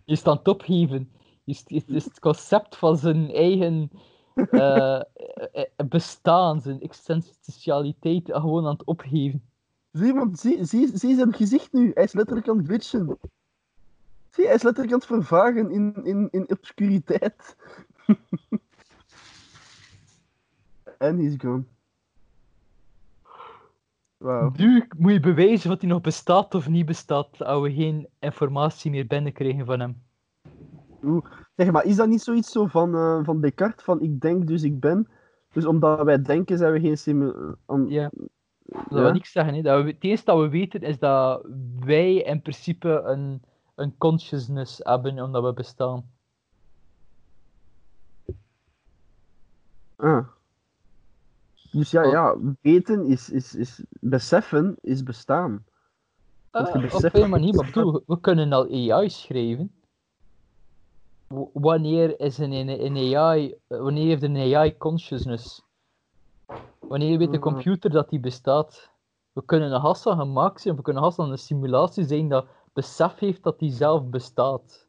Je 0.05 0.17
staat 0.17 0.33
aan 0.33 0.39
het 0.39 0.49
opgeven. 0.49 1.13
Het 1.45 1.65
is 1.87 2.05
het 2.05 2.21
concept 2.21 2.77
van 2.77 2.97
zijn 2.97 3.33
eigen 3.33 3.91
eh, 4.35 4.97
eh, 5.01 5.05
eh, 5.53 5.87
bestaan, 5.89 6.61
zijn 6.61 6.81
existentialiteit 6.81 8.31
gewoon 8.33 8.67
aan 8.67 8.73
het 8.73 8.85
opgeven. 8.85 9.53
Zie, 9.95 10.15
want 10.15 10.39
zie, 10.39 10.65
zie, 10.65 10.99
zie 10.99 11.15
zijn 11.15 11.33
gezicht 11.33 11.73
nu. 11.73 11.91
Hij 11.95 12.05
is 12.05 12.13
letterlijk 12.13 12.49
aan 12.49 12.57
het 12.57 12.67
glitchen. 12.67 13.19
Zie, 14.31 14.45
hij 14.45 14.55
is 14.55 14.63
letterlijk 14.63 14.93
aan 14.93 14.99
het 14.99 15.09
vervagen 15.09 15.71
in, 15.71 16.05
in, 16.05 16.29
in 16.31 16.51
obscuriteit. 16.51 17.57
En 20.99 21.19
he's 21.19 21.35
gone. 21.39 21.65
Wauw. 24.17 24.53
Nu 24.57 24.89
moet 24.99 25.13
je 25.13 25.21
bewijzen 25.21 25.73
of 25.73 25.81
hij 25.81 25.89
nog 25.89 26.01
bestaat 26.01 26.55
of 26.55 26.69
niet 26.69 26.87
bestaat, 26.87 27.43
als 27.43 27.63
we 27.63 27.73
geen 27.73 28.09
informatie 28.19 28.91
meer 28.91 29.07
binnenkrijgen 29.07 29.67
van 29.67 29.81
hem. 29.81 30.03
Zeg 31.57 31.71
maar, 31.71 31.85
is 31.85 31.97
dat 31.97 32.09
niet 32.09 32.23
zoiets 32.23 32.53
zo 32.53 32.67
van, 32.67 32.95
eh, 32.95 33.25
van 33.25 33.41
Descartes? 33.41 33.85
Van 33.85 34.01
ik 34.01 34.21
denk, 34.21 34.47
dus 34.47 34.63
ik 34.63 34.81
ben. 34.81 35.09
Dus 35.53 35.65
omdat 35.65 36.03
wij 36.03 36.23
denken, 36.23 36.59
zijn 36.59 36.73
we 36.73 36.81
geen 36.81 36.99
simu... 36.99 37.55
Ja. 37.89 38.11
Dat 38.65 38.85
wil 38.89 39.13
niks 39.13 39.33
zeggen. 39.33 39.55
Hè. 39.55 39.63
Dat 39.63 39.85
we, 39.85 39.91
het 39.91 40.05
eerste 40.05 40.25
dat 40.25 40.41
we 40.41 40.49
weten 40.49 40.81
is 40.81 40.99
dat 40.99 41.47
wij 41.79 42.15
in 42.15 42.43
principe 42.43 43.03
een, 43.05 43.43
een 43.75 43.97
consciousness 43.99 44.81
hebben 44.83 45.21
omdat 45.21 45.45
we 45.45 45.53
bestaan. 45.53 46.13
Ah. 49.97 50.27
Dus 51.71 51.91
ja, 51.91 52.03
ja, 52.03 52.37
weten 52.61 53.07
is, 53.07 53.31
is, 53.31 53.55
is... 53.55 53.83
Beseffen 54.01 54.77
is 54.81 55.03
bestaan. 55.03 55.65
Ah, 56.51 56.95
op 56.95 57.15
een 57.15 57.31
manier, 57.31 57.55
maar 57.55 57.65
bedoel, 57.65 58.03
we 58.07 58.21
kunnen 58.21 58.53
al 58.53 58.91
AI 58.91 59.11
schrijven. 59.11 59.75
W- 61.27 61.49
Wanneer 61.53 62.21
is 62.21 62.39
een, 62.39 62.53
een, 62.53 62.97
een 62.97 63.17
AI, 63.17 63.55
wanneer 63.67 64.07
heeft 64.07 64.23
een 64.23 64.55
AI 64.55 64.77
consciousness? 64.77 65.64
Wanneer 66.87 67.19
weet 67.19 67.31
de 67.33 67.39
Mhm. 67.39 67.47
computer 67.53 67.91
dat 67.91 68.09
die 68.11 68.21
bestaat? 68.21 68.91
We 69.33 69.43
kunnen 69.45 69.73
een 69.73 69.81
hassa 69.81 70.15
gemaakt 70.15 70.61
zijn, 70.61 70.77
we 70.77 70.83
kunnen 70.83 71.03
een 71.03 71.09
hassa 71.09 71.25
een 71.25 71.39
simulatie 71.39 72.05
zijn 72.05 72.29
dat 72.29 72.47
besef 72.73 73.19
heeft 73.19 73.43
dat 73.43 73.59
die 73.59 73.71
zelf 73.73 74.05
bestaat. 74.09 74.87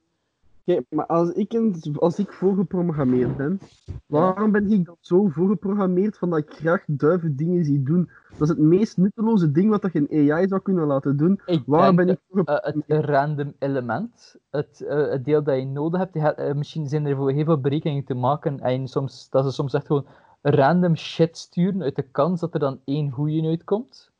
Kijk, 0.65 0.85
maar 0.89 1.05
als 1.05 1.29
ik, 1.31 1.53
een, 1.53 1.81
als 1.99 2.19
ik 2.19 2.31
voorgeprogrammeerd 2.33 3.35
ben, 3.35 3.61
waarom 4.05 4.51
ben 4.51 4.71
ik 4.71 4.85
dan 4.85 4.97
zo 4.99 5.27
voorgeprogrammeerd 5.27 6.17
van 6.17 6.29
dat 6.29 6.39
ik 6.39 6.51
graag 6.53 6.83
duiven 6.87 7.35
dingen 7.35 7.65
zie 7.65 7.83
doen? 7.83 8.09
Dat 8.37 8.47
is 8.49 8.55
het 8.55 8.63
meest 8.63 8.97
nutteloze 8.97 9.51
ding 9.51 9.69
wat 9.69 9.81
dat 9.81 9.93
je 9.93 10.05
een 10.09 10.31
AI 10.31 10.47
zou 10.47 10.61
kunnen 10.61 10.85
laten 10.87 11.17
doen. 11.17 11.39
Ik 11.45 11.63
Waarom 11.65 11.95
ben 11.95 12.09
ik 12.09 12.17
eh, 12.17 12.23
voorgeprogrammeerd? 12.29 12.87
het 12.87 13.05
random 13.05 13.53
element, 13.59 14.35
het, 14.49 14.81
eh, 14.81 15.09
het 15.09 15.25
deel 15.25 15.43
dat 15.43 15.55
je 15.57 15.65
nodig 15.65 15.99
hebt, 15.99 16.13
je 16.13 16.19
hebt, 16.19 16.37
eh, 16.39 16.53
misschien 16.53 16.87
zijn 16.87 17.05
er 17.05 17.15
voor 17.15 17.31
heel 17.31 17.45
veel 17.45 17.59
berekeningen 17.61 18.03
te 18.05 18.13
maken 18.13 18.59
en 18.59 18.87
soms, 18.87 19.29
dat 19.29 19.45
ze 19.45 19.51
soms 19.51 19.73
echt 19.73 19.85
gewoon 19.85 20.05
random 20.45 20.95
shit 20.95 21.37
sturen 21.37 21.81
uit 21.81 21.95
de 21.95 22.01
kans 22.01 22.39
dat 22.39 22.53
er 22.53 22.59
dan 22.59 22.79
één 22.83 23.11
goeie 23.11 23.47
uitkomt. 23.47 24.11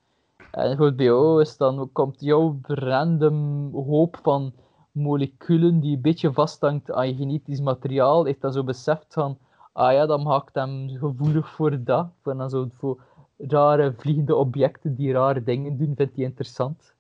En 0.52 0.96
bij 0.96 1.06
jou 1.06 1.42
is 1.42 1.58
dan, 1.58 1.90
komt 1.92 2.22
jouw 2.22 2.60
random 2.62 3.72
hoop 3.74 4.20
van 4.22 4.54
moleculen 4.92 5.80
die 5.80 5.96
een 5.96 6.02
beetje 6.02 6.34
vasthangt 6.34 6.92
aan 6.92 7.08
je 7.08 7.16
genetisch 7.16 7.62
materiaal, 7.62 8.26
heeft 8.26 8.42
dan 8.42 8.54
zo 8.54 8.64
beseft 8.64 9.14
van, 9.14 9.38
ah 9.72 9.94
ja, 9.94 10.06
dat 10.06 10.24
maakt 10.24 10.56
hem 10.56 10.90
gevoelig 10.90 11.50
voor 11.50 11.84
dat, 11.84 12.08
voor 12.22 12.38
dan 12.38 12.50
zo 12.50 12.70
voor 12.78 13.04
rare 13.38 13.94
vliegende 13.98 14.36
objecten 14.36 14.96
die 14.96 15.14
rare 15.14 15.44
dingen 15.44 15.78
doen, 15.78 15.96
vindt 15.96 16.16
hij 16.16 16.26
interessant. 16.26 16.94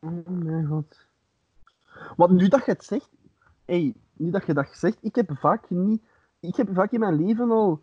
Oh 0.00 0.26
mijn 0.26 0.66
god. 0.66 1.06
Want 2.16 2.30
nu 2.30 2.48
dat 2.48 2.64
je 2.64 2.70
het 2.70 2.84
zegt, 2.84 3.10
hey, 3.64 3.94
nu 4.12 4.30
dat 4.30 4.46
je 4.46 4.54
dat 4.54 4.68
zegt, 4.72 4.98
ik 5.00 5.14
heb 5.14 5.30
vaak 5.34 5.70
niet, 5.70 6.02
ik 6.40 6.56
heb 6.56 6.68
vaak 6.72 6.92
in 6.92 7.00
mijn 7.00 7.26
leven 7.26 7.50
al 7.50 7.80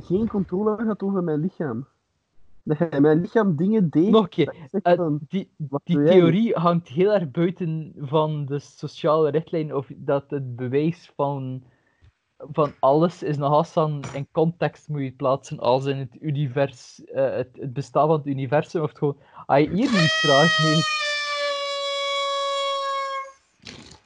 geen 0.00 0.28
controle 0.28 0.76
gehad 0.76 1.02
over 1.02 1.22
mijn 1.22 1.40
lichaam. 1.40 1.86
dat 2.62 3.00
mijn 3.00 3.20
lichaam 3.20 3.56
dingen 3.56 3.90
deed. 3.90 4.10
Nog 4.10 4.22
een 4.22 4.28
keer. 4.28 4.46
dat 4.46 4.54
ik 4.54 4.68
zeg 4.70 4.82
Eh, 4.82 5.06
die 5.28 5.50
die 5.84 6.04
theorie 6.04 6.54
hangt 6.54 6.88
heel 6.88 7.12
erg 7.12 7.30
buiten 7.30 7.92
van 7.96 8.46
de 8.46 8.58
sociale 8.58 9.30
richtlijn, 9.30 9.74
of 9.74 9.90
dat 9.96 10.24
het 10.28 10.56
bewijs 10.56 11.12
van, 11.16 11.62
van 12.38 12.72
alles 12.80 13.22
is 13.22 13.36
nog 13.36 13.52
als 13.52 13.72
dan 13.72 14.02
in 14.14 14.28
context 14.32 14.88
moet 14.88 15.02
je 15.02 15.12
plaatsen, 15.12 15.58
als 15.58 15.86
in 15.86 15.96
het 15.96 16.16
univers, 16.20 17.04
eh, 17.04 17.34
het, 17.34 17.48
het 17.52 17.72
bestaan 17.72 18.06
van 18.06 18.16
het 18.16 18.26
universum, 18.26 18.82
of 18.82 18.88
het 18.88 18.98
gewoon, 18.98 19.16
als 19.46 19.58
je 19.58 19.68
hier 19.68 19.90
niet 19.90 20.58
mee... 20.62 20.98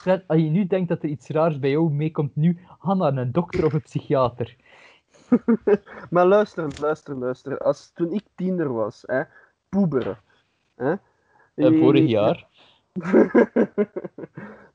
Fred, 0.04 0.24
Als 0.26 0.40
je 0.40 0.48
nu 0.48 0.66
denkt 0.66 0.88
dat 0.88 1.02
er 1.02 1.08
iets 1.08 1.28
raars 1.28 1.58
bij 1.58 1.70
jou 1.70 1.90
meekomt, 1.90 2.36
nu 2.36 2.58
ga 2.78 2.94
naar 2.94 3.16
een 3.16 3.32
dokter 3.32 3.64
of 3.64 3.72
een 3.72 3.82
psychiater. 3.82 4.56
Maar 6.10 6.26
luister, 6.26 6.80
luister, 6.80 7.16
luister. 7.16 7.58
Als, 7.58 7.90
toen 7.94 8.12
ik 8.12 8.24
tiener 8.34 8.72
was, 8.72 9.02
hè, 9.06 9.22
poeberen. 9.68 10.18
Hè, 10.74 10.94
vorig 11.54 12.08
jaar. 12.08 12.46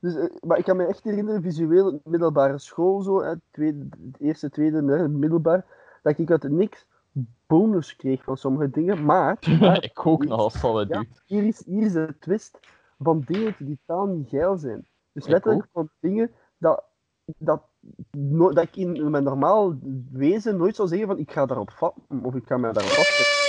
dus, 0.00 0.14
eh, 0.14 0.24
maar 0.40 0.58
ik 0.58 0.64
kan 0.64 0.76
me 0.76 0.86
echt 0.86 1.04
herinneren, 1.04 1.42
visueel, 1.42 2.00
middelbare 2.04 2.58
school, 2.58 3.00
zo, 3.02 3.22
hè, 3.22 3.34
tweede, 3.50 3.88
eerste, 4.18 4.50
tweede, 4.50 4.84
derde, 4.84 5.08
middelbaar, 5.08 5.64
dat 6.02 6.18
ik 6.18 6.30
uit 6.30 6.48
niks 6.48 6.86
bonus 7.46 7.96
kreeg 7.96 8.24
van 8.24 8.36
sommige 8.36 8.70
dingen. 8.70 9.04
Maar, 9.04 9.38
maar 9.60 9.84
ik 9.84 10.06
ook 10.06 10.24
nog 10.24 10.38
als 10.38 10.60
zal 10.60 10.76
het 10.76 10.88
Ja. 10.88 11.04
hier, 11.26 11.44
is, 11.44 11.64
hier 11.66 11.82
is 11.82 11.92
de 11.92 12.16
twist 12.18 12.58
van 12.98 13.22
dingen 13.26 13.54
die 13.58 13.78
totaal 13.86 14.06
niet 14.06 14.28
geil 14.28 14.56
zijn. 14.56 14.86
Dus 15.12 15.26
letterlijk 15.26 15.68
van 15.72 15.90
dingen 16.00 16.30
dat, 16.58 16.84
dat, 17.24 17.62
no- 18.10 18.52
dat 18.52 18.64
ik 18.64 18.76
in 18.76 19.10
mijn 19.10 19.24
normaal 19.24 19.78
wezen 20.12 20.56
nooit 20.56 20.76
zou 20.76 20.88
zeggen 20.88 21.06
van 21.06 21.18
ik 21.18 21.32
ga 21.32 21.46
daarop 21.46 21.70
vatten 21.70 22.02
of 22.22 22.34
ik 22.34 22.46
ga 22.46 22.56
mij 22.56 22.72
daarop 22.72 22.92
vastzetten. 22.92 23.48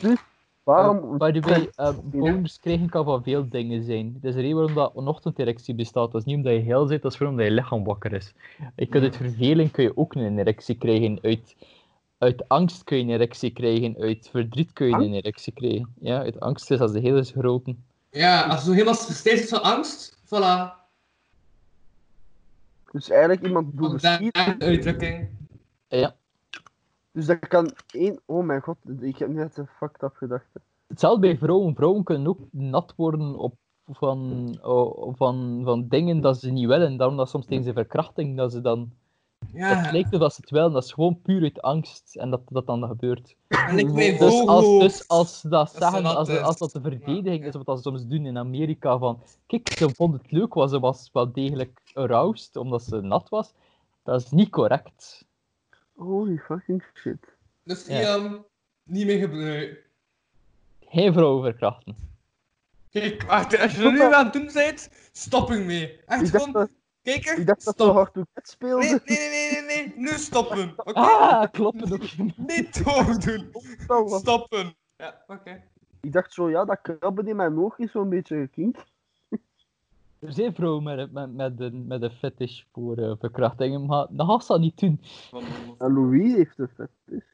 Dus 0.00 0.18
waarom... 0.62 1.12
Uh, 1.12 1.18
by 1.18 1.32
the 1.32 1.40
way, 1.40 1.70
uh, 1.76 1.98
bonus 2.04 2.60
krijgen 2.60 2.88
kan 2.88 3.04
van 3.04 3.22
veel 3.22 3.48
dingen 3.48 3.84
zijn. 3.84 4.12
Het 4.14 4.24
is 4.24 4.34
de 4.34 4.40
reden 4.40 4.56
waarom 4.56 4.74
dat 4.74 4.92
een 4.96 5.06
ochtenderectie 5.06 5.74
bestaat. 5.74 6.12
Dat 6.12 6.20
is 6.20 6.26
niet 6.26 6.36
omdat 6.36 6.52
je 6.52 6.58
heel 6.58 6.86
zit, 6.86 7.02
dat 7.02 7.10
is 7.10 7.16
vooral 7.16 7.34
omdat 7.34 7.48
je 7.50 7.54
lichaam 7.54 7.84
wakker 7.84 8.12
is. 8.12 8.34
Je 8.76 8.86
kunt 8.86 9.04
uit 9.04 9.16
verveling 9.16 9.70
kun 9.70 9.84
je 9.84 9.96
ook 9.96 10.14
een 10.14 10.38
erectie 10.38 10.78
krijgen. 10.78 11.18
Uit, 11.22 11.56
uit 12.18 12.48
angst 12.48 12.84
kun 12.84 12.96
je 12.96 13.02
een 13.02 13.10
erectie 13.10 13.50
krijgen. 13.50 13.96
Uit 13.98 14.28
verdriet 14.30 14.72
kun 14.72 14.86
je 14.86 14.94
een 14.94 15.14
erectie 15.14 15.52
krijgen. 15.52 15.94
Ja, 16.00 16.18
uit 16.18 16.40
angst 16.40 16.70
is 16.70 16.80
als 16.80 16.92
de 16.92 17.00
hele 17.00 17.24
grote. 17.24 17.74
Ja, 18.10 18.42
als 18.42 18.60
je 18.60 18.66
zo 18.66 18.72
helemaal 18.72 18.94
steeds 18.94 19.48
van 19.48 19.62
angst, 19.62 20.16
voilà. 20.24 20.85
Dus 22.96 23.10
eigenlijk 23.10 23.46
iemand 23.46 23.76
doet 23.76 24.04
een 24.04 24.34
uitdrukking. 24.58 25.28
Ja. 25.88 26.16
Dus 27.12 27.26
dat 27.26 27.38
kan 27.38 27.72
één... 27.90 28.20
Oh 28.26 28.44
mijn 28.44 28.60
god, 28.60 28.76
ik 29.00 29.16
heb 29.16 29.28
net 29.28 29.56
een 29.56 29.66
fucked 29.66 30.02
up 30.02 30.16
gedachte. 30.16 30.60
Hetzelfde 30.86 31.20
bij 31.20 31.36
vrouwen. 31.36 31.74
Vrouwen 31.74 32.04
kunnen 32.04 32.28
ook 32.28 32.40
nat 32.50 32.92
worden 32.96 33.38
op, 33.38 33.54
van, 33.86 34.48
oh, 34.62 35.14
van, 35.16 35.60
van 35.64 35.88
dingen 35.88 36.20
dat 36.20 36.38
ze 36.38 36.50
niet 36.50 36.66
willen. 36.66 36.96
Daarom 36.96 37.16
dat 37.16 37.28
soms 37.28 37.46
tegen 37.46 37.64
de 37.64 37.72
verkrachting 37.72 38.36
dat 38.36 38.52
ze 38.52 38.60
dan 38.60 38.92
Ja, 39.56 39.82
Het 39.82 39.92
lijkt 39.92 40.12
alsof 40.12 40.32
ze 40.32 40.40
het 40.40 40.50
wel, 40.50 40.70
dat 40.70 40.84
is 40.84 40.92
gewoon 40.92 41.20
puur 41.22 41.42
uit 41.42 41.62
angst 41.62 42.16
en 42.16 42.30
dat 42.30 42.40
dat 42.48 42.66
dan 42.66 42.86
gebeurt. 42.86 43.36
en 43.68 43.78
ik 43.78 43.88
weet 43.88 44.18
Dus 44.18 44.46
als, 44.46 44.80
dus 44.80 45.08
als 45.08 45.40
ze 45.40 45.48
dat 45.48 45.70
ze 45.70 45.76
zeggen, 45.78 46.04
als, 46.04 46.28
als 46.28 46.58
dat 46.58 46.72
de 46.72 46.80
verdediging 46.80 47.44
is, 47.44 47.54
wat 47.64 47.76
ze 47.76 47.82
soms 47.82 48.06
doen 48.06 48.26
in 48.26 48.38
Amerika, 48.38 48.98
van 48.98 49.22
kijk, 49.46 49.68
ze 49.76 49.94
vond 49.94 50.12
het 50.12 50.30
leuk, 50.30 50.54
want 50.54 50.70
ze 50.70 50.80
was 50.80 51.10
wel 51.12 51.32
degelijk 51.32 51.80
aroused, 51.94 52.56
omdat 52.56 52.82
ze 52.82 53.00
nat 53.00 53.28
was, 53.28 53.52
dat 54.02 54.20
is 54.20 54.30
niet 54.30 54.50
correct. 54.50 55.24
Holy 55.94 56.38
fucking 56.38 56.84
shit. 56.94 57.34
Dus 57.62 57.86
Ja. 57.86 58.00
Ian, 58.00 58.44
niet 58.82 59.06
meer 59.06 59.18
gebruiken. 59.18 59.78
Geen 60.80 61.12
vrouwen 61.12 61.42
verkrachten. 61.42 61.96
Kijk, 62.90 63.22
wacht, 63.22 63.58
als 63.58 63.76
je 63.76 63.84
er 63.84 63.92
nu 63.92 64.14
aan 64.14 64.24
het 64.24 64.32
doen 64.32 64.50
bent, 64.52 64.90
stop 65.12 65.50
ik 65.50 65.64
mee. 65.64 66.00
Echt 66.06 66.30
gewoon, 66.30 66.68
dat, 67.06 67.14
kijk 67.14 67.26
er, 67.26 67.38
ik 67.38 67.46
dacht 67.46 67.64
dat 67.64 67.76
zo 67.76 67.82
stop. 67.82 67.94
hard 67.94 68.12
toen 68.12 68.26
het 68.32 68.48
speelde. 68.48 68.86
Nee, 68.86 69.00
nee, 69.04 69.28
nee, 69.28 69.50
nee, 69.50 69.62
nee, 69.62 69.86
nee, 69.86 69.92
nu 69.96 70.08
stoppen. 70.08 70.72
Oké? 70.76 70.92
Ah, 70.92 71.50
kloppen 71.52 71.92
ook. 71.92 72.36
Niet 72.36 72.84
doordoen. 72.84 73.50
Wat. 73.86 74.20
Stoppen. 74.20 74.74
Ja, 74.96 75.22
oké. 75.26 75.62
Ik 76.00 76.12
dacht 76.12 76.32
zo, 76.32 76.50
ja, 76.50 76.64
dat 76.64 76.80
krabben 76.80 77.26
in 77.26 77.36
mijn 77.36 77.58
oog 77.58 77.78
is 77.78 77.90
zo'n 77.90 78.08
beetje 78.08 78.36
gekinkt. 78.36 78.84
Er 80.18 80.32
zijn 80.32 80.54
vrouwen 80.54 80.82
met, 80.82 81.12
met, 81.12 81.34
met, 81.34 81.60
een, 81.60 81.86
met 81.86 82.02
een 82.02 82.10
fetish 82.10 82.62
voor 82.72 82.96
eh, 82.96 83.12
verkrachtingen, 83.18 83.86
maar 83.86 84.06
dat 84.10 84.26
gaat 84.26 84.44
ze 84.44 84.52
dat 84.52 84.60
niet 84.60 84.78
doen. 84.78 85.00
En 85.78 85.92
Louis 85.92 86.34
heeft 86.34 86.58
een 86.58 86.68
vet. 86.68 86.90
Dus. 87.04 87.24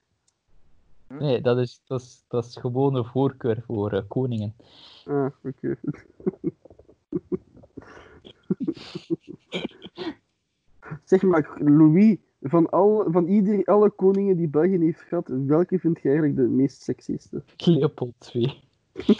Nee, 1.08 1.40
dat 1.40 1.58
is, 1.58 1.80
dat 1.86 2.00
is, 2.00 2.24
dat 2.28 2.44
is 2.44 2.56
gewoon 2.56 2.94
een 2.94 3.04
voorkeur 3.04 3.62
voor 3.66 3.92
eh, 3.92 4.02
koningen. 4.08 4.54
Ah, 5.06 5.26
oké. 5.42 5.78
zeg 11.04 11.22
maar, 11.22 11.50
Louis, 11.58 12.16
van, 12.40 12.70
al, 12.70 13.06
van 13.08 13.26
ieder, 13.26 13.64
alle 13.64 13.90
koningen 13.90 14.36
die 14.36 14.48
België 14.48 14.78
heeft 14.78 15.00
gehad, 15.00 15.30
welke 15.46 15.78
vind 15.78 16.00
je 16.02 16.08
eigenlijk 16.08 16.36
de 16.36 16.48
meest 16.48 16.82
sexieste? 16.82 17.42
Leopold 17.56 18.14
2. 18.18 18.60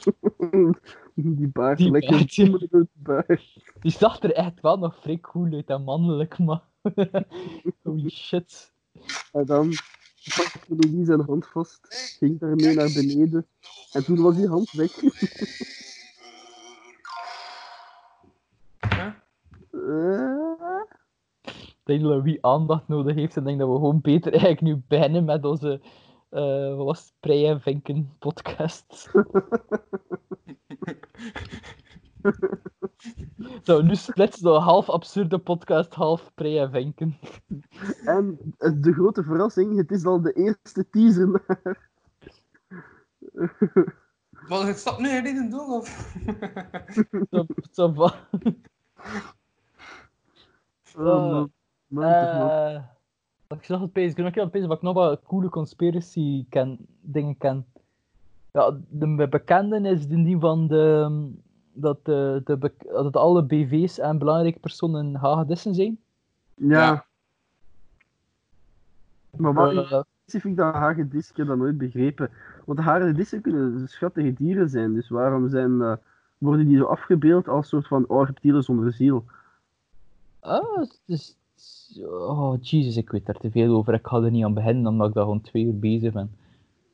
die 1.14 1.48
baard, 1.48 1.78
Die 1.78 1.90
lekker 1.90 2.10
baard, 2.10 2.34
ja. 2.34 2.44
bloedige 2.44 2.88
baard. 2.92 3.56
Die 3.80 3.92
zag 3.92 4.22
er 4.22 4.32
echt 4.32 4.60
wel 4.60 4.78
nog 4.78 5.00
vrij 5.00 5.20
cool 5.20 5.52
uit 5.52 5.66
en 5.66 5.82
mannelijk, 5.82 6.38
maar... 6.38 6.62
Holy 7.82 8.10
shit. 8.10 8.72
En 9.32 9.44
dan 9.44 9.72
pakte 10.36 10.74
Louis 10.76 11.06
zijn 11.06 11.20
hand 11.20 11.46
vast, 11.46 11.80
ging 12.18 12.38
daarmee 12.38 12.74
naar 12.74 12.92
beneden. 12.94 13.46
En 13.92 14.04
toen 14.04 14.22
was 14.22 14.36
die 14.36 14.48
hand 14.48 14.72
weg. 14.72 14.92
Ik 21.52 21.82
denk 21.82 22.02
dat 22.02 22.22
wie 22.22 22.44
aandacht 22.46 22.88
nodig 22.88 23.14
heeft 23.14 23.36
en 23.36 23.44
denk 23.44 23.58
dat 23.58 23.68
we 23.68 23.74
gewoon 23.74 24.00
beter 24.00 24.32
eigenlijk 24.32 24.60
nu 24.60 24.82
beginnen 24.88 25.24
met 25.24 25.44
onze... 25.44 25.80
eh 26.30 26.76
wat 26.76 26.86
was? 26.86 27.14
Prei 27.20 27.46
en 27.46 27.60
Vinken 27.60 28.16
podcast. 28.18 28.86
Zo, 33.62 33.82
nu 33.82 33.94
splitsen 33.94 34.52
we 34.52 34.58
half 34.58 34.88
absurde 34.88 35.38
podcast, 35.38 35.94
half 35.94 36.34
Prei 36.34 36.58
en 36.58 36.70
Vinken. 36.70 37.18
en 38.04 38.38
eh, 38.58 38.72
de 38.80 38.92
grote 38.92 39.22
verrassing, 39.22 39.76
het 39.76 39.90
is 39.90 40.04
al 40.04 40.20
de 40.20 40.32
eerste 40.32 40.88
teaser 40.90 41.28
naar... 41.28 41.90
Wat, 44.48 44.68
ik 44.68 44.76
stap 44.76 44.98
nu 44.98 45.08
in 45.08 45.36
een 45.36 45.50
doen, 45.50 45.70
of? 45.70 46.16
Zo, 47.30 47.46
zo 47.70 47.92
van... 47.92 48.12
Oh, 50.98 51.30
man. 51.30 51.52
Man. 51.86 52.04
Eh, 52.04 52.82
ik 53.48 53.64
zag 53.64 53.80
het 53.80 53.92
bezig. 53.92 54.10
Ik 54.10 54.16
ben 54.16 54.26
ook 54.26 54.34
heel 54.34 54.48
bezig 54.48 54.68
wat 54.68 54.76
ik 54.76 54.82
nog 54.82 54.94
wat 54.94 55.22
coole 55.22 55.48
conspiracy 55.48 56.46
ken, 56.48 56.78
dingen 57.00 57.36
ken. 57.38 57.66
Ja, 58.52 58.76
de 58.88 59.28
bekende 59.30 59.80
is 59.80 60.08
de 60.08 60.22
die 60.22 60.38
van 60.38 60.66
de, 60.66 61.10
dat, 61.72 62.04
de, 62.04 62.40
de, 62.44 62.56
bek- 62.56 62.88
dat 62.92 63.16
alle 63.16 63.44
BV's 63.44 63.98
en 63.98 64.18
belangrijke 64.18 64.58
personen 64.58 65.14
hagedissen 65.14 65.74
zijn. 65.74 65.98
Ja. 66.54 66.80
Ja. 66.80 67.04
Maar 69.36 69.52
wat 69.54 69.72
Eh, 69.72 70.00
specifiek 70.24 70.56
dat 70.56 70.74
hagedissen, 70.74 71.30
ik 71.32 71.36
heb 71.36 71.46
dat 71.46 71.56
nooit 71.56 71.78
begrepen. 71.78 72.30
Want 72.64 72.78
hagedissen 72.78 73.40
kunnen 73.40 73.88
schattige 73.88 74.32
dieren 74.32 74.68
zijn, 74.68 74.94
dus 74.94 75.08
waarom 75.08 75.48
zijn, 75.48 75.80
eh, 75.82 75.92
worden 76.38 76.66
die 76.66 76.76
zo 76.76 76.84
afgebeeld 76.84 77.48
als 77.48 77.68
soort 77.68 77.86
van 77.86 78.04
oh, 78.06 78.26
reptielen 78.26 78.62
zonder 78.62 78.92
ziel? 78.92 79.24
Ah, 80.42 80.82
dus, 81.06 81.36
oh, 82.04 82.54
jezus, 82.60 82.96
ik 82.96 83.10
weet 83.10 83.26
daar 83.26 83.38
te 83.38 83.50
veel 83.50 83.74
over. 83.76 83.94
Ik 83.94 84.06
ga 84.06 84.22
er 84.22 84.30
niet 84.30 84.44
aan 84.44 84.54
beginnen, 84.54 84.86
omdat 84.86 85.08
ik 85.08 85.14
daar 85.14 85.24
gewoon 85.24 85.40
twee 85.40 85.64
uur 85.64 85.78
bezig 85.78 86.12
ben. 86.12 86.36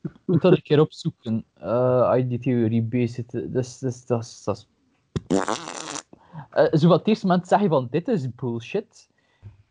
Ik 0.02 0.10
moet 0.24 0.40
dat 0.42 0.52
een 0.52 0.62
keer 0.62 0.80
opzoeken. 0.80 1.44
Eh 1.54 2.08
als 2.08 2.16
je 2.16 2.26
die 2.26 2.38
theorie 2.38 2.82
bezig 2.82 3.24
zit. 3.28 3.52
Dus, 3.52 3.78
dus, 3.78 4.06
dat 4.06 4.22
is... 4.22 4.44
Dat 4.44 4.56
is... 4.56 4.68
Eh, 6.50 6.72
zo 6.72 6.88
wat 6.88 6.98
het 6.98 7.08
eerste 7.08 7.26
moment 7.26 7.48
zeg 7.48 7.60
je 7.60 7.68
van, 7.68 7.88
dit 7.90 8.08
is 8.08 8.34
bullshit. 8.34 9.08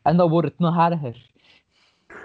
En 0.01 0.17
dan 0.17 0.29
wordt 0.29 0.47
het 0.47 0.59
nog 0.59 0.77
erger. 0.77 1.31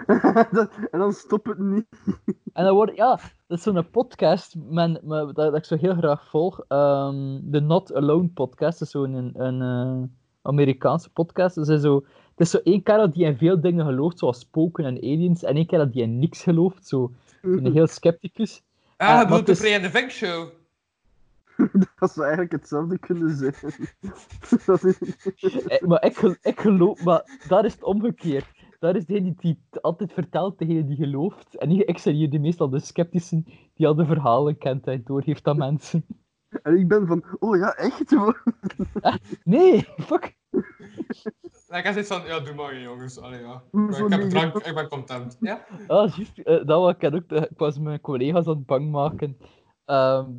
En 0.91 0.99
dan 0.99 1.13
stopt 1.13 1.47
het 1.47 1.57
niet. 1.57 1.87
En 2.53 2.65
dan 2.65 2.75
wordt, 2.75 2.95
ja, 2.95 3.19
dat 3.47 3.57
is 3.57 3.63
zo'n 3.63 3.89
podcast 3.89 4.55
dat, 4.75 5.35
dat 5.35 5.55
ik 5.55 5.65
zo 5.65 5.77
heel 5.77 5.95
graag 5.95 6.27
volg. 6.29 6.59
ehm, 6.67 7.39
de 7.41 7.59
Not 7.59 7.93
Alone 7.93 8.27
podcast. 8.27 8.79
Dat 8.79 8.87
is 8.87 8.93
zo'n 8.93 9.13
een, 9.13 9.45
een 9.45 9.61
eh, 9.61 10.09
Amerikaanse 10.43 11.09
podcast. 11.09 11.55
Dus 11.55 11.67
het, 11.67 11.77
is 11.77 11.83
zo, 11.83 11.95
het 12.29 12.39
is 12.39 12.49
zo 12.49 12.57
één 12.63 12.83
kerel 12.83 13.11
die 13.11 13.25
in 13.25 13.37
veel 13.37 13.61
dingen 13.61 13.85
gelooft, 13.85 14.19
zoals 14.19 14.39
spoken 14.39 14.85
en 14.85 14.97
aliens. 14.97 15.43
En 15.43 15.55
één 15.55 15.65
kerel 15.65 15.91
die 15.91 16.01
in 16.01 16.19
niks 16.19 16.43
gelooft, 16.43 16.87
zo 16.87 17.11
een 17.41 17.73
heel 17.73 17.87
scepticus. 17.87 18.61
Ah, 18.97 19.07
maar 19.07 19.19
je 19.19 19.27
bedoelt 19.43 19.61
de 19.61 19.69
en 19.69 19.81
de 19.81 19.89
Vink 19.89 20.09
show. 20.11 20.47
Dat 21.99 22.11
zou 22.11 22.21
eigenlijk 22.21 22.51
hetzelfde 22.51 22.97
kunnen 22.99 23.35
zijn. 23.35 23.53
Is... 25.35 25.61
Eh, 25.63 25.81
maar 25.81 26.05
ik, 26.05 26.17
gel- 26.17 26.35
ik 26.41 26.59
geloof, 26.59 27.03
maar 27.03 27.39
daar 27.47 27.65
is 27.65 27.73
het 27.73 27.83
omgekeerd. 27.83 28.45
daar 28.79 28.95
is 28.95 29.05
degene 29.05 29.33
die 29.39 29.59
het 29.69 29.81
altijd 29.81 30.13
vertelt, 30.13 30.59
degene 30.59 30.85
die 30.85 30.95
gelooft. 30.95 31.57
En 31.57 31.87
ik 31.87 31.97
zijn 31.97 32.15
hier 32.15 32.29
de 32.29 32.39
meestal 32.39 32.69
de 32.69 32.79
sceptischen 32.79 33.45
die 33.73 33.87
al 33.87 33.95
de 33.95 34.05
verhalen 34.05 34.57
kent 34.57 34.87
en 34.87 35.01
doorgeeft 35.05 35.47
aan 35.47 35.57
mensen. 35.57 36.05
En 36.63 36.77
ik 36.77 36.87
ben 36.87 37.07
van, 37.07 37.23
oh 37.39 37.57
ja, 37.57 37.73
echt? 37.75 38.15
Nee, 39.43 39.87
fuck. 39.97 40.35
En 41.67 41.77
ik 41.79 41.83
heb 41.83 41.93
zoiets 41.93 42.09
van, 42.09 42.25
ja, 42.25 42.39
doe 42.39 42.53
maar 42.53 42.79
jongens. 42.79 43.19
Allee, 43.19 43.41
ja. 43.41 43.63
Ik 43.71 44.11
heb 44.11 44.29
drank, 44.29 44.55
ik 44.57 44.75
ben 44.75 44.87
content. 44.87 45.37
Ja? 45.39 45.65
Ah, 45.87 46.15
juist. 46.15 46.37
eh, 46.37 46.65
dat 46.65 46.79
was 46.81 46.93
ik 46.99 47.13
ook. 47.13 47.31
Ik 47.31 47.57
was 47.57 47.79
mijn 47.79 48.01
collega's 48.01 48.47
aan 48.47 48.55
het 48.55 48.65
bang 48.65 48.91
maken. 48.91 49.37
Ehm, 49.85 50.29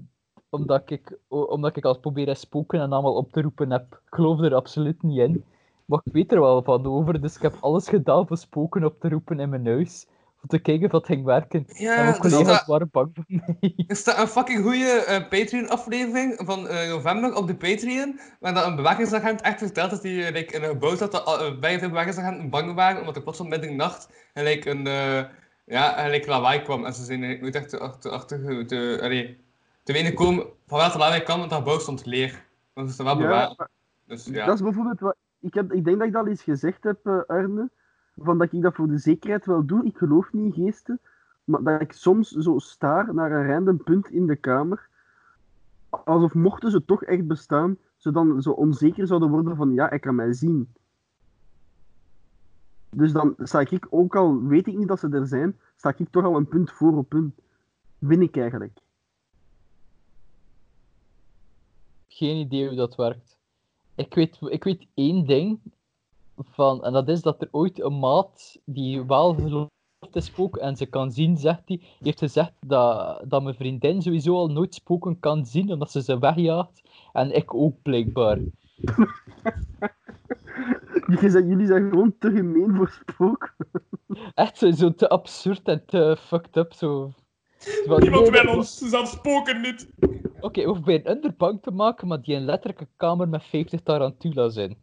omdat, 0.51 0.91
ik, 0.91 1.19
omdat 1.29 1.77
ik 1.77 1.85
al 1.85 1.99
proberen 1.99 2.37
spoken 2.37 2.81
en 2.81 2.93
allemaal 2.93 3.17
op 3.17 3.33
te 3.33 3.43
roepen 3.43 3.71
heb. 3.71 3.93
Ik 3.93 4.15
geloof 4.15 4.41
er 4.41 4.55
absoluut 4.55 5.03
niet 5.03 5.19
in. 5.19 5.45
Maar 5.85 6.01
ik 6.05 6.13
weet 6.13 6.33
er 6.33 6.41
wel 6.41 6.63
van 6.63 6.87
over, 6.87 7.21
dus 7.21 7.37
ik 7.37 7.43
heb 7.43 7.57
alles 7.61 7.89
gedaan 7.89 8.27
voor 8.27 8.37
spoken 8.37 8.85
op 8.85 9.01
te 9.01 9.09
roepen 9.09 9.41
in 9.41 9.49
mijn 9.49 9.67
huis. 9.67 10.07
Om 10.45 10.51
te 10.51 10.59
kijken 10.59 10.85
of 10.85 10.91
dat 10.91 11.07
ging 11.07 11.25
werken. 11.25 11.67
en 11.69 11.83
Ja, 11.85 11.97
mijn 11.97 12.15
er 12.15 12.21
collega's 12.21 12.55
staat, 12.55 12.67
waren 12.67 12.89
bang 12.91 13.11
voor 13.15 13.25
mij. 13.27 13.75
er 13.87 13.97
staat 13.97 14.19
een 14.19 14.27
fucking 14.29 14.63
goede 14.63 15.27
Patreon-aflevering 15.31 16.41
van 16.45 16.69
eh, 16.69 16.89
november 16.89 17.35
op 17.35 17.47
de 17.47 17.57
Patreon. 17.57 18.21
Waar 18.41 18.55
dat 18.55 18.67
een 18.67 18.77
bewakingsagent 18.77 19.41
echt 19.41 19.59
vertelt 19.59 19.91
dat 19.91 20.03
hij 20.03 20.27
eh, 20.27 20.33
like, 20.33 20.55
in 20.55 20.63
een 20.63 20.69
gebouw 20.69 20.97
zat 20.97 21.13
dat 21.13 21.41
uh, 21.41 21.59
bijna 21.59 21.79
veel 21.79 21.89
bewakingsagenten 21.89 22.51
bang 22.51 22.75
waren. 22.75 23.01
Omdat 23.01 23.17
er 23.17 23.23
plots 23.23 23.41
om 23.41 23.49
middernacht 23.49 24.09
en 24.33 24.45
like, 24.45 24.71
een 24.71 24.87
eh, 24.87 25.25
ja, 25.67 25.97
en, 25.97 26.11
like, 26.11 26.29
lawaai 26.29 26.63
kwam. 26.63 26.85
En 26.85 26.95
ze 26.95 27.05
zijn 27.05 27.41
nooit 27.41 27.55
echt 27.55 27.69
te, 27.69 27.79
achter, 27.79 28.11
achter 28.11 28.67
te, 28.67 28.99
allee, 29.03 29.39
te 29.83 29.93
weten 29.93 30.15
komen 30.15 30.47
van 30.67 30.79
welke 30.79 30.99
lawaai 30.99 31.23
kwam, 31.23 31.39
want 31.39 31.51
dat 31.51 31.59
gebouw 31.59 31.79
stond 31.79 32.07
leeg. 32.07 32.45
Want 32.73 32.91
ze 32.91 33.03
is 33.03 33.05
wel 33.05 33.19
Ja, 33.19 33.27
bewaakt. 33.27 33.59
maar 33.59 33.69
Dus 34.07 34.25
ja. 34.25 34.47
dat 34.47 34.55
is 34.55 34.63
bijvoorbeeld 34.63 35.01
wat... 35.01 35.17
Ik, 35.41 35.55
heb, 35.55 35.73
ik 35.73 35.85
denk 35.85 35.99
dat 35.99 36.07
ik 36.07 36.13
dat 36.13 36.23
al 36.23 36.29
eens 36.29 36.43
gezegd 36.43 36.85
heb, 36.85 37.07
eh, 37.07 37.19
Arne. 37.27 37.71
Van 38.17 38.39
dat 38.39 38.53
ik 38.53 38.63
dat 38.63 38.75
voor 38.75 38.89
de 38.89 38.99
zekerheid 38.99 39.47
wel 39.47 39.67
doe. 39.67 39.85
Ik 39.85 39.97
geloof 39.97 40.33
niet 40.33 40.57
in 40.57 40.65
geesten. 40.65 41.01
Maar 41.45 41.63
dat 41.63 41.81
ik 41.81 41.93
soms 41.93 42.29
zo 42.31 42.59
staar 42.59 43.15
naar 43.15 43.33
een 43.33 43.47
random 43.47 43.83
punt 43.83 44.11
in 44.11 44.27
de 44.27 44.37
kamer. 44.37 44.89
Alsof 45.89 46.35
mochten 46.35 46.71
ze 46.71 46.85
toch 46.85 47.05
echt 47.05 47.27
bestaan, 47.27 47.77
ze 47.97 48.11
dan 48.11 48.43
zo 48.43 48.51
onzeker 48.51 49.07
zouden 49.07 49.31
worden 49.31 49.57
van 49.57 49.75
ja, 49.75 49.89
hij 49.89 49.99
kan 49.99 50.15
mij 50.15 50.33
zien. 50.33 50.75
Dus 52.91 53.13
dan 53.13 53.35
sta 53.39 53.61
ik 53.61 53.87
ook 53.91 54.17
al, 54.17 54.43
weet 54.43 54.67
ik 54.67 54.77
niet 54.77 54.89
dat 54.89 54.99
ze 54.99 55.09
er 55.09 55.27
zijn, 55.27 55.59
sta 55.77 55.95
ik 55.97 56.09
toch 56.11 56.25
al 56.25 56.37
een 56.37 56.49
punt 56.49 56.71
voor 56.71 56.97
op 56.97 57.13
hun. 57.13 57.35
Win 57.99 58.23
ik 58.23 58.37
eigenlijk. 58.37 58.79
Geen 62.09 62.37
idee 62.37 62.67
hoe 62.67 62.77
dat 62.77 62.95
werkt. 62.95 63.39
Ik 63.95 64.15
weet, 64.15 64.39
ik 64.41 64.65
weet 64.65 64.87
één 64.95 65.27
ding. 65.27 65.61
Van, 66.37 66.85
en 66.85 66.93
dat 66.93 67.09
is 67.09 67.23
dat 67.23 67.43
er 67.43 67.49
ooit 67.51 67.81
een 67.81 67.99
maat 67.99 68.61
die 68.65 69.05
wel 69.05 69.35
gelooft 69.35 69.73
in 70.13 70.23
spook 70.23 70.57
en 70.57 70.77
ze 70.77 70.87
kan 70.87 71.13
zien, 71.13 71.37
zegt 71.37 71.63
hij, 71.65 71.81
heeft 72.01 72.19
gezegd 72.19 72.53
dat, 72.67 73.23
dat 73.31 73.43
mijn 73.43 73.55
vriendin 73.55 74.03
sowieso 74.03 74.35
al 74.35 74.51
nooit 74.51 74.75
spoken 74.75 75.21
kan 75.21 75.47
zien, 75.47 75.73
omdat 75.73 75.91
ze 75.91 76.03
ze 76.03 76.19
wegjaagt. 76.19 76.83
En 77.13 77.37
ik 77.37 77.55
ook 77.55 77.83
blijkbaar. 77.83 78.39
Jullie 81.07 81.31
zijn, 81.31 81.47
jullie 81.47 81.67
zijn 81.67 81.91
gewoon 81.91 82.15
te 82.19 82.31
gemeen 82.31 82.75
voor 82.77 83.03
spook. 83.07 83.55
Echt 84.35 84.59
zo, 84.59 84.71
zo 84.71 84.95
te 84.95 85.09
absurd 85.09 85.69
en 85.69 85.83
te 85.87 86.17
fucked 86.21 86.57
up. 86.57 86.73
Zo. 86.73 87.13
Niemand 87.99 88.29
wil 88.29 88.57
ons, 88.57 88.79
zelfs 88.79 89.11
spoken 89.11 89.61
niet. 89.61 89.89
Oké, 90.41 90.61
we 90.61 90.67
hoeven 90.67 90.85
bij 90.85 90.95
een 90.95 91.11
underbank 91.11 91.63
te 91.63 91.71
maken, 91.71 92.09
maar 92.09 92.23
die 92.23 92.37
een 92.37 92.45
letterlijke 92.45 92.89
kamer 92.97 93.29
met 93.29 93.45
50 93.45 93.81
tarantulas 93.81 94.57
in. 94.57 94.77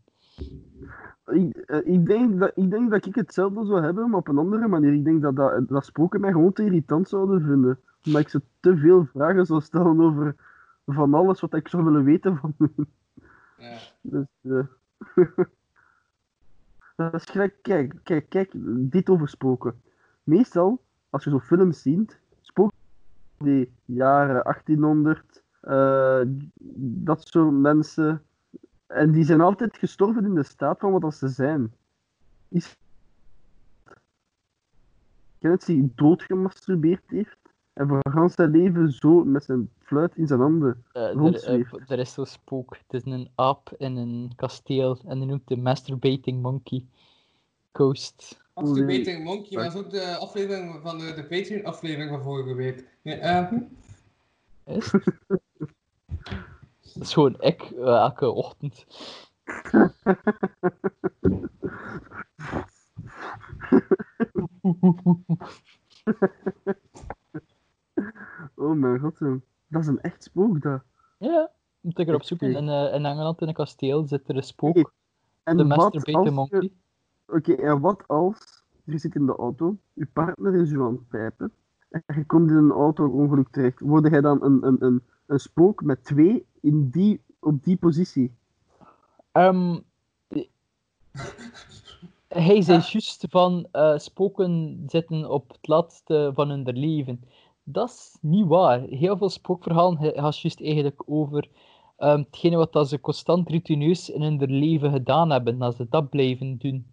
Ik, 1.31 1.57
eh, 1.57 1.93
ik, 1.93 2.05
denk 2.05 2.39
dat, 2.39 2.51
ik 2.55 2.69
denk 2.69 2.91
dat 2.91 3.05
ik 3.05 3.15
hetzelfde 3.15 3.65
zou 3.65 3.83
hebben, 3.83 4.09
maar 4.09 4.19
op 4.19 4.27
een 4.27 4.37
andere 4.37 4.67
manier. 4.67 4.93
Ik 4.93 5.03
denk 5.03 5.21
dat, 5.21 5.35
dat, 5.35 5.67
dat 5.67 5.85
spoken 5.85 6.21
mij 6.21 6.31
gewoon 6.31 6.53
te 6.53 6.63
irritant 6.63 7.09
zouden 7.09 7.41
vinden. 7.41 7.79
Omdat 8.05 8.21
ik 8.21 8.29
ze 8.29 8.41
te 8.59 8.77
veel 8.77 9.05
vragen 9.05 9.45
zou 9.45 9.61
stellen 9.61 10.01
over 10.01 10.35
van 10.85 11.13
alles 11.13 11.39
wat 11.39 11.53
ik 11.53 11.67
zou 11.67 11.83
willen 11.83 12.03
weten 12.03 12.37
van 12.37 12.53
hun. 12.57 12.87
Ja. 13.57 13.77
Dus, 14.01 14.25
eh, 14.41 14.65
dat 16.95 17.13
is 17.13 17.25
gelijk, 17.25 17.55
kijk, 17.61 17.93
kijk, 18.03 18.29
kijk, 18.29 18.51
dit 18.91 19.09
over 19.09 19.27
spoken. 19.27 19.81
Meestal, 20.23 20.81
als 21.09 21.23
je 21.23 21.29
zo 21.29 21.39
films 21.39 21.81
ziet, 21.81 22.19
spoken 22.41 22.77
die 23.37 23.71
jaren 23.85 24.43
1800, 24.43 25.43
eh, 25.61 26.21
dat 27.03 27.27
soort 27.27 27.51
mensen, 27.51 28.23
en 28.93 29.11
die 29.11 29.23
zijn 29.23 29.41
altijd 29.41 29.77
gestorven 29.77 30.25
in 30.25 30.35
de 30.35 30.43
staat 30.43 30.79
van 30.79 30.91
wat 30.91 31.01
dat 31.01 31.15
ze 31.15 31.27
zijn. 31.27 31.73
Is... 32.47 32.77
Ken 35.39 35.51
het, 35.51 35.65
die 35.65 35.91
doodgemasturbeerd 35.95 37.03
heeft 37.07 37.37
en 37.73 37.87
voor 37.87 37.99
heel 38.11 38.29
zijn 38.29 38.51
leven 38.51 38.91
zo 38.91 39.23
met 39.23 39.43
zijn 39.43 39.69
fluit 39.79 40.15
in 40.15 40.27
zijn 40.27 40.39
handen. 40.39 40.83
Eh, 40.91 41.73
er, 41.87 41.99
is 41.99 42.13
zo'n 42.13 42.25
spook. 42.25 42.77
Het 42.87 43.03
is 43.05 43.11
een 43.11 43.29
aap 43.35 43.75
in 43.77 43.95
een 43.95 44.31
kasteel 44.35 44.99
en 45.05 45.19
die 45.19 45.27
noemt 45.27 45.47
de 45.47 45.57
Masturbating 45.57 46.41
Monkey 46.41 46.85
Coast. 47.71 48.41
Masturbating 48.53 49.23
Monkey, 49.23 49.65
is 49.65 49.75
ook 49.75 49.89
de 49.89 50.17
aflevering 50.17 50.79
van 50.81 50.97
de, 50.97 51.13
de 51.13 51.23
Patreon-aflevering 51.23 52.09
van 52.09 52.21
vorige 52.21 52.53
week. 52.53 52.85
Ja, 53.01 53.15
eh. 53.15 53.57
Is 54.75 54.91
het? 54.91 55.03
Dat 56.93 57.03
is 57.03 57.13
gewoon 57.13 57.35
ik 57.39 57.61
eh, 57.61 57.85
elke 57.85 58.31
ochtend. 58.31 58.85
Oh 68.55 68.75
mijn 68.75 68.99
god, 68.99 69.19
dat 69.67 69.81
is 69.81 69.87
een 69.87 70.01
echt 70.01 70.23
spook, 70.23 70.61
dat. 70.61 70.81
Ja, 71.17 71.51
moet 71.79 71.99
ik 71.99 72.07
erop 72.07 72.23
zoeken. 72.23 72.55
In, 72.55 72.69
eh, 72.69 72.93
in 72.93 73.05
Engeland 73.05 73.41
in 73.41 73.47
een 73.47 73.53
kasteel 73.53 74.03
zit 74.07 74.29
er 74.29 74.35
een 74.35 74.43
spook. 74.43 74.93
En 75.43 75.57
De 75.57 75.63
je- 76.23 76.31
Monkey. 76.31 76.73
Oké, 77.27 77.53
en 77.53 77.79
wat 77.79 78.07
als 78.07 78.63
je 78.83 78.97
zit 78.97 79.15
in 79.15 79.25
de 79.25 79.35
auto, 79.35 79.77
je 79.93 80.05
partner 80.13 80.55
is 80.55 80.69
je 80.69 80.79
aan 80.79 80.91
het 80.93 81.07
pijpen, 81.07 81.51
en 81.89 82.03
je 82.15 82.25
komt 82.25 82.49
in 82.49 82.55
een 82.55 82.71
auto-ongeluk 82.71 83.47
terecht, 83.49 83.79
word 83.79 84.07
jij 84.09 84.21
dan 84.21 84.43
een, 84.43 84.67
een, 84.67 84.85
een, 84.85 85.03
een 85.31 85.39
spook 85.39 85.83
met 85.83 86.03
twee 86.03 86.45
in 86.61 86.89
die, 86.89 87.21
op 87.39 87.63
die 87.63 87.77
positie? 87.77 88.31
Ehm, 89.31 89.79
hij 92.27 92.61
zei 92.61 92.81
juist 92.87 93.25
van 93.29 93.67
eh, 93.71 93.97
spoken 93.97 94.83
zitten 94.87 95.29
op 95.29 95.49
het 95.51 95.67
laatste 95.67 96.31
van 96.33 96.49
hun 96.49 96.63
leven. 96.63 97.23
Dat 97.63 97.89
is 97.89 98.17
niet 98.21 98.47
waar. 98.47 98.81
Heel 98.81 99.17
veel 99.17 99.29
spookverhalen 99.29 99.97
ga- 99.97 100.21
gaat 100.21 100.39
juist 100.39 100.61
eigenlijk 100.61 101.03
over 101.05 101.49
ehm, 101.97 102.17
hetgene 102.19 102.55
wat 102.55 102.73
dat 102.73 102.89
ze 102.89 102.99
constant 102.99 103.49
routineus 103.49 104.09
in 104.09 104.21
hun 104.21 104.51
leven 104.59 104.91
gedaan 104.91 105.29
hebben, 105.29 105.57
dat 105.57 105.75
ze 105.75 105.87
dat 105.89 106.09
blijven 106.09 106.57
doen. 106.57 106.85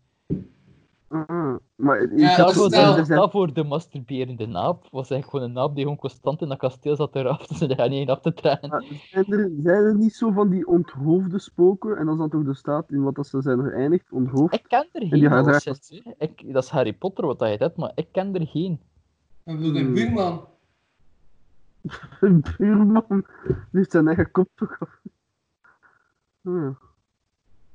Maar 1.08 2.00
ik 2.00 2.18
Ja, 2.18 2.36
dat 2.36 3.06
daarvoor 3.06 3.52
de 3.52 3.64
masturberende 3.64 4.46
naap 4.46 4.88
was 4.90 5.10
eigenlijk 5.10 5.30
gewoon 5.30 5.44
een 5.44 5.52
naap 5.52 5.74
die 5.74 5.82
gewoon 5.82 5.98
constant 5.98 6.42
in 6.42 6.48
dat 6.48 6.58
kasteel 6.58 6.96
zat 6.96 7.14
eraf, 7.14 7.46
dus 7.46 7.58
ze 7.68 7.74
gaan 7.74 7.90
niet 7.90 8.08
af 8.08 8.20
te 8.20 8.32
maar 8.68 8.84
zijn, 9.10 9.32
er, 9.32 9.50
zijn 9.58 9.84
er 9.84 9.94
niet 9.96 10.14
zo 10.14 10.30
van 10.30 10.48
die 10.48 10.66
onthoofde 10.66 11.38
spoken, 11.38 11.96
en 11.96 12.04
dat 12.04 12.14
is 12.14 12.20
dan 12.20 12.30
toch 12.30 12.44
de 12.44 12.54
staat 12.54 12.90
in 12.90 13.02
wat 13.02 13.14
dat 13.14 13.26
ze 13.26 13.42
zijn 13.42 13.60
geëindigd, 13.60 14.12
onthoofd? 14.12 14.54
Ik 14.54 14.64
ken 14.68 14.88
er 14.92 15.00
die 15.00 15.08
geen, 15.08 16.14
ik, 16.18 16.52
dat 16.52 16.62
is 16.62 16.68
Harry 16.68 16.92
Potter 16.92 17.26
wat 17.26 17.40
hij 17.40 17.54
hebt, 17.58 17.76
maar 17.76 17.92
ik 17.94 18.08
ken 18.12 18.34
er 18.34 18.46
geen. 18.46 18.80
Ik 19.44 19.56
bedoel, 19.56 19.76
een 19.76 19.94
buurman. 19.94 20.46
Een 22.20 22.44
buurman 22.58 23.04
die 23.08 23.54
heeft 23.72 23.90
zijn 23.90 24.06
eigen 24.06 24.30
kop 24.30 24.48
toch 24.54 24.80
af. 24.80 25.00
Ah. 26.44 26.70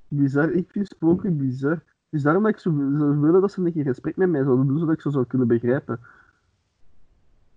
Bizar, 0.07 0.51
ik 0.51 0.71
vind 0.71 0.87
spoken 0.87 1.37
bizar. 1.37 1.83
Dus 2.13 2.21
daarom 2.21 2.43
dat 2.43 2.51
ik 2.51 2.59
zo 2.59 2.69
zou 2.97 3.19
willen 3.19 3.41
dat 3.41 3.51
ze 3.51 3.59
een 3.61 3.71
keer 3.73 3.81
een 3.81 3.87
gesprek 3.93 4.15
met 4.15 4.29
mij 4.29 4.43
zouden 4.43 4.67
doen, 4.67 4.79
zodat 4.79 4.95
ik 4.95 5.01
ze 5.01 5.11
zou 5.11 5.25
kunnen 5.25 5.47
begrijpen. 5.47 5.99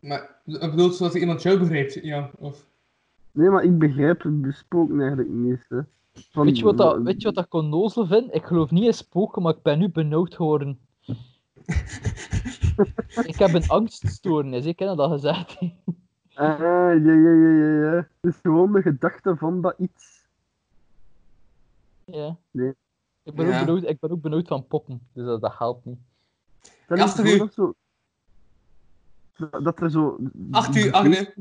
Maar, 0.00 0.30
ik 0.44 0.60
bedoel, 0.60 0.90
zoals 0.90 1.14
iemand 1.14 1.42
jou 1.42 1.58
begrijpt, 1.58 1.94
ja. 1.94 2.30
Of... 2.38 2.64
Nee, 3.32 3.50
maar 3.50 3.64
ik 3.64 3.78
begrijp 3.78 4.22
de 4.22 4.52
spoken 4.52 4.98
eigenlijk 5.00 5.28
niet. 5.28 5.64
Hè. 5.68 5.80
Van- 6.30 6.44
Weet 6.44 6.58
je 6.58 6.64
wat, 6.64 6.76
dat, 6.76 7.02
weet 7.02 7.22
je 7.22 7.32
wat 7.32 7.44
ik 7.44 7.54
onnozel 7.54 8.06
vind? 8.06 8.34
Ik 8.34 8.44
geloof 8.44 8.70
niet 8.70 8.84
in 8.84 8.94
spoken, 8.94 9.42
maar 9.42 9.54
ik 9.54 9.62
ben 9.62 9.78
nu 9.78 9.88
benauwd 9.88 10.34
geworden. 10.34 10.78
ik 13.30 13.36
heb 13.36 13.54
een 13.54 13.68
angststoornis, 13.68 14.64
ik 14.64 14.78
heb 14.78 14.96
dat 14.96 15.10
gezegd. 15.10 15.58
Ah, 16.34 16.58
ja, 16.58 16.90
ja, 16.90 17.12
ja, 17.12 17.30
ja, 17.32 17.92
ja. 17.92 18.08
Het 18.20 18.34
is 18.34 18.38
gewoon 18.42 18.72
de 18.72 18.82
gedachte 18.82 19.36
van 19.36 19.60
dat 19.60 19.74
iets. 19.78 20.26
ja. 22.04 22.36
Nee. 22.50 22.72
Ik 23.26 23.34
ben, 23.34 23.46
Ja. 23.46 23.60
ook 23.60 23.66
benauwd, 23.66 23.82
ik 23.88 24.00
ben 24.00 24.10
ook 24.10 24.20
benauwd 24.20 24.48
van 24.48 24.66
poppen, 24.66 25.00
dus 25.12 25.24
dat, 25.26 25.40
dat 25.40 25.58
helpt 25.58 25.84
niet. 25.84 25.98
Dat 26.86 26.98
Ja, 26.98 27.04
is 27.04 27.10
achter 27.10 27.24
gewoon 27.26 27.36
u. 27.36 27.38
dat 27.38 27.54
zo... 27.54 27.74
Dat, 29.62 29.80
er 29.80 29.90
zo... 29.90 30.18
Achter 30.50 30.86
u, 30.86 30.90
Agne. 30.90 31.34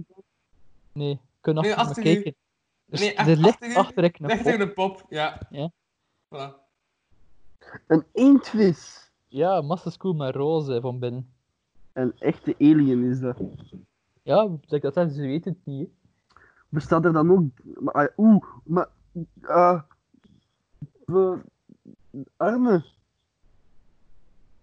Nee, 0.91 1.20
kun 1.41 1.53
Nee, 1.56 1.76
achter 1.76 1.84
me 1.84 1.90
achter 1.90 1.98
u. 2.06 2.14
kijken. 2.14 2.36
Dus 2.86 2.99
Nee, 2.99 3.14
echt 3.14 3.28
er 3.28 3.36
ligt 3.38 3.48
achter 3.62 3.70
u. 3.70 3.76
achter 3.76 4.03
ik 4.03 4.20
een 4.20 4.28
pop. 4.38 4.60
een 4.60 4.74
pop, 4.74 5.06
ja. 5.10 5.41
Ja. 5.49 5.72
Voilà. 6.36 6.53
Een 7.88 8.03
eendvis. 8.14 9.12
Ja, 9.28 9.62
massaschool 9.62 10.14
met 10.14 10.36
roze 10.36 10.82
van 10.82 10.99
binnen. 10.99 11.34
Een 11.94 12.14
echte 12.20 12.56
alien 12.60 13.03
is 13.03 13.20
dat. 13.20 13.38
Ja, 14.24 14.49
zeg 14.66 14.82
dat 14.82 14.94
ze 14.94 15.22
weten 15.22 15.52
het 15.52 15.66
niet. 15.66 15.88
hè. 15.88 15.94
Bestaat 16.70 17.06
er 17.06 17.14
dan 17.14 17.32
ook... 17.32 17.44
Maar, 17.80 17.94
ah, 17.94 18.18
Oeh, 18.18 18.45
maar... 18.64 18.88
ah 19.41 19.82
Arme. 22.38 22.84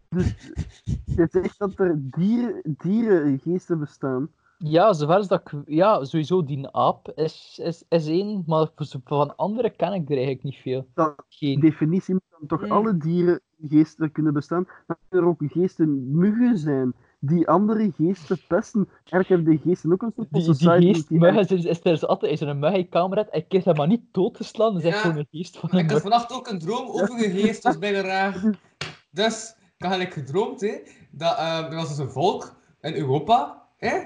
Dus 0.08 0.52
je 1.04 1.26
zegt 1.30 1.58
dat 1.58 1.78
er 1.78 1.96
dieren, 2.10 2.60
dierengeesten 2.64 3.78
bestaan. 3.78 4.28
Ja, 4.58 4.92
zover 4.92 5.16
als 5.16 5.28
dat 5.28 5.40
ik... 5.52 5.62
Ja, 5.66 6.04
sowieso 6.04 6.44
die 6.44 6.68
aap 6.68 7.12
is, 7.14 7.58
is, 7.62 7.84
is 7.88 8.06
één, 8.06 8.42
maar 8.46 8.68
voor- 8.76 9.00
van 9.04 9.36
andere 9.36 9.70
ken 9.70 9.92
ik 9.92 10.02
er 10.08 10.16
eigenlijk 10.16 10.42
niet 10.42 10.56
veel. 10.56 10.86
Dat 10.94 11.24
Geen. 11.28 11.60
definitie 11.60 12.14
moet 12.14 12.22
dan 12.38 12.46
toch 12.48 12.60
Hmm. 12.60 12.70
alle 12.72 12.96
dierengeesten 12.96 14.12
kunnen 14.12 14.32
bestaan. 14.32 14.64
Dan 14.86 14.96
kunnen 15.08 15.28
er 15.28 15.34
ook 15.34 15.50
geesten 15.52 16.16
muggen 16.16 16.58
zijn 16.58 16.92
die 17.24 17.48
andere 17.48 17.92
geesten 17.96 18.40
pesten. 18.46 18.88
Eigenlijk 18.94 19.28
hebben 19.28 19.44
de 19.44 19.60
geesten 19.70 19.92
ook 19.92 20.02
een 20.02 20.12
soort 20.16 20.28
van 20.30 20.38
Die, 20.40 20.48
die 20.48 20.54
society 20.54 20.86
geest, 20.92 21.08
die- 21.08 21.18
muggen, 21.18 21.56
is, 21.58 21.64
is 21.64 21.80
er 21.82 21.96
zo 21.96 22.06
altijd 22.06 22.32
is 22.32 22.40
er 22.40 22.48
een 22.48 22.58
mug 22.58 22.72
in 22.72 22.78
je 22.78 22.88
kamer 22.88 23.18
en 23.28 23.46
krijgt 23.48 23.66
hem 23.66 23.76
maar 23.76 23.86
niet 23.86 24.02
dood 24.12 24.34
te 24.34 24.44
slaan, 24.44 24.72
dan 24.72 24.82
is 24.82 24.88
Ja. 24.88 25.00
gewoon 25.00 25.16
een 25.16 25.26
geest 25.30 25.58
van 25.58 25.70
Ik 25.78 25.90
had 25.90 26.00
vannacht 26.00 26.32
ook 26.32 26.48
een 26.48 26.58
droom 26.58 26.86
over 26.88 27.24
een 27.24 27.30
geest, 27.30 27.62
dat 27.62 27.72
is 27.72 27.78
bijna 27.78 28.00
raar. 28.00 28.42
Dus, 29.10 29.54
ik 29.76 29.84
had 29.86 29.92
eigenlijk 29.92 30.12
gedroomd, 30.26 30.60
hè, 30.60 30.74
dat 31.10 31.36
eh, 31.36 31.64
er 31.64 31.74
was 31.74 31.88
dus 31.88 31.98
een 31.98 32.10
volk 32.10 32.54
in 32.80 32.94
Europa, 32.94 33.62
hè, 33.76 33.98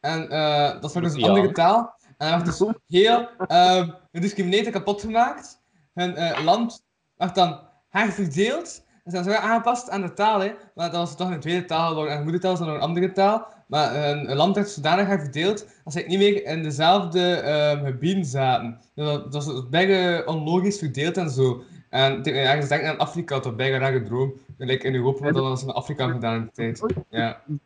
en 0.00 0.30
eh, 0.30 0.80
dat 0.80 0.90
sprak 0.90 1.04
dus 1.04 1.14
een 1.14 1.20
Ja. 1.20 1.28
andere 1.28 1.52
taal. 1.52 1.94
En 2.18 2.30
dat 2.30 2.58
werd 2.58 2.58
dus 2.58 2.74
heel 3.02 3.28
eh, 3.46 3.88
gediscrimineerd 4.12 4.66
en 4.66 4.72
kapot 4.72 5.00
gemaakt. 5.00 5.62
Hun 5.94 6.16
eh, 6.16 6.44
land 6.44 6.84
werd 7.16 7.34
dan 7.34 7.58
herverdeeld. 7.88 8.83
En 9.04 9.10
ze 9.10 9.22
zijn 9.22 9.24
zo 9.24 9.40
aangepast 9.40 9.90
aan 9.90 10.00
de 10.00 10.12
taal, 10.12 10.40
hè. 10.40 10.52
Maar 10.74 10.90
dat 10.90 11.00
was 11.00 11.16
toch 11.16 11.30
een 11.30 11.40
tweede 11.40 11.64
taal 11.64 11.88
geworden. 11.88 12.12
En 12.12 12.18
de 12.18 12.24
moedertaal 12.24 12.52
is 12.52 12.58
dan 12.58 12.68
nog 12.68 12.76
een 12.76 12.82
andere 12.82 13.12
taal. 13.12 13.46
Maar 13.66 13.94
een 13.94 14.36
land 14.36 14.54
werd 14.54 14.68
zodanig 14.68 15.06
herverdeeld 15.06 15.66
dat 15.84 15.92
ze 15.92 16.04
niet 16.06 16.18
meer 16.18 16.44
in 16.44 16.62
dezelfde 16.62 17.34
eh, 17.34 17.84
gebieden 17.84 18.24
zaten. 18.24 18.80
Dus 18.94 19.06
dat, 19.06 19.32
dat 19.32 19.44
was 19.44 19.68
bijna 19.68 20.24
onlogisch 20.24 20.78
verdeeld 20.78 21.16
en 21.16 21.30
zo. 21.30 21.62
En 21.88 22.20
me 22.20 22.30
ergens 22.30 22.68
denken 22.68 22.88
aan 22.88 22.98
Afrika, 22.98 23.38
dat 23.38 23.56
bijna 23.56 23.78
raar 23.78 23.92
gedroom. 23.92 24.32
Gelijk 24.58 24.82
in 24.82 24.94
Europa, 24.94 25.32
dan 25.32 25.58
ze 25.58 25.64
in 25.64 25.72
Afrika 25.72 26.08
gedaan 26.08 26.34
in 26.34 26.44
de 26.44 26.52
tijd. 26.52 26.94
Ja. 27.08 27.42
Je 27.46 27.56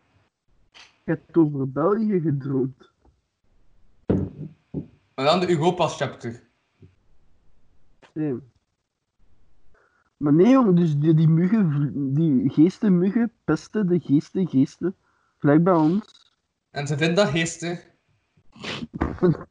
hebt 1.05 1.37
over 1.37 1.71
België 1.71 2.21
gedroomd. 2.21 2.91
Maar 5.15 5.25
dan 5.25 5.41
de 5.41 5.51
Europa-chapter. 5.51 6.41
Nee. 8.13 8.35
Maar 10.19 10.33
nee, 10.33 10.49
jongen, 10.53 10.75
dus 10.75 10.99
die, 10.99 11.15
die 11.15 11.29
muggen, 11.29 12.15
die 12.15 12.51
geestenmuggen 12.51 13.33
pesten 13.45 13.87
de 13.87 14.01
geesten, 14.01 14.49
geesten. 14.49 14.95
Gelijk 15.39 15.65
bij 15.65 15.73
ons. 15.75 16.33
En 16.71 16.87
ze 16.87 16.97
vinden 16.97 17.17
dat 17.17 17.27
geestig. 17.29 17.87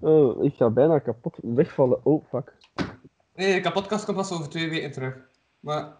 Oh, 0.00 0.44
ik 0.44 0.54
ga 0.54 0.70
bijna 0.70 0.98
kapot 0.98 1.38
wegvallen. 1.42 2.04
Oh, 2.04 2.24
fuck. 2.28 2.52
Nee, 3.34 3.54
de 3.54 3.60
kapotkast 3.60 4.04
komt 4.04 4.16
pas 4.16 4.32
over 4.32 4.48
twee 4.48 4.70
weken 4.70 4.92
terug. 4.92 5.16
Maar 5.60 5.92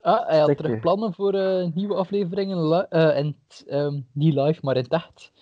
Ah, 0.00 0.26
hij 0.28 0.38
had 0.38 0.56
terug 0.56 0.80
plannen 0.80 1.14
voor 1.14 1.34
eh, 1.34 1.72
nieuwe 1.74 1.94
afleveringen, 1.94 2.68
li- 2.68 2.86
eh, 2.88 3.18
in 3.18 3.36
het, 3.48 3.64
ehm, 3.68 4.00
niet 4.12 4.34
live, 4.34 4.60
maar 4.62 4.76
in 4.76 4.82
het 4.82 4.92
echt. 4.92 5.32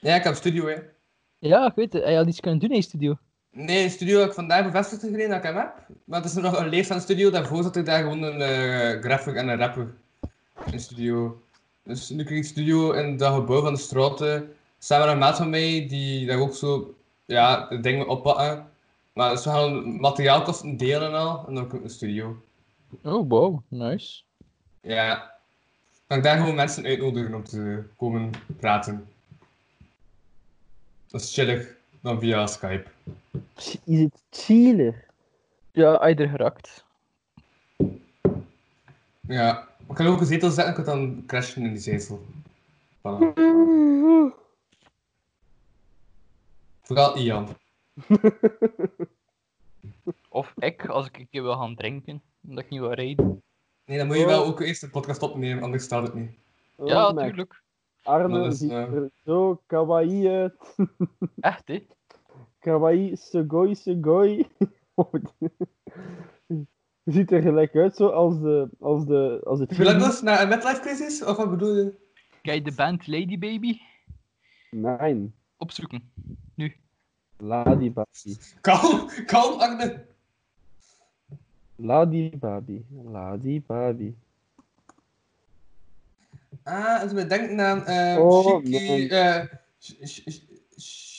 ja, 0.00 0.14
ik 0.14 0.22
heb 0.24 0.34
studio, 0.34 0.66
hè. 0.66 0.76
Ja, 1.38 1.66
ik 1.66 1.74
weet 1.74 1.92
het, 1.92 2.02
hij 2.02 2.14
had 2.14 2.26
iets 2.26 2.40
kunnen 2.40 2.60
doen 2.60 2.70
in 2.70 2.82
studio. 2.82 3.16
Nee, 3.52 3.84
de 3.84 3.90
studio 3.90 4.18
heb 4.18 4.28
ik 4.28 4.34
vandaag 4.34 4.64
bevestigd 4.64 5.02
gekregen 5.02 5.28
dat 5.28 5.38
ik 5.38 5.44
hem 5.44 5.56
heb. 5.56 5.72
Maar 6.04 6.20
het 6.20 6.30
is 6.30 6.36
nog 6.36 6.58
een 6.58 6.70
de 6.70 7.00
studio. 7.00 7.30
Daarvoor 7.30 7.62
zat 7.62 7.76
ik 7.76 7.86
daar 7.86 8.02
gewoon 8.02 8.22
een 8.22 8.40
eh 8.40 9.00
graphic 9.02 9.34
en 9.34 9.48
een 9.48 9.58
rapper 9.58 9.94
in 10.70 10.80
studio. 10.80 11.42
Dus 11.82 12.08
nu 12.08 12.24
krijg 12.24 12.38
ik 12.38 12.44
een 12.44 12.50
studio 12.50 12.92
in 12.92 13.16
dat 13.16 13.34
gebouw 13.34 13.62
van 13.62 13.74
de 13.74 13.78
straten. 13.80 14.54
Samen 14.78 15.04
met 15.06 15.14
een 15.14 15.20
maat 15.20 15.36
van 15.36 15.50
mij 15.50 15.86
die 15.88 16.26
daar 16.26 16.38
ook 16.38 16.54
zo 16.54 16.94
ja, 17.24 17.68
de 17.68 17.80
dingen 17.80 18.08
oppakken. 18.08 18.68
Maar 19.12 19.32
we 19.32 19.38
gaan 19.38 20.00
materiaalkosten 20.00 20.76
delen 20.76 21.08
en 21.08 21.14
al. 21.14 21.44
En 21.48 21.54
dan 21.54 21.64
ook 21.64 21.72
een 21.72 21.90
studio. 21.90 22.42
Oh, 23.02 23.28
wow, 23.28 23.60
nice. 23.68 24.22
Ja. 24.80 25.38
Kan 26.06 26.18
ik 26.18 26.24
daar 26.24 26.38
gewoon 26.38 26.54
mensen 26.54 26.84
uitnodigen 26.84 27.34
om 27.34 27.44
te 27.44 27.82
komen 27.96 28.30
praten. 28.58 29.08
Dat 31.06 31.20
is 31.20 31.34
chillig 31.34 31.74
dan 32.00 32.20
via 32.20 32.46
Skype. 32.46 32.84
Is 33.84 34.00
het 34.00 34.22
chiller? 34.30 35.04
Ja, 35.72 35.98
hij 35.98 36.16
er 36.16 36.28
gerakt. 36.28 36.84
Ja, 39.20 39.68
ik 39.88 39.94
kan 39.94 40.06
ook 40.06 40.20
een 40.20 40.26
zetel 40.26 40.50
zetten, 40.50 40.78
ik 40.78 40.84
kan 40.84 40.98
dan 40.98 41.26
crashen 41.26 41.62
in 41.62 41.70
die 41.72 41.80
zetel. 41.80 42.20
Voilà. 42.98 43.32
Vooral 46.82 47.16
Ian. 47.16 47.48
Of 50.28 50.52
ik, 50.58 50.86
als 50.86 51.06
ik 51.06 51.18
een 51.18 51.28
keer 51.30 51.42
wil 51.42 51.56
gaan 51.56 51.74
drinken, 51.74 52.22
omdat 52.48 52.64
ik 52.64 52.70
niet 52.70 52.80
wil 52.80 52.92
rijden. 52.92 53.42
Nee, 53.84 53.98
dan 53.98 54.06
moet 54.06 54.16
je 54.16 54.26
wel 54.26 54.44
ook 54.44 54.60
eerst 54.60 54.80
de 54.80 54.90
podcast 54.90 55.22
opnemen, 55.22 55.62
anders 55.62 55.84
staat 55.84 56.02
het 56.02 56.14
niet. 56.14 56.30
Ja, 56.76 56.84
Oh, 56.84 57.14
mijn 57.14 57.14
natuurlijk. 57.14 57.62
Dat 58.04 58.52
is, 58.52 58.58
ziet 58.58 58.70
eh, 58.70 58.92
er 58.92 59.10
zo 59.24 59.62
kawaii 59.66 60.28
uit. 60.28 60.76
Echt, 61.40 61.68
hè? 61.68 61.86
Kawaii, 62.60 63.16
sugoi, 63.16 63.74
sugoi. 63.74 64.46
ziet 67.04 67.32
er 67.32 67.42
gelijk 67.42 67.74
uit 67.74 67.96
zo 67.96 68.06
als 68.08 68.40
de... 68.40 68.68
Als 68.80 69.06
de, 69.06 69.40
als 69.44 69.58
de 69.58 69.66
Gelijk 69.74 69.98
dus 69.98 70.22
naar 70.22 70.42
een 70.42 70.48
midlife 70.48 70.80
crisis? 70.80 71.24
Of 71.24 71.36
wat 71.36 71.50
bedoel 71.50 71.76
je? 71.76 71.94
Kijk, 72.42 72.64
de 72.64 72.74
band 72.74 73.06
Lady 73.06 73.38
Baby 73.38 73.80
Nee, 74.70 75.32
opzoeken. 75.56 76.12
Ladi 77.36 77.92
Babi. 77.92 78.38
Kalm, 78.60 79.08
kalm 79.26 79.60
Agne. 79.60 80.04
Ladi 81.76 82.30
Babi. 82.36 82.84
Ladi 83.04 83.62
Babi. 83.66 84.16
Ah, 86.62 87.00
als 87.02 87.12
we 87.12 87.26
denken 87.26 87.60
aan 87.60 87.84
eh 87.84 88.18
Oh, 88.18 88.64
Shiki, 88.64 89.08
eh, 89.08 89.44
Sh- 89.80 89.92
Sh- 90.04 90.20
Sh- 90.26 90.49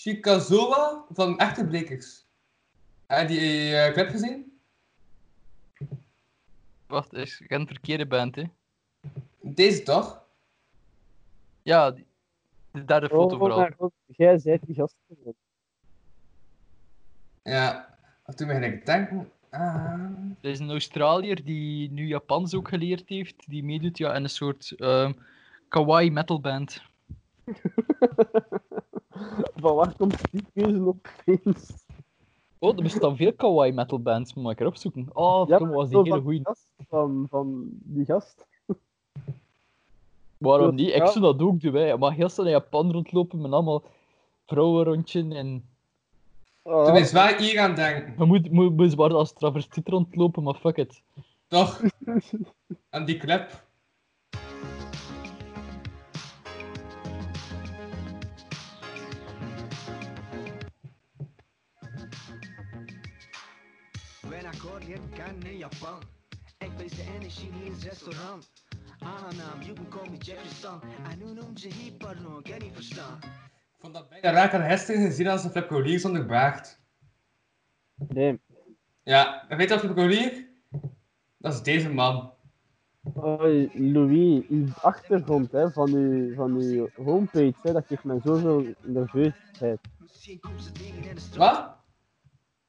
Shikazawa 0.01 1.05
van 1.13 1.37
Echte 1.39 1.65
Brekers. 1.65 2.25
Heb 3.07 3.29
je 3.29 3.35
die 3.35 3.75
eh, 3.75 3.93
clip 3.93 4.09
gezien? 4.09 4.59
Wacht, 6.87 7.13
is 7.13 7.39
ik 7.41 7.49
heb 7.49 7.59
een 7.59 7.67
verkeerde 7.67 8.05
band, 8.05 8.35
hè? 8.35 8.43
Deze 9.41 9.83
toch? 9.83 10.23
Ja, 11.61 11.91
die- 11.91 12.05
de 12.71 12.85
derde 12.85 13.09
foto 13.09 13.33
Oh, 13.33 13.39
vooral. 13.39 13.59
mijn 13.59 13.73
god. 13.77 13.91
Jij 14.05 14.37
zijt 14.37 14.65
die 14.65 14.75
gast. 14.75 14.95
Ja. 17.43 17.97
En 18.25 18.35
toen 18.35 18.47
begin 18.47 18.63
ik 18.63 18.79
te 18.79 18.85
denken... 18.91 19.31
Ah... 19.49 19.93
Er 20.41 20.49
is 20.49 20.59
een 20.59 20.69
Australiër 20.69 21.43
die 21.43 21.91
nu 21.91 22.07
Japans 22.07 22.53
ook 22.53 22.67
geleerd 22.67 23.09
heeft, 23.09 23.49
die 23.49 23.63
meedoet 23.63 23.97
ja, 23.97 24.15
in 24.15 24.23
een 24.23 24.29
soort 24.29 24.71
ehm, 24.71 25.13
kawaii 25.67 26.11
metalband. 26.11 26.81
Van 29.61 29.75
waar 29.75 29.95
komt 29.97 30.31
die 30.31 30.45
keuze 30.53 30.85
opeens? 30.87 31.73
Oh, 32.59 32.77
er 32.77 32.83
bestaan 32.83 33.15
veel 33.15 33.33
kawaii 33.33 33.71
metalbands, 33.71 34.33
moet 34.33 34.51
ik 34.51 34.59
erop 34.59 34.75
zoeken. 34.75 35.07
Oh, 35.13 35.47
Ja, 35.47 35.67
was 35.67 35.89
die 35.89 35.97
hele 35.97 36.09
van 36.09 36.21
goeie. 36.21 36.39
gast, 36.43 36.67
Van, 36.87 37.25
van 37.29 37.63
die 37.71 38.05
gast. 38.05 38.47
Waarom 40.37 40.75
niet? 40.75 40.93
Ik 40.93 41.05
zou 41.07 41.19
dat 41.19 41.41
ook 41.41 41.61
doen, 41.61 41.73
hè. 41.75 41.97
Maar 41.97 42.13
heel 42.13 42.29
snel 42.29 42.45
in 42.45 42.51
Japan 42.51 42.91
rondlopen 42.91 43.41
met 43.41 43.51
allemaal 43.51 43.83
vrouwen 44.45 44.83
rondje 44.83 45.35
en... 45.35 45.65
Ah, 46.63 46.85
Toen 46.85 46.95
is 46.97 47.11
waar 47.11 47.39
hier 47.39 47.59
aan 47.59 47.75
denken. 47.75 48.13
Je 48.17 48.25
moet, 48.51 48.51
moet, 48.77 49.13
als 49.13 49.33
travestiet 49.33 49.87
rondlopen, 49.87 50.43
maar 50.43 50.55
fuck 50.55 50.77
it. 50.77 51.01
Toch? 51.47 51.81
En 52.89 53.05
die 53.05 53.17
clip. 53.17 53.63
Kan 64.89 65.43
in 65.43 65.57
Japan. 65.57 65.99
Ik 66.57 66.71
wees 66.77 66.91
de 66.91 67.03
energie 67.15 67.51
niet 67.51 67.65
in 67.65 67.71
het 67.71 67.83
restaurant. 67.83 68.51
Aangenaam, 68.99 69.61
you 69.61 69.73
can 69.73 69.87
call 69.89 70.09
me. 70.09 70.17
En 71.09 71.97
pardon, 71.97 72.39
ik 72.39 72.51
kan 72.51 72.59
niet 72.59 72.73
verstaan. 72.73 73.17
Ik 73.23 73.77
vond 73.79 73.93
dat 73.93 74.09
bijna 74.09 74.31
raar. 74.31 74.45
Ik 74.45 74.51
had 74.51 74.61
gisteren 74.61 75.05
gezien 75.05 75.27
als 75.27 75.43
een 75.43 75.51
Flip 75.51 75.67
Collier 75.67 75.99
zonder 75.99 76.25
baard. 76.25 76.79
Nee. 77.95 78.39
Ja, 79.03 79.49
en 79.49 79.57
weet 79.57 79.67
je 79.67 79.73
wat 79.73 79.83
Flip 79.83 79.95
Collier? 79.95 80.47
Dat 81.37 81.53
is 81.53 81.61
deze 81.61 81.89
man. 81.89 82.33
Hoi, 83.13 83.71
Louis, 83.73 84.47
uw 84.49 84.67
achtergrond 84.81 85.51
hè, 85.51 85.71
van, 85.71 85.93
uw, 85.93 86.33
van 86.35 86.55
uw 86.55 86.89
homepage, 86.95 87.55
hè, 87.61 87.73
dat 87.73 87.85
geeft 87.87 88.03
mij 88.03 88.19
zoveel 88.23 88.65
nerveusheid. 88.81 89.79
Misschien 89.97 90.39
komt 90.39 90.63
ze 90.63 90.71
dingen 90.71 91.09
in 91.09 91.15
de 91.15 91.21
straat. 91.21 91.57
Wat? 91.57 91.80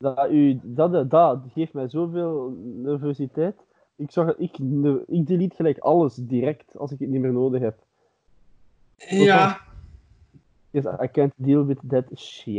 Dat, 0.02 0.30
u, 0.30 0.60
dat, 0.62 1.10
dat 1.10 1.42
geeft 1.52 1.72
mij 1.72 1.88
zoveel 1.88 2.56
nervositeit. 2.60 3.56
Ik, 3.96 4.10
zag, 4.10 4.36
ik, 4.36 4.58
ik 5.06 5.26
delete 5.26 5.54
gelijk 5.54 5.78
alles 5.78 6.14
direct 6.14 6.76
als 6.78 6.92
ik 6.92 6.98
het 6.98 7.08
niet 7.08 7.20
meer 7.20 7.32
nodig 7.32 7.60
heb. 7.60 7.78
Ja. 8.96 9.60
Yes, 10.70 10.84
I 10.84 11.08
can't 11.12 11.32
deal 11.36 11.66
with 11.66 11.78
that 11.88 12.04
shit. 12.18 12.56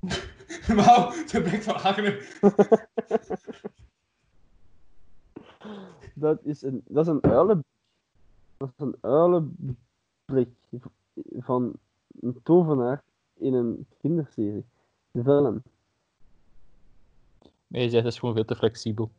Wauw, 0.76 1.10
de 1.30 1.42
blik 1.42 1.62
van 1.62 1.74
Agnes. 1.74 2.40
Dat 6.14 6.38
is 6.42 6.62
een, 6.62 6.82
dat 6.88 7.06
is 7.06 7.12
een 7.12 7.22
uilen... 7.22 7.64
Dat 8.56 8.68
is 8.68 8.84
een 8.84 8.96
uilenblik 9.00 10.48
van 11.38 11.72
een 12.20 12.40
tovenaar 12.42 13.02
in 13.34 13.54
een 13.54 13.86
kinderserie. 13.98 14.64
De 15.14 15.22
film. 15.22 15.62
Maar 17.66 17.80
je 17.80 18.02
is 18.02 18.18
gewoon 18.18 18.34
veel 18.34 18.44
te 18.44 18.56
flexibel. 18.56 19.10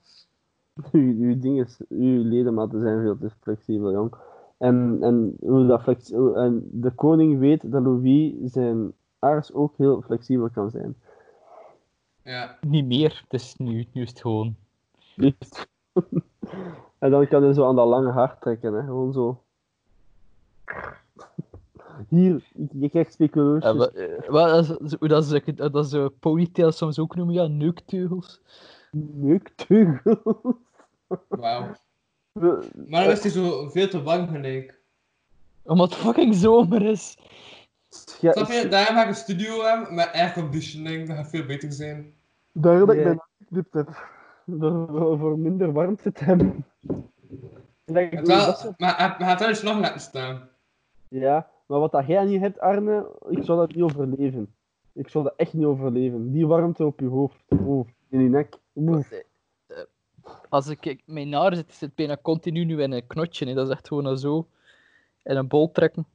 Uw, 0.91 1.19
uw, 1.19 1.39
dingen, 1.39 1.67
uw 1.89 2.23
ledematen 2.23 2.81
zijn 2.81 3.01
veel 3.01 3.17
te 3.17 3.29
flexibel, 3.41 3.91
jong. 3.91 4.13
En, 4.57 4.97
en, 5.01 5.35
hoe 5.39 5.65
dat 5.65 5.81
flex, 5.81 6.11
en 6.11 6.69
de 6.71 6.91
koning 6.91 7.39
weet 7.39 7.71
dat 7.71 7.83
Louis 7.83 8.33
zijn 8.51 8.93
aars 9.19 9.53
ook 9.53 9.77
heel 9.77 10.01
flexibel 10.01 10.49
kan 10.49 10.69
zijn. 10.69 10.95
Ja. 12.23 12.57
Niet 12.61 12.85
meer, 12.85 13.21
het 13.23 13.41
is 13.41 13.55
nu, 13.55 13.87
nu 13.91 14.01
is 14.01 14.09
het 14.09 14.21
gewoon. 14.21 14.55
En 16.97 17.11
dan 17.11 17.27
kan 17.27 17.43
hij 17.43 17.53
zo 17.53 17.67
aan 17.67 17.75
dat 17.75 17.87
lange 17.87 18.11
haar 18.11 18.39
trekken, 18.39 18.73
hè. 18.73 18.83
Gewoon 18.83 19.13
zo. 19.13 19.43
Hier, 22.09 22.43
je 22.71 22.89
krijgt 22.89 23.13
speculoosjes. 23.13 23.71
Ja, 23.71 23.77
wat, 23.77 23.93
eh, 23.93 24.29
wat, 24.29 24.67
dat 24.67 24.81
is, 24.81 24.95
hoe 24.99 25.07
dat 25.07 25.25
ze 25.25 25.53
dat 25.55 25.85
is, 25.85 25.93
eh, 25.93 26.05
ponytails 26.19 26.77
soms 26.77 26.99
ook 26.99 27.15
noemen, 27.15 27.35
ja, 27.35 27.47
neukteugels. 27.47 28.41
Neukteugels. 28.91 30.55
Wauw. 31.29 31.71
We- 32.31 32.69
Maar 32.87 33.03
dan 33.03 33.11
is 33.13 33.21
hij 33.21 33.31
zo 33.31 33.69
veel 33.69 33.87
te 33.87 34.03
warm 34.03 34.27
gelijk. 34.27 34.79
Omdat 35.63 35.89
het 35.89 35.99
fucking 35.99 36.35
zomer 36.35 36.81
is. 36.85 37.17
Ja, 38.21 38.31
Snap 38.31 38.47
je? 38.51 38.67
Daarom 38.67 38.95
ga 38.95 39.01
ik 39.01 39.07
een 39.07 39.15
studio 39.15 39.63
hebben 39.63 39.95
met 39.95 40.09
airconditioning. 40.13 41.07
Dat 41.07 41.15
gaat 41.17 41.29
veel 41.29 41.45
beter 41.45 41.71
zijn. 41.71 42.13
Daarom 42.51 42.87
dat 42.87 42.95
ik 42.95 43.19
geknipt 43.39 43.73
heb. 43.73 44.07
Voor, 45.17 45.39
minder 45.39 45.71
warmte 45.71 46.11
te 46.11 46.23
hebben. 46.23 46.65
En 47.85 47.93
dat 47.93 47.97
ik 48.03 48.19
wel, 48.19 48.45
dat 48.45 48.57
is- 48.63 48.69
maar 48.77 48.97
hij 48.97 49.07
hij 49.17 49.27
gaat 49.27 49.39
wel 49.39 49.49
eens 49.49 49.61
nog 49.61 49.79
laten 49.79 50.01
staan. 50.01 50.49
Ja, 51.07 51.49
maar 51.65 51.79
wat 51.79 51.91
dat 51.91 52.07
jij 52.07 52.25
niet 52.25 52.41
hebt, 52.41 52.59
Arne, 52.59 53.11
ik 53.29 53.43
zou 53.43 53.59
dat 53.59 53.75
niet 53.75 53.83
overleven. 53.83 54.53
Ik 54.93 55.09
zou 55.09 55.23
dat 55.23 55.33
echt 55.35 55.53
niet 55.53 55.65
overleven. 55.65 56.31
Die 56.31 56.47
warmte 56.47 56.85
op 56.85 56.99
je 56.99 57.07
hoofd. 57.07 57.43
In 58.09 58.21
je 58.21 58.29
nek. 58.29 58.57
Oeh. 58.75 59.05
Als 60.49 60.67
ik 60.67 60.79
kijk, 60.79 61.01
mijn 61.05 61.33
haar 61.33 61.55
zit, 61.55 61.73
zit 61.73 61.95
bijna 61.95 62.17
continu 62.21 62.65
nu 62.65 62.81
in 62.81 62.91
een 62.91 63.07
knotje. 63.07 63.45
Hè. 63.45 63.53
Dat 63.53 63.67
is 63.67 63.73
echt 63.73 63.87
gewoon 63.87 64.17
zo 64.17 64.47
in 65.23 65.35
een 65.35 65.47
bol 65.47 65.71
trekken. 65.71 66.05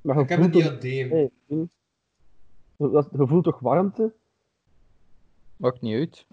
Maar 0.00 0.18
Ik 0.18 0.28
heb 0.28 0.40
een 0.40 0.50
toch, 0.50 0.62
diadeem. 0.62 1.10
hey, 1.10 1.30
dat, 2.76 3.08
je 3.12 3.26
voelt 3.26 3.44
toch 3.44 3.58
warmte? 3.58 4.12
Maakt 5.56 5.80
niet 5.80 5.94
uit. 5.94 6.26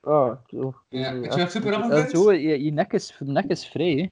Ah, 0.00 0.36
oh, 0.50 0.74
Ja, 0.88 1.20
wat 1.20 1.50
super 1.50 2.08
zo, 2.10 2.32
je, 2.32 2.64
je, 2.64 2.70
nek 2.70 2.92
is, 2.92 3.16
je 3.18 3.24
nek 3.24 3.44
is 3.44 3.68
vrij, 3.68 3.92
hè. 3.92 4.06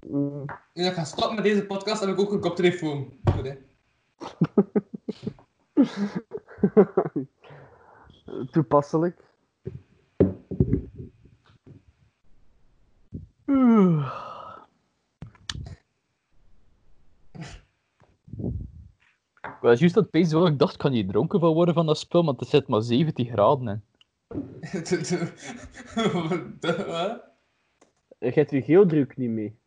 Nu 0.00 0.44
dat 0.72 0.86
ik 0.86 0.92
ga 0.92 1.04
stoppen 1.04 1.34
met 1.34 1.44
deze 1.44 1.66
podcast, 1.66 2.00
heb 2.00 2.10
ik 2.10 2.20
ook 2.20 2.32
een 2.32 2.40
koptelefoon. 2.40 3.12
Goed, 3.24 3.44
hè? 3.44 3.54
Toepasselijk. 8.52 9.26
Ik 19.42 19.58
was 19.60 19.78
juist 19.78 19.96
aan 19.96 20.02
het 20.02 20.10
pezen, 20.10 20.46
ik 20.46 20.58
dacht, 20.58 20.76
kan 20.76 20.92
je 20.92 21.06
dronken 21.06 21.40
van 21.40 21.52
worden 21.52 21.74
van 21.74 21.86
dat 21.86 21.98
spul, 21.98 22.24
want 22.24 22.40
er 22.40 22.46
zit 22.46 22.68
maar 22.68 22.82
17 22.82 23.26
graden 23.26 23.68
in. 23.68 23.82
Wat? 26.86 27.22
Je 28.18 28.30
hebt 28.30 28.50
je 28.50 28.62
geodruk 28.62 29.16
niet 29.16 29.30
mee. 29.30 29.57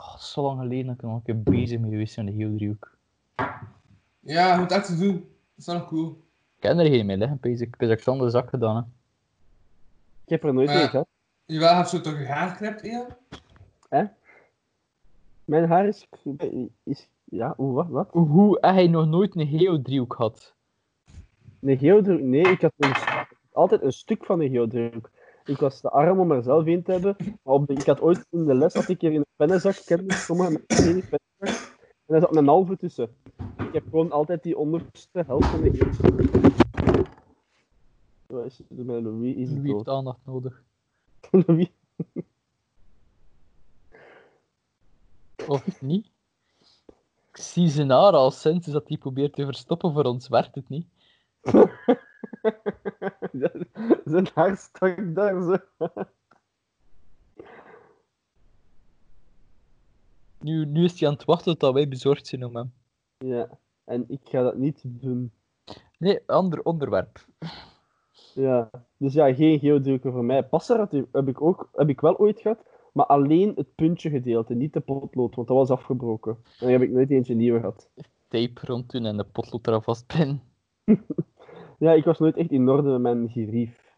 Oh, 0.00 0.16
zo 0.16 0.42
lang 0.42 0.60
geleden 0.60 0.86
dat 0.86 0.94
ik 0.94 1.02
nog 1.02 1.14
een 1.14 1.22
keer 1.22 1.42
bezig 1.42 1.78
mee 1.78 1.90
geweest 1.90 2.16
met 2.16 2.26
de 2.26 2.32
geodriehoek. 2.32 2.96
Ja, 4.20 4.52
je 4.52 4.60
moet 4.60 4.72
echt 4.72 4.98
doen. 4.98 5.14
Dat 5.14 5.24
is 5.56 5.66
wel 5.66 5.74
nog 5.74 5.88
cool. 5.88 6.08
Ik 6.54 6.60
ken 6.60 6.78
er 6.78 6.86
geen 6.86 7.06
mee 7.06 7.16
liggen, 7.16 7.38
pees. 7.38 7.60
Ik 7.60 7.74
heb 7.78 7.90
ik 7.90 8.00
zonder 8.00 8.30
zak 8.30 8.48
gedaan, 8.48 8.76
hè. 8.76 8.82
Ik 10.24 10.28
heb 10.28 10.44
er 10.44 10.54
nooit 10.54 10.68
mee 10.68 10.88
gehad. 10.88 11.06
Jawel, 11.46 11.74
heb 11.74 11.84
je 11.84 11.96
zo 11.96 12.02
toch 12.02 12.18
je 12.18 12.26
haar 12.26 12.48
geknipt, 12.48 12.86
ja? 12.86 13.06
Mijn 15.44 15.68
haar 15.68 15.86
is... 15.86 16.08
is 16.82 17.08
ja, 17.24 17.54
oeh, 17.58 17.74
wat? 17.74 17.88
wat? 17.88 18.08
Hoe 18.10 18.58
heb 18.60 18.74
hij 18.74 18.86
nog 18.86 19.06
nooit 19.06 19.36
een 19.36 19.46
geodriehoek 19.46 20.14
gehad? 20.14 20.54
Een 21.60 21.78
geodruk? 21.78 22.20
Nee, 22.20 22.42
ik 22.42 22.60
had 22.60 22.72
een, 22.76 22.94
altijd 23.52 23.82
een 23.82 23.92
stuk 23.92 24.24
van 24.24 24.40
een 24.40 24.50
geodruk. 24.50 25.10
Ik 25.44 25.56
was 25.56 25.80
te 25.80 25.90
arm 25.90 26.18
om 26.18 26.30
er 26.30 26.42
zelf 26.42 26.66
een 26.66 26.82
te 26.82 26.92
hebben. 26.92 27.16
Maar 27.42 27.54
op 27.54 27.66
de, 27.66 27.72
ik 27.72 27.86
had 27.86 28.00
ooit 28.00 28.26
in 28.30 28.44
de 28.44 28.54
les, 28.54 28.74
had 28.74 28.88
ik 28.88 29.00
hier 29.00 29.12
in 29.12 29.16
een 29.16 29.26
pennenzak, 29.36 29.82
kende 29.84 30.14
sommige 30.14 30.50
mensen 30.50 30.92
geen 30.92 31.08
pennenzak. 31.08 31.70
En 32.06 32.20
daar 32.20 32.20
zat 32.20 32.36
een 32.36 32.46
halve 32.46 32.76
tussen. 32.76 33.16
Ik 33.58 33.72
heb 33.72 33.84
gewoon 33.84 34.12
altijd 34.12 34.42
die 34.42 34.58
onderste 34.58 35.22
helft 35.26 35.46
van 35.46 35.60
de 35.60 35.76
geodruk. 35.76 36.30
Wat 38.26 38.44
is 38.44 38.58
het 38.58 38.86
met 38.86 39.02
Louis? 39.02 39.36
Is 39.36 39.50
Wie 39.50 39.74
heeft 39.74 39.88
aandacht 39.88 40.20
nodig? 40.24 40.62
Louis? 41.46 41.70
Of 45.46 45.80
niet? 45.80 46.10
Ik 47.30 47.36
zie 47.36 47.68
zijn 47.68 47.90
haar 47.90 48.12
al 48.12 48.30
sinds 48.30 48.66
dat 48.66 48.88
hij 48.88 48.96
probeert 48.96 49.32
te 49.32 49.44
verstoppen 49.44 49.92
voor 49.92 50.04
ons, 50.04 50.28
werkt 50.28 50.54
het 50.54 50.68
niet. 50.68 50.86
Zijn 54.04 54.28
haar 54.34 54.56
stak 54.56 55.14
daar 55.14 55.42
zo. 55.42 55.56
Nu, 60.40 60.66
nu 60.66 60.84
is 60.84 61.00
hij 61.00 61.08
aan 61.08 61.14
het 61.14 61.24
wachten 61.24 61.58
tot 61.58 61.74
wij 61.74 61.88
bezorgd 61.88 62.26
zijn 62.26 62.44
om 62.44 62.56
hem. 62.56 62.72
Ja, 63.18 63.48
en 63.84 64.04
ik 64.08 64.20
ga 64.24 64.42
dat 64.42 64.56
niet 64.56 64.82
doen. 64.84 65.32
Nee, 65.98 66.20
ander 66.26 66.62
onderwerp. 66.62 67.26
Ja, 68.34 68.70
dus 68.96 69.12
ja, 69.12 69.34
geen 69.34 69.58
geodrukken 69.58 70.12
voor 70.12 70.24
mij. 70.24 70.44
Passer 70.44 70.88
heb 71.12 71.28
ik, 71.28 71.42
ook, 71.42 71.68
heb 71.72 71.88
ik 71.88 72.00
wel 72.00 72.18
ooit 72.18 72.40
gehad, 72.40 72.64
maar 72.92 73.06
alleen 73.06 73.52
het 73.56 73.74
puntje 73.74 74.10
gedeelte, 74.10 74.54
niet 74.54 74.72
de 74.72 74.80
potlood, 74.80 75.34
want 75.34 75.48
dat 75.48 75.56
was 75.56 75.70
afgebroken. 75.70 76.32
En 76.32 76.40
dan 76.58 76.70
heb 76.70 76.82
ik 76.82 76.90
nooit 76.90 77.10
eentje 77.10 77.34
nieuwe 77.34 77.58
gehad. 77.58 77.90
Tape 78.28 78.66
rond 78.66 78.90
doen 78.90 79.04
en 79.04 79.16
de 79.16 79.24
potlood 79.24 79.66
eraan 79.66 79.82
vastpinnen. 79.82 80.42
Ja, 81.82 81.92
ik 81.92 82.04
was 82.04 82.18
nooit 82.18 82.36
echt 82.36 82.50
in 82.50 82.68
orde 82.68 82.88
met 82.88 83.00
mijn 83.00 83.28
gerief. 83.28 83.96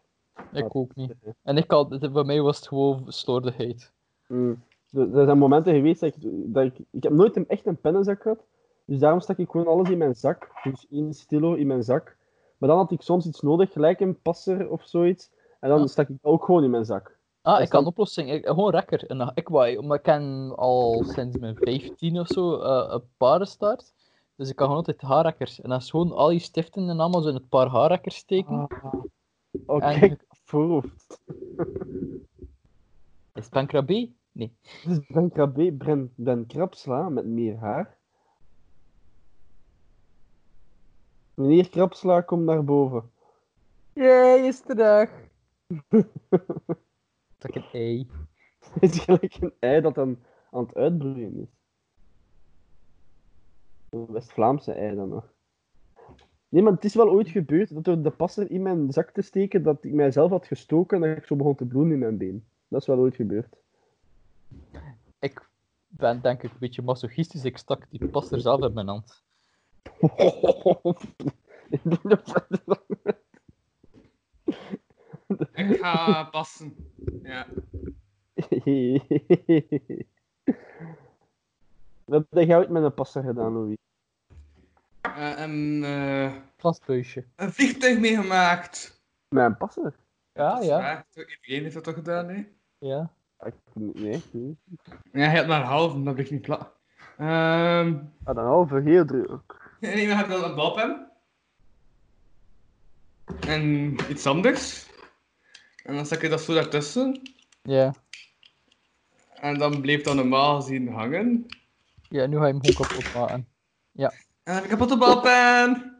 Ik 0.51 0.75
ook 0.75 0.95
niet. 0.95 1.13
En 1.43 1.57
ik 1.57 1.71
had, 1.71 2.11
bij 2.13 2.23
mij 2.23 2.41
was 2.41 2.57
het 2.57 2.67
gewoon 2.67 3.03
slordigheid. 3.07 3.93
Mm. 4.27 4.63
Er 4.91 5.25
zijn 5.25 5.37
momenten 5.37 5.73
geweest 5.73 5.99
dat 5.99 6.15
ik, 6.15 6.21
dat 6.53 6.63
ik... 6.63 6.79
Ik 6.91 7.03
heb 7.03 7.11
nooit 7.11 7.35
een, 7.35 7.47
echt 7.47 7.65
een 7.65 7.77
pennenzak 7.81 8.21
gehad, 8.21 8.45
dus 8.85 8.99
daarom 8.99 9.19
stak 9.19 9.37
ik 9.37 9.49
gewoon 9.49 9.67
alles 9.67 9.89
in 9.89 9.97
mijn 9.97 10.15
zak. 10.15 10.51
Dus 10.63 10.87
één 10.89 11.13
stilo 11.13 11.53
in 11.53 11.67
mijn 11.67 11.83
zak. 11.83 12.17
Maar 12.57 12.69
dan 12.69 12.77
had 12.77 12.91
ik 12.91 13.01
soms 13.01 13.25
iets 13.25 13.41
nodig, 13.41 13.71
gelijk 13.71 13.99
een 13.99 14.21
passer 14.21 14.69
of 14.69 14.83
zoiets. 14.85 15.31
En 15.59 15.69
dan 15.69 15.79
Ja. 15.79 15.87
stak 15.87 16.09
ik 16.09 16.17
ook 16.21 16.45
gewoon 16.45 16.63
in 16.63 16.69
mijn 16.69 16.85
zak. 16.85 17.17
Ah, 17.41 17.61
ik 17.61 17.71
had 17.71 17.81
een 17.81 17.87
oplossing. 17.87 18.31
Ik, 18.31 18.45
gewoon 18.45 18.71
rekker. 18.71 19.05
En 19.05 19.31
ik 19.33 19.49
omdat 19.49 19.97
ik 19.97 20.03
ken 20.03 20.53
al 20.55 21.03
sinds 21.03 21.37
mijn 21.37 21.55
15 21.55 22.19
of 22.19 22.27
zo 22.27 22.59
eh, 22.59 22.93
een 22.93 23.03
paardenstaart. 23.17 23.93
Dus 24.35 24.49
ik 24.49 24.55
kan 24.55 24.65
gewoon 24.65 24.81
altijd 24.85 25.01
haarrekkers. 25.01 25.61
En 25.61 25.69
dan 25.69 25.77
is 25.77 25.89
gewoon 25.89 26.11
al 26.11 26.31
je 26.31 26.39
stiften 26.39 26.89
en 26.89 26.99
allemaal 26.99 27.21
zo 27.21 27.29
in 27.29 27.35
het 27.35 27.49
paar 27.49 27.67
haarrekkers 27.67 28.15
steken. 28.15 28.67
Oh, 29.65 29.83
En- 29.83 29.99
kijk, 29.99 30.25
voorhoofd. 30.43 31.21
Is 33.33 33.47
het? 33.49 34.09
Nee. 34.31 34.55
Dus 34.85 34.99
Ben 35.07 35.31
Krabbe, 35.31 35.71
Ben, 35.71 36.13
ben 36.15 36.45
Krapsla 36.45 37.09
met 37.09 37.25
meer 37.25 37.57
haar. 37.57 37.97
Meneer 41.33 41.69
Krapsla, 41.69 42.21
kom 42.21 42.43
naar 42.43 42.63
boven. 42.63 43.11
Jee, 43.93 44.47
is 44.47 44.61
terug. 44.61 45.11
Dat 47.37 47.47
ik 47.47 47.55
een 47.55 47.65
ei. 47.71 48.09
Het 48.79 48.93
is 48.93 48.99
gelijk 48.99 49.37
een 49.39 49.53
ei 49.59 49.81
dat 49.81 49.95
dan 49.95 50.17
aan 50.51 50.63
het 50.63 50.75
uitbloeien 50.75 51.37
is. 51.37 51.47
West-Vlaamse 54.07 54.71
ei 54.71 54.95
dan 54.95 55.09
nog. 55.09 55.33
Nee, 56.49 56.63
maar 56.63 56.73
het 56.73 56.83
is 56.83 56.95
wel 56.95 57.09
ooit 57.09 57.29
gebeurd 57.29 57.73
dat 57.73 57.83
door 57.83 58.01
de 58.01 58.09
passer 58.09 58.51
in 58.51 58.61
mijn 58.61 58.91
zak 58.91 59.11
te 59.11 59.21
steken, 59.21 59.63
dat 59.63 59.83
ik 59.83 59.93
mijzelf 59.93 60.29
had 60.29 60.47
gestoken 60.47 61.03
en 61.03 61.09
dat 61.09 61.17
ik 61.17 61.25
zo 61.25 61.35
begon 61.35 61.55
te 61.55 61.65
bloeden 61.65 61.93
in 61.93 61.99
mijn 61.99 62.17
been. 62.17 62.45
Dat 62.67 62.81
is 62.81 62.87
wel 62.87 62.97
ooit 62.97 63.15
gebeurd. 63.15 63.55
Ik 65.19 65.49
ben 65.87 66.21
denk 66.21 66.43
ik 66.43 66.51
een 66.51 66.57
beetje 66.59 66.81
masochistisch. 66.81 67.43
Ik 67.43 67.57
stak 67.57 67.85
die 67.89 68.07
passer 68.07 68.41
zelf 68.41 68.61
in 68.61 68.73
mijn 68.73 68.87
hand. 68.87 69.23
Ik 75.53 75.77
ga 75.79 76.23
passen. 76.23 76.75
Ja. 77.23 77.47
Wat 82.05 82.25
heb 82.29 82.47
jij 82.47 82.57
ooit 82.57 82.69
met 82.69 82.83
een 82.83 82.93
passer 82.93 83.23
gedaan, 83.23 83.53
Louis? 83.53 83.77
Eh, 85.13 85.39
en 85.41 85.81
eh, 85.83 86.33
Vastbuisje. 86.57 87.25
een 87.35 87.53
vliegtuig 87.53 87.99
meegemaakt. 87.99 89.01
Met 89.27 89.45
een 89.45 89.57
passer? 89.57 89.95
Ja, 90.33 90.59
ja. 90.61 90.77
waar. 90.77 91.05
Iedereen 91.15 91.61
heeft 91.63 91.73
dat 91.73 91.83
toch 91.83 91.93
gedaan, 91.93 92.27
hè? 92.29 92.43
ja. 92.77 93.09
Ik- 93.45 93.53
Nee, 93.73 94.23
nee. 94.31 94.57
Ja, 95.11 95.27
hij 95.27 95.37
had 95.37 95.47
maar 95.47 95.61
half, 95.63 95.93
dat 95.93 96.13
blijft 96.13 96.31
niet 96.31 96.41
plat. 96.41 96.71
Ehm 97.17 97.93
Ah, 98.23 98.35
dan 98.35 98.45
halve 98.45 98.81
heel 98.81 99.05
druk. 99.05 99.77
nee, 99.79 100.07
we 100.07 100.13
hadden 100.13 100.43
een 100.43 100.55
balpen. 100.55 101.11
En 103.47 103.95
iets 104.09 104.25
anders. 104.25 104.89
En 105.83 105.95
dan 105.95 106.05
zet 106.05 106.21
je 106.21 106.29
dat 106.29 106.41
zo 106.41 106.53
daartussen. 106.53 107.21
Ja. 107.61 107.93
En 109.35 109.57
dan 109.57 109.81
bleef 109.81 110.01
dat 110.03 110.15
normaal 110.15 110.61
gezien 110.61 110.87
hangen. 110.87 111.45
Ja, 112.09 112.25
nu 112.25 112.37
ga 112.37 112.45
je 112.47 112.53
hem 112.53 112.61
gewoon 112.65 112.87
kapot 112.87 113.13
maken. 113.13 113.47
En 114.45 114.57
ik 114.57 114.63
een 114.63 114.69
kapotte 114.69 114.97
balpen. 114.97 115.93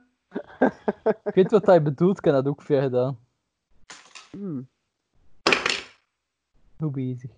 Ik 1.26 1.34
weet 1.34 1.51
wat 1.51 1.65
hij 1.65 1.81
bedoelt, 1.81 2.17
ik 2.17 2.26
heb 2.26 2.34
dat 2.34 2.47
ook 2.47 2.61
veel 2.61 2.81
gedaan. 2.81 3.19
Hmm. 4.31 4.67
Hoe 6.77 6.91
bezig. 6.91 7.31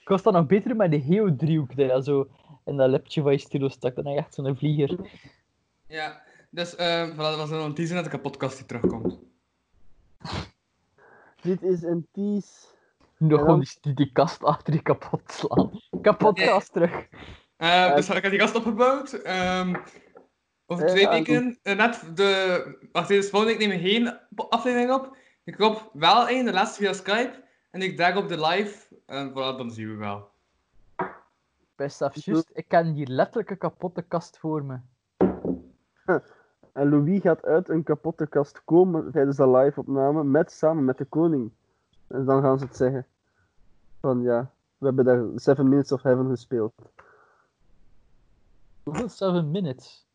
Ik 0.00 0.08
was 0.08 0.22
dan 0.22 0.32
nog 0.32 0.46
beter 0.46 0.76
met 0.76 0.90
de 0.90 1.00
geodriehoek, 1.00 1.76
dat 1.76 1.90
je 1.90 2.02
zo 2.02 2.28
in 2.64 2.76
dat 2.76 2.90
lepje 2.90 3.22
van 3.22 3.32
je 3.32 3.38
stilo 3.38 3.68
stak. 3.68 3.94
Dan 3.94 4.06
echt 4.06 4.34
zo'n 4.34 4.56
vlieger. 4.56 4.98
Ja, 5.86 6.22
dus 6.50 6.76
ehm 6.76 7.12
voilà, 7.12 7.16
dat 7.16 7.36
was 7.36 7.50
een 7.50 7.74
teaser 7.74 7.94
dat 7.94 8.04
de 8.04 8.10
kapotkast 8.10 8.56
die 8.56 8.66
terugkomt. 8.66 9.18
Dit 11.42 11.62
is 11.62 11.82
een 11.82 12.06
tease. 12.12 12.66
Nog 13.16 13.38
gewoon 13.40 13.46
dan- 13.46 13.60
die, 13.60 13.78
die, 13.80 13.94
die 13.94 14.12
kast 14.12 14.44
achter 14.44 14.74
je 14.74 14.82
kapot 14.82 15.32
slaan. 15.32 15.80
Kapot 16.02 16.38
Ja. 16.38 16.46
kast 16.46 16.72
terug. 16.72 17.08
Eh, 17.60 17.94
dus 17.94 18.08
ik 18.08 18.22
heb 18.22 18.30
die 18.30 18.40
kast 18.40 18.54
opgebouwd. 18.54 19.12
Ehm, 19.12 19.74
over 20.66 20.84
Eh, 20.84 20.90
twee 20.90 21.06
ah, 21.06 21.12
weken, 21.12 21.58
eh, 21.62 21.76
net 21.76 22.02
de... 22.14 22.62
Wacht 22.92 23.10
even, 23.10 23.22
dus 23.22 23.30
volgende 23.30 23.56
week 23.56 23.68
nemen 23.68 23.82
we 23.82 23.90
geen 23.90 24.18
aflevering 24.48 24.92
op. 24.92 25.16
Ik 25.44 25.54
hoop 25.54 25.90
wel 25.92 26.28
één, 26.28 26.44
de 26.44 26.52
laatste 26.52 26.82
via 26.82 26.92
Skype. 26.92 27.44
En 27.70 27.82
ik 27.82 27.96
dag 27.96 28.16
op 28.16 28.28
de 28.28 28.46
live. 28.46 28.86
En 29.06 29.30
voilà, 29.30 29.56
dan 29.56 29.70
zien 29.70 29.88
we 29.88 29.96
wel. 29.96 30.30
Best 31.76 32.02
af, 32.02 32.24
juist. 32.24 32.50
Ik 32.52 32.68
ken 32.68 32.86
hier 32.86 33.06
letterlijk 33.06 33.50
een 33.50 33.58
kapotte 33.58 34.02
kast 34.02 34.38
voor 34.38 34.64
me. 34.64 34.78
En 36.72 36.88
Louis 36.88 37.20
gaat 37.20 37.44
uit 37.44 37.68
een 37.68 37.82
kapotte 37.82 38.26
kast 38.26 38.64
komen 38.64 39.12
tijdens 39.12 39.36
de 39.36 39.50
live-opname 39.50 40.24
met, 40.24 40.52
samen 40.52 40.84
met 40.84 40.98
de 40.98 41.04
koning. 41.04 41.50
En 42.06 42.24
dan 42.24 42.42
gaan 42.42 42.58
ze 42.58 42.64
het 42.64 42.76
zeggen. 42.76 43.06
Van 44.00 44.22
ja, 44.22 44.50
we 44.78 44.86
hebben 44.86 45.04
daar 45.04 45.24
Seven 45.36 45.68
Minutes 45.68 45.92
of 45.92 46.02
Heaven 46.02 46.28
gespeeld. 46.28 46.72
Hoeveel? 48.90 49.08
7 49.08 49.50
minutes. 49.50 50.06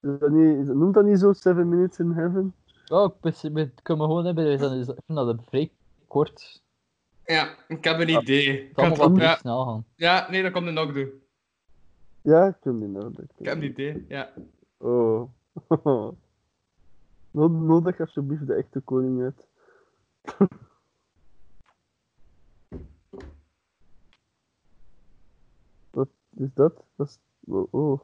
Is 0.00 0.18
dat 0.18 0.30
niet, 0.30 0.66
noemt 0.66 0.94
dat 0.94 1.04
niet 1.04 1.18
zo, 1.18 1.32
Seven 1.32 1.68
Minutes 1.68 1.98
in 1.98 2.10
Heaven? 2.10 2.54
Oh, 2.88 3.14
ik 3.22 3.70
kan 3.82 3.98
me 3.98 4.04
gewoon 4.04 4.24
hebben. 4.24 4.58
dan 4.58 4.72
is- 4.72 4.88
Ik 4.88 5.02
vind 5.06 5.18
dat 5.18 5.28
een 5.28 5.42
vrij 5.48 5.70
kort. 6.08 6.62
Ja, 7.24 7.54
ik 7.68 7.84
heb 7.84 7.98
een 7.98 8.08
idee. 8.08 8.44
Ik 8.46 8.76
Het 8.76 8.96
kan 8.96 8.96
wat 9.12 9.16
ja, 9.20 9.36
snel 9.36 9.64
gaan. 9.64 9.84
ja, 9.96 10.30
nee, 10.30 10.42
dat 10.42 10.52
komt 10.52 10.64
de 10.66 10.70
nog 10.70 10.92
doen. 10.92 11.22
Ja, 12.22 12.46
ik 12.46 12.56
kan 12.60 12.78
die 12.78 12.88
nodig. 12.88 13.24
Ik 13.38 13.44
heb 13.46 13.56
een 13.56 13.62
idee, 13.62 14.04
ja. 14.08 14.30
Oh. 14.76 15.28
No- 17.30 17.48
Nodig 17.48 18.00
alsjeblieft 18.00 18.46
de 18.46 18.54
echte 18.54 18.80
koning 18.80 19.22
uit. 19.22 19.46
Wat 25.90 26.08
is 26.36 26.48
dat? 26.54 26.84
dat 26.96 27.08
is... 27.08 27.18
Oh, 27.46 27.66
oh. 27.70 28.00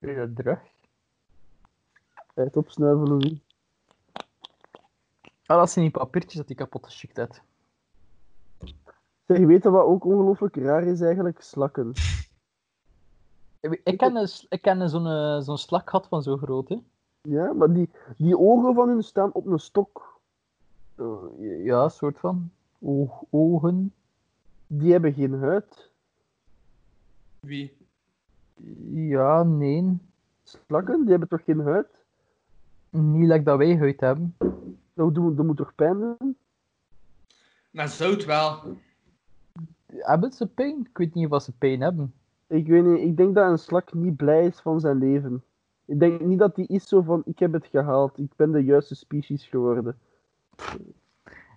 Kun 0.00 0.10
je 0.10 0.16
dat 0.16 0.36
terug? 0.36 0.60
Tijd 2.34 2.56
opsnuiven, 2.56 3.08
Louis. 3.08 3.40
Ah, 5.46 5.58
dat 5.58 5.70
zijn 5.70 5.84
die 5.84 5.94
papiertjes 5.94 6.34
dat 6.34 6.46
die 6.46 6.56
kapot 6.56 6.84
geschikt 6.84 7.16
heeft. 7.16 7.42
Zeg, 9.26 9.38
je 9.38 9.46
weet 9.46 9.64
wat 9.64 9.84
ook 9.84 10.04
ongelooflijk 10.04 10.56
raar 10.56 10.82
is 10.82 11.00
eigenlijk? 11.00 11.42
Slakken. 11.42 11.92
Ik, 13.60 13.80
ik 13.84 13.98
ken, 13.98 14.16
een 14.16 14.28
ik 14.48 14.62
ken 14.62 14.80
een 14.80 14.88
zo'n 14.88 15.06
eh, 15.06 15.40
zo'n 15.40 15.58
slak 15.58 15.90
gehad 15.90 16.06
van 16.08 16.22
zo 16.22 16.36
groot, 16.36 16.68
hè. 16.68 16.76
Ja, 17.22 17.52
maar 17.52 17.72
die, 17.72 17.90
die 18.16 18.38
ogen 18.38 18.74
van 18.74 18.88
hun 18.88 19.02
staan 19.02 19.32
op 19.32 19.46
een 19.46 19.58
stok. 19.58 20.20
Eh, 20.94 21.64
ja, 21.64 21.88
soort 21.88 22.18
van. 22.18 22.50
Oog, 22.78 23.22
ogen. 23.30 23.94
Die 24.66 24.92
hebben 24.92 25.12
geen 25.12 25.34
huid. 25.34 25.90
Wie? 27.40 27.79
Ja, 28.92 29.42
nee. 29.42 29.98
Slakken, 30.42 31.00
die 31.00 31.10
hebben 31.10 31.28
toch 31.28 31.44
geen 31.44 31.60
huid? 31.60 31.86
Niet 32.90 33.28
like 33.28 33.42
dat 33.42 33.58
wij 33.58 33.76
huid 33.76 34.00
hebben. 34.00 34.34
Dat, 34.94 35.16
moet- 35.16 35.36
dat 35.36 35.46
moet 35.46 35.56
toch 35.56 35.74
pijn 35.74 35.98
doen? 35.98 36.36
Maar 37.70 37.88
zout 37.88 38.24
wel. 38.24 38.62
Hebben 39.86 40.32
ze 40.32 40.46
pijn? 40.46 40.80
Ik 40.80 40.98
weet 40.98 41.14
niet 41.14 41.30
of 41.30 41.42
ze 41.42 41.52
pijn 41.52 41.80
hebben. 41.80 42.14
Ik 42.46 42.66
weet 42.66 42.84
niet, 42.84 42.98
ik 43.00 43.16
denk 43.16 43.34
dat 43.34 43.50
een 43.50 43.58
slak 43.58 43.94
niet 43.94 44.16
blij 44.16 44.46
is 44.46 44.60
van 44.60 44.80
zijn 44.80 44.98
leven. 44.98 45.42
Ik 45.84 45.98
denk 45.98 46.20
niet 46.20 46.38
dat 46.38 46.54
die 46.54 46.66
is 46.66 46.88
zo 46.88 47.00
van, 47.00 47.22
ik 47.24 47.38
heb 47.38 47.52
het 47.52 47.66
gehaald, 47.66 48.18
ik 48.18 48.32
ben 48.36 48.52
de 48.52 48.64
juiste 48.64 48.94
species 48.94 49.44
geworden. 49.46 49.98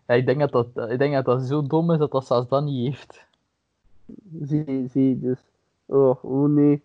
Ja, 0.08 0.14
ik, 0.14 0.26
denk 0.26 0.40
dat 0.40 0.52
dat, 0.52 0.90
ik 0.92 0.98
denk 0.98 1.14
dat 1.14 1.26
dat 1.26 1.42
zo 1.42 1.68
dom 1.68 1.92
is 1.92 1.98
dat 1.98 2.12
dat 2.12 2.26
zelfs 2.26 2.48
dat 2.50 2.64
niet 2.64 2.88
heeft. 2.88 3.26
Zie, 4.42 4.88
zie, 4.88 5.20
dus. 5.20 5.40
Oh, 5.86 6.24
oh 6.24 6.50
nee. 6.50 6.84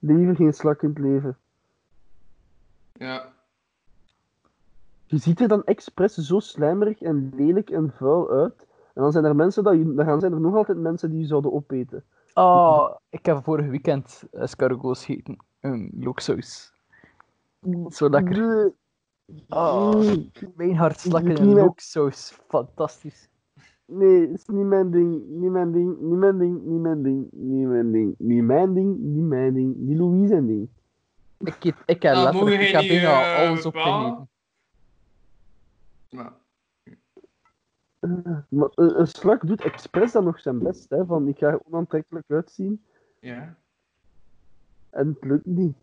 Liever 0.00 0.36
geen 0.36 0.54
slak 0.54 0.82
in 0.82 0.88
het 0.88 0.98
leven. 0.98 1.38
Ja. 2.92 3.32
Je 5.06 5.18
ziet 5.18 5.40
er 5.40 5.48
dan 5.48 5.64
expres 5.64 6.14
zo 6.14 6.38
slijmerig 6.38 7.00
en 7.00 7.32
lelijk 7.34 7.70
en 7.70 7.92
vuil 7.96 8.30
uit. 8.30 8.66
En 8.94 9.02
dan 9.02 9.12
zijn 9.12 9.24
er 9.24 9.36
mensen 9.36 9.64
dat 9.64 9.74
je, 9.74 9.94
dan 9.94 10.20
zijn 10.20 10.32
er 10.32 10.40
nog 10.40 10.54
altijd 10.54 10.78
mensen 10.78 11.10
die 11.10 11.20
je 11.20 11.26
zouden 11.26 11.52
opeten. 11.52 12.04
Oh, 12.34 12.96
ik 13.08 13.26
heb 13.26 13.44
vorig 13.44 13.66
weekend 13.66 14.22
escargots 14.32 15.04
gegeten. 15.04 15.36
Een 15.60 15.90
looksaus. 15.94 16.72
Zo 17.88 18.08
lekker. 18.08 18.72
Oh, 19.48 20.16
mijn 20.54 20.76
hart 20.76 21.00
slakken 21.00 21.36
in 21.36 21.52
looksaus. 21.54 22.40
Fantastisch. 22.48 23.29
Nee, 23.92 24.32
is 24.32 24.46
niet 24.46 24.64
mijn 24.66 24.90
ding, 24.90 25.22
niet 25.28 25.50
mijn 25.50 25.72
ding, 25.72 25.98
niet 26.00 26.18
mijn 26.18 26.38
ding, 26.38 26.62
niet 26.62 26.80
mijn 26.80 27.02
ding, 27.02 27.28
niet 27.30 27.66
mijn 27.66 27.92
ding, 27.92 28.14
niet 28.18 28.42
mijn 28.42 28.74
ding, 28.74 28.98
niet 28.98 29.24
mijn 29.24 29.54
ding, 29.54 29.76
niet 29.76 29.98
Louise 29.98 30.26
zijn 30.28 30.46
ding. 30.46 30.68
Ik, 31.38 31.62
heb- 31.62 31.82
ik 31.86 32.02
heb 32.02 32.12
Nou, 32.14 32.24
letterlijk, 32.24 32.60
ik 32.62 32.68
heb 32.70 32.88
bijna 32.88 33.34
eh, 33.42 33.48
alles 33.48 33.62
bepalen? 33.62 34.06
opgegeten. 34.10 34.28
Maar, 36.10 36.32
Maar 38.48 38.70
een, 38.74 39.00
een 39.00 39.06
slak 39.06 39.46
doet 39.46 39.60
expres 39.62 40.12
dan 40.12 40.24
nog 40.24 40.40
zijn 40.40 40.58
best, 40.58 40.90
hè, 40.90 41.06
van 41.06 41.28
ik 41.28 41.38
ga 41.38 41.46
er 41.48 41.60
onaantrekkelijk 41.64 42.30
uitzien. 42.30 42.84
ja. 43.20 43.56
En 44.90 45.08
het 45.08 45.24
lukt 45.24 45.46
niet. 45.46 45.76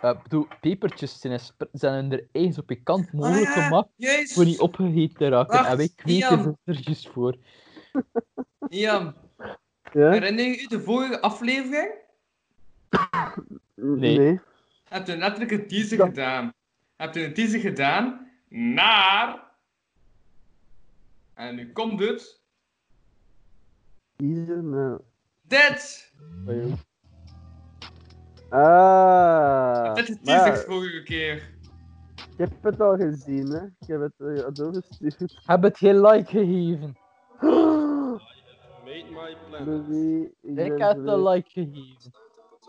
Eh, 0.00 0.10
Ik 0.10 0.22
bedoel, 0.22 0.46
pepertjes 0.60 1.20
zijn, 1.20 1.40
zijn 1.72 2.12
er 2.12 2.26
eens 2.32 2.54
zo 2.54 2.62
pikant 2.62 3.12
mogelijk 3.12 3.48
Ah, 3.48 3.54
ja. 3.56 3.62
gemaakt 3.62 3.88
Jezus! 3.96 4.32
voor 4.32 4.44
niet 4.44 4.60
opgegeten 4.60 5.16
te 5.16 5.28
raken. 5.28 5.56
Wacht, 5.56 5.68
en 5.70 5.76
wij 5.76 5.88
kweken 5.94 6.58
er 6.64 6.80
juist 6.80 7.08
voor. 7.08 7.36
Ian, 8.68 9.14
Ja? 9.92 10.10
herinner 10.10 10.44
je 10.44 10.62
u 10.62 10.66
de 10.66 10.80
vorige 10.80 11.20
aflevering? 11.20 11.94
Nee. 13.74 14.18
nee. 14.18 14.40
Heb 14.84 15.06
je 15.06 15.16
letterlijk 15.16 15.50
een 15.50 15.66
teaser 15.66 15.98
Ja. 15.98 16.04
gedaan? 16.06 16.52
Heb 16.96 17.14
je 17.14 17.24
een 17.24 17.34
teaser 17.34 17.60
gedaan 17.60 18.30
naar... 18.48 19.48
En 21.34 21.54
nu 21.54 21.72
komt 21.72 22.00
het. 22.00 22.40
Kiezen, 24.16 24.68
nou. 24.70 25.00
Dit! 25.42 26.12
Ah. 28.50 29.92
Is 29.94 30.06
de 30.06 30.16
maar 30.24 30.44
teaser 30.44 30.64
vorige 30.72 31.02
keer. 31.02 31.34
ik 32.16 32.38
heb 32.38 32.50
het 32.62 32.80
al 32.80 32.96
gezien, 32.96 33.46
hè. 33.50 33.64
Ik 33.64 33.86
heb 33.86 34.00
het 34.00 34.12
uh, 34.18 34.46
doorgestuurd. 34.52 35.40
Heb 35.46 35.62
het 35.62 35.78
geen 35.78 36.00
like 36.00 36.30
gegeven. 36.30 36.96
Made 37.40 39.04
my 39.10 39.36
plan. 39.48 39.64
Louis, 39.64 40.28
ik 40.42 40.58
Ik 40.58 40.78
heb 40.78 40.96
verleerd. 41.04 41.34
like 41.34 41.50
gegeven. 41.50 42.12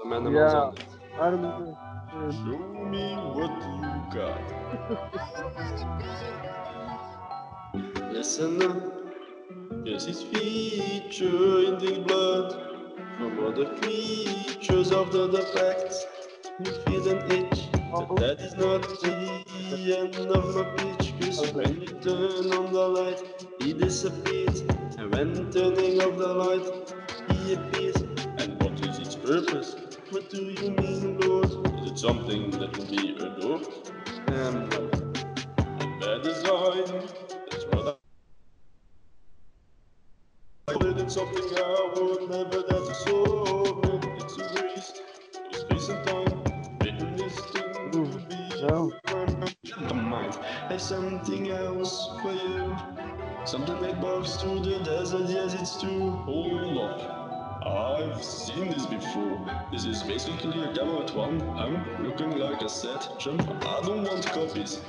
Mijn 0.03 0.23
man 0.23 0.31
Ja. 0.33 0.73
Arme. 1.19 1.75
Show 2.31 2.87
me 2.89 3.15
what 3.33 3.51
you 3.63 4.01
got. 4.09 4.37
Listen 8.11 8.61
up. 8.61 8.99
This 9.83 10.05
is 10.07 10.23
feature 10.23 11.65
in 11.65 11.77
the 11.77 12.01
blood 12.05 12.57
from 13.21 13.45
other 13.45 13.67
creatures 13.81 14.91
of 14.91 15.11
the 15.13 15.27
defect. 15.29 15.93
You 16.59 16.73
feel 16.85 17.09
an 17.09 17.31
itch 17.31 17.71
that 17.73 18.09
that 18.17 18.41
is 18.41 18.55
not 18.55 18.81
the 19.03 19.97
end 19.99 20.15
of 20.17 20.55
my 20.55 20.65
pitch. 20.77 21.13
Cause 21.21 21.53
when 21.53 21.81
you 21.81 21.87
turn 21.87 22.53
on 22.59 22.73
the 22.73 22.87
light, 22.99 23.21
he 23.61 23.73
disappears. 23.73 24.61
And 24.99 25.13
when 25.15 25.51
turning 25.51 26.01
off 26.01 26.17
the 26.17 26.33
light, 26.43 26.67
he 27.31 27.53
appears. 27.55 27.97
And 28.41 28.61
what 28.63 28.79
is 28.87 28.99
its 28.99 29.15
purpose? 29.17 29.75
What 30.11 30.29
do 30.31 30.43
you 30.43 30.71
mean, 30.71 31.19
Lord? 31.21 31.51
Is 31.83 31.91
it 31.91 31.99
something 31.99 32.51
that 32.51 32.77
will 32.77 32.87
be 32.97 33.15
adored? 33.17 33.67
Um, 34.29 34.57
and 35.81 36.01
bad 36.01 36.23
design, 36.23 36.87
that's 37.51 37.65
what 37.71 37.87
I 37.87 38.00
did 40.79 40.99
it's 40.99 41.15
something 41.15 41.43
I 41.57 41.93
would 41.95 42.29
never 42.29 42.61
dare 42.63 42.79
to 42.79 42.95
solve. 42.95 43.85
It's 44.17 44.37
a 44.37 44.63
waste 44.63 45.01
of 45.49 45.55
space 45.55 45.89
and 45.89 46.07
time. 46.07 46.43
Making 46.83 47.15
this 47.15 47.35
thing 47.51 47.91
to 47.91 48.19
be 48.27 48.57
Zo. 48.59 48.91
the 49.87 49.93
mind. 49.93 50.37
There's 50.69 50.83
something 50.83 51.49
else 51.51 52.09
for 52.21 52.33
you. 52.33 52.75
Something 53.45 53.81
that 53.81 53.99
moves 53.99 54.37
through 54.37 54.61
the 54.61 54.79
desert, 54.83 55.29
yes, 55.29 55.53
it's 55.55 55.81
true. 55.81 56.11
Hold 56.11 56.77
up. 56.77 57.21
I've 57.65 58.23
seen 58.23 58.69
this 58.69 58.85
before. 58.85 59.67
This 59.71 59.85
is 59.85 60.03
basically 60.03 60.63
a 60.63 60.73
camel 60.73 61.03
at 61.03 61.15
one. 61.15 61.41
I'm 61.57 62.03
looking 62.03 62.37
like 62.37 62.61
a 62.61 62.69
set 62.69 63.07
jump. 63.19 63.41
I 63.65 63.81
don't 63.81 64.03
want 64.03 64.25
copies. 64.27 64.81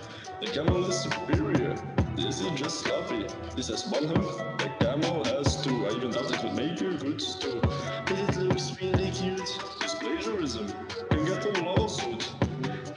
The 0.43 0.51
camel 0.51 0.85
is 0.91 1.01
superior. 1.01 1.77
This 2.17 2.41
is 2.41 2.51
just 2.59 2.81
sloppy. 2.81 3.27
This 3.55 3.69
has 3.69 3.87
one 3.87 4.09
hump. 4.09 4.59
The 4.59 4.73
camel 4.81 5.25
has 5.25 5.63
two. 5.63 5.87
I 5.87 5.91
even 5.95 6.11
thought 6.11 6.33
it 6.33 6.43
would 6.43 6.57
make 6.57 6.81
a 6.81 6.95
good 6.99 7.23
stew. 7.23 7.61
It 8.09 8.37
looks 8.39 8.77
really 8.83 9.13
cute. 9.13 9.39
This 9.81 9.95
plagiarism 9.95 10.67
can 11.11 11.25
get 11.27 11.47
a 11.47 11.63
lawsuit. 11.63 12.29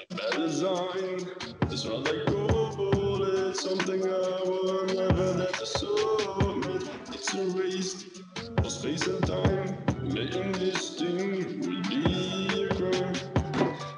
Bad 0.10 0.32
design 0.38 1.30
is 1.70 1.86
what 1.86 2.10
I 2.10 2.26
call 2.26 3.24
It's 3.24 3.62
Something 3.62 4.02
I 4.02 4.42
will 4.44 4.86
never 4.88 5.46
to 5.46 5.66
submit. 5.68 6.90
It's 7.14 7.32
erased 7.36 8.24
for 8.58 8.72
space 8.72 9.06
and 9.06 9.24
time. 9.24 9.78
Making 10.02 10.52
this 10.54 10.98
thing 10.98 11.62
will 11.62 11.84
be 11.90 12.64
a 12.64 12.74
crime. 12.74 13.16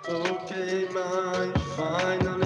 Okay, 0.09 0.89
my 0.91 1.53
final. 1.77 2.36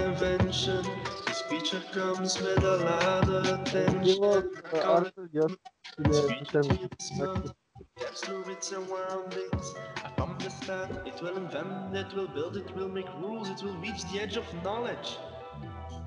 This 1.72 1.84
comes 1.94 2.38
with 2.42 2.64
a 2.66 2.78
lot 2.84 3.30
of 3.30 3.46
attention. 3.48 4.04
Iemand, 4.04 4.50
I 4.58 4.62
call 4.62 4.80
it 4.80 4.86
Arthur, 4.86 5.30
yes. 5.32 5.52
Nee, 6.00 6.40
bestemmen. 6.42 7.54
Yes, 7.98 8.20
through 8.20 8.44
its 8.52 8.68
surroundings. 8.68 9.74
And 10.04 10.14
from 10.18 10.36
the 10.40 10.50
start, 10.50 10.92
it 11.08 11.22
will 11.22 11.38
invent, 11.38 11.96
it 11.96 12.14
will 12.14 12.28
build, 12.28 12.58
it 12.58 12.76
will 12.76 12.90
make 12.90 13.08
rules, 13.22 13.50
it 13.50 13.64
will 13.64 13.78
reach 13.78 14.04
the 14.12 14.20
edge 14.20 14.36
of 14.36 14.46
knowledge. 14.66 15.18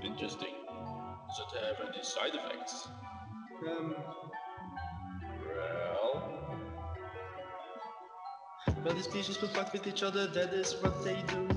Interesting. 0.05 0.55
Does 1.29 1.41
it 1.41 1.53
have 1.65 1.89
any 1.89 2.03
side 2.05 2.35
effects? 2.35 2.89
Um. 3.67 3.95
Well. 5.47 6.41
Well, 8.85 8.95
the 8.95 9.03
species 9.03 9.41
will 9.41 9.49
fight 9.49 9.73
with 9.73 9.87
each 9.87 10.03
other, 10.03 10.27
that 10.27 10.53
is 10.53 10.75
what 10.83 11.03
they 11.03 11.23
do. 11.29 11.49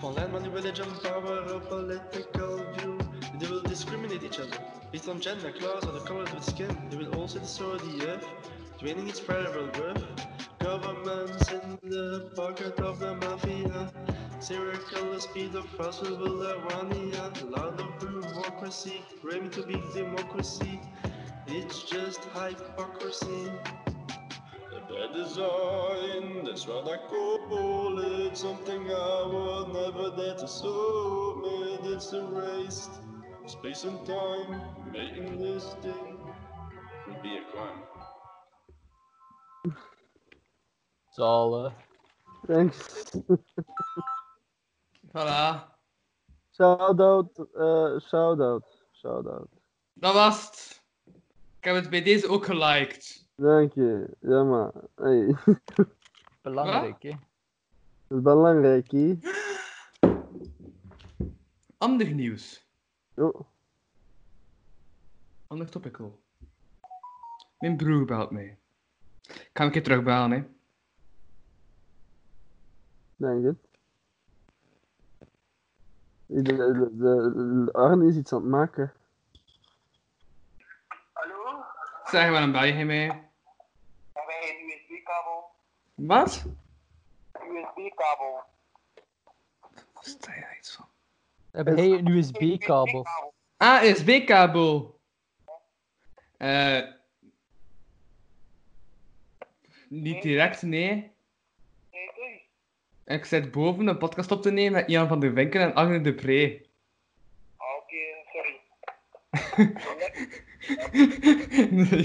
For 0.00 0.12
land, 0.12 0.32
money, 0.32 0.50
religion, 0.50 0.86
power, 1.02 1.38
or 1.54 1.60
political 1.60 2.58
view. 2.74 2.98
They 3.38 3.46
will 3.46 3.62
discriminate 3.62 4.22
each 4.22 4.38
other 4.38 4.58
based 4.92 5.08
on 5.08 5.20
gender, 5.20 5.52
class, 5.52 5.86
or 5.86 5.92
the 5.92 6.00
color 6.00 6.22
of 6.22 6.32
the 6.32 6.40
skin. 6.42 6.76
They 6.90 6.98
will 6.98 7.14
also 7.14 7.38
destroy 7.38 7.78
the 7.78 8.08
earth, 8.08 8.26
draining 8.78 9.08
its 9.08 9.20
forever 9.20 9.70
worth. 9.78 10.04
Governments 10.58 11.50
in 11.50 11.78
the 11.82 12.30
pocket 12.36 12.78
of 12.80 12.98
the 12.98 13.14
mafia. 13.16 13.90
Serial 14.38 15.18
speed 15.18 15.54
of 15.54 15.66
possible 15.78 16.44
Irania. 16.44 17.50
Lot 17.50 17.80
of 17.80 17.98
bureaucracy, 17.98 19.02
claiming 19.22 19.50
to 19.50 19.62
be 19.62 19.80
democracy. 19.94 20.78
It's 21.46 21.82
just 21.84 22.22
hypocrisy. 22.34 23.50
The 24.96 25.02
bad 25.02 25.14
design, 25.14 26.44
that's 26.44 26.66
what 26.66 26.88
I 26.88 26.96
call 26.96 27.98
it. 27.98 28.36
Something 28.36 28.90
I 28.90 29.26
would 29.26 29.68
never 29.68 30.10
dare 30.16 30.34
to 30.36 30.48
submit. 30.48 31.80
It's 31.84 32.12
erased. 32.12 32.90
Space 33.46 33.84
and 33.84 34.04
time, 34.06 34.62
making 34.92 35.38
this 35.38 35.74
thing 35.82 36.18
would 37.06 37.22
be 37.22 37.36
a 37.36 37.42
crime. 37.52 37.82
Zalig. 41.18 41.72
Thanks. 42.46 43.10
Voilà. 45.14 45.64
Shout-out, 46.56 47.38
eh 47.38 47.98
shout-out, 48.08 48.64
shout-out. 48.92 49.48
Dat 49.94 50.14
was 50.14 50.44
het. 50.44 50.82
Ik 51.58 51.64
heb 51.64 51.74
het 51.74 51.90
bij 51.90 52.02
deze 52.02 52.28
ook 52.28 52.44
geliked. 52.44 53.25
Dank 53.36 53.72
je. 53.72 54.16
Ja, 54.20 54.42
maar, 54.44 54.70
hey. 54.94 55.36
Belangrijk, 56.42 57.02
hè. 57.02 57.10
Dat 58.08 58.18
is 58.18 58.22
belangrijk, 58.22 58.90
hè. 58.90 59.18
Ander 61.78 62.12
nieuws. 62.12 62.66
Oh, 63.14 63.40
Ander 65.46 65.70
topical. 65.70 66.20
Mijn 67.58 67.76
broer 67.76 68.04
belt 68.04 68.30
mij. 68.30 68.58
Ik 69.22 69.34
ga 69.34 69.38
hem 69.52 69.66
een 69.66 69.72
keer 69.72 69.82
terugbellen, 69.82 70.30
hè. 70.30 70.44
denk 73.16 73.44
het. 73.44 73.58
De, 76.26 76.42
de, 76.42 76.90
de, 76.96 77.32
de- 77.64 77.72
Arne 77.72 78.06
is 78.08 78.16
iets 78.16 78.32
aan 78.32 78.40
het 78.40 78.50
maken. 78.50 78.92
Hallo? 81.12 81.64
Zeg 82.04 82.30
maar, 82.30 82.40
dan 82.40 82.52
bel 82.52 82.64
je 82.64 82.84
mij. 82.84 83.06
Hebben 83.06 84.34
wij 84.40 84.58
een 84.60 84.68
USB-kabel? 84.70 85.50
Wat? 85.96 86.44
USB-kabel. 87.32 88.44
Versta 89.94 90.34
je 90.34 90.40
daar 90.40 90.56
iets 90.58 90.74
van? 90.74 90.88
Heb 91.50 91.66
hij 91.66 91.90
een 91.90 92.06
USB-kabel? 92.06 93.06
Ah, 93.56 93.82
USB-kabel. 93.82 95.00
Eh. 96.36 96.82
niet 99.88 100.22
direct, 100.22 100.62
nee. 100.62 101.14
Ik 103.04 103.24
zit 103.24 103.50
boven 103.50 103.86
een 103.86 103.98
podcast 103.98 104.30
op 104.30 104.42
te 104.42 104.50
nemen 104.50 104.72
met 104.72 104.88
Ian 104.88 105.08
van 105.08 105.20
der 105.20 105.34
Winken 105.34 105.60
en 105.60 105.74
Agne 105.74 106.00
de 106.00 106.14
Pre. 106.14 106.66
Ah, 107.56 107.76
Oké, 107.76 107.96
sorry. 108.32 108.60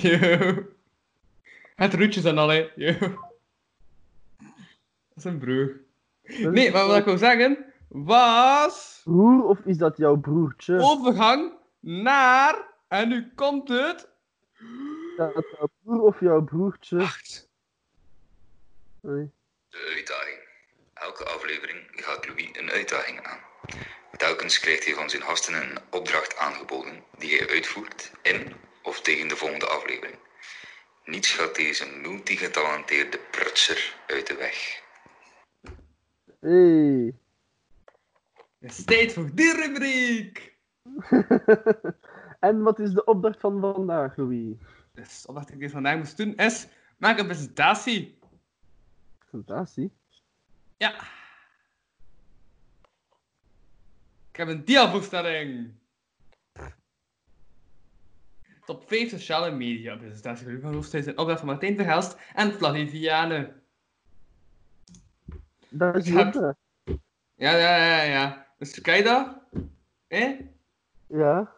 Yo. 0.20 0.64
Het 1.76 1.94
roetjes 1.94 2.24
en 2.24 2.38
al, 2.38 2.48
hè. 2.48 2.70
Yo. 2.76 3.30
Dat 5.24 5.32
is 5.34 5.40
een 5.40 5.46
broer. 5.46 6.52
Nee, 6.52 6.72
maar 6.72 6.88
wat 6.88 6.98
ik 6.98 7.06
wil 7.06 7.18
zeggen, 7.18 7.66
was 7.88 9.02
Broer 9.04 9.44
of 9.44 9.60
is 9.66 9.78
dat 9.78 9.98
jouw 9.98 10.16
broertje? 10.16 10.80
overgang 10.80 11.54
naar, 11.80 12.68
en 12.88 13.08
nu 13.10 13.32
komt 13.36 13.68
het, 13.68 14.10
Is 14.60 15.18
dat 15.18 15.46
jouw 15.58 15.70
broer 15.84 16.02
of 16.02 16.20
jouw 16.20 16.44
broertje? 16.44 16.98
wacht. 16.98 17.50
Nee. 19.02 19.32
De 19.70 19.94
uitdaging. 19.96 20.40
Elke 20.94 21.24
aflevering 21.26 21.80
gaat 21.92 22.28
Louis 22.28 22.50
een 22.54 22.70
uitdaging 22.70 23.22
aan. 23.28 23.40
Telkens 24.18 24.60
krijgt 24.60 24.86
hij 24.86 24.94
van 24.94 25.10
zijn 25.10 25.22
gasten 25.22 25.54
een 25.54 25.78
opdracht 25.90 26.38
aangeboden 26.38 27.04
die 27.18 27.38
hij 27.38 27.50
uitvoert 27.50 28.12
in 28.22 28.54
of 28.84 29.02
tegen 29.02 29.28
de 29.28 29.36
volgende 29.36 29.68
aflevering. 29.68 30.18
Niets 31.06 31.32
gaat 31.32 31.56
deze 31.56 31.86
multigetalenteerde 32.02 33.20
prutser 33.32 33.96
uit 34.08 34.28
de 34.28 34.36
weg. 34.36 34.81
Hey. 36.42 37.16
Het 38.60 38.72
is 38.72 38.84
tijd 38.84 39.14
voor 39.14 39.36
die 39.36 39.56
rubriek. 39.56 40.58
en 42.40 42.62
wat 42.62 42.80
is 42.80 42.92
de 42.92 43.04
opdracht 43.04 43.40
van 43.40 43.60
vandaag, 43.60 44.16
Louis? 44.16 44.56
Dus 44.94 45.24
wat 45.26 45.50
ik 45.50 45.60
deze 45.60 45.74
vandaag 45.74 45.98
moest 45.98 46.18
doen 46.18 46.36
is, 46.36 46.68
maak 46.98 47.20
een 47.20 47.26
presentatie. 47.26 48.20
Fantastisch. 49.20 49.90
Ja. 50.78 50.94
Ik 54.30 54.38
heb 54.38 54.48
een 54.48 54.66
diavoorstelling. 54.66 55.74
Top 58.66 58.88
5 58.88 59.10
sociale 59.10 59.52
media 59.52 59.96
presentatie 59.96 60.60
van 60.60 60.74
Hoofdhuis 60.74 61.06
in 61.06 61.18
opdracht 61.18 61.40
van 61.40 61.48
Martijn 61.48 61.76
Verhelst 61.76 62.18
en 62.34 62.52
Flaviviane. 62.52 63.61
Dat 65.74 65.96
is? 65.96 66.08
Ja, 66.10 67.56
ja, 67.56 67.76
ja, 67.86 68.02
ja. 68.02 68.48
Dus 68.58 68.82
ken 68.82 68.98
je 68.98 69.04
dat? 69.04 69.36
Eh? 70.08 70.40
Ja. 71.08 71.52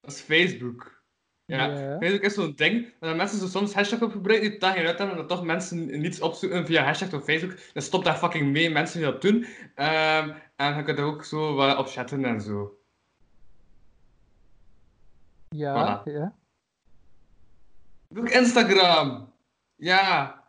Dat 0.00 0.10
is 0.10 0.20
Facebook. 0.20 1.00
Ja, 1.44 1.66
Ja. 1.66 1.98
Facebook 1.98 2.22
is 2.22 2.34
zo'n 2.34 2.52
ding, 2.56 2.92
dat 3.00 3.16
mensen 3.16 3.38
zo 3.38 3.46
soms 3.46 3.74
hashtag 3.74 4.02
op 4.02 4.10
gebruiken 4.10 4.50
die 4.50 4.58
totaal 4.58 4.76
geen 4.76 4.86
uit 4.86 4.98
hebben, 4.98 5.16
en 5.16 5.26
dat 5.26 5.36
toch 5.36 5.44
mensen 5.44 6.00
niets 6.00 6.20
opzoeken 6.20 6.66
via 6.66 6.84
hashtag 6.84 7.12
op 7.12 7.22
Facebook. 7.22 7.58
Dus 7.72 7.84
stop 7.84 8.04
daar 8.04 8.16
fucking 8.16 8.52
mee, 8.52 8.70
mensen 8.70 9.00
die 9.00 9.10
dat 9.10 9.22
doen. 9.22 9.46
Ehm, 9.74 10.30
en 10.56 10.76
je 10.76 10.82
kunt 10.82 10.98
er 10.98 11.04
ook 11.04 11.24
zo 11.24 11.54
wat 11.54 11.78
op 11.78 11.86
chatten 11.88 12.24
en 12.24 12.40
zo. 12.40 12.76
Ja, 15.48 16.00
Voilà. 16.00 16.12
ja. 16.12 16.34
Ook 18.16 18.28
Instagram. 18.28 19.32
Ja. 19.76 20.41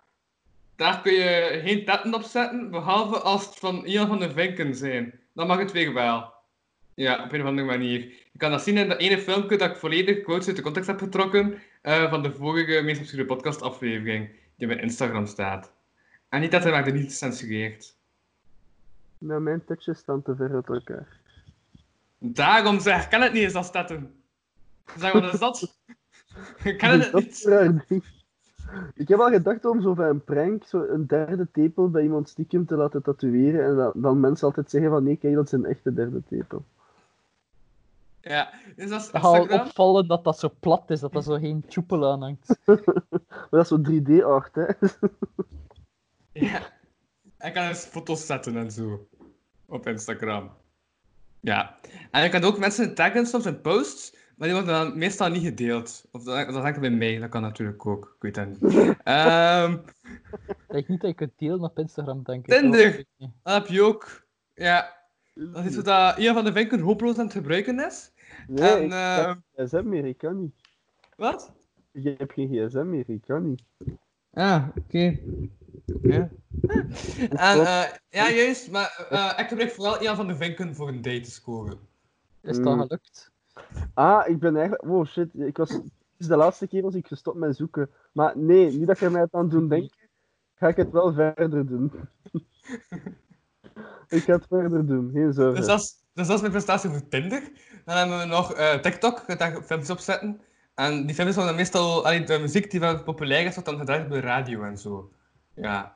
Daar 0.76 1.02
kun 1.02 1.14
je 1.14 1.62
geen 1.64 1.86
tetten 1.86 2.14
op 2.14 2.24
zetten, 2.24 2.70
behalve 2.70 3.20
als 3.20 3.46
het 3.46 3.56
van 3.56 3.86
Ian 3.86 4.08
van 4.08 4.20
de 4.20 4.32
Vinken 4.32 4.76
zijn. 4.76 5.20
Dan 5.34 5.48
mag 5.48 5.58
het 5.58 5.72
weer 5.72 5.94
wel. 5.94 6.34
Ja, 6.94 7.24
op 7.24 7.32
een 7.32 7.42
of 7.42 7.48
andere 7.48 7.68
manier. 7.68 8.00
Je 8.32 8.38
kan 8.38 8.52
dat 8.52 8.64
zien 8.64 8.78
in 8.78 8.90
dat 8.90 9.00
ene 9.00 9.20
filmpje 9.20 9.58
dat 9.58 9.70
ik 9.70 9.78
volledig 9.78 10.22
quotes 10.22 10.48
uit 10.48 10.56
de 10.56 10.62
context 10.62 10.88
heb 10.88 11.00
getrokken 11.00 11.62
eh, 11.82 12.10
van 12.10 12.24
de 12.24 12.32
vorige 12.32 12.82
meest 12.82 13.00
obscure 13.00 13.26
podcast 13.26 13.62
aflevering, 13.62 14.30
die 14.30 14.68
op 14.68 14.74
mijn 14.74 14.80
Instagram 14.80 15.26
staat. 15.26 15.72
En 16.30 16.42
niet 16.42 16.52
dat 16.52 16.64
hij 16.64 16.92
niet 16.92 17.04
gecensureerd. 17.04 17.96
Nou, 19.18 19.42
mijn 19.42 19.66
tekstjes 19.66 19.98
staan 19.98 20.22
te 20.22 20.36
ver 20.36 20.54
uit 20.54 20.70
elkaar. 20.70 21.08
Daarom 22.18 22.80
zeg, 22.80 23.04
ik 23.04 23.10
ken 23.10 23.22
het 23.22 23.34
niet 23.34 23.44
eens 23.44 23.54
als 23.54 23.72
tetten. 23.72 24.24
Zeg, 24.98 25.12
wat 25.12 25.34
is 25.34 25.40
dat? 25.40 25.78
Ik 26.64 26.78
ken 26.78 27.00
het 27.00 27.14
niet. 27.14 28.23
Ik 28.94 29.08
heb 29.08 29.20
al 29.20 29.30
gedacht 29.30 29.66
om 29.66 29.82
zo 29.82 29.94
van 29.94 30.06
een 30.06 30.24
prank 30.24 30.64
zo 30.64 30.86
een 30.88 31.08
derde 31.08 31.48
tepel 31.52 31.90
bij 31.90 32.04
iemand 32.04 32.30
stiekem 32.30 32.66
te 32.66 32.76
laten 32.76 33.02
tatoeëren 33.02 33.66
en 33.66 33.76
dan, 33.76 33.92
dan 33.96 34.20
mensen 34.20 34.48
altijd 34.48 34.70
zeggen 34.70 34.90
van 34.90 35.04
nee, 35.04 35.18
kijk, 35.18 35.34
dat 35.34 35.46
is 35.46 35.52
een 35.52 35.66
echte 35.66 35.94
derde 35.94 36.22
tepel. 36.30 36.64
Ja, 38.22 38.54
dus 38.76 38.90
dat 38.90 39.02
is 39.02 39.12
Het 39.12 39.22
gaat 39.22 39.36
Instagram. 39.36 39.68
opvallen 39.68 40.08
dat 40.08 40.24
dat 40.24 40.40
zo 40.40 40.50
plat 40.60 40.90
is, 40.90 41.00
dat 41.00 41.14
dat 41.14 41.24
zo 41.24 41.38
geen 41.38 41.66
tjoepel 41.68 42.12
aan 42.12 42.22
hangt. 42.22 42.56
Maar 43.30 43.48
dat 43.50 43.62
is 43.62 43.68
zo 43.68 43.82
3D-art, 43.92 44.56
hè. 44.56 44.66
Ja. 46.32 46.62
Ik 47.40 47.54
kan 47.54 47.64
eens 47.64 47.86
foto's 47.86 48.26
zetten 48.26 48.58
en 48.58 48.72
zo. 48.72 49.08
Op 49.66 49.88
Instagram. 49.88 50.52
Ja. 51.40 51.78
En 52.12 52.24
je 52.24 52.30
kan 52.30 52.44
ook 52.44 52.58
mensen 52.58 52.96
taggen 52.96 53.26
soms 53.26 53.46
in 53.46 53.62
posts, 53.62 54.16
maar 54.36 54.48
die 54.48 54.58
worden 54.58 54.74
dan 54.74 54.98
meestal 54.98 55.30
niet 55.30 55.44
gedeeld. 55.44 56.06
Of 56.12 56.24
dat, 56.24 56.48
dat 56.48 56.62
hangt 56.62 56.80
bij 56.80 56.90
mij, 56.90 57.20
dat 57.20 57.30
kan 57.30 57.42
natuurlijk 57.42 57.86
ook. 57.86 58.14
Ik 58.16 58.22
weet 58.22 58.36
dat 58.36 58.48
niet. 58.48 58.96
Ehm 59.04 59.74
Ik 60.48 60.64
denk 60.68 60.88
niet 60.88 61.02
dat 61.02 61.10
je 61.10 61.16
kunt 61.16 61.32
delen 61.38 61.62
op 61.64 61.80
Instagram, 61.80 62.24
denk 62.24 62.48
ik. 62.48 62.54
Tinder. 62.60 63.06
Dat 63.18 63.30
dat 63.44 63.54
heb 63.54 63.68
je 63.68 63.82
ook. 63.82 64.26
Ja. 64.54 65.02
Dat 65.34 65.58
is 65.58 65.66
iets 65.66 65.76
wat 65.76 66.18
Ian 66.18 66.34
van 66.34 66.46
de 66.46 66.52
Vinken 66.52 66.80
hopeloos 66.80 67.18
aan 67.18 67.24
het 67.26 67.34
gebruiken 67.34 67.80
is. 67.86 68.12
Nee, 68.48 68.70
En, 68.72 68.84
ik 68.84 68.92
eh, 68.92 69.26
heb 69.26 69.38
geen 69.56 69.68
gsm 69.68 69.90
meer, 69.90 70.06
ik 70.06 70.18
kan 70.18 70.42
niet. 70.42 70.54
Wat? 71.16 71.54
Ik 71.92 72.18
heb 72.18 72.32
geen 72.32 72.48
gsm 72.48 72.90
meer, 72.90 73.10
ik 73.10 73.22
kan 73.22 73.50
niet. 73.50 73.64
Ah, 74.34 74.68
oké. 74.76 75.20
Ja. 76.02 76.30
En, 77.30 77.60
eh, 77.60 77.84
ja, 78.10 78.32
juist, 78.32 78.72
maar 78.72 79.06
eh, 79.10 79.34
ik 79.38 79.48
gebruik 79.48 79.72
vooral 79.72 80.02
Ian 80.02 80.16
van 80.16 80.28
de 80.28 80.36
Vinken 80.36 80.76
voor 80.76 80.88
een 80.88 81.02
date 81.02 81.20
te 81.20 81.32
scoren. 81.32 81.80
Is 82.42 82.58
dat 82.58 82.76
Mm. 82.76 82.82
gelukt? 82.82 83.32
Ah, 83.94 84.28
ik 84.28 84.40
ben 84.40 84.56
eigenlijk... 84.56 84.86
Wow, 84.86 85.06
shit. 85.06 85.30
Ik 85.34 85.58
was... 85.58 85.70
Het 85.70 85.82
is 86.18 86.28
de 86.28 86.36
laatste 86.36 86.68
keer 86.68 86.82
was 86.82 86.96
ik 86.96 87.08
gestopt 87.08 87.38
met 87.38 87.56
zoeken. 87.56 87.90
Maar 88.12 88.38
nee, 88.38 88.72
niet 88.72 88.88
dat 88.88 89.00
je 89.00 89.10
mij 89.10 89.22
het 89.22 89.34
aan 89.34 89.50
doen 89.50 89.68
denken, 89.68 89.98
ga 90.56 90.68
ik 90.68 90.76
het 90.76 90.92
wel 90.92 91.14
verder 91.14 91.68
doen. 91.68 91.92
ik 94.08 94.24
ga 94.24 94.34
het 94.34 94.46
verder 94.50 94.86
doen, 94.86 95.12
geen 95.14 95.34
zorgen. 95.34 95.56
Dus 95.56 95.66
dat, 95.66 95.80
is, 95.80 95.96
dus 96.14 96.26
dat 96.28 96.36
is 96.36 96.42
mijn 96.42 96.52
prestatie 96.52 96.90
voor 96.90 97.08
Tinder. 97.08 97.52
Dan 97.86 97.98
hebben 97.98 98.18
we 98.18 98.26
nog 98.26 98.54
eh, 98.54 98.80
TikTok, 98.80 99.24
je 99.28 99.36
daar 99.36 99.52
filmpjes 99.52 99.90
op 99.90 100.00
zetten. 100.00 100.42
En 100.74 101.06
die 101.06 101.16
filmpjes 101.16 101.36
worden 101.36 101.56
meestal, 101.56 102.06
allee, 102.06 102.24
de 102.24 102.40
muziek 102.40 102.72
die 102.72 102.80
wel 102.80 103.04
populair 103.04 103.46
is, 103.46 103.54
wordt 103.54 103.70
dan 103.70 103.80
gedraaid 103.80 104.06
op 104.06 104.12
de 104.12 104.20
radio 104.20 104.64
en 104.64 104.78
zo. 104.78 105.12
Ja, 105.54 105.96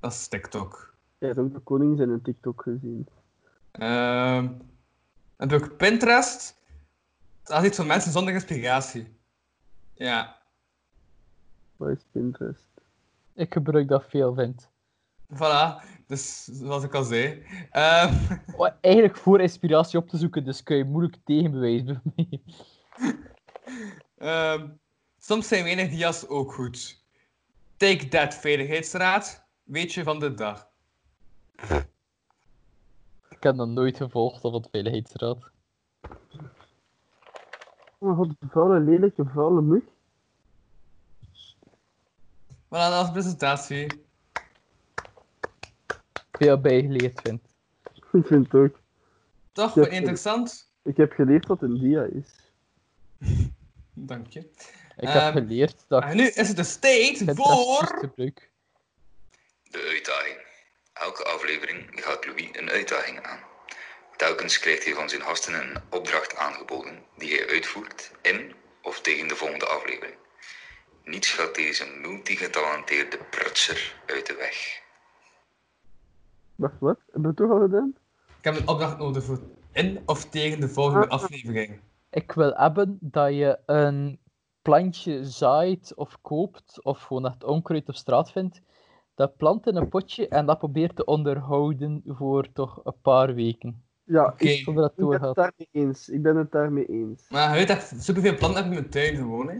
dat 0.00 0.12
is 0.12 0.28
TikTok. 0.28 0.94
Je 1.18 1.26
hebt 1.26 1.38
ook 1.38 1.52
de 1.52 1.58
koning 1.58 1.96
zijn 1.96 2.10
in 2.10 2.22
TikTok 2.22 2.62
gezien. 2.62 3.08
Ehm 3.70 4.48
dan 5.36 5.48
heb 5.48 5.62
ik 5.62 5.76
Pinterest. 5.76 6.55
Dat 7.46 7.60
is 7.62 7.68
iets 7.68 7.76
voor 7.76 7.86
mensen 7.86 8.12
zonder 8.12 8.34
inspiratie. 8.34 9.16
Ja, 9.94 10.36
Wat 11.76 11.88
is 11.88 12.04
Pinterest? 12.12 12.66
Ik 13.34 13.52
gebruik 13.52 13.88
dat 13.88 14.04
veel, 14.08 14.34
vind. 14.34 14.68
voilà. 15.34 15.84
Dus 16.06 16.44
zoals 16.44 16.84
ik 16.84 16.94
al 16.94 17.02
zei. 17.04 17.42
Ehm, 17.70 18.14
Oh, 18.56 18.68
Eigenlijk 18.80 19.16
voor 19.16 19.40
inspiratie 19.40 19.98
op 19.98 20.08
te 20.08 20.16
zoeken, 20.16 20.44
dus 20.44 20.62
kun 20.62 20.76
je 20.76 20.84
moeilijk 20.84 21.16
tegenbewijs 21.24 21.82
bij 21.84 22.00
mij. 22.16 22.40
ehm, 24.18 24.68
soms 25.18 25.48
zijn 25.48 25.64
weinig 25.64 25.88
dia's 25.90 26.26
ook 26.28 26.52
goed. 26.52 27.04
Take 27.76 28.08
that, 28.08 28.34
Veiligheidsraad. 28.34 29.44
Weetje 29.62 30.02
van 30.02 30.18
de 30.20 30.34
dag. 30.34 30.68
Ik 33.28 33.42
heb 33.42 33.56
dat 33.56 33.68
nooit 33.68 33.96
gevolgd 33.96 34.44
op 34.44 34.52
het 34.52 34.68
Veiligheidsraad. 34.70 35.50
Oh 37.98 38.08
mijn 38.08 38.16
god, 38.16 38.36
een 38.40 38.50
vuile, 38.50 38.80
lelijke, 38.80 39.24
vuile 39.24 39.62
mug. 39.62 39.82
Voilà, 42.66 42.68
dat 42.68 42.92
was 42.92 43.06
de 43.06 43.12
presentatie. 43.12 44.04
Veel 46.32 46.60
bijgeleerd, 46.60 47.20
vind. 47.20 47.40
Ik 47.94 48.26
vind 48.26 48.52
het 48.52 48.54
ook. 48.54 48.80
Toch, 49.52 49.74
wel 49.74 49.88
interessant. 49.88 50.72
Ik 50.82 50.96
heb 50.96 51.12
geleerd 51.12 51.46
wat 51.46 51.62
een 51.62 51.78
dia 51.78 52.02
is. 52.02 52.50
Dank 53.92 54.26
je. 54.26 54.40
Ik 54.96 55.08
heb 55.08 55.22
Ehm, 55.22 55.32
geleerd 55.32 55.84
dat 55.88 56.02
En 56.02 56.16
nu 56.16 56.26
is 56.26 56.48
het 56.48 56.56
de 56.56 56.64
state 56.64 57.14
Pinterest 57.24 57.36
voor... 57.36 57.98
gebruik. 57.98 58.50
De 59.62 59.88
uitdaging. 59.92 60.44
Elke 60.92 61.24
aflevering 61.24 61.90
gaat 61.90 62.26
Louis 62.26 62.48
een 62.52 62.70
uitdaging 62.70 63.22
aan. 63.22 63.38
Telkens 64.16 64.58
krijgt 64.58 64.84
hij 64.84 64.94
van 64.94 65.08
zijn 65.08 65.22
gasten 65.22 65.54
een 65.54 65.82
opdracht 65.90 66.36
aangeboden 66.36 67.02
die 67.16 67.34
hij 67.34 67.48
uitvoert 67.48 68.12
in 68.22 68.54
of 68.82 69.00
tegen 69.00 69.28
de 69.28 69.36
volgende 69.36 69.66
aflevering. 69.66 70.16
Niets 71.04 71.30
gaat 71.32 71.54
deze 71.54 71.84
multigetalenteerde 72.02 73.18
prutser 73.30 73.94
uit 74.06 74.26
de 74.26 74.34
weg. 74.34 74.82
Wacht, 76.54 76.80
wat? 76.80 76.98
Heb 77.12 77.22
je 77.22 77.26
het 77.26 77.36
toch 77.36 77.50
al 77.50 77.60
gedaan? 77.60 77.94
Ik 78.38 78.44
heb 78.44 78.56
een 78.56 78.68
opdracht 78.68 78.98
nodig 78.98 79.24
voor 79.24 79.40
in 79.72 80.02
of 80.06 80.24
tegen 80.28 80.60
de 80.60 80.68
volgende 80.68 81.06
Ah. 81.08 81.22
aflevering. 81.22 81.80
Ik 82.10 82.32
wil 82.32 82.52
hebben 82.54 82.98
dat 83.00 83.34
je 83.34 83.58
een 83.66 84.20
plantje 84.62 85.24
zaait 85.24 85.94
of 85.94 86.18
koopt, 86.20 86.84
of 86.84 87.02
gewoon 87.02 87.26
echt 87.26 87.44
onkruid 87.44 87.88
op 87.88 87.94
straat 87.94 88.32
vindt. 88.32 88.60
Dat 89.14 89.36
plant 89.36 89.66
in 89.66 89.76
een 89.76 89.88
potje 89.88 90.28
en 90.28 90.46
dat 90.46 90.58
probeert 90.58 90.96
te 90.96 91.04
onderhouden 91.04 92.02
voor 92.06 92.52
toch 92.52 92.80
een 92.84 93.00
paar 93.02 93.34
weken. 93.34 93.84
Ja, 94.06 94.34
ik 94.36 94.64
dat 94.64 94.92
het 94.96 95.08
ben 95.08 95.22
het 95.22 95.34
daarmee 95.34 95.68
eens. 95.72 96.08
Ik 96.08 96.22
ben 96.22 96.36
het 96.36 96.52
daarmee 96.52 96.86
eens. 96.86 97.28
Maar 97.28 97.50
je 97.50 97.54
weet 97.54 97.68
dat 97.68 97.76
ik 97.76 98.00
superveel 98.00 98.36
planten 98.36 98.62
heb 98.62 98.72
in 98.72 98.78
mijn 98.78 98.90
tuin 98.90 99.16
gewoon, 99.16 99.48
hè. 99.48 99.58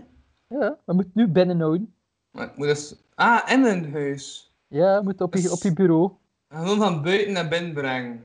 Ja, 0.48 0.78
we 0.84 0.92
moeten 0.92 1.12
nu 1.14 1.28
binnenhouden. 1.28 1.94
Maar 2.30 2.46
ik 2.46 2.56
moet 2.56 2.66
dus... 2.66 2.96
Ah, 3.14 3.52
in 3.52 3.64
een 3.64 3.92
huis. 3.92 4.54
Ja, 4.66 4.98
we 4.98 5.04
moeten 5.04 5.26
op 5.26 5.34
je, 5.34 5.52
op 5.52 5.62
je 5.62 5.72
bureau. 5.72 6.10
Gewoon 6.48 6.78
van 6.78 7.02
buiten 7.02 7.32
naar 7.32 7.48
binnen 7.48 7.72
brengen. 7.72 8.22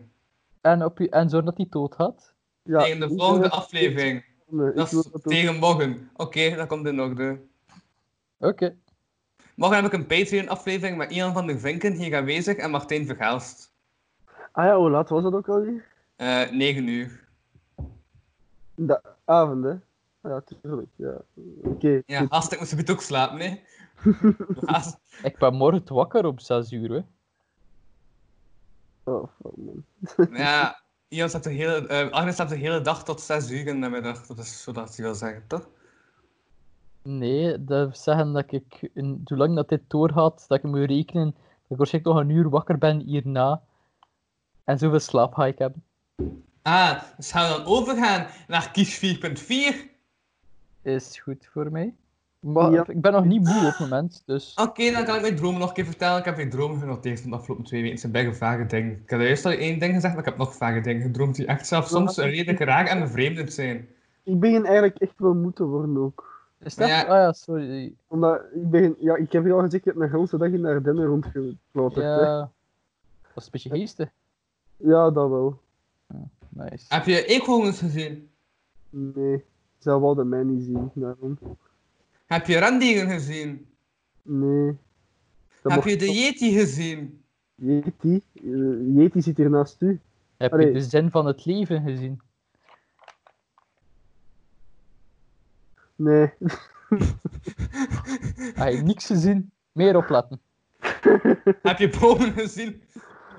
En, 0.62 0.86
op 0.86 0.98
je, 0.98 1.10
en 1.10 1.30
zorg 1.30 1.46
dat 1.46 1.58
hij 1.58 1.68
dood 1.70 1.96
gaat. 1.96 2.34
Ja, 2.64 2.80
tegen 2.80 3.00
de 3.00 3.06
ik 3.06 3.20
volgende 3.20 3.50
aflevering. 3.50 4.26
Nee, 4.48 4.70
ik 4.70 4.76
Dat 4.76 4.92
is 4.92 5.04
dat 5.12 5.24
tegen 5.24 5.56
morgen. 5.56 6.10
Oké, 6.16 6.56
dat 6.56 6.68
komt 6.68 6.88
in 6.88 7.02
orde. 7.02 7.40
Oké. 8.40 8.76
Morgen 9.56 9.78
heb 9.78 9.86
ik 9.86 9.94
een 9.94 10.06
Patreon-aflevering 10.06 10.98
met 10.98 11.12
Ian 11.12 11.34
van 11.34 11.48
der 11.48 11.60
Vinken 11.60 11.94
hier 11.94 12.16
aanwezig 12.16 12.58
en 12.58 12.72
Martijn 12.72 13.06
Vergaalst. 13.06 13.72
Ah 14.52 14.66
ja, 14.66 14.78
hoe 14.78 14.90
laat 14.90 15.10
was 15.10 15.24
dat 15.24 15.34
ook 15.34 15.48
alweer? 15.48 15.91
Eh 16.22 16.52
9 16.52 16.88
uur. 16.88 17.28
In 18.76 18.88
de 18.88 19.02
avond, 19.26 19.64
hè? 19.64 19.72
Ah 19.72 19.80
Ja, 20.22 20.42
tuurlijk, 20.42 20.90
ja. 20.96 21.22
Oké. 21.64 22.02
Ja, 22.06 22.26
gast, 22.26 22.52
ik 22.52 22.76
moet 22.76 22.92
ook 22.92 23.02
slapen, 23.02 23.40
hè. 23.40 23.60
Ik 25.30 25.38
ben 25.38 25.54
morgen 25.54 25.94
wakker 25.94 26.26
op 26.26 26.40
6 26.40 26.72
uur. 26.72 26.92
Hè. 26.92 27.02
Oh, 29.04 29.28
fuck, 29.42 29.52
man. 29.58 30.38
Ja, 30.38 30.82
Ian 31.08 31.30
staat 31.30 31.44
de 31.44 31.50
hele, 31.50 31.88
eh 31.88 32.10
Agnes 32.10 32.34
staat 32.34 32.50
de 32.50 32.56
hele 32.56 32.82
dag 32.82 33.04
tot 33.04 33.22
6 33.22 33.52
uur 33.52 33.68
in 33.68 33.82
de 33.82 33.90
middag. 33.90 34.26
Dat 34.26 34.38
is 34.38 34.64
zodat 34.64 34.96
hij 34.96 35.06
wil 35.06 35.16
zeggen, 35.16 35.44
toch? 35.48 35.70
Nee, 37.02 37.64
dat 37.64 37.86
wil 37.86 37.96
zeggen 37.96 38.34
dat 38.34 38.52
ik, 38.52 38.90
in, 38.94 39.22
zolang 39.24 39.56
dat 39.56 39.70
dit 39.70 39.82
doorgaat, 39.88 40.46
dat 40.48 40.58
ik 40.58 40.64
moet 40.64 40.90
rekenen 40.90 41.32
dat 41.32 41.70
ik 41.70 41.78
waarschijnlijk 41.78 42.16
nog 42.16 42.24
een 42.24 42.30
uur 42.30 42.50
wakker 42.50 42.78
ben 42.78 43.00
hierna. 43.00 43.62
En 44.64 44.78
zoveel 44.78 45.00
slaap 45.00 45.34
ga 45.34 45.46
ik 45.46 45.58
hebben. 45.58 45.84
Ah, 46.62 47.02
dus 47.18 47.32
gaan 47.32 47.52
we 47.52 47.58
dan 47.58 47.66
overgaan 47.74 48.28
naar 48.48 48.72
kies 48.72 48.98
4.4? 48.98 49.90
Is 50.82 51.20
goed 51.20 51.50
voor 51.52 51.72
mij. 51.72 51.94
Maar 52.40 52.72
Ja. 52.72 52.84
ik 52.88 53.02
ben 53.02 53.12
nog 53.12 53.26
niet 53.26 53.42
moe 53.44 53.58
op 53.58 53.62
het 53.78 53.80
moment, 53.80 54.24
dus... 54.26 54.54
Oké, 54.56 54.92
dan 54.92 55.04
kan 55.06 55.16
ik 55.16 55.22
mijn 55.22 55.36
dromen 55.36 55.60
nog 55.60 55.68
een 55.70 55.76
keer 55.76 55.86
vertellen. 55.86 56.20
Ik 56.20 56.26
heb 56.26 56.36
mijn 56.36 56.50
dromen 56.50 56.80
genoteerd 56.80 57.22
van 57.22 57.30
de 57.30 57.36
afgelopen 57.36 57.66
twee 57.66 57.80
weken. 57.82 57.92
Het 57.94 58.02
zijn 58.02 58.12
bijna 58.14 58.34
vage 58.34 58.66
dingen. 58.66 58.92
Ik 59.04 59.10
heb 59.10 59.20
eerst 59.20 59.46
al 59.46 59.52
één 59.52 59.80
ding 59.80 59.94
gezegd, 59.94 60.14
maar 60.14 60.24
ik 60.24 60.30
heb 60.30 60.38
nog 60.38 60.56
vage 60.56 60.82
dingen 60.82 61.02
gedroomd 61.02 61.36
die 61.36 61.46
echt 61.46 61.68
zelfs 61.68 61.90
soms 61.90 62.18
redelijk 62.18 62.60
raar 62.60 62.86
en 62.86 63.00
bevreemdend 63.00 63.54
zijn. 63.54 63.88
ik 64.24 64.40
begin 64.40 64.66
eigenlijk 64.66 64.98
echt 64.98 65.14
wel 65.18 65.34
moe 65.34 65.54
te 65.54 65.64
worden 65.64 65.98
ook. 65.98 66.30
Is 66.60 66.76
dat? 66.76 66.88
Ja. 66.88 67.02
Ah 67.02 67.08
ja, 67.08 67.34
sorry. 67.34 67.94
Omdat 68.08 68.42
ik 68.54 68.70
begin, 68.70 68.96
ja, 69.00 69.16
ik 69.16 69.32
heb 69.32 69.46
je 69.46 69.52
al 69.54 69.60
gezegd, 69.62 69.86
ik 69.86 69.94
heb 69.94 69.96
een 69.96 70.12
hele 70.12 70.38
dag 70.38 70.50
in 70.50 70.62
de 70.62 70.68
Ardennen 70.68 71.06
rondgefloten. 71.06 72.04
Ja. 72.04 72.22
Ja. 72.22 72.40
Dat 73.34 73.36
is 73.36 73.44
een 73.46 73.50
beetje 73.52 73.70
geestig. 73.70 74.10
ja, 74.78 75.10
dat 75.12 75.30
wel. 75.30 75.60
Nice. 76.50 76.86
Heb 76.88 77.06
je 77.06 77.26
eekhoorns 77.26 77.80
gezien? 77.80 78.30
Nee, 78.90 79.44
zij 79.78 80.00
wilden 80.00 80.30
mij 80.30 80.44
niet 80.44 80.64
zien, 80.64 80.92
daarom. 80.94 81.38
Heb 82.26 82.48
je 82.48 82.58
rendieren 82.58 83.10
gezien? 83.10 83.68
Nee. 84.22 84.78
Dat 85.62 85.72
Heb 85.72 85.84
je 85.84 85.96
de 85.98 86.12
yeti 86.12 86.52
gezien? 86.52 87.24
Yeti? 87.56 88.22
Eh, 88.34 88.96
Yeti 88.96 89.22
zit 89.22 89.38
hier 89.38 89.50
naast 89.50 89.82
u. 89.82 90.00
Heb 90.38 90.54
Allee. 90.54 90.66
je 90.68 90.74
de 90.74 90.82
zin 90.82 91.12
van 91.12 91.26
het 91.26 91.46
leven 91.46 91.82
gezien? 91.82 92.22
Nee. 95.96 96.30
Heb 98.56 98.74
je 98.74 98.82
niks 98.84 99.06
gezien? 99.06 99.52
Meer 99.72 99.96
opletten. 99.98 100.42
Heb 101.62 101.78
je 101.78 101.98
bomen 102.00 102.32
gezien? 102.32 102.82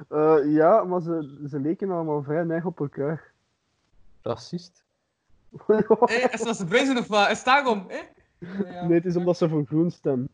Eh, 0.09 0.39
ja, 0.45 0.85
maar 0.85 1.01
ze, 1.01 1.45
ze 1.49 1.61
leken 1.61 1.91
allemaal 1.91 2.23
vrij 2.23 2.45
neig 2.45 2.65
op 2.65 2.81
elkaar. 2.81 3.33
Racist. 4.23 4.85
Eh, 5.66 6.33
is 6.33 6.43
dat 6.43 6.57
ze 6.57 6.66
zijn 6.69 6.99
of 6.99 7.07
wat? 7.07 7.31
Is 7.31 7.37
het 7.37 7.45
daarom? 7.45 7.87
Eh? 7.89 7.99
Ja. 8.39 8.87
Nee, 8.87 8.95
het 8.95 9.05
is 9.05 9.16
omdat 9.16 9.37
ze 9.37 9.49
voor 9.49 9.66
groen 9.66 9.91
stemmen. 9.91 10.29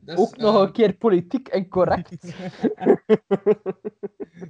Dus, 0.00 0.18
Ook 0.18 0.36
nog 0.36 0.54
eh, 0.54 0.60
een 0.60 0.72
keer 0.72 0.92
politiek 0.92 1.48
en 1.48 1.68
correct. 1.68 2.10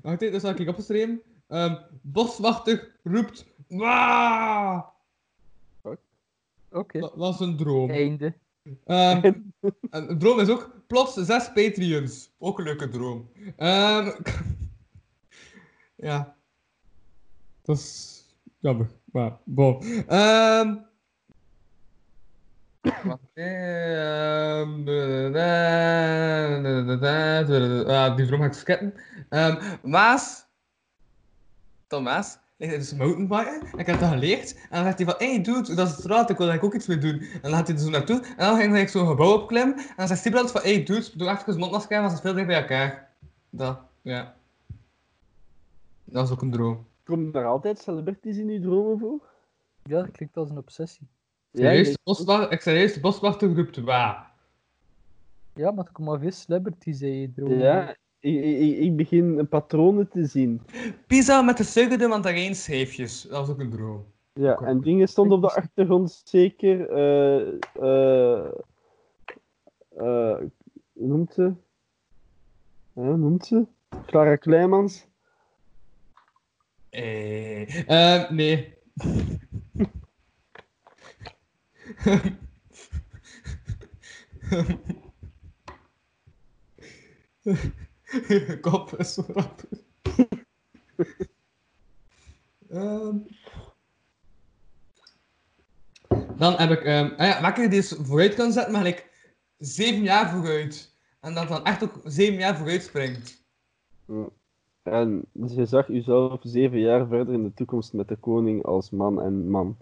Wacht 0.02 0.22
even, 0.22 0.32
dat 0.32 0.40
zal 0.40 0.50
ik 0.54 0.68
opgeschreven. 0.68 1.22
Ehm 1.48 1.74
boswachter 2.00 2.96
roept. 3.02 3.46
Waaah! 3.68 4.82
Oké. 6.72 6.98
Dat 6.98 7.14
was 7.14 7.40
een 7.40 7.56
droom. 7.56 7.90
Einde. 7.90 8.34
Ehm, 8.84 9.24
en 9.24 9.54
een 9.90 10.18
droom 10.18 10.40
is 10.40 10.48
ook 10.48 10.70
plots 10.86 11.14
zes 11.14 11.52
Patreons. 11.52 12.30
Ook 12.38 12.58
een 12.58 12.64
leuke 12.64 12.88
droom. 12.88 13.30
Ehm, 13.56 14.10
ja. 15.96 16.36
Dat 17.62 17.76
is 17.76 18.24
jammer. 18.58 18.90
Maar, 19.04 19.36
bon. 19.44 19.82
Ehm 20.06 20.76
ehm, 23.34 24.88
ah, 27.88 28.16
die 28.16 28.26
droom 28.26 28.40
ga 28.40 28.46
ik 28.46 28.52
skippen. 28.52 28.94
Ehm 29.28 29.78
Maas. 29.82 30.46
Tom 31.86 32.02
Maas. 32.02 32.41
Ligt 32.62 32.74
in 32.74 32.82
zijn 32.82 33.00
mountainbiken. 33.00 33.72
En 33.72 33.78
ik 33.78 33.86
heb 33.86 34.00
dat 34.00 34.08
geleerd. 34.08 34.54
En 34.54 34.68
dan 34.70 34.84
zegt 34.84 34.98
hij 34.98 35.06
van, 35.06 35.14
hey 35.18 35.42
dude, 35.42 35.74
dat 35.74 35.88
is 35.88 35.94
straat, 35.94 36.30
ik 36.30 36.36
wil 36.36 36.46
daar 36.46 36.62
ook 36.62 36.74
iets 36.74 36.86
mee 36.86 36.98
doen. 36.98 37.18
En 37.18 37.40
dan 37.42 37.52
gaat 37.52 37.66
hij 37.66 37.76
er 37.76 37.82
zo 37.82 37.90
naartoe. 37.90 38.22
En 38.36 38.46
dan 38.46 38.56
ging 38.56 38.72
hij 38.72 38.88
zo'n 38.88 39.06
gebouw 39.06 39.32
opklimmen. 39.32 39.76
En 39.76 39.94
dan 39.96 40.06
zegt 40.06 40.20
Stiebrand 40.20 40.50
van, 40.50 40.60
hey 40.60 40.82
dude, 40.82 41.10
doe 41.14 41.28
eens 41.46 41.56
mondmasker 41.56 41.96
aan, 41.96 42.02
want 42.02 42.16
ze 42.16 42.22
veel 42.22 42.34
dicht 42.34 42.46
bij 42.46 42.60
elkaar. 42.60 43.10
Dat, 43.50 43.78
ja. 44.02 44.34
Dat 46.04 46.26
is 46.26 46.32
ook 46.32 46.42
een 46.42 46.50
droom. 46.50 46.86
Komen 47.04 47.32
er 47.32 47.44
altijd 47.44 47.78
celebrities 47.78 48.36
in 48.36 48.48
uw 48.48 48.60
dromen 48.60 48.98
voor? 48.98 49.20
Ja, 49.82 50.00
dat 50.00 50.10
klinkt 50.10 50.36
als 50.36 50.50
een 50.50 50.58
obsessie. 50.58 51.08
Ik 51.52 51.96
ik 52.50 52.60
serieus, 52.60 52.94
de 52.94 53.00
boswachter 53.00 53.54
roept 53.54 53.76
waar. 53.76 54.30
Ja, 55.54 55.70
maar 55.70 55.84
er 55.84 55.92
komen 55.92 56.12
wel 56.12 56.20
veel 56.20 56.30
celebrities 56.30 57.00
in 57.00 57.20
je 57.20 57.32
droom. 57.32 57.58
Ja, 57.58 57.96
ik, 58.22 58.44
ik, 58.44 58.78
ik 58.78 58.96
begin 58.96 59.48
patronen 59.48 60.08
te 60.08 60.26
zien. 60.26 60.60
Pizza 61.06 61.42
met 61.42 61.56
de 61.56 61.64
suikerde 61.64 62.06
mandarijnschijfjes. 62.06 63.22
Dat 63.22 63.38
was 63.38 63.48
ook 63.48 63.60
een 63.60 63.70
droom. 63.70 64.04
Ja, 64.32 64.56
en 64.56 64.80
dingen 64.80 65.08
stonden 65.08 65.36
op 65.36 65.42
de 65.42 65.54
achtergrond 65.54 66.22
zeker. 66.24 66.88
eh 66.90 68.40
hoe 70.92 71.06
noemt 71.10 71.32
ze? 71.32 71.52
Hoe 72.92 73.16
noemt 73.16 73.46
ze? 73.46 73.66
Clara 74.06 74.36
Kleimans. 74.36 75.06
Eh, 76.90 77.88
eh, 77.88 78.30
nee. 78.30 78.74
Kop 88.60 88.98
is 88.98 89.16
rap. 89.16 89.62
Ehm. 92.68 93.16
Dan 96.36 96.54
heb 96.54 96.70
ik, 96.70 96.86
ah 97.18 97.26
ja, 97.26 97.40
lekker 97.40 97.68
die 97.68 97.78
eens 97.78 97.96
vooruit 98.02 98.34
kan 98.34 98.52
zetten, 98.52 98.72
maar 98.72 98.86
ik 98.86 99.10
zeven 99.58 100.02
jaar 100.02 100.30
vooruit. 100.30 100.94
En 101.20 101.34
dat 101.34 101.48
dan 101.48 101.64
echt 101.64 101.82
ook 101.82 102.00
zeven 102.04 102.38
jaar 102.38 102.56
vooruit 102.56 102.82
springt. 102.82 103.44
En 104.82 105.24
dus 105.32 105.54
je 105.54 105.66
zag 105.66 105.86
jezelf 105.86 106.40
zeven 106.42 106.78
jaar 106.78 107.06
verder 107.06 107.34
in 107.34 107.42
de 107.42 107.54
toekomst 107.54 107.92
met 107.92 108.08
de 108.08 108.16
koning 108.16 108.64
als 108.64 108.90
man 108.90 109.22
en 109.22 109.50
man. 109.50 109.76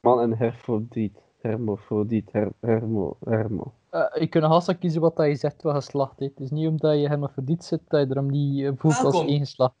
Man 0.00 0.20
en 0.20 0.36
herfrodiet. 0.36 1.25
Hermofrodiet. 1.40 2.32
Her, 2.32 2.48
hermo. 2.60 3.16
Hermo. 3.24 3.72
Eh, 3.90 4.02
je 4.20 4.26
kunt 4.26 4.44
haast 4.44 4.78
kiezen 4.78 5.00
wat 5.00 5.16
dat 5.16 5.26
je 5.26 5.34
zegt 5.36 5.62
wat 5.62 5.74
geslacht 5.74 6.18
heeft. 6.18 6.34
Het 6.34 6.40
is 6.44 6.50
niet 6.50 6.68
omdat 6.68 7.00
je 7.00 7.08
hermafrodiet 7.08 7.64
zit 7.64 7.80
dat 7.88 8.00
je 8.00 8.06
erom 8.10 8.30
niet 8.30 8.62
eh, 8.64 8.70
voelt 8.76 8.94
als 8.94 9.02
Welkom. 9.02 9.26
één 9.26 9.38
geslacht. 9.38 9.74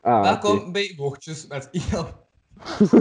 Ah, 0.00 0.22
Welkom 0.22 0.72
bij 0.72 0.94
Woordjes 0.96 1.46
met 1.46 1.68
Ian. 1.70 2.06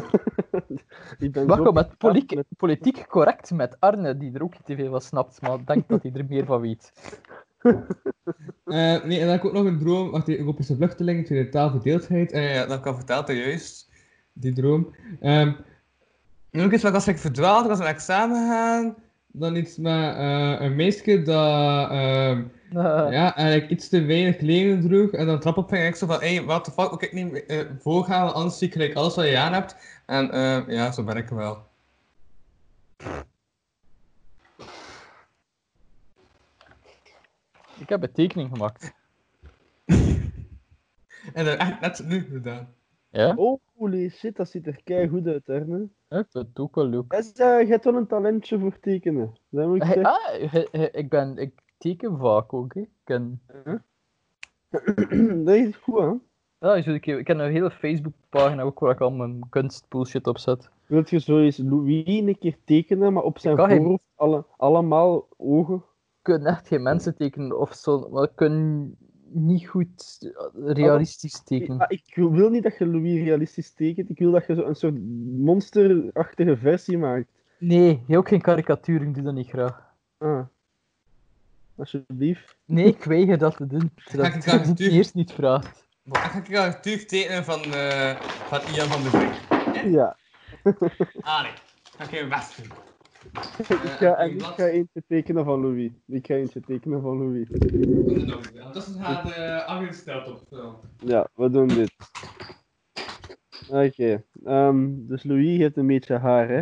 Ik 1.19 1.31
ben 1.31 1.47
Welkom 1.47 1.73
met 1.73 1.97
politiek, 1.97 2.35
met- 2.35 2.45
politiek 2.57 3.05
correct 3.07 3.51
met 3.51 3.75
Arne, 3.79 4.17
die 4.17 4.33
er 4.33 4.43
ook 4.43 4.51
niet 4.53 4.65
te 4.65 4.75
veel 4.75 4.89
van 4.91 5.01
snapt, 5.01 5.41
maar 5.41 5.53
ik 5.59 5.67
denk 5.67 5.87
dat 5.87 6.03
hij 6.03 6.11
er 6.13 6.25
meer 6.29 6.45
van 6.45 6.61
weet. 6.61 6.91
Eh, 8.65 9.03
nee, 9.03 9.19
en 9.19 9.25
dan 9.25 9.29
heb 9.29 9.39
ik 9.39 9.45
ook 9.45 9.53
nog 9.53 9.65
een 9.65 9.79
droom. 9.79 10.11
Wacht, 10.11 10.29
Europese 10.29 10.75
vluchtelingen, 10.75 11.23
tweede 11.23 11.49
taalverdeeldheid. 11.49 12.31
Eh, 12.31 12.53
ja, 12.55 12.65
dat 12.65 12.79
kan 12.79 12.95
verteld, 12.95 13.27
juist. 13.27 13.91
Die 14.33 14.53
droom. 14.53 14.95
Ehm 15.19 15.53
en 16.55 16.65
ook 16.65 16.71
iets 16.71 16.83
wat 16.83 16.93
als 16.93 17.07
ik 17.07 17.17
verdwaald, 17.17 17.63
ik 17.63 17.69
was 17.69 17.79
naar 17.79 17.87
examen 17.87 18.47
gaan. 18.47 18.95
Dan 19.27 19.55
iets 19.55 19.77
met 19.77 20.15
eh, 20.15 20.55
een 20.59 20.75
meisje 20.75 21.21
dat 21.21 21.89
ehm, 21.89 22.41
Eh, 22.75 23.07
ja, 23.17 23.35
eigenlijk 23.35 23.69
iets 23.69 23.89
te 23.89 24.05
weinig 24.05 24.35
kleren 24.35 24.81
droeg. 24.81 25.11
En 25.11 25.25
dan 25.25 25.39
trap 25.39 25.57
op 25.57 25.69
ging 25.69 25.85
ik 25.85 25.95
zo 25.95 26.07
van, 26.07 26.19
hey, 26.19 26.43
what 26.43 26.63
the 26.63 26.71
fuck, 26.71 26.91
moet 26.91 27.01
ik 27.01 27.13
niet 27.13 27.45
eh, 27.45 27.59
voorgaan, 27.79 28.23
want 28.23 28.35
anders 28.35 28.57
zie 28.57 28.69
ik 28.69 28.95
alles 28.95 29.15
wat 29.15 29.25
je 29.25 29.37
aan 29.37 29.53
hebt. 29.53 29.75
En 30.05 30.31
eh, 30.31 30.67
ja, 30.67 30.91
zo 30.91 31.03
ben 31.03 31.17
ik 31.17 31.29
wel. 31.29 31.67
Ik 37.77 37.89
heb 37.89 38.03
een 38.03 38.11
tekening 38.11 38.49
gemaakt. 38.49 38.93
En 41.33 41.45
dat 41.45 41.57
echt 41.57 41.79
net 41.79 42.03
nu 42.05 42.27
gedaan. 42.31 42.73
Ja? 43.15 43.33
Oh, 43.35 43.59
holy 43.75 44.09
shit, 44.09 44.35
dat 44.35 44.49
ziet 44.49 44.67
er 44.67 44.79
kei 44.83 45.07
goed 45.07 45.27
uit, 45.27 45.49
Erne. 45.49 45.87
Ja, 46.09 46.17
ik 46.19 46.25
vind 46.31 46.47
het 46.47 46.59
ook 46.59 46.75
wel 46.75 46.85
leuk. 46.87 47.13
Je 47.35 47.65
hebt 47.67 47.83
wel 47.85 47.95
een 47.95 48.07
talentje 48.07 48.59
voor 48.59 48.79
tekenen. 48.79 49.33
Dat 49.49 49.67
moet 49.67 49.75
ik 49.75 49.83
zeggen. 49.83 50.03
ah, 50.03 50.49
he- 50.51 50.67
he- 50.71 50.89
ik, 50.91 51.09
ben, 51.09 51.37
ik 51.37 51.53
teken 51.77 52.17
vaak 52.17 52.53
ook. 52.53 52.73
Hè. 52.73 52.79
Ik, 52.81 52.89
ken, 53.03 53.41
dat 55.45 55.55
is 55.55 55.75
goed, 55.75 55.99
hè? 55.99 56.11
ja, 56.59 56.75
ik, 56.75 57.05
ik 57.05 57.27
heb 57.27 57.39
een 57.39 57.51
hele 57.51 57.71
Facebookpagina 57.71 58.61
ook 58.63 58.79
waar 58.79 58.91
ik 58.91 59.01
al 59.01 59.11
mijn 59.11 59.49
kunstbullshit 59.49 60.27
op 60.27 60.37
zet. 60.37 60.69
Wilt 60.85 61.09
je 61.09 61.19
zo 61.19 61.39
eens 61.39 61.57
Louis 61.57 62.03
een 62.05 62.37
keer 62.39 62.57
tekenen, 62.63 63.13
maar 63.13 63.23
op 63.23 63.39
zijn 63.39 63.57
geen- 63.59 63.77
voorhoofd 63.77 64.03
alle, 64.15 64.45
allemaal 64.57 65.27
ogen? 65.37 65.83
Kan 66.21 66.45
echt 66.45 66.67
geen 66.67 66.83
mensen 66.83 67.15
tekenen 67.15 67.59
of 67.59 67.73
zo, 67.73 68.09
maar 68.11 68.27
kan 68.27 68.95
niet 69.35 69.67
goed 69.67 70.31
realistisch 70.55 71.43
tekenen. 71.43 71.77
Maar 71.77 71.91
ik 71.91 72.15
wil 72.15 72.49
niet 72.49 72.63
dat 72.63 72.77
je 72.77 72.87
Louis 72.87 73.23
realistisch 73.23 73.71
tekent, 73.73 74.09
ik 74.09 74.19
wil 74.19 74.31
dat 74.31 74.45
je 74.47 74.55
zo 74.55 74.61
een 74.61 74.75
soort 74.75 74.95
monsterachtige 75.37 76.57
versie 76.57 76.97
maakt. 76.97 77.27
Nee, 77.57 78.03
je 78.07 78.17
ook 78.17 78.27
geen 78.27 78.41
karikatuur, 78.41 79.01
ik 79.01 79.13
doe 79.13 79.23
dat 79.23 79.33
niet 79.33 79.49
graag. 79.49 79.93
Ah. 80.17 80.41
Alsjeblieft. 81.75 82.55
Nee, 82.65 82.85
ik 82.85 83.03
weiger 83.03 83.37
dat 83.37 83.57
te 83.57 83.67
doen. 83.67 83.91
Zodat 83.95 84.25
ik 84.25 84.33
ik 84.35 84.41
graag 84.41 84.59
het 84.59 84.67
natuurlijk- 84.67 84.97
eerst 84.97 85.13
niet 85.13 85.31
vraagt. 85.31 85.87
Ik 86.03 86.17
ga 86.17 86.37
ik 86.39 86.55
ga 86.55 86.65
natuurlijk 86.65 87.07
tekenen 87.07 87.43
van, 87.43 87.63
eh, 87.63 88.15
van 88.21 88.59
Ian 88.75 88.87
van 88.87 89.03
de 89.03 89.09
Brink. 89.09 89.93
Ja. 89.93 90.17
Ah 91.21 91.41
nee, 91.41 91.51
ga 91.97 92.17
ik 92.17 92.29
best 92.29 92.57
doen. 92.63 92.71
Ik 93.57 93.65
ga, 93.65 94.15
en 94.15 94.31
ik 94.31 94.41
ga 94.43 94.65
eentje 94.67 95.03
tekenen 95.07 95.45
van 95.45 95.61
Louis. 95.61 95.91
Ik 96.05 96.25
ga 96.25 96.33
eentje 96.33 96.59
tekenen 96.59 97.01
van 97.01 97.17
Louis. 97.17 97.47
Ondertussen 97.49 99.01
gaat 99.03 99.37
uh, 99.37 99.65
afgesteld 99.65 100.27
op 100.27 100.41
film. 100.49 100.75
Ja, 100.99 101.27
we 101.35 101.49
doen 101.49 101.67
dit. 101.67 101.91
Oké. 103.69 104.23
ehm, 104.43 104.87
dus 104.91 105.23
Louis 105.23 105.57
heeft 105.57 105.77
een 105.77 105.87
beetje 105.87 106.17
haar, 106.17 106.47
hè? 106.49 106.57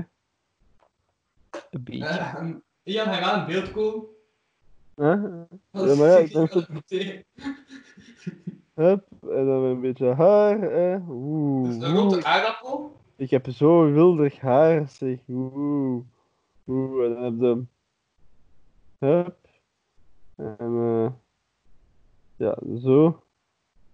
Een 1.69 1.83
beetje. 1.83 2.05
Eh, 2.05 2.45
Ian, 2.83 3.07
hij 3.07 3.21
gaat 3.21 3.47
in 3.47 3.53
beeld 3.53 3.71
komen. 3.71 4.05
Huh? 4.95 5.23
Dat 5.71 5.85
Ja, 5.85 5.91
is 5.91 5.97
maar 5.97 6.21
ja, 6.21 6.27
dan. 6.27 6.47
Hup, 8.73 9.05
en 9.21 9.45
dan 9.45 9.63
een 9.63 9.81
beetje 9.81 10.13
haar. 10.13 10.61
Eh. 10.71 11.09
Oeh. 11.09 11.67
Dus 11.69 11.89
een 11.89 11.95
rotte 11.95 12.23
aardappel. 12.23 12.99
Ik 13.15 13.29
heb 13.29 13.49
zo 13.49 13.91
wildig 13.91 14.39
haar, 14.39 14.87
zeg. 14.89 15.17
Oeh. 15.27 16.03
Oeh, 16.67 17.05
en 17.05 17.13
dan 17.13 17.21
heb 17.29 17.67
je... 18.99 19.05
Hup. 19.05 19.37
En 20.35 20.57
eh... 20.59 21.11
Ja, 22.35 22.57
zo. 22.79 23.23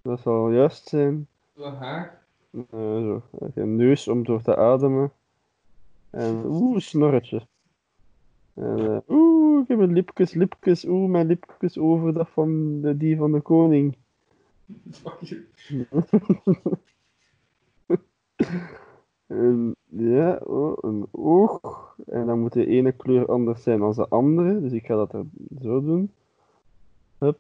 Dat 0.02 0.20
zal 0.20 0.52
juist 0.52 0.88
zijn. 0.88 1.28
Zo 1.56 1.72
haar. 1.72 2.24
Eh, 2.52 2.62
zo. 2.80 3.22
Een 3.54 3.76
neus 3.76 4.08
om 4.08 4.24
door 4.24 4.42
te 4.42 4.56
ademen. 4.56 5.12
En 6.10 6.46
oeh, 6.46 6.80
snorretje. 6.80 7.48
En 8.54 8.80
eh, 8.80 8.98
oeh, 9.08 9.62
ik 9.62 9.68
heb 9.68 9.80
een 9.80 9.94
lipjes, 9.94 10.34
lipjes. 10.34 10.86
Oeh, 10.86 11.10
mijn 11.10 11.28
lipjes 11.28 11.78
over 11.78 12.14
dat 12.14 12.30
van 12.30 12.82
de, 12.82 12.98
die 12.98 13.18
van 13.18 13.32
de 13.32 13.42
koning. 13.42 13.98
Fuck 14.92 15.20
you. 15.22 15.48
En, 19.30 19.76
ja, 19.90 20.36
oh, 20.44 20.78
een 20.82 21.08
oog. 21.12 21.96
En 22.06 22.26
dan 22.26 22.40
moet 22.40 22.54
de 22.54 22.66
ene 22.66 22.92
kleur 22.92 23.28
anders 23.28 23.64
zijn 23.64 23.80
dan 23.80 23.94
de 23.94 24.08
andere. 24.10 24.62
Dus 24.62 24.72
ik 24.72 24.86
ga 24.86 24.96
dat 24.96 25.14
er 25.14 25.26
zo 25.62 25.82
doen. 25.82 26.12
Hup. 27.20 27.40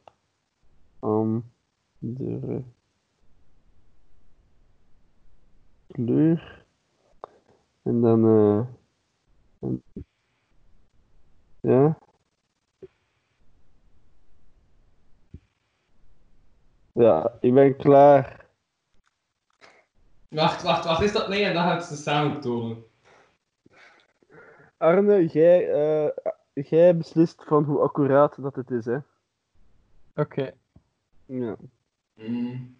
De 2.01 2.63
kleur. 5.93 6.65
En 7.83 8.01
dan... 8.01 8.25
en- 9.61 9.83
ja. 11.61 11.97
Ja, 16.93 17.37
ik 17.39 17.53
ben 17.53 17.75
klaar. 17.75 18.38
Wacht, 20.29 20.63
wacht, 20.63 20.85
wacht. 20.85 21.01
Is 21.01 21.11
dat 21.11 21.27
nee? 21.27 21.43
En 21.43 21.53
dan 21.53 21.63
gaan 21.63 21.81
ze 21.81 21.95
samen 21.95 22.41
tonen. 22.41 22.83
Arne, 24.77 25.25
jij, 25.25 25.71
eh, 25.71 26.09
jij 26.53 26.97
beslist 26.97 27.43
van 27.43 27.63
hoe 27.63 27.79
accuraat 27.79 28.41
dat 28.41 28.55
het 28.55 28.71
is, 28.71 28.85
hè? 28.85 28.97
Oké. 30.15 30.51
Ja. 31.25 31.55
Mm. 32.13 32.78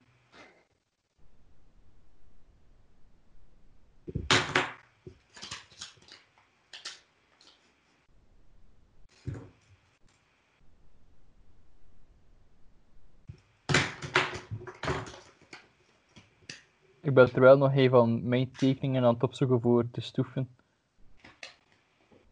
Ik 17.10 17.16
ben 17.16 17.32
terwijl 17.32 17.58
nog 17.58 17.74
even 17.76 17.90
van 17.98 18.28
mijn 18.28 18.52
tekeningen 18.52 19.04
aan 19.04 19.14
het 19.14 19.24
opzoeken 19.24 19.62
voor 19.62 19.92
te 19.92 20.02
stoeven. 20.02 20.50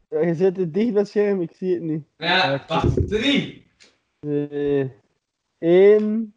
Ja, 0.10 0.20
je 0.20 0.34
zit 0.36 0.58
het 0.58 0.74
dicht 0.74 0.91
bij 0.91 0.99
het 1.02 1.10
scherm, 1.10 1.41
ik 1.41 1.52
zie 1.56 1.74
het 1.74 1.84
niet. 1.84 2.04
Ja, 2.18 2.64
wacht. 2.68 3.08
Drie. 3.08 3.66
Één. 5.58 6.34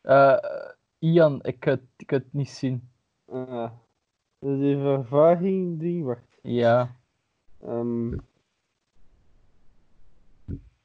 Eh, 0.00 0.36
Ian, 0.98 1.42
ik 1.42 1.60
kan, 1.60 1.72
het- 1.72 1.82
ik 1.96 2.10
het 2.10 2.32
niet 2.32 2.50
zien. 2.50 2.88
Ah. 3.26 3.70
Dus 4.38 4.58
die 4.58 4.76
vervaging 4.76 5.80
ding, 5.80 6.04
wacht. 6.04 6.38
Ja. 6.42 6.96
Ehm. 7.60 8.16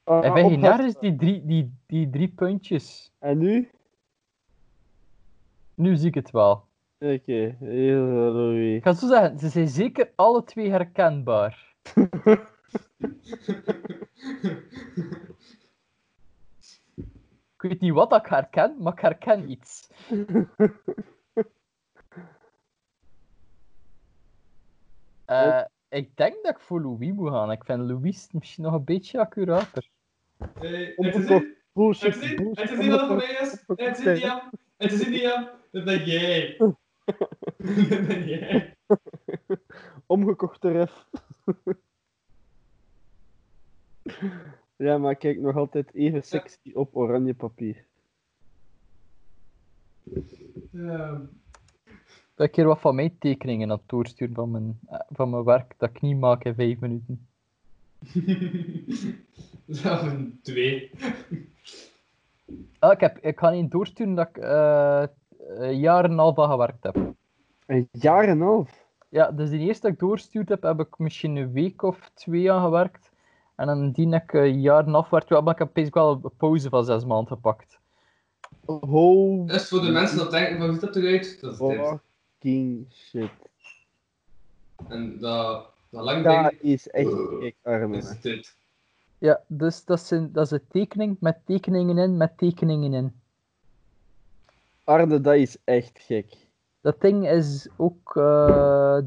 Ah, 0.09 0.37
En 0.37 0.59
daar 0.59 0.79
eens 0.79 0.99
die 0.99 1.15
drie, 1.15 1.45
die, 1.45 1.73
die 1.85 2.09
drie 2.09 2.27
puntjes? 2.27 3.11
En 3.19 3.37
nu? 3.37 3.69
Nu 5.73 5.95
zie 5.95 6.07
ik 6.07 6.15
het 6.15 6.31
wel. 6.31 6.67
Oké, 6.99 7.55
heel 7.59 8.01
Louis. 8.05 8.75
Ik 8.75 8.83
ga 8.83 8.93
zo 8.93 9.07
zeggen, 9.07 9.39
ze 9.39 9.49
zijn 9.49 9.67
zeker 9.67 10.11
alle 10.15 10.43
twee 10.43 10.69
herkenbaar. 10.69 11.75
Ik 17.53 17.69
weet 17.69 17.79
niet 17.79 17.93
wat 17.93 18.13
ik 18.13 18.25
herken, 18.25 18.75
maar 18.79 18.93
ik 18.93 18.99
herken 18.99 19.51
iets. 19.51 19.89
Eh, 25.25 25.61
ik 25.89 26.17
denk 26.17 26.43
dat 26.43 26.55
ik 26.55 26.59
voor 26.59 26.81
Louis 26.81 27.11
moet 27.11 27.29
gaan. 27.29 27.51
Ik 27.51 27.63
vind 27.63 27.79
Louis 27.79 28.27
misschien 28.31 28.63
nog 28.63 28.73
een 28.73 28.83
beetje 28.83 29.19
accurater. 29.19 29.89
Om 30.95 31.05
het 31.05 31.15
is 31.15 31.29
niet. 31.29 31.57
Bullshit, 31.73 32.13
Het 32.13 32.23
is 32.23 32.29
niet. 32.29 32.37
bullshit, 32.37 32.69
Het 32.69 32.79
is 32.79 32.85
niet 32.85 32.89
wat 32.89 33.09
het 33.09 33.23
is. 33.41 33.63
Het 33.67 34.05
is 34.05 34.21
Jan. 34.21 34.41
Het 34.77 34.91
is 34.91 35.21
Jan. 35.21 35.49
Dat 35.71 35.83
ben 35.85 36.05
jij. 36.05 36.57
Dat 36.57 38.07
ben 38.07 38.27
jij. 38.27 38.75
Omgekochte 40.05 40.71
ref. 40.71 41.05
ja, 44.75 44.97
maar 44.97 45.15
kijk 45.15 45.39
nog 45.39 45.55
altijd 45.55 45.93
even 45.93 46.23
sexy 46.23 46.71
op 46.73 46.95
oranje 46.95 47.33
papier. 47.33 47.85
Ja. 50.71 51.21
Dat 52.35 52.47
ik 52.47 52.55
hier 52.55 52.65
wat 52.65 52.79
van 52.79 52.95
mijn 52.95 53.17
tekeningen 53.17 53.71
aan 53.71 53.77
het 53.77 53.89
doorsturen 53.89 54.35
van 54.35 54.51
mijn, 54.51 54.79
eh, 54.87 54.99
van 55.09 55.29
mijn 55.29 55.43
werk 55.43 55.73
dat 55.77 55.89
ik 55.89 56.01
niet 56.01 56.19
maak 56.19 56.43
in 56.43 56.55
vijf 56.55 56.79
minuten. 56.79 57.28
Dat 59.83 60.01
een 60.01 60.39
twee. 60.43 60.91
Ah, 62.79 62.91
ik, 62.91 62.99
heb, 62.99 63.17
ik 63.17 63.39
ga 63.39 63.53
een 63.53 63.69
doorsturen 63.69 64.15
dat 64.15 64.27
ik 64.27 64.37
eh, 64.37 65.03
een 65.47 65.79
jaar 65.79 66.03
en 66.03 66.11
een 66.11 66.17
half 66.17 66.39
aan 66.39 66.49
gewerkt 66.49 66.83
heb. 66.83 67.13
Een 67.65 67.89
jaar 67.91 68.23
en 68.23 68.29
een 68.29 68.41
half. 68.41 68.87
Ja, 69.09 69.31
dus 69.31 69.49
die 69.49 69.59
eerste 69.59 69.81
dat 69.81 69.91
ik 69.91 69.99
doorstuurd 69.99 70.49
heb, 70.49 70.63
heb 70.63 70.79
ik 70.79 70.97
misschien 70.97 71.35
een 71.35 71.51
week 71.51 71.81
of 71.81 72.11
twee 72.13 72.51
aan 72.51 72.63
gewerkt. 72.63 73.09
En 73.55 73.67
dan 73.67 73.91
die 73.91 74.09
heb 74.09 74.23
ik 74.23 74.33
een 74.33 74.61
jaar 74.61 74.79
en 74.79 74.87
een 74.87 74.93
half 74.93 75.09
maar 75.09 75.59
ik 75.59 75.69
heb 75.75 75.93
wel 75.93 76.19
een 76.23 76.31
pauze 76.37 76.69
van 76.69 76.85
zes 76.85 77.05
maanden 77.05 77.27
gepakt. 77.27 77.79
Holy 78.65 79.45
Dus 79.45 79.67
voor 79.67 79.81
de 79.81 79.91
mensen 79.91 80.17
dat 80.17 80.31
denken, 80.31 80.61
hoe 80.61 80.71
ziet 80.71 80.81
dat 80.81 80.95
eruit? 80.95 81.41
Dat 81.41 81.51
is 81.51 81.57
dit. 81.57 81.99
fucking 82.39 82.85
shit. 82.93 83.31
En 84.87 85.19
dat, 85.19 85.55
dat 85.59 85.69
lang 85.89 86.23
Dat 86.23 86.49
ding 86.49 86.61
is 86.61 86.87
echt 86.89 87.09
gek, 87.39 87.55
arme. 87.61 87.97
is 87.97 88.21
dit. 88.21 88.55
Ja, 89.17 89.41
dus 89.47 89.85
dat, 89.85 89.99
zijn, 89.99 90.31
dat 90.31 90.45
is 90.45 90.51
een 90.51 90.67
tekening 90.69 91.17
met 91.19 91.37
tekeningen 91.45 91.97
in, 91.97 92.17
met 92.17 92.37
tekeningen 92.37 92.93
in. 92.93 93.13
Arne, 94.83 95.21
dat 95.21 95.35
is 95.35 95.57
echt 95.63 95.99
gek. 95.99 96.25
Dat 96.81 97.01
ding 97.01 97.27
is 97.29 97.67
ook... 97.77 98.15
eh, 98.15 98.97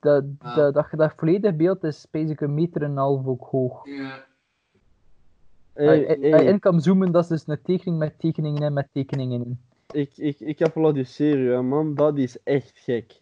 dat, 0.00 0.24
Ah. 0.38 0.56
dat, 0.56 0.74
dat, 0.74 0.86
dat 0.90 1.12
volledige 1.16 1.54
beeld 1.54 1.84
is 1.84 2.06
basic 2.10 2.40
een 2.40 2.54
meter 2.54 2.82
en 2.82 2.90
een 2.90 2.96
half 2.96 3.26
ook 3.26 3.44
hoog. 3.44 3.86
Ja. 3.86 4.24
Hey, 5.72 5.86
Als 5.88 5.98
je- 5.98 6.06
als 6.08 6.18
je 6.20 6.28
hey, 6.28 6.44
in 6.44 6.58
kan 6.58 6.80
zoomen, 6.80 7.12
dat 7.12 7.22
is 7.22 7.28
dus 7.28 7.42
een 7.46 7.62
tekening 7.62 7.98
met 7.98 8.18
tekeningen 8.18 8.62
in, 8.62 8.72
met 8.72 8.88
tekeningen 8.92 9.44
in. 9.44 9.58
ik, 9.92 10.10
ik, 10.16 10.40
ik 10.40 10.62
applaudisseer 10.62 11.36
u, 11.38 11.60
man. 11.60 11.94
Dat 11.94 12.18
is 12.18 12.42
echt 12.42 12.72
gek. 12.74 13.20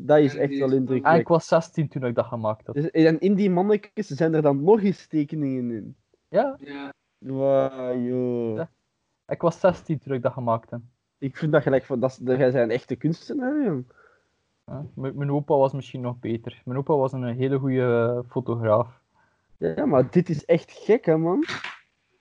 Dat 0.00 0.18
is 0.18 0.36
echt 0.36 0.58
wel 0.58 0.68
is- 0.68 0.72
En 0.72 0.72
ik 0.72 0.72
indrukwekkend. 0.78 1.28
was 1.28 1.46
16 1.46 1.88
toen 1.88 2.04
ik 2.04 2.14
dat 2.14 2.26
gemaakt 2.26 2.66
had. 2.66 2.74
Dus- 2.74 2.90
En 2.90 3.20
in 3.20 3.34
die 3.34 3.50
mannetjes 3.50 4.06
zijn 4.06 4.34
er 4.34 4.42
dan 4.42 4.62
nog 4.62 4.82
eens 4.82 5.06
tekeningen 5.06 5.70
in. 5.70 5.96
Ja, 6.28 6.56
Ja. 6.60 6.92
Wauw, 7.18 7.98
joh. 7.98 8.56
Ja. 8.56 8.70
ik 9.28 9.40
was 9.40 9.60
16 9.60 9.98
toen 9.98 10.14
ik 10.14 10.22
dat 10.22 10.32
gemaakt 10.32 10.70
heb. 10.70 10.80
Ik 11.18 11.36
vind 11.36 11.52
dat 11.52 11.62
gelijk 11.62 11.84
van, 11.84 12.00
dat, 12.00 12.20
jij 12.24 12.62
een 12.62 12.70
echte 12.70 12.96
kunstenaar, 12.96 13.64
jong. 13.64 13.84
Ja, 14.66 14.86
Mijn 14.94 15.16
mijn 15.16 15.30
opa 15.30 15.56
was 15.56 15.72
misschien 15.72 16.00
nog 16.00 16.18
beter. 16.18 16.62
Mijn 16.64 16.78
opa 16.78 16.94
was 16.96 17.12
een 17.12 17.24
hele 17.24 17.58
goede 17.58 18.24
fotograaf. 18.28 19.00
Ja, 19.56 19.86
maar 19.86 20.10
dit 20.10 20.28
is 20.28 20.44
echt 20.44 20.70
gek, 20.72 21.04
hè, 21.04 21.16
man. 21.18 21.44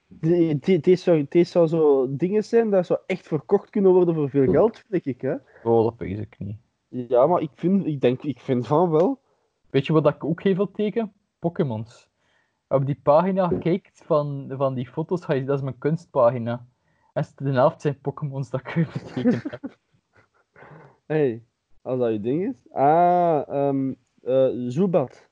Die- 0.08 0.60
die- 0.60 0.80
Dit 0.80 1.00
zou, 1.00 1.26
dit 1.30 1.48
zou 1.48 1.68
zo 1.68 2.08
dingen 2.16 2.44
zijn 2.44 2.70
dat 2.70 2.86
zou 2.86 3.00
echt 3.06 3.28
verkocht 3.28 3.70
kunnen 3.70 3.92
worden 3.92 4.16
voor 4.16 4.30
veel 4.30 4.52
geld, 4.52 4.84
vind 4.90 5.06
ik, 5.06 5.22
hè. 5.22 5.34
Oh, 5.64 5.84
dat 5.84 5.94
weet 5.98 6.20
ik 6.20 6.36
niet. 6.40 6.58
Ja, 6.90 7.28
maar 7.28 7.42
ik 7.42 7.52
vind, 7.54 7.86
ik 7.86 8.02
denk, 8.02 8.24
ik 8.24 8.40
vind 8.40 8.68
van 8.68 8.90
wel. 8.90 9.22
Weet 9.70 9.86
je 9.86 9.94
wat 9.94 10.08
ik 10.08 10.24
ook 10.24 10.42
heel 10.42 10.56
veel 10.56 10.72
teken? 10.72 11.14
Pokémons. 11.40 12.10
Op 12.68 12.86
die 12.86 13.00
pagina 13.04 13.48
kijkt 13.60 14.02
van, 14.06 14.54
van 14.58 14.74
die 14.74 14.88
foto's, 14.88 15.26
ga 15.26 15.34
je, 15.34 15.44
dat 15.44 15.58
is 15.58 15.64
mijn 15.64 15.78
kunstpagina. 15.78 16.66
En 17.14 17.26
de 17.36 17.52
helft 17.52 17.82
zijn 17.82 18.00
Pokémons 18.02 18.50
dat 18.50 18.60
ik 18.60 18.70
getekend 18.70 19.52
heb. 19.52 19.78
hey, 21.06 21.44
als 21.82 22.00
dat 22.00 22.12
je 22.12 22.20
ding 22.20 22.48
is. 22.48 22.72
Ah, 22.72 23.74
eh 24.22 24.50
Zubat. 24.68 25.30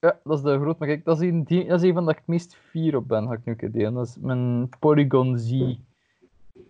Ja, 0.00 0.20
dat 0.24 0.38
is 0.38 0.44
de 0.44 0.58
groot, 0.58 0.78
maar 0.78 0.88
kijk, 0.88 1.04
dat 1.04 1.20
is 1.20 1.28
een, 1.28 1.44
die, 1.44 1.66
dat 1.66 1.82
is 1.82 1.88
een 1.88 1.94
van 1.94 2.04
dat 2.04 2.12
ik 2.12 2.18
het 2.18 2.28
meest 2.28 2.56
fier 2.56 2.96
op 2.96 3.08
ben, 3.08 3.26
ga 3.26 3.32
ik 3.32 3.44
nu 3.44 3.52
een 3.52 3.58
keer 3.58 3.72
delen. 3.72 3.94
Dat 3.94 4.06
is 4.06 4.18
mijn 4.18 4.68
Polygon 4.78 5.38
Z. 5.38 5.50
In 5.50 5.78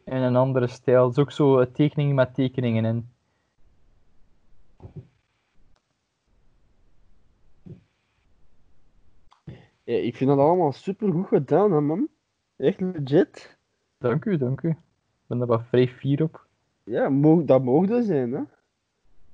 een 0.05 0.37
andere 0.37 0.67
stijl. 0.67 1.03
Dat 1.03 1.11
is 1.11 1.19
ook 1.19 1.33
zo 1.33 1.59
een 1.59 1.73
tekening 1.73 2.15
met 2.15 2.35
tekeningen 2.35 2.85
in. 2.85 3.12
Ja, 9.93 9.99
ik 9.99 10.17
vind 10.17 10.31
dat 10.31 10.39
allemaal 10.39 10.73
super 10.73 11.13
goed 11.13 11.27
gedaan, 11.27 11.73
hè, 11.73 11.81
man. 11.81 12.09
Echt 12.57 12.81
legit. 12.81 13.57
Dank 13.99 14.25
u, 14.25 14.37
dank 14.37 14.61
u. 14.63 14.69
Ik 14.69 14.77
ben 15.27 15.41
er 15.41 15.47
wel 15.47 15.61
vrij 15.61 15.89
fier 15.89 16.23
op. 16.23 16.47
Ja, 16.85 17.09
mo- 17.09 17.45
dat 17.45 17.63
mogen 17.63 18.05
zijn, 18.05 18.33
hè. 18.33 18.43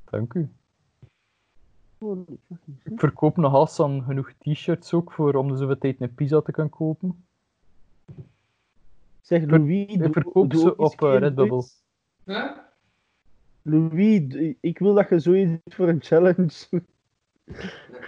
Dank 0.05 0.35
u. 0.35 0.48
Ik 2.85 2.98
verkoop 3.01 3.36
nog 3.36 3.52
Hassan 3.52 4.02
genoeg 4.02 4.32
t-shirts 4.39 4.93
ook 4.94 5.12
voor 5.12 5.35
om 5.35 5.48
de 5.48 5.56
zoveel 5.56 5.78
tijd 5.78 6.01
een 6.01 6.14
pizza 6.14 6.40
te 6.40 6.52
kunnen 6.52 6.72
kopen. 6.72 7.24
Zeg, 9.20 9.44
Louis, 9.44 9.86
ik 9.86 9.98
doe- 9.98 10.12
verkoop 10.12 10.51
doe 10.51 10.60
ze 10.60 10.76
op, 10.76 11.02
eh, 11.02 11.18
Redbubble. 11.18 11.64
Huh? 12.24 12.51
Louis, 13.62 14.55
ik 14.60 14.78
wil 14.78 14.94
dat 14.94 15.09
je 15.09 15.18
zoiets 15.18 15.51
doet 15.51 15.74
voor 15.74 15.89
een 15.89 16.02
challenge. 16.02 16.52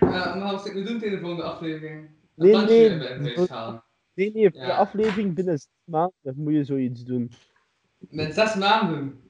Ja, 0.01 0.35
maar 0.35 0.53
wat 0.53 0.67
ik 0.67 0.75
nu 0.75 0.85
doen 0.85 0.99
tegen 0.99 1.15
de 1.15 1.21
volgende 1.21 1.43
aflevering? 1.43 2.09
Nee, 2.41 2.57
nee. 2.57 2.89
Nee, 4.15 4.33
nee, 4.33 4.51
voor 4.51 4.61
de 4.61 4.75
aflevering 4.75 5.35
binnen 5.35 5.59
zes 5.59 5.69
maanden 5.85 6.35
moet 6.35 6.53
je 6.53 6.65
zoiets 6.65 7.05
doen. 7.05 7.33
Met 7.99 8.35
zes 8.35 8.55
maanden. 8.55 9.21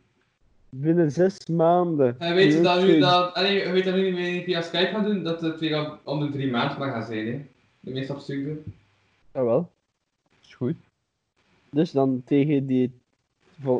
Binnen 0.68 1.10
zes 1.10 1.46
maanden. 1.46 2.18
En 2.18 2.34
weet 2.34 2.52
je 2.52 2.60
dat 2.60 2.82
nu 2.82 2.98
dat, 2.98 3.34
allee, 3.34 3.68
weet 3.68 3.84
dat 3.84 3.94
nu 3.94 4.02
niet 4.02 4.14
meer 4.14 4.42
via 4.42 4.62
Skype 4.62 4.90
gaan 4.90 5.04
doen, 5.04 5.22
dat 5.22 5.40
het 5.40 5.60
weer 5.60 5.86
om, 5.86 5.98
om 6.04 6.20
de 6.20 6.30
drie 6.30 6.50
maanden 6.50 6.78
mag 6.78 6.90
gaan 6.90 7.04
zijn, 7.04 7.26
hè? 7.26 7.46
De 7.80 7.90
meest 7.90 8.10
absurde. 8.10 8.58
Jawel. 9.32 9.70
Is 10.42 10.54
goed. 10.54 10.76
Dus 11.70 11.90
dan 11.90 12.22
tegen 12.24 12.66
die... 12.66 12.92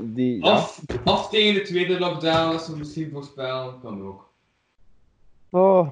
die 0.03 0.45
ja. 0.45 0.53
Of, 0.53 0.83
of 1.05 1.29
tegen 1.29 1.55
de 1.55 1.63
tweede 1.63 1.99
lockdown, 1.99 2.53
als 2.53 2.69
we 2.69 2.77
misschien 2.77 3.11
voorspellen, 3.11 3.81
kan 3.81 4.03
ook. 4.03 4.29
Oh, 5.51 5.89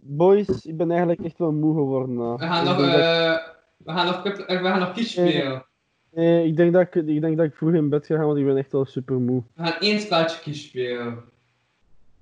boys, 0.00 0.66
ik 0.66 0.76
ben 0.76 0.90
eigenlijk 0.90 1.20
echt 1.24 1.38
wel 1.38 1.52
moe 1.52 1.74
geworden. 1.74 2.14
nou. 2.14 2.36
We 2.36 2.44
gaan 2.44 2.64
nog, 2.64 2.76
dat- 2.76 2.88
eh, 2.88 3.36
we 3.76 3.90
gaan 3.92 4.06
nog, 4.06 4.24
eh, 4.26 4.60
we 4.62 4.68
gaan 4.68 4.78
nog 4.78 4.92
kies 4.92 5.10
spelen. 5.10 5.64
Nee, 6.10 6.46
ik 6.46 6.56
denk, 6.56 6.72
dat 6.72 6.82
ik, 6.82 6.94
ik 6.94 7.20
denk 7.20 7.36
dat 7.36 7.46
ik 7.46 7.54
vroeg 7.54 7.72
in 7.72 7.88
bed 7.88 8.06
ga 8.06 8.16
gaan, 8.16 8.26
want 8.26 8.38
ik 8.38 8.44
ben 8.44 8.56
echt 8.56 8.72
wel 8.72 8.84
super 8.84 9.16
moe. 9.20 9.42
We 9.54 9.62
gaan 9.62 9.80
één 9.80 10.00
spelletje 10.00 10.40
kies 10.40 10.66
spelen. 10.66 11.18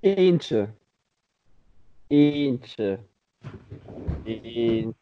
Eentje. 0.00 0.68
Eentje. 2.06 2.98
Eentje. 4.24 4.94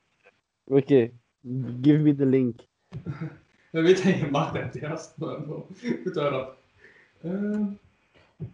Oké, 0.64 1.10
give 1.82 1.98
me 1.98 2.14
the 2.14 2.26
link. 2.26 2.60
We 3.72 3.80
weten 3.80 4.18
je 4.18 4.28
mag 4.30 4.52
dat, 4.52 4.74
ja. 4.74 4.96
Goed 6.04 6.14
daarop. 6.14 6.56
Eh, 7.20 7.60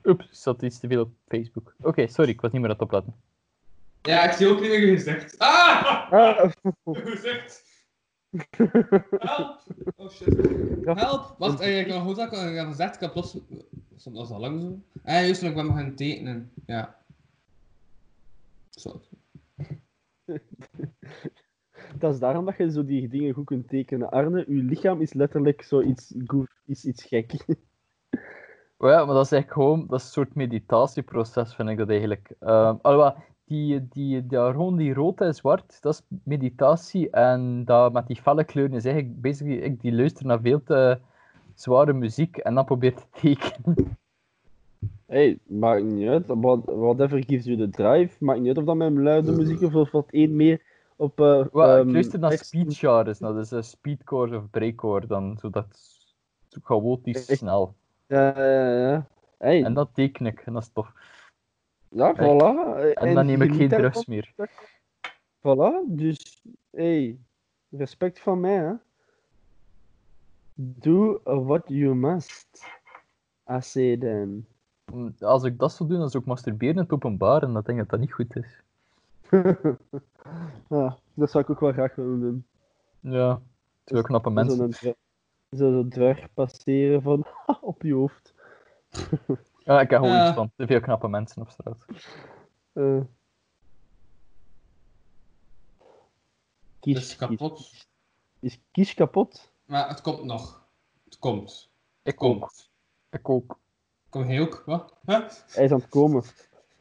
Oeps, 0.04 0.28
zat 0.42 0.62
iets 0.62 0.80
te 0.80 0.88
veel 0.88 1.02
op 1.02 1.10
Facebook. 1.28 1.74
Oké, 1.80 2.06
sorry, 2.06 2.30
ik 2.30 2.40
was 2.40 2.52
niet 2.52 2.60
meer 2.60 2.70
aan 2.70 2.76
het 2.76 2.84
opletten. 2.84 3.14
Ja, 4.02 4.24
ik 4.24 4.32
zie 4.32 4.46
ook 4.46 4.60
niet 4.60 4.70
meer 4.70 4.80
je 4.80 4.96
gezicht. 4.96 5.38
Ah! 5.38 6.12
Ah, 6.12 6.50
Je 6.84 7.00
gezicht! 7.00 7.66
Help! 9.18 9.62
Oh 9.96 10.10
shit. 10.10 10.36
Help! 10.84 11.34
Wacht, 11.38 11.60
eh, 11.60 11.80
ik 11.80 11.86
nog 11.86 12.02
goed 12.02 12.16
dat 12.16 12.32
ik 12.32 12.56
heb 12.56 12.66
gezegd, 12.66 12.94
ik 12.94 13.00
heb 13.00 13.12
plots... 13.12 13.38
Dat 13.88 14.12
was 14.12 14.30
al 14.30 14.40
lang 14.40 14.60
zo. 14.60 14.80
Ah, 15.04 15.14
juist, 15.14 15.42
ik 15.42 15.54
ben 15.54 15.66
nog 15.66 15.76
gaan 15.76 15.94
tekenen. 15.94 16.52
Ja. 16.66 16.96
Zo. 18.70 19.00
dat 21.98 22.12
is 22.12 22.18
daarom 22.18 22.44
dat 22.44 22.56
je 22.56 22.70
zo 22.70 22.84
die 22.84 23.08
dingen 23.08 23.34
goed 23.34 23.46
kunt 23.46 23.68
tekenen. 23.68 24.10
Arne, 24.10 24.44
uw 24.48 24.62
lichaam 24.62 25.00
is 25.00 25.12
letterlijk 25.12 25.62
zoiets 25.62 26.14
goed, 26.26 26.50
is 26.66 26.84
iets 26.84 27.04
gek. 27.04 27.44
Oh 28.80 28.90
ja, 28.90 29.04
maar 29.04 29.14
dat 29.14 29.24
is 29.24 29.32
eigenlijk 29.32 29.52
gewoon 29.52 29.86
dat 29.86 29.98
is 29.98 30.04
een 30.06 30.12
soort 30.12 30.34
meditatieproces, 30.34 31.54
vind 31.54 31.68
ik 31.68 31.76
dat 31.76 31.88
eigenlijk. 31.88 32.30
Ehm 32.40 32.76
alhoewel, 32.82 33.16
die, 33.48 33.88
die, 33.88 34.26
die, 34.26 34.38
gewoon 34.38 34.76
die 34.76 34.94
rood 34.94 35.20
en 35.20 35.34
zwart, 35.34 35.82
dat 35.82 35.92
is 35.94 36.18
meditatie. 36.22 37.10
En 37.10 37.64
dat 37.64 37.92
met 37.92 38.06
die 38.06 38.16
felle 38.16 38.44
kleuren 38.44 38.76
is 38.76 38.84
eigenlijk 38.84 39.20
basically, 39.20 39.58
ik 39.58 39.80
die 39.80 39.92
luister 39.92 40.26
naar 40.26 40.40
veel 40.40 40.62
te 40.62 40.98
zware 41.54 41.92
muziek 41.92 42.36
en 42.36 42.54
dan 42.54 42.64
probeer 42.64 42.94
te 42.94 43.04
tekenen. 43.20 43.96
hey, 45.06 45.38
maakt 45.46 45.82
niet 45.84 46.08
uit. 46.08 46.26
What- 46.26 46.64
Whatever 46.64 47.22
gives 47.26 47.44
you 47.44 47.56
the 47.56 47.68
drive. 47.70 48.24
Maakt 48.24 48.38
niet 48.38 48.48
uit 48.48 48.58
of 48.58 48.64
dat 48.64 48.76
met 48.76 48.92
luide 48.92 49.32
muziek 49.32 49.62
of 49.62 49.74
of 49.74 49.90
wat 49.90 50.10
één 50.10 50.36
meer 50.36 50.62
op... 50.96 51.20
eh 51.20 51.44
Wel, 51.52 51.76
ehm, 51.76 51.86
ik 51.88 51.92
luister 51.92 52.18
naar 52.18 52.30
tekst- 52.30 52.46
speed 52.46 52.76
genres, 52.76 53.18
nou, 53.18 53.34
dus 53.34 53.50
een 53.50 53.64
speedcore 53.64 54.36
of 54.36 54.50
breakcore, 54.50 55.06
dan 55.06 55.36
zodat 55.40 55.66
zo 56.48 56.60
chaotisch 56.62 57.36
snel. 57.36 57.74
Ja, 58.06 58.42
ja, 58.42 58.90
ja. 58.90 59.06
Hey, 59.38 59.62
En 59.64 59.74
dat 59.74 59.88
teken 59.92 60.26
ik, 60.26 60.40
en 60.40 60.52
dat 60.52 60.62
is 60.62 60.70
tof. 60.72 60.92
Ja, 61.88 62.14
voilà. 62.14 62.92
En 62.94 63.14
dan 63.14 63.26
neem 63.26 63.42
ik 63.42 63.54
geen 63.54 63.68
drugs 63.68 64.06
meer. 64.06 64.32
Voilà, 65.38 65.86
dus, 65.86 66.42
hey, 66.70 67.18
respect 67.70 68.20
van 68.20 68.40
mij, 68.40 68.54
hè. 68.56 68.72
Do 70.54 71.20
what 71.24 71.62
you 71.66 71.94
must. 71.94 72.66
I 73.50 73.60
say 73.60 73.96
then. 73.96 74.46
Om- 74.92 75.14
Als 75.20 75.42
ik 75.44 75.58
dat 75.58 75.72
zou 75.72 75.88
doen, 75.88 75.98
dan 75.98 76.10
zou 76.10 76.22
ik 76.22 76.28
masturberen 76.28 76.74
in 76.74 76.80
het 76.80 76.92
openbaar, 76.92 77.42
en 77.42 77.52
dat 77.52 77.66
denk 77.66 77.78
ik 77.80 77.88
dat 77.88 77.90
dat 77.90 78.00
niet 78.00 78.12
goed 78.12 78.36
is. 78.36 78.62
ja, 80.78 80.98
dat 81.14 81.30
zou 81.30 81.44
ik 81.44 81.50
ook 81.50 81.60
wel 81.60 81.72
graag 81.72 81.94
willen 81.94 82.20
doen. 82.20 82.46
Ja, 83.00 83.40
twee 83.84 84.02
knappe 84.02 84.30
mensen. 84.30 84.72
Zo'n 85.50 85.88
dwerg 85.88 86.32
passeren 86.34 87.02
van 87.02 87.26
op 87.60 87.82
je 87.82 87.94
hoofd. 87.94 88.34
Ja, 89.68 89.80
ik 89.80 89.90
heb 89.90 90.00
gewoon 90.02 90.26
iets 90.26 90.34
van 90.34 90.50
te 90.56 90.66
veel 90.66 90.80
knappe 90.80 91.08
mensen 91.08 91.42
op 91.42 91.48
straat. 91.50 91.84
Eh. 92.72 93.00
Kies, 96.80 96.94
Het 96.94 97.04
is 97.04 97.16
kapot. 97.16 97.56
kies- 97.56 97.88
Is 98.40 98.60
kies 98.70 98.94
kapot? 98.94 99.52
Maar 99.64 99.88
het 99.88 100.00
komt 100.00 100.24
nog. 100.24 100.66
Het 101.04 101.18
komt. 101.18 101.70
Ik 102.02 102.16
Komt. 102.16 102.42
ook. 102.42 102.52
Ik 103.10 103.28
ook. 103.28 103.58
Kom 104.08 104.22
hij 104.22 104.40
ook? 104.40 104.62
Wat? 104.66 104.94
Huh? 105.06 105.28
Hij 105.48 105.64
is 105.64 105.70
aan 105.72 105.78
het 105.78 105.88
komen. 105.88 106.22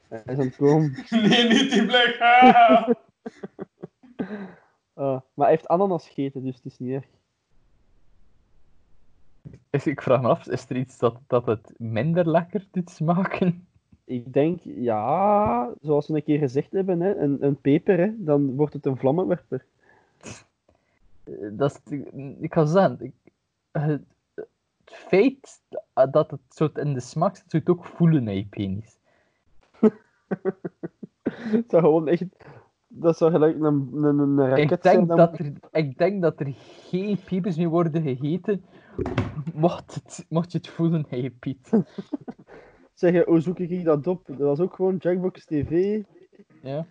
Hij 0.08 0.22
is 0.26 0.38
aan 0.38 0.46
het 0.46 0.56
komen. 0.56 1.06
Nee, 1.10 1.48
niet 1.48 1.72
die 1.72 1.86
blik. 1.86 2.18
Ah! 2.20 2.90
Ah, 4.94 5.22
maar 5.34 5.46
hij 5.48 5.50
heeft 5.56 5.68
ananas 5.68 6.08
gegeten, 6.08 6.44
dus 6.44 6.56
het 6.56 6.66
is 6.66 6.80
niet 6.80 6.92
erg. 6.92 7.06
Is- 9.70 9.88
Ik 9.88 10.02
vraag 10.02 10.22
me 10.22 10.28
af, 10.28 10.48
is 10.48 10.70
er 10.70 10.76
iets 10.78 10.98
dat, 10.98 11.16
dat 11.28 11.46
het 11.46 11.74
minder 11.78 12.30
lekker 12.30 12.68
doet 12.72 12.90
smaken? 12.90 13.68
Ik 14.06 14.34
denk, 14.34 14.60
ja, 14.64 15.70
zoals 15.82 16.08
we 16.08 16.16
een 16.16 16.24
keer 16.24 16.40
gezegd 16.40 16.72
hebben, 16.72 17.00
hè, 17.00 17.16
een, 17.16 17.38
een 17.46 17.62
peper, 17.62 17.98
hè, 17.98 18.12
dan 18.18 18.56
wordt 18.56 18.74
het 18.74 18.86
een 18.86 18.98
vlammenwerper. 18.98 19.66
Eh, 21.24 21.34
Dat 21.52 21.82
is, 21.90 21.98
ik 22.40 22.50
kan 22.50 22.68
zeggen, 22.68 22.98
ik- 23.00 23.32
het, 23.72 24.02
het 24.36 24.50
feit 24.86 25.62
dat 26.12 26.32
het 26.32 26.40
zo 26.50 26.70
in 26.74 26.94
de 26.94 27.00
smaak 27.00 27.36
zit, 27.36 27.46
zou 27.52 27.64
je 27.66 27.72
het 27.72 27.80
ook 27.80 27.86
voelen 27.86 28.24
naar 28.24 28.34
je 28.34 28.46
penis. 28.46 28.98
Het 31.24 31.64
zou 31.70 31.84
gewoon 31.84 32.08
echt... 32.08 32.26
Dat 32.88 33.18
zou 33.18 33.32
gelijk 33.32 33.56
een, 33.62 33.90
een, 33.94 34.20
een 34.20 34.48
raket 34.48 34.72
Ik 34.72 34.78
zijn. 34.82 34.96
denk, 34.96 35.08
dan- 35.08 35.18
dat 35.18 35.40
er, 35.40 35.52
ik 35.72 35.98
denk 35.98 36.22
dat 36.22 36.40
er 36.40 36.54
geen 36.58 37.18
pepers 37.26 37.58
meer 37.58 37.70
worden 37.70 38.02
gegeten, 38.02 38.64
mocht, 39.54 39.94
het, 39.94 40.26
mocht 40.30 40.52
je 40.52 40.58
het 40.58 40.68
voelen 40.68 41.06
je 41.10 41.32
piet. 41.32 41.70
Zeg 42.94 43.14
je, 43.14 43.24
hoe 43.26 43.40
zoek 43.40 43.60
ik 43.60 43.84
dat 43.84 44.08
op? 44.08 44.26
Dat 44.26 44.38
was 44.38 44.60
ook 44.60 44.74
gewoon 44.74 44.96
Jackbox 44.98 45.46
TV. 45.46 46.02
Ja, 46.62 46.88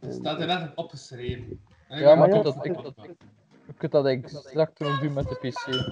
Het 0.00 0.14
staat 0.14 0.40
er 0.40 0.46
net 0.46 0.74
opgeschreven. 0.74 1.60
En 1.88 1.98
ik 1.98 2.04
ja 2.04 2.14
maar 2.14 2.28
ik 2.28 2.42
dat, 2.42 2.64
ik, 2.64 2.76
op- 2.76 2.82
kan 2.82 2.94
dat, 2.94 3.04
ik 3.66 3.78
kan 3.78 3.90
dat 3.90 4.06
eigenlijk 4.06 4.46
straks 4.46 4.78
nog 4.78 5.00
doen 5.00 5.12
met 5.12 5.28
de 5.28 5.34
pc. 5.34 5.90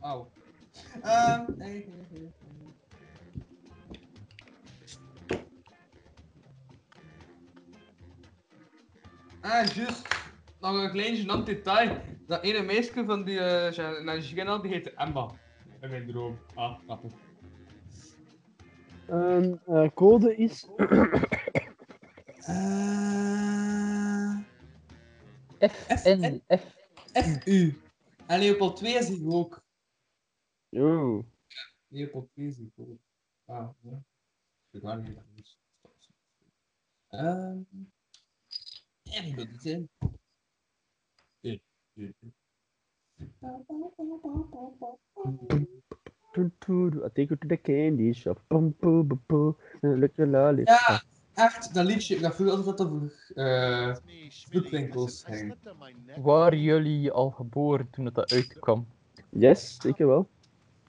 Auw. 0.00 0.30
Ehm, 1.02 1.44
nee, 1.56 1.68
nee, 1.68 2.06
nee. 2.10 2.32
Ah, 9.40 9.66
juist. 9.66 10.17
Nog 10.60 10.82
een 10.82 10.90
klein 10.90 11.16
gênant 11.16 11.44
detail. 11.44 12.00
Dat 12.26 12.42
ene 12.42 12.62
meisje 12.62 13.04
van 13.04 13.24
die 13.24 13.38
uh, 13.38 14.60
die 14.62 14.72
heette 14.72 14.92
Emma. 14.94 15.30
In 15.80 15.90
mijn 15.90 16.06
droom. 16.06 16.38
Ah, 16.54 16.78
grappig. 16.84 17.12
En 19.06 19.60
eh, 19.66 19.88
code 19.94 20.36
is... 20.36 20.66
F, 25.58 26.04
N, 26.04 26.42
F. 26.48 26.76
FU. 27.12 27.80
En 28.26 28.38
Leopold 28.38 28.76
2 28.76 28.94
is 28.94 29.24
ook. 29.24 29.64
Yo. 30.68 31.24
Leopold 31.88 32.30
2 32.32 32.46
is 32.46 32.56
die 32.56 32.72
ook. 32.76 32.98
Ah, 33.44 33.68
ja. 33.80 34.02
Ik 34.70 34.82
weet 34.82 35.02
niet 35.02 35.14
wat 35.14 35.24
dat 35.24 35.44
is. 35.44 35.58
Ehm. 37.08 37.60
En 39.02 39.24
ik 39.24 39.34
wil 39.34 39.46
die 39.46 39.60
zijn. 39.60 39.88
Eh, 41.40 41.50
eh, 41.50 41.52
eh. 41.52 41.60
Toen, 41.60 41.60
toen, 41.60 41.60
I 41.98 42.04
take 47.14 47.28
you 47.28 47.36
to 47.36 47.46
the 47.46 47.56
candy 47.56 48.12
shop. 48.12 48.40
Lollipop. 48.50 49.60
Ja, 50.64 51.02
echt 51.34 51.74
dat 51.74 51.84
liedje, 51.84 52.20
dat 52.20 52.34
vroeger 52.34 52.56
altijd 52.56 52.80
over 52.80 53.30
eh 53.34 53.94
snoepwinkels 54.28 55.24
ging. 55.26 55.54
Waren 56.22 56.60
jullie 56.60 57.10
al 57.12 57.30
geboren 57.30 57.90
toen 57.90 58.04
het 58.04 58.14
dat 58.14 58.32
uitkwam? 58.32 58.86
Yes, 59.28 59.76
zeker 59.80 60.06
wel. 60.06 60.28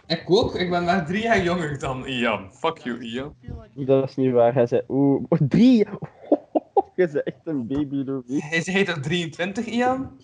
Ik 0.08 0.24
ook, 0.30 0.56
ik 0.56 0.70
ben 0.70 0.84
maar 0.84 1.06
drie 1.06 1.22
jaar 1.22 1.44
jonger 1.44 1.80
dan 1.80 2.06
Ian. 2.06 2.54
Fuck 2.54 2.78
you, 2.78 3.00
Ian. 3.00 3.36
Dat 3.76 4.10
is 4.10 4.16
niet 4.16 4.32
waar. 4.32 4.54
Hij 4.54 4.68
zei, 4.68 4.82
oeh, 4.88 5.24
oh, 5.30 5.40
drie. 5.50 5.78
Je 5.78 5.88
bent 7.12 7.24
echt 7.24 7.42
een 7.44 7.68
baby, 7.68 8.04
Louis. 8.06 8.50
Hij 8.50 8.62
zei 8.62 8.84
toch 8.84 9.00
23, 9.00 9.66
Ian? 9.66 10.18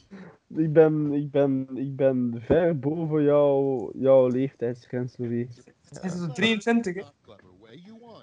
Ik 0.47 0.73
ben, 0.73 1.13
ik 1.13 1.31
ben, 1.31 1.67
ik 1.73 1.95
ben 1.95 2.41
ver 2.41 2.79
boven 2.79 3.23
jouw, 3.23 3.91
jouw 3.93 4.27
leeftijdsgrens, 4.27 5.17
Louis. 5.17 5.47
Hij 5.89 6.09
is 6.09 6.19
toch 6.19 6.33
23, 6.33 6.95
hè? 6.95 7.01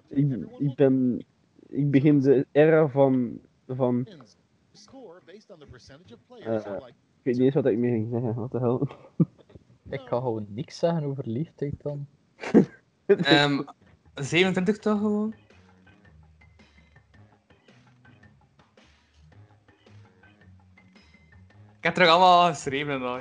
Ik, 0.09 0.47
ik 0.59 0.74
ben, 0.74 1.24
ik 1.69 1.90
begin 1.90 2.20
de 2.20 2.47
era 2.53 2.89
van, 2.89 3.40
van, 3.66 4.07
eh, 6.44 6.55
ik 6.55 7.23
weet 7.23 7.35
niet 7.35 7.44
eens 7.44 7.55
wat 7.55 7.66
ik 7.66 7.78
meer 7.78 7.90
ging 7.93 8.09
zeggen, 8.11 8.35
wat 8.35 8.53
de 8.53 8.59
hel. 8.59 8.89
Ik 9.90 10.01
ga 10.01 10.16
gewoon 10.16 10.47
niks 10.49 10.78
zeggen 10.78 11.05
over 11.05 11.28
leeftijd 11.28 11.74
dan. 11.82 12.07
Ehm 13.07 13.62
27 14.15 14.78
toch 14.78 14.99
gewoon? 14.99 15.35
Ik 21.82 21.88
heb 21.88 21.96
er 21.96 22.02
ook 22.02 22.09
allemaal 22.09 22.48
geschreven 22.48 22.92
en 22.92 23.02
al. 23.02 23.20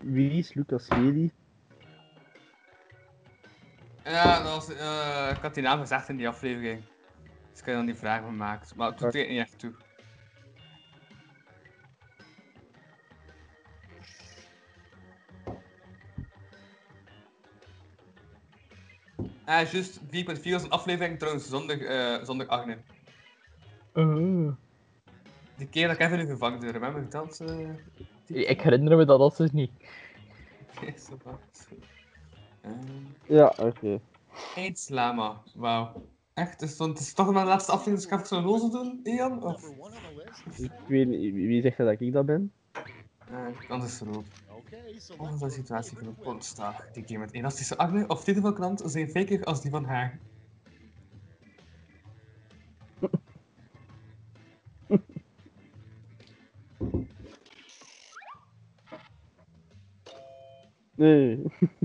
Wie 0.00 0.30
is 0.30 0.54
Lucas 0.54 0.88
Lely? 0.88 1.30
Ja, 4.06 4.42
dat 4.42 4.52
was, 4.54 4.76
eh, 4.76 5.30
ik 5.36 5.42
had 5.42 5.54
die 5.54 5.62
naam 5.62 5.80
gezegd 5.80 6.08
in 6.08 6.16
die 6.16 6.28
aflevering. 6.28 6.82
Dus 7.50 7.60
ik 7.60 7.66
heb 7.66 7.74
dan 7.74 7.86
die 7.86 7.94
vraag 7.94 8.24
gemaakt. 8.24 8.74
Maar 8.74 8.88
het 8.88 8.98
doet 8.98 9.14
er 9.14 9.28
niet 9.28 9.38
echt 9.38 9.58
toe. 9.58 9.72
Ah, 19.44 19.70
juist 19.70 20.00
4.4 20.10 20.52
was 20.52 20.62
een 20.62 20.70
aflevering 20.70 21.18
trouwens 21.18 21.48
zonder, 21.48 21.86
eh 21.86 22.24
zonder 22.24 22.46
Agne. 22.46 22.78
Die 25.56 25.68
keer 25.68 25.88
dat 25.88 25.96
Kevin 25.96 26.20
u 26.20 26.26
gevangen 26.26 26.60
door, 26.60 26.70
remember 26.70 27.10
dat? 27.10 27.40
eh? 27.40 28.48
Ik 28.48 28.60
herinner 28.60 28.96
me 28.96 29.04
dat 29.04 29.36
dus 29.36 29.50
niet. 29.50 29.70
Oké, 30.76 30.98
zo 30.98 31.16
va. 31.22 31.38
Ja, 33.28 33.54
oké. 33.56 34.00
Eindslama, 34.54 35.42
wauw. 35.54 36.02
Echt, 36.34 36.62
is 36.62 36.78
het 36.78 36.98
is 36.98 37.14
toch 37.14 37.32
mijn 37.32 37.46
laatste 37.46 37.72
aflevering, 37.72 37.96
dus 37.96 38.04
ik 38.04 38.10
ga 38.10 38.24
even 38.24 38.36
zo'n 38.36 38.52
loze 38.52 38.70
doen, 38.70 39.00
Ian? 39.02 39.42
Of? 39.44 39.62
Ik 40.58 40.70
weet 40.86 41.06
niet, 41.08 41.34
wie 41.34 41.62
zegt 41.62 41.76
dat 41.76 42.00
ik 42.00 42.12
dat 42.12 42.26
ben? 42.26 42.52
Eh, 43.28 43.82
is 43.84 43.98
het 43.98 44.08
rood. 44.08 44.24
Volgens 45.16 45.40
de 45.40 45.50
situatie 45.50 45.96
van 45.96 46.06
de 46.06 46.12
pontstaag, 46.22 46.90
die 46.92 47.04
keer 47.04 47.18
met 47.18 47.32
elastische 47.32 47.76
Agne 47.76 48.06
of 48.08 48.24
titel 48.24 48.42
van 48.42 48.54
krant 48.54 48.82
zijn 48.84 49.10
faker 49.10 49.44
als 49.44 49.60
die 49.62 49.70
van 49.70 49.84
haar. 49.84 50.20
Nee. 60.96 61.42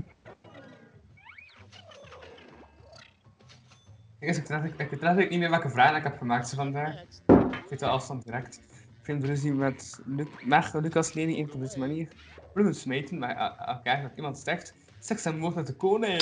Ik, 4.22 4.36
ik, 4.36 4.80
ik, 4.80 4.90
ik 5.18 5.30
niet 5.30 5.38
meer 5.38 5.50
welke 5.50 5.70
vragen 5.70 5.96
ik 5.96 6.02
heb 6.02 6.18
gemaakt 6.18 6.48
ze 6.48 6.54
vandaag. 6.54 7.02
Ik 7.02 7.66
weet 7.68 7.78
de 7.78 7.86
afstand 7.86 8.24
direct. 8.24 8.60
Ik 8.70 9.04
vind 9.04 9.24
ruzie 9.24 9.52
met 9.52 10.00
Lu 10.04 10.28
Meg, 10.44 10.72
Lucas 10.72 11.12
Lely 11.12 11.38
een 11.38 11.48
van 11.48 11.60
deze 11.60 11.78
manier. 11.78 12.08
Bloemen 12.52 12.74
smijten, 12.74 13.18
maar 13.18 13.36
uh, 13.36 13.68
elkaar 13.68 14.02
dat 14.02 14.12
iemand 14.16 14.38
zegt. 14.38 14.74
Seks 14.98 15.24
en 15.24 15.38
moord 15.38 15.54
met 15.54 15.66
de 15.66 15.76
koning. 15.76 16.20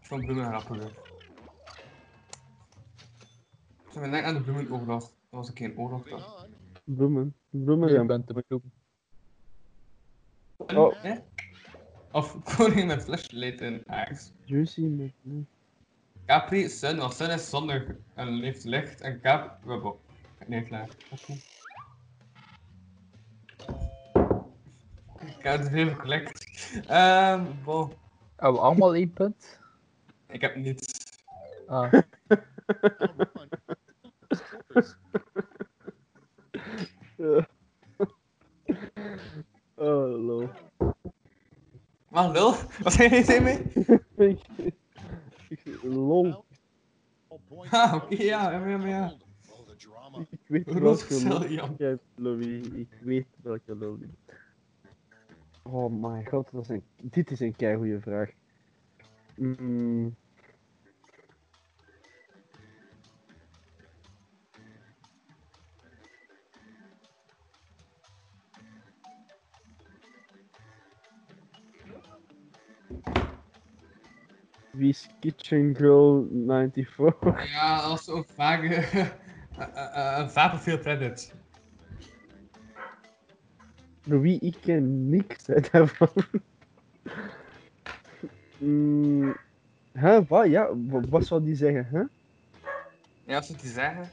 Ik 0.00 0.10
vond 0.10 0.24
bloemen 0.24 0.46
grappiger. 0.46 0.92
Toen 3.92 4.02
we 4.02 4.10
denken 4.10 4.24
aan 4.24 4.34
de 4.34 4.42
bloemenoorlog. 4.42 5.02
Dat 5.02 5.14
was 5.30 5.48
een 5.48 5.54
keer 5.54 5.70
een 5.70 5.78
oorlog 5.78 6.08
toch? 6.08 6.53
Bloemen. 6.84 7.34
Bloemen 7.50 7.92
Je 7.92 8.04
bent 8.04 8.26
de 8.26 8.44
bloem. 8.46 8.72
Oh. 10.56 10.94
Hè? 11.02 11.14
Of 12.12 12.56
koning 12.56 12.86
met 12.86 13.02
flashlight 13.02 13.60
in 13.60 13.82
aars. 13.86 14.32
juicy 14.44 14.80
met... 14.80 15.12
Capri, 16.26 16.68
Sun, 16.68 16.98
want 16.98 17.14
Sun 17.14 17.30
is 17.30 17.50
zonder 17.50 17.96
en 18.14 18.28
leeft 18.28 18.64
licht 18.64 19.00
en 19.00 19.20
Cap... 19.20 19.58
Webbo. 19.64 20.00
Nee, 20.46 20.62
klaar. 20.62 20.88
Oké. 21.10 21.32
Ik 25.26 25.42
heb 25.42 25.58
het 25.58 25.68
veel 25.68 25.88
gekollect. 25.88 26.46
Ehm, 26.86 27.44
bon. 27.64 27.92
Hebben 28.36 28.60
we 28.60 28.66
allemaal 28.66 28.94
één 28.94 29.12
punt? 29.12 29.60
Ik 30.28 30.40
heb 30.40 30.56
niets. 30.56 31.16
Ah. 31.66 31.92
Ja. 37.24 37.46
Oh, 39.74 40.24
lol. 40.26 40.48
Maar 42.08 42.30
lul, 42.32 42.54
wat 42.82 42.92
zei 42.92 43.14
je 43.14 43.24
tegen 43.24 43.42
mij? 43.42 43.66
Ik- 44.16 44.46
ik- 45.48 45.82
lol. 45.82 46.44
Ah, 47.70 47.94
oké, 47.94 48.22
ja, 48.22 48.50
ja, 48.50 48.66
ja, 48.66 48.86
ja. 48.86 49.12
Ik 50.30 50.38
weet 50.46 50.64
welke 50.72 51.28
lol 51.28 51.46
jij 51.48 51.74
hebt, 51.78 52.02
Louis. 52.14 52.66
Ik 52.66 52.88
weet 53.00 53.26
welke 53.42 53.76
lol 53.76 53.96
je. 53.98 54.08
Oh 55.62 55.92
my 55.92 56.24
god, 56.24 56.50
dat 56.52 56.62
is 56.62 56.68
een, 56.68 56.82
dit 56.96 57.30
is 57.30 57.40
een 57.40 57.56
keigoede 57.56 58.00
vraag. 58.00 58.30
Mm. 59.36 60.14
Wie 74.74 74.88
is 74.88 75.08
Kitchen 75.20 75.74
Girl 75.76 76.26
94? 76.30 77.14
Ja, 77.54 77.88
was 77.88 78.08
ook 78.08 78.26
vaak 78.34 78.62
eh, 78.62 78.94
eh, 78.94 79.06
eh, 79.58 80.18
een 80.18 80.30
vaak 80.30 80.58
veel 80.60 80.78
credit. 80.78 81.32
Louis, 84.04 84.38
ik 84.38 84.56
ken 84.60 85.08
niks 85.08 85.46
hè, 85.46 85.60
daarvan. 85.70 86.08
mm, 88.58 89.36
hè, 89.92 90.24
wat? 90.24 90.46
Ja, 90.48 90.68
wa- 90.76 91.00
wat 91.08 91.26
zou 91.26 91.44
die 91.44 91.54
zeggen, 91.54 91.86
hè? 91.90 91.98
Ja, 93.24 93.34
wat 93.34 93.44
zou 93.46 93.58
die 93.58 93.70
zeggen? 93.70 94.10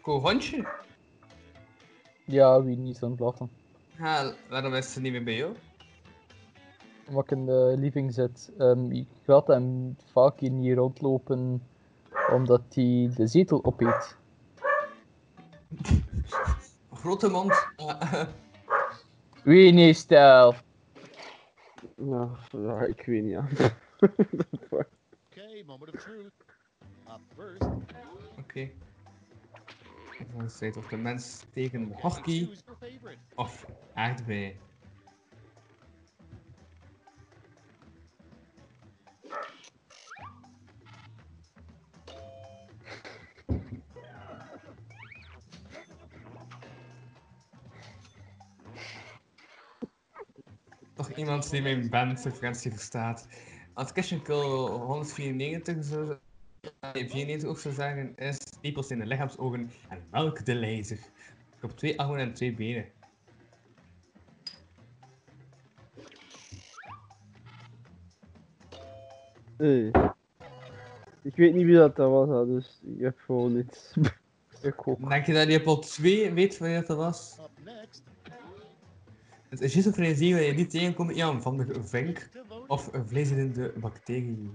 Kohondje? 0.00 0.68
Ja, 2.24 2.62
wie 2.62 2.76
niet 2.76 2.96
zo'n 2.96 3.16
lachen. 3.18 3.50
Ja, 3.98 4.32
waarom 4.48 4.74
is 4.74 4.92
ze 4.92 5.00
niet 5.00 5.12
meer 5.12 5.24
bij 5.24 5.36
jou? 5.36 5.56
Omdat 7.10 7.24
ik 7.24 7.30
in 7.30 7.46
de 7.46 7.74
living 7.78 8.14
zit. 8.14 8.52
Ehm, 8.58 8.90
ik 8.90 9.08
laat 9.24 9.46
hem 9.46 9.96
vaak 10.12 10.40
hier 10.40 10.50
niet 10.50 10.76
rondlopen, 10.76 11.62
omdat 12.32 12.62
hij 12.68 13.10
de 13.14 13.26
zetel 13.26 13.64
opeet. 13.64 14.16
Grote 16.92 17.28
mond. 17.28 17.66
Wie 19.44 19.72
niet 19.72 19.96
stijl? 19.96 20.54
Ja, 21.96 22.28
ik 22.86 23.04
weet 23.06 23.22
niet, 23.22 23.30
ja. 23.30 23.46
Okay, 25.30 25.62
moment 25.66 25.94
of 25.94 26.02
truth. 26.02 26.32
Up 27.08 27.20
first. 27.34 27.64
Oké. 28.38 28.70
Dan 30.36 30.74
of 30.76 30.88
de 30.88 30.96
mens 30.96 31.44
tegen 31.52 31.92
hockey 32.00 32.48
of 33.34 33.66
aardbei. 33.94 34.56
Nog 51.08 51.16
iemand 51.16 51.50
die 51.50 51.62
mijn 51.62 51.88
bandfrequentie 51.88 52.70
verstaat. 52.70 53.26
Als 53.74 53.90
Christian 53.90 54.22
Kill 54.22 54.36
194 54.36 55.84
zou 55.84 56.16
nee, 56.92 57.08
94 57.08 57.48
ook 57.48 57.58
zou 57.58 57.74
zeggen, 57.74 58.16
is 58.16 58.38
lepels 58.60 58.90
in 58.90 58.98
de 58.98 59.06
lichaamsogen 59.06 59.70
en 59.88 60.02
melk 60.10 60.44
de. 60.44 60.52
Ik 60.56 61.60
heb 61.60 61.70
twee 61.70 62.00
armen 62.00 62.18
en 62.18 62.34
twee 62.34 62.54
benen. 62.54 62.84
Hey. 69.56 69.90
Ik 71.22 71.36
weet 71.36 71.54
niet 71.54 71.64
wie 71.64 71.76
dat, 71.76 71.96
dat 71.96 72.10
was, 72.10 72.46
dus 72.46 72.80
ik 72.96 73.00
heb 73.00 73.18
gewoon 73.18 73.56
niets. 73.56 73.94
Ik 74.62 74.88
ook. 74.88 75.08
Denk 75.08 75.26
je 75.26 75.32
dat 75.32 75.46
Leopold 75.46 75.76
op 75.76 75.84
2 75.84 76.32
weet 76.32 76.58
wanneer 76.58 76.86
dat 76.86 76.96
was? 76.96 77.38
Het 79.50 79.60
is 79.60 79.72
juist 79.72 79.86
een 79.86 79.94
frenesie 79.94 80.34
waar 80.34 80.42
je 80.42 80.52
niet 80.52 80.70
tegenkomt 80.70 81.16
ja, 81.16 81.40
van 81.40 81.56
de 81.56 81.84
vink 81.84 82.28
of 82.66 82.92
een 82.92 83.06
vleeserende 83.06 83.72
bacterie. 83.76 84.50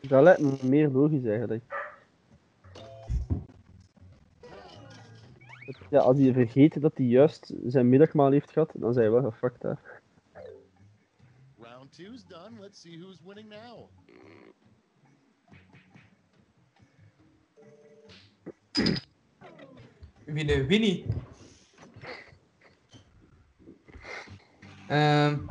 Dat 0.00 0.22
lijkt 0.22 0.40
me 0.40 0.56
meer 0.62 0.88
logisch 0.88 1.24
eigenlijk. 1.24 1.64
Ja, 5.90 5.98
als 6.00 6.18
hij 6.18 6.32
vergeet 6.32 6.80
dat 6.80 6.96
hij 6.96 7.06
juist 7.06 7.54
zijn 7.66 7.88
middagmaal 7.88 8.30
heeft 8.30 8.50
gehad, 8.50 8.72
dan 8.74 8.92
zijn 8.92 9.12
we 9.12 9.20
wel 9.20 9.30
gefucked 9.30 9.60
daar. 9.60 10.00
Round 11.58 11.92
two's 11.92 12.26
done. 12.26 12.60
Let's 12.60 12.80
see 12.80 12.98
who's 12.98 13.22
winning 13.24 13.48
now. 13.48 13.88
Wie 20.28 20.44
de 20.44 20.66
Winnie? 20.66 21.04
Ehm. 24.88 25.48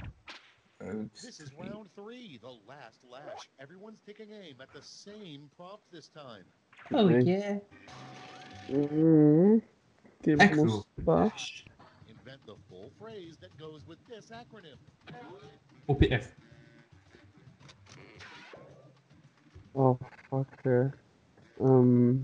eh, 0.80 0.94
This 1.22 1.40
is 1.40 1.52
round 1.58 1.90
three, 1.96 2.38
the 2.42 2.52
last 2.68 3.04
lash. 3.10 3.50
Everyone's 3.60 4.00
taking 4.06 4.32
aim 4.32 4.62
at 4.62 4.72
the 4.74 4.82
same 4.82 5.50
prompt 5.56 5.84
this 5.92 6.10
time. 6.10 6.46
Oh 6.94 7.10
yeah. 7.10 7.60
Mm. 8.70 9.62
Echt 10.26 10.56
Mospa. 10.56 11.32
Invent 12.08 12.46
the 12.46 12.56
full 12.70 12.92
phrase 13.00 13.38
that 13.42 13.56
goes 13.58 13.86
with 13.88 14.00
this 14.08 14.30
acronym. 14.32 14.78
OPF. 15.90 16.26
Oh, 19.76 19.98
fuck. 20.30 20.66
eh. 20.66 20.90
Ehm. 21.60 22.24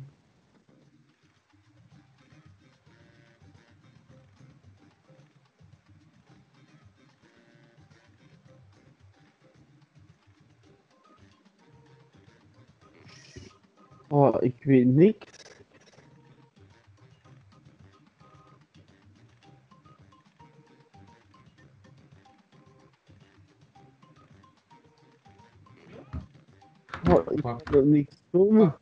Oh, 14.13 14.35
ik 14.39 14.63
weet 14.63 14.85
niks. 14.85 15.27
Oh, 27.09 27.31
ik 27.31 27.69
wil 27.69 27.83
niks 27.83 28.23
komen. 28.31 28.75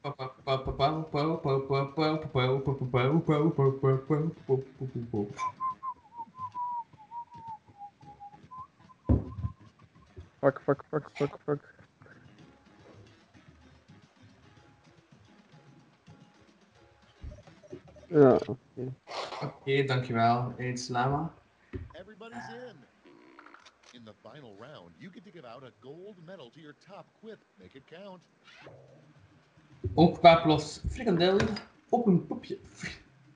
Fuck, 10.40 10.62
fuck, 10.62 10.84
fuck, 10.90 11.10
fuck, 11.14 11.38
fuck. 11.46 11.71
Ja, 18.12 18.34
oké. 18.36 18.94
Oké, 19.44 19.84
dankjewel. 19.84 20.54
Eet 20.58 20.90
Lama. 20.90 21.34
Everybody's 21.92 22.50
in. 22.50 22.76
In 23.94 24.04
the 24.04 24.14
final 24.22 24.56
round, 24.60 24.92
you 24.98 25.12
get 25.12 25.24
to 25.24 25.32
give 25.32 25.46
out 25.46 25.64
a 25.64 25.72
gold 25.80 26.16
medal 26.26 26.50
to 26.50 26.60
your 26.60 26.76
top 26.88 27.06
quip. 27.20 27.38
Make 27.58 27.78
it 27.78 27.84
count. 27.86 28.22
Ook 29.94 30.20
Paplos 30.20 30.82
frikandel 30.90 31.38
op 31.90 32.08
een 32.08 32.28
poepje. 32.28 32.58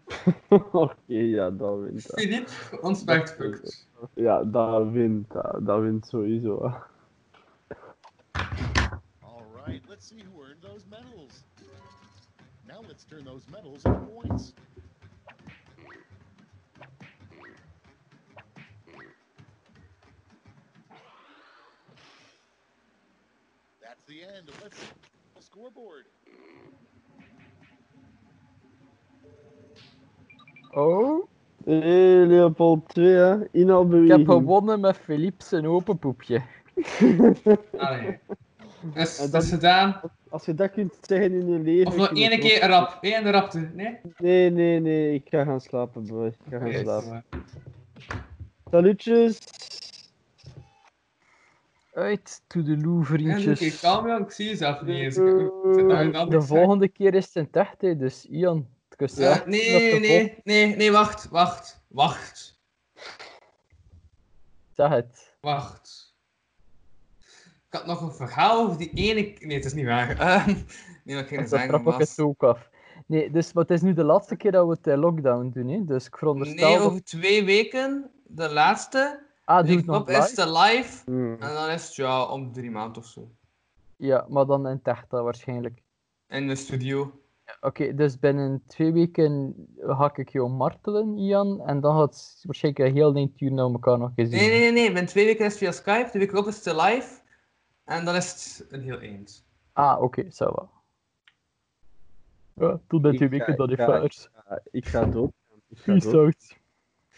Oké, 0.71 0.93
ja, 1.07 1.49
dat 1.49 1.79
wint. 1.79 2.01
Filip, 2.01 2.49
fucked. 2.49 3.85
Ja, 4.13 4.43
dat 4.43 4.89
wint 4.91 5.31
dat. 5.31 5.65
Dat 5.65 5.81
wint 5.81 6.07
sowieso. 6.07 6.57
All 9.19 9.45
right, 9.65 9.89
let's 9.89 10.07
see 10.07 10.23
who 10.23 10.41
earned 10.41 10.61
those 10.61 10.85
medals. 10.89 11.43
Now 12.67 12.81
let's 12.87 13.03
turn 13.05 13.23
those 13.25 13.43
medals 13.51 13.85
into 13.85 13.99
points. 13.99 14.53
That's 23.81 24.03
the 24.07 24.21
end. 24.23 24.49
Let's 24.61 24.77
see 24.77 24.87
the 25.35 25.41
scoreboard. 25.41 26.05
Oh, 30.75 31.27
Hé, 31.65 32.25
Leopold 32.27 32.87
2, 32.89 33.05
hè. 33.13 33.41
ik 33.43 33.49
Inhaalbeweging. 33.51 34.09
heb 34.17 34.27
gewonnen 34.27 34.79
met 34.79 34.97
Philippe 34.97 35.43
zijn 35.43 35.67
open 35.67 35.97
poepje. 35.99 36.41
Allee. 37.77 38.19
En 38.93 39.31
dat- 39.31 39.43
is 39.43 39.49
gedaan. 39.49 40.01
Als 40.29 40.45
je 40.45 40.53
dat 40.53 40.71
kunt 40.71 40.93
zeggen 41.01 41.31
in 41.31 41.49
je 41.49 41.59
leven... 41.59 41.87
Of 41.87 41.95
nog 41.97 42.13
één 42.13 42.39
keer 42.39 42.67
rap. 42.67 42.97
Eén 43.01 43.31
rapte. 43.31 43.69
Nee? 43.73 43.97
Nee, 44.17 44.49
nee, 44.49 44.79
nee. 44.79 45.13
Ik 45.13 45.27
ga 45.29 45.43
gaan 45.43 45.61
slapen, 45.61 46.03
bro. 46.03 46.25
Ik 46.25 46.35
ga 46.49 46.57
gaan 46.59 46.73
slapen. 46.73 47.23
Salutjes. 48.71 49.39
Uit 51.93 52.41
to 52.47 52.63
the 52.63 52.77
loo, 52.77 52.99
Ja, 52.99 53.05
vriendjes. 53.05 53.61
oké, 53.61 53.77
kalm 53.79 54.07
jong, 54.07 54.25
ik 54.25 54.31
zie 54.31 54.49
je 54.49 54.55
zelf 54.55 54.81
niet 54.81 54.95
eens. 54.97 55.17
Ik- 55.17 55.23
ik 55.25 55.89
een 55.89 56.29
De 56.29 56.41
volgende 56.41 56.87
keer 56.87 57.13
is 57.13 57.33
het 57.33 57.83
in 57.83 57.97
dus 57.97 58.25
Ian, 58.25 58.67
Eh, 58.97 59.45
nee, 59.45 59.99
nee, 59.99 60.41
nee, 60.43 60.75
nee, 60.75 60.91
wacht, 60.91 61.27
wacht, 61.29 61.81
wacht, 61.87 62.59
Zeg 64.73 64.89
het. 64.89 65.35
wacht. 65.41 65.94
Ik 67.75 67.81
had 67.81 67.99
nog 67.99 68.01
een 68.01 68.27
verhaal 68.27 68.63
over 68.63 68.77
die 68.77 68.91
ene... 68.93 69.33
Nee, 69.39 69.55
het 69.55 69.65
is 69.65 69.73
niet 69.73 69.85
waar. 69.85 70.19
Ehm, 70.19 70.47
nee, 71.03 71.15
wat 71.15 71.23
ik 71.23 71.27
ging 71.27 71.39
Dat 71.41 71.49
zeggen 71.49 71.83
was... 71.83 71.97
het 71.97 72.19
ook 72.19 72.43
af. 72.43 72.69
Nee, 73.05 73.31
dus, 73.31 73.53
maar 73.53 73.63
het 73.63 73.71
is 73.71 73.81
nu 73.81 73.93
de 73.93 74.03
laatste 74.03 74.35
keer 74.35 74.51
dat 74.51 74.65
we 74.67 74.71
het 74.71 74.87
in 74.87 74.97
lockdown 74.99 75.51
doen, 75.53 75.67
hè? 75.67 75.85
dus 75.85 76.05
ik 76.05 76.17
veronderstel 76.17 76.69
Nee, 76.69 76.77
dat... 76.77 76.87
over 76.87 77.03
twee 77.03 77.45
weken, 77.45 78.11
de 78.27 78.53
laatste. 78.53 79.23
Ah, 79.45 79.67
het 79.67 79.85
nog 79.85 79.99
op 79.99 80.09
is 80.09 80.17
live? 80.17 80.35
de 80.35 80.51
live. 80.51 81.03
Hmm. 81.05 81.33
En 81.39 81.53
dan 81.53 81.69
is 81.69 81.85
het 81.85 81.95
ja, 81.95 82.25
om 82.25 82.53
drie 82.53 82.71
maanden 82.71 83.01
of 83.01 83.07
zo. 83.07 83.31
Ja, 83.97 84.25
maar 84.29 84.45
dan 84.45 84.67
in 84.67 84.81
dan 85.09 85.23
waarschijnlijk. 85.23 85.81
In 86.27 86.47
de 86.47 86.55
studio. 86.55 87.11
Oké, 87.61 87.95
dus 87.95 88.19
binnen 88.19 88.63
twee 88.67 88.91
weken 88.93 89.55
ga 89.77 90.11
ik 90.15 90.29
jou 90.29 90.49
martelen, 90.49 91.17
Ian, 91.17 91.61
en 91.65 91.79
dan 91.79 91.97
gaat 91.97 92.13
het 92.13 92.39
waarschijnlijk 92.43 92.89
een 92.89 92.95
heel 92.95 93.15
eind 93.15 93.41
uur 93.41 93.51
naar 93.51 93.65
elkaar 93.65 93.97
nog 93.97 94.11
gezien. 94.15 94.39
Nee, 94.39 94.49
nee, 94.49 94.59
nee, 94.59 94.71
nee. 94.71 94.85
Binnen 94.85 95.05
twee 95.05 95.25
weken 95.25 95.45
is 95.45 95.51
het 95.51 95.61
via 95.61 95.71
Skype. 95.71 96.09
De 96.11 96.19
week 96.19 96.31
erop 96.31 96.47
is 96.47 96.65
het 96.65 96.75
live. 96.75 97.23
En 97.85 98.05
dan 98.05 98.15
is 98.15 98.57
het 98.57 98.71
een 98.71 98.81
heel 98.81 98.99
eind. 98.99 99.45
Ah, 99.73 100.01
oké, 100.01 100.31
zo 100.31 100.45
wel. 100.45 100.69
Ja, 102.53 102.79
tot 102.87 103.01
bij 103.01 103.11
Ik 103.11 103.17
twee 103.17 103.29
weken 103.29 103.55
dat 103.55 103.71
ik 103.71 103.79
ik. 103.79 103.87
Ja, 103.87 104.61
ik 104.71 104.85
ga 104.87 105.05
dood. 105.05 105.31
Ik 105.69 105.77
ga 105.77 105.91
Peace 105.91 106.17
out. 106.17 106.57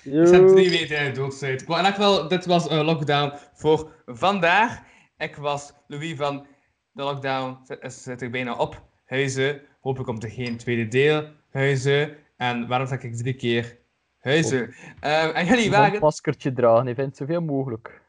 Zijn 0.03 0.41
Yo. 0.41 0.53
drie 0.53 0.69
weken 0.69 1.13
dood. 1.13 1.41
Ik 1.41 1.67
wou 1.67 1.79
in 1.79 1.85
elk 1.85 1.95
geval, 1.95 2.27
dit 2.27 2.45
was 2.45 2.69
een 2.69 2.85
lockdown 2.85 3.37
voor 3.53 3.91
vandaag. 4.05 4.83
Ik 5.17 5.35
was 5.35 5.73
Louis 5.87 6.15
van 6.15 6.45
de 6.91 7.03
lockdown. 7.03 7.57
Zit, 7.81 8.21
er 8.21 8.29
bijna 8.29 8.55
op. 8.55 8.85
Huizen. 9.05 9.61
Hopelijk 9.81 10.09
komt 10.09 10.23
er 10.23 10.29
geen 10.29 10.57
tweede 10.57 10.87
deel. 10.87 11.29
Huizen. 11.51 12.17
En 12.37 12.67
waarom 12.67 12.87
zeg 12.87 13.03
ik 13.03 13.15
drie 13.15 13.33
keer 13.33 13.77
huizen? 14.19 14.73
Ehm, 14.99 15.29
en 15.35 15.45
jullie 15.45 15.65
Een 15.65 15.71
wagen. 15.71 15.99
maskertje 15.99 16.53
dragen, 16.53 16.87
je 16.87 16.95
vindt 16.95 17.17
zoveel 17.17 17.41
mogelijk. 17.41 18.01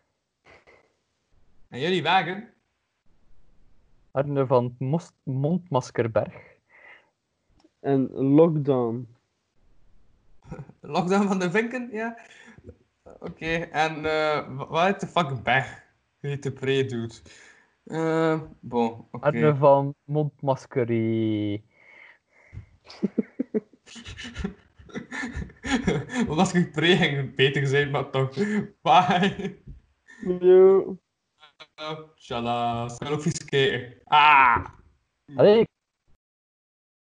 En 1.68 1.80
jullie 1.80 2.02
wagen. 2.02 2.52
Arne 4.10 4.46
van 4.46 4.74
het 4.78 5.10
Mondmaskerberg. 5.22 6.34
En 7.80 8.10
lockdown. 8.12 9.08
Lockdown 10.80 11.26
van 11.26 11.38
de 11.38 11.50
vinken, 11.50 11.88
ja. 11.92 12.18
Oké, 13.02 13.52
en 13.56 13.96
eh 13.96 14.56
wa- 14.56 14.66
wat 14.68 14.86
heet 14.86 15.00
de 15.00 15.06
fuck 15.06 15.42
Berg? 15.42 15.82
Wie 16.20 16.30
heet 16.30 16.42
de 16.42 16.52
pre 16.52 16.84
doet? 16.86 17.22
Eh, 17.84 18.40
bon, 18.60 18.90
oké. 19.10 19.26
Arne 19.26 19.56
van 19.56 19.94
Mondmaskerie. 20.04 21.64
Want 26.26 26.38
als 26.42 26.52
ik 26.54 26.72
pre 26.72 26.96
ging 26.96 27.34
beter 27.34 27.66
zijn, 27.66 27.90
maar 27.90 28.10
toch. 28.10 28.34
Bye. 28.82 29.58
Yo. 30.40 30.98
Tjala. 32.14 32.84
Ik 32.84 32.98
kan 32.98 33.12
ook 33.12 33.22
vies. 33.22 34.00
Ah! 34.04 34.64
Allee, 35.36 35.68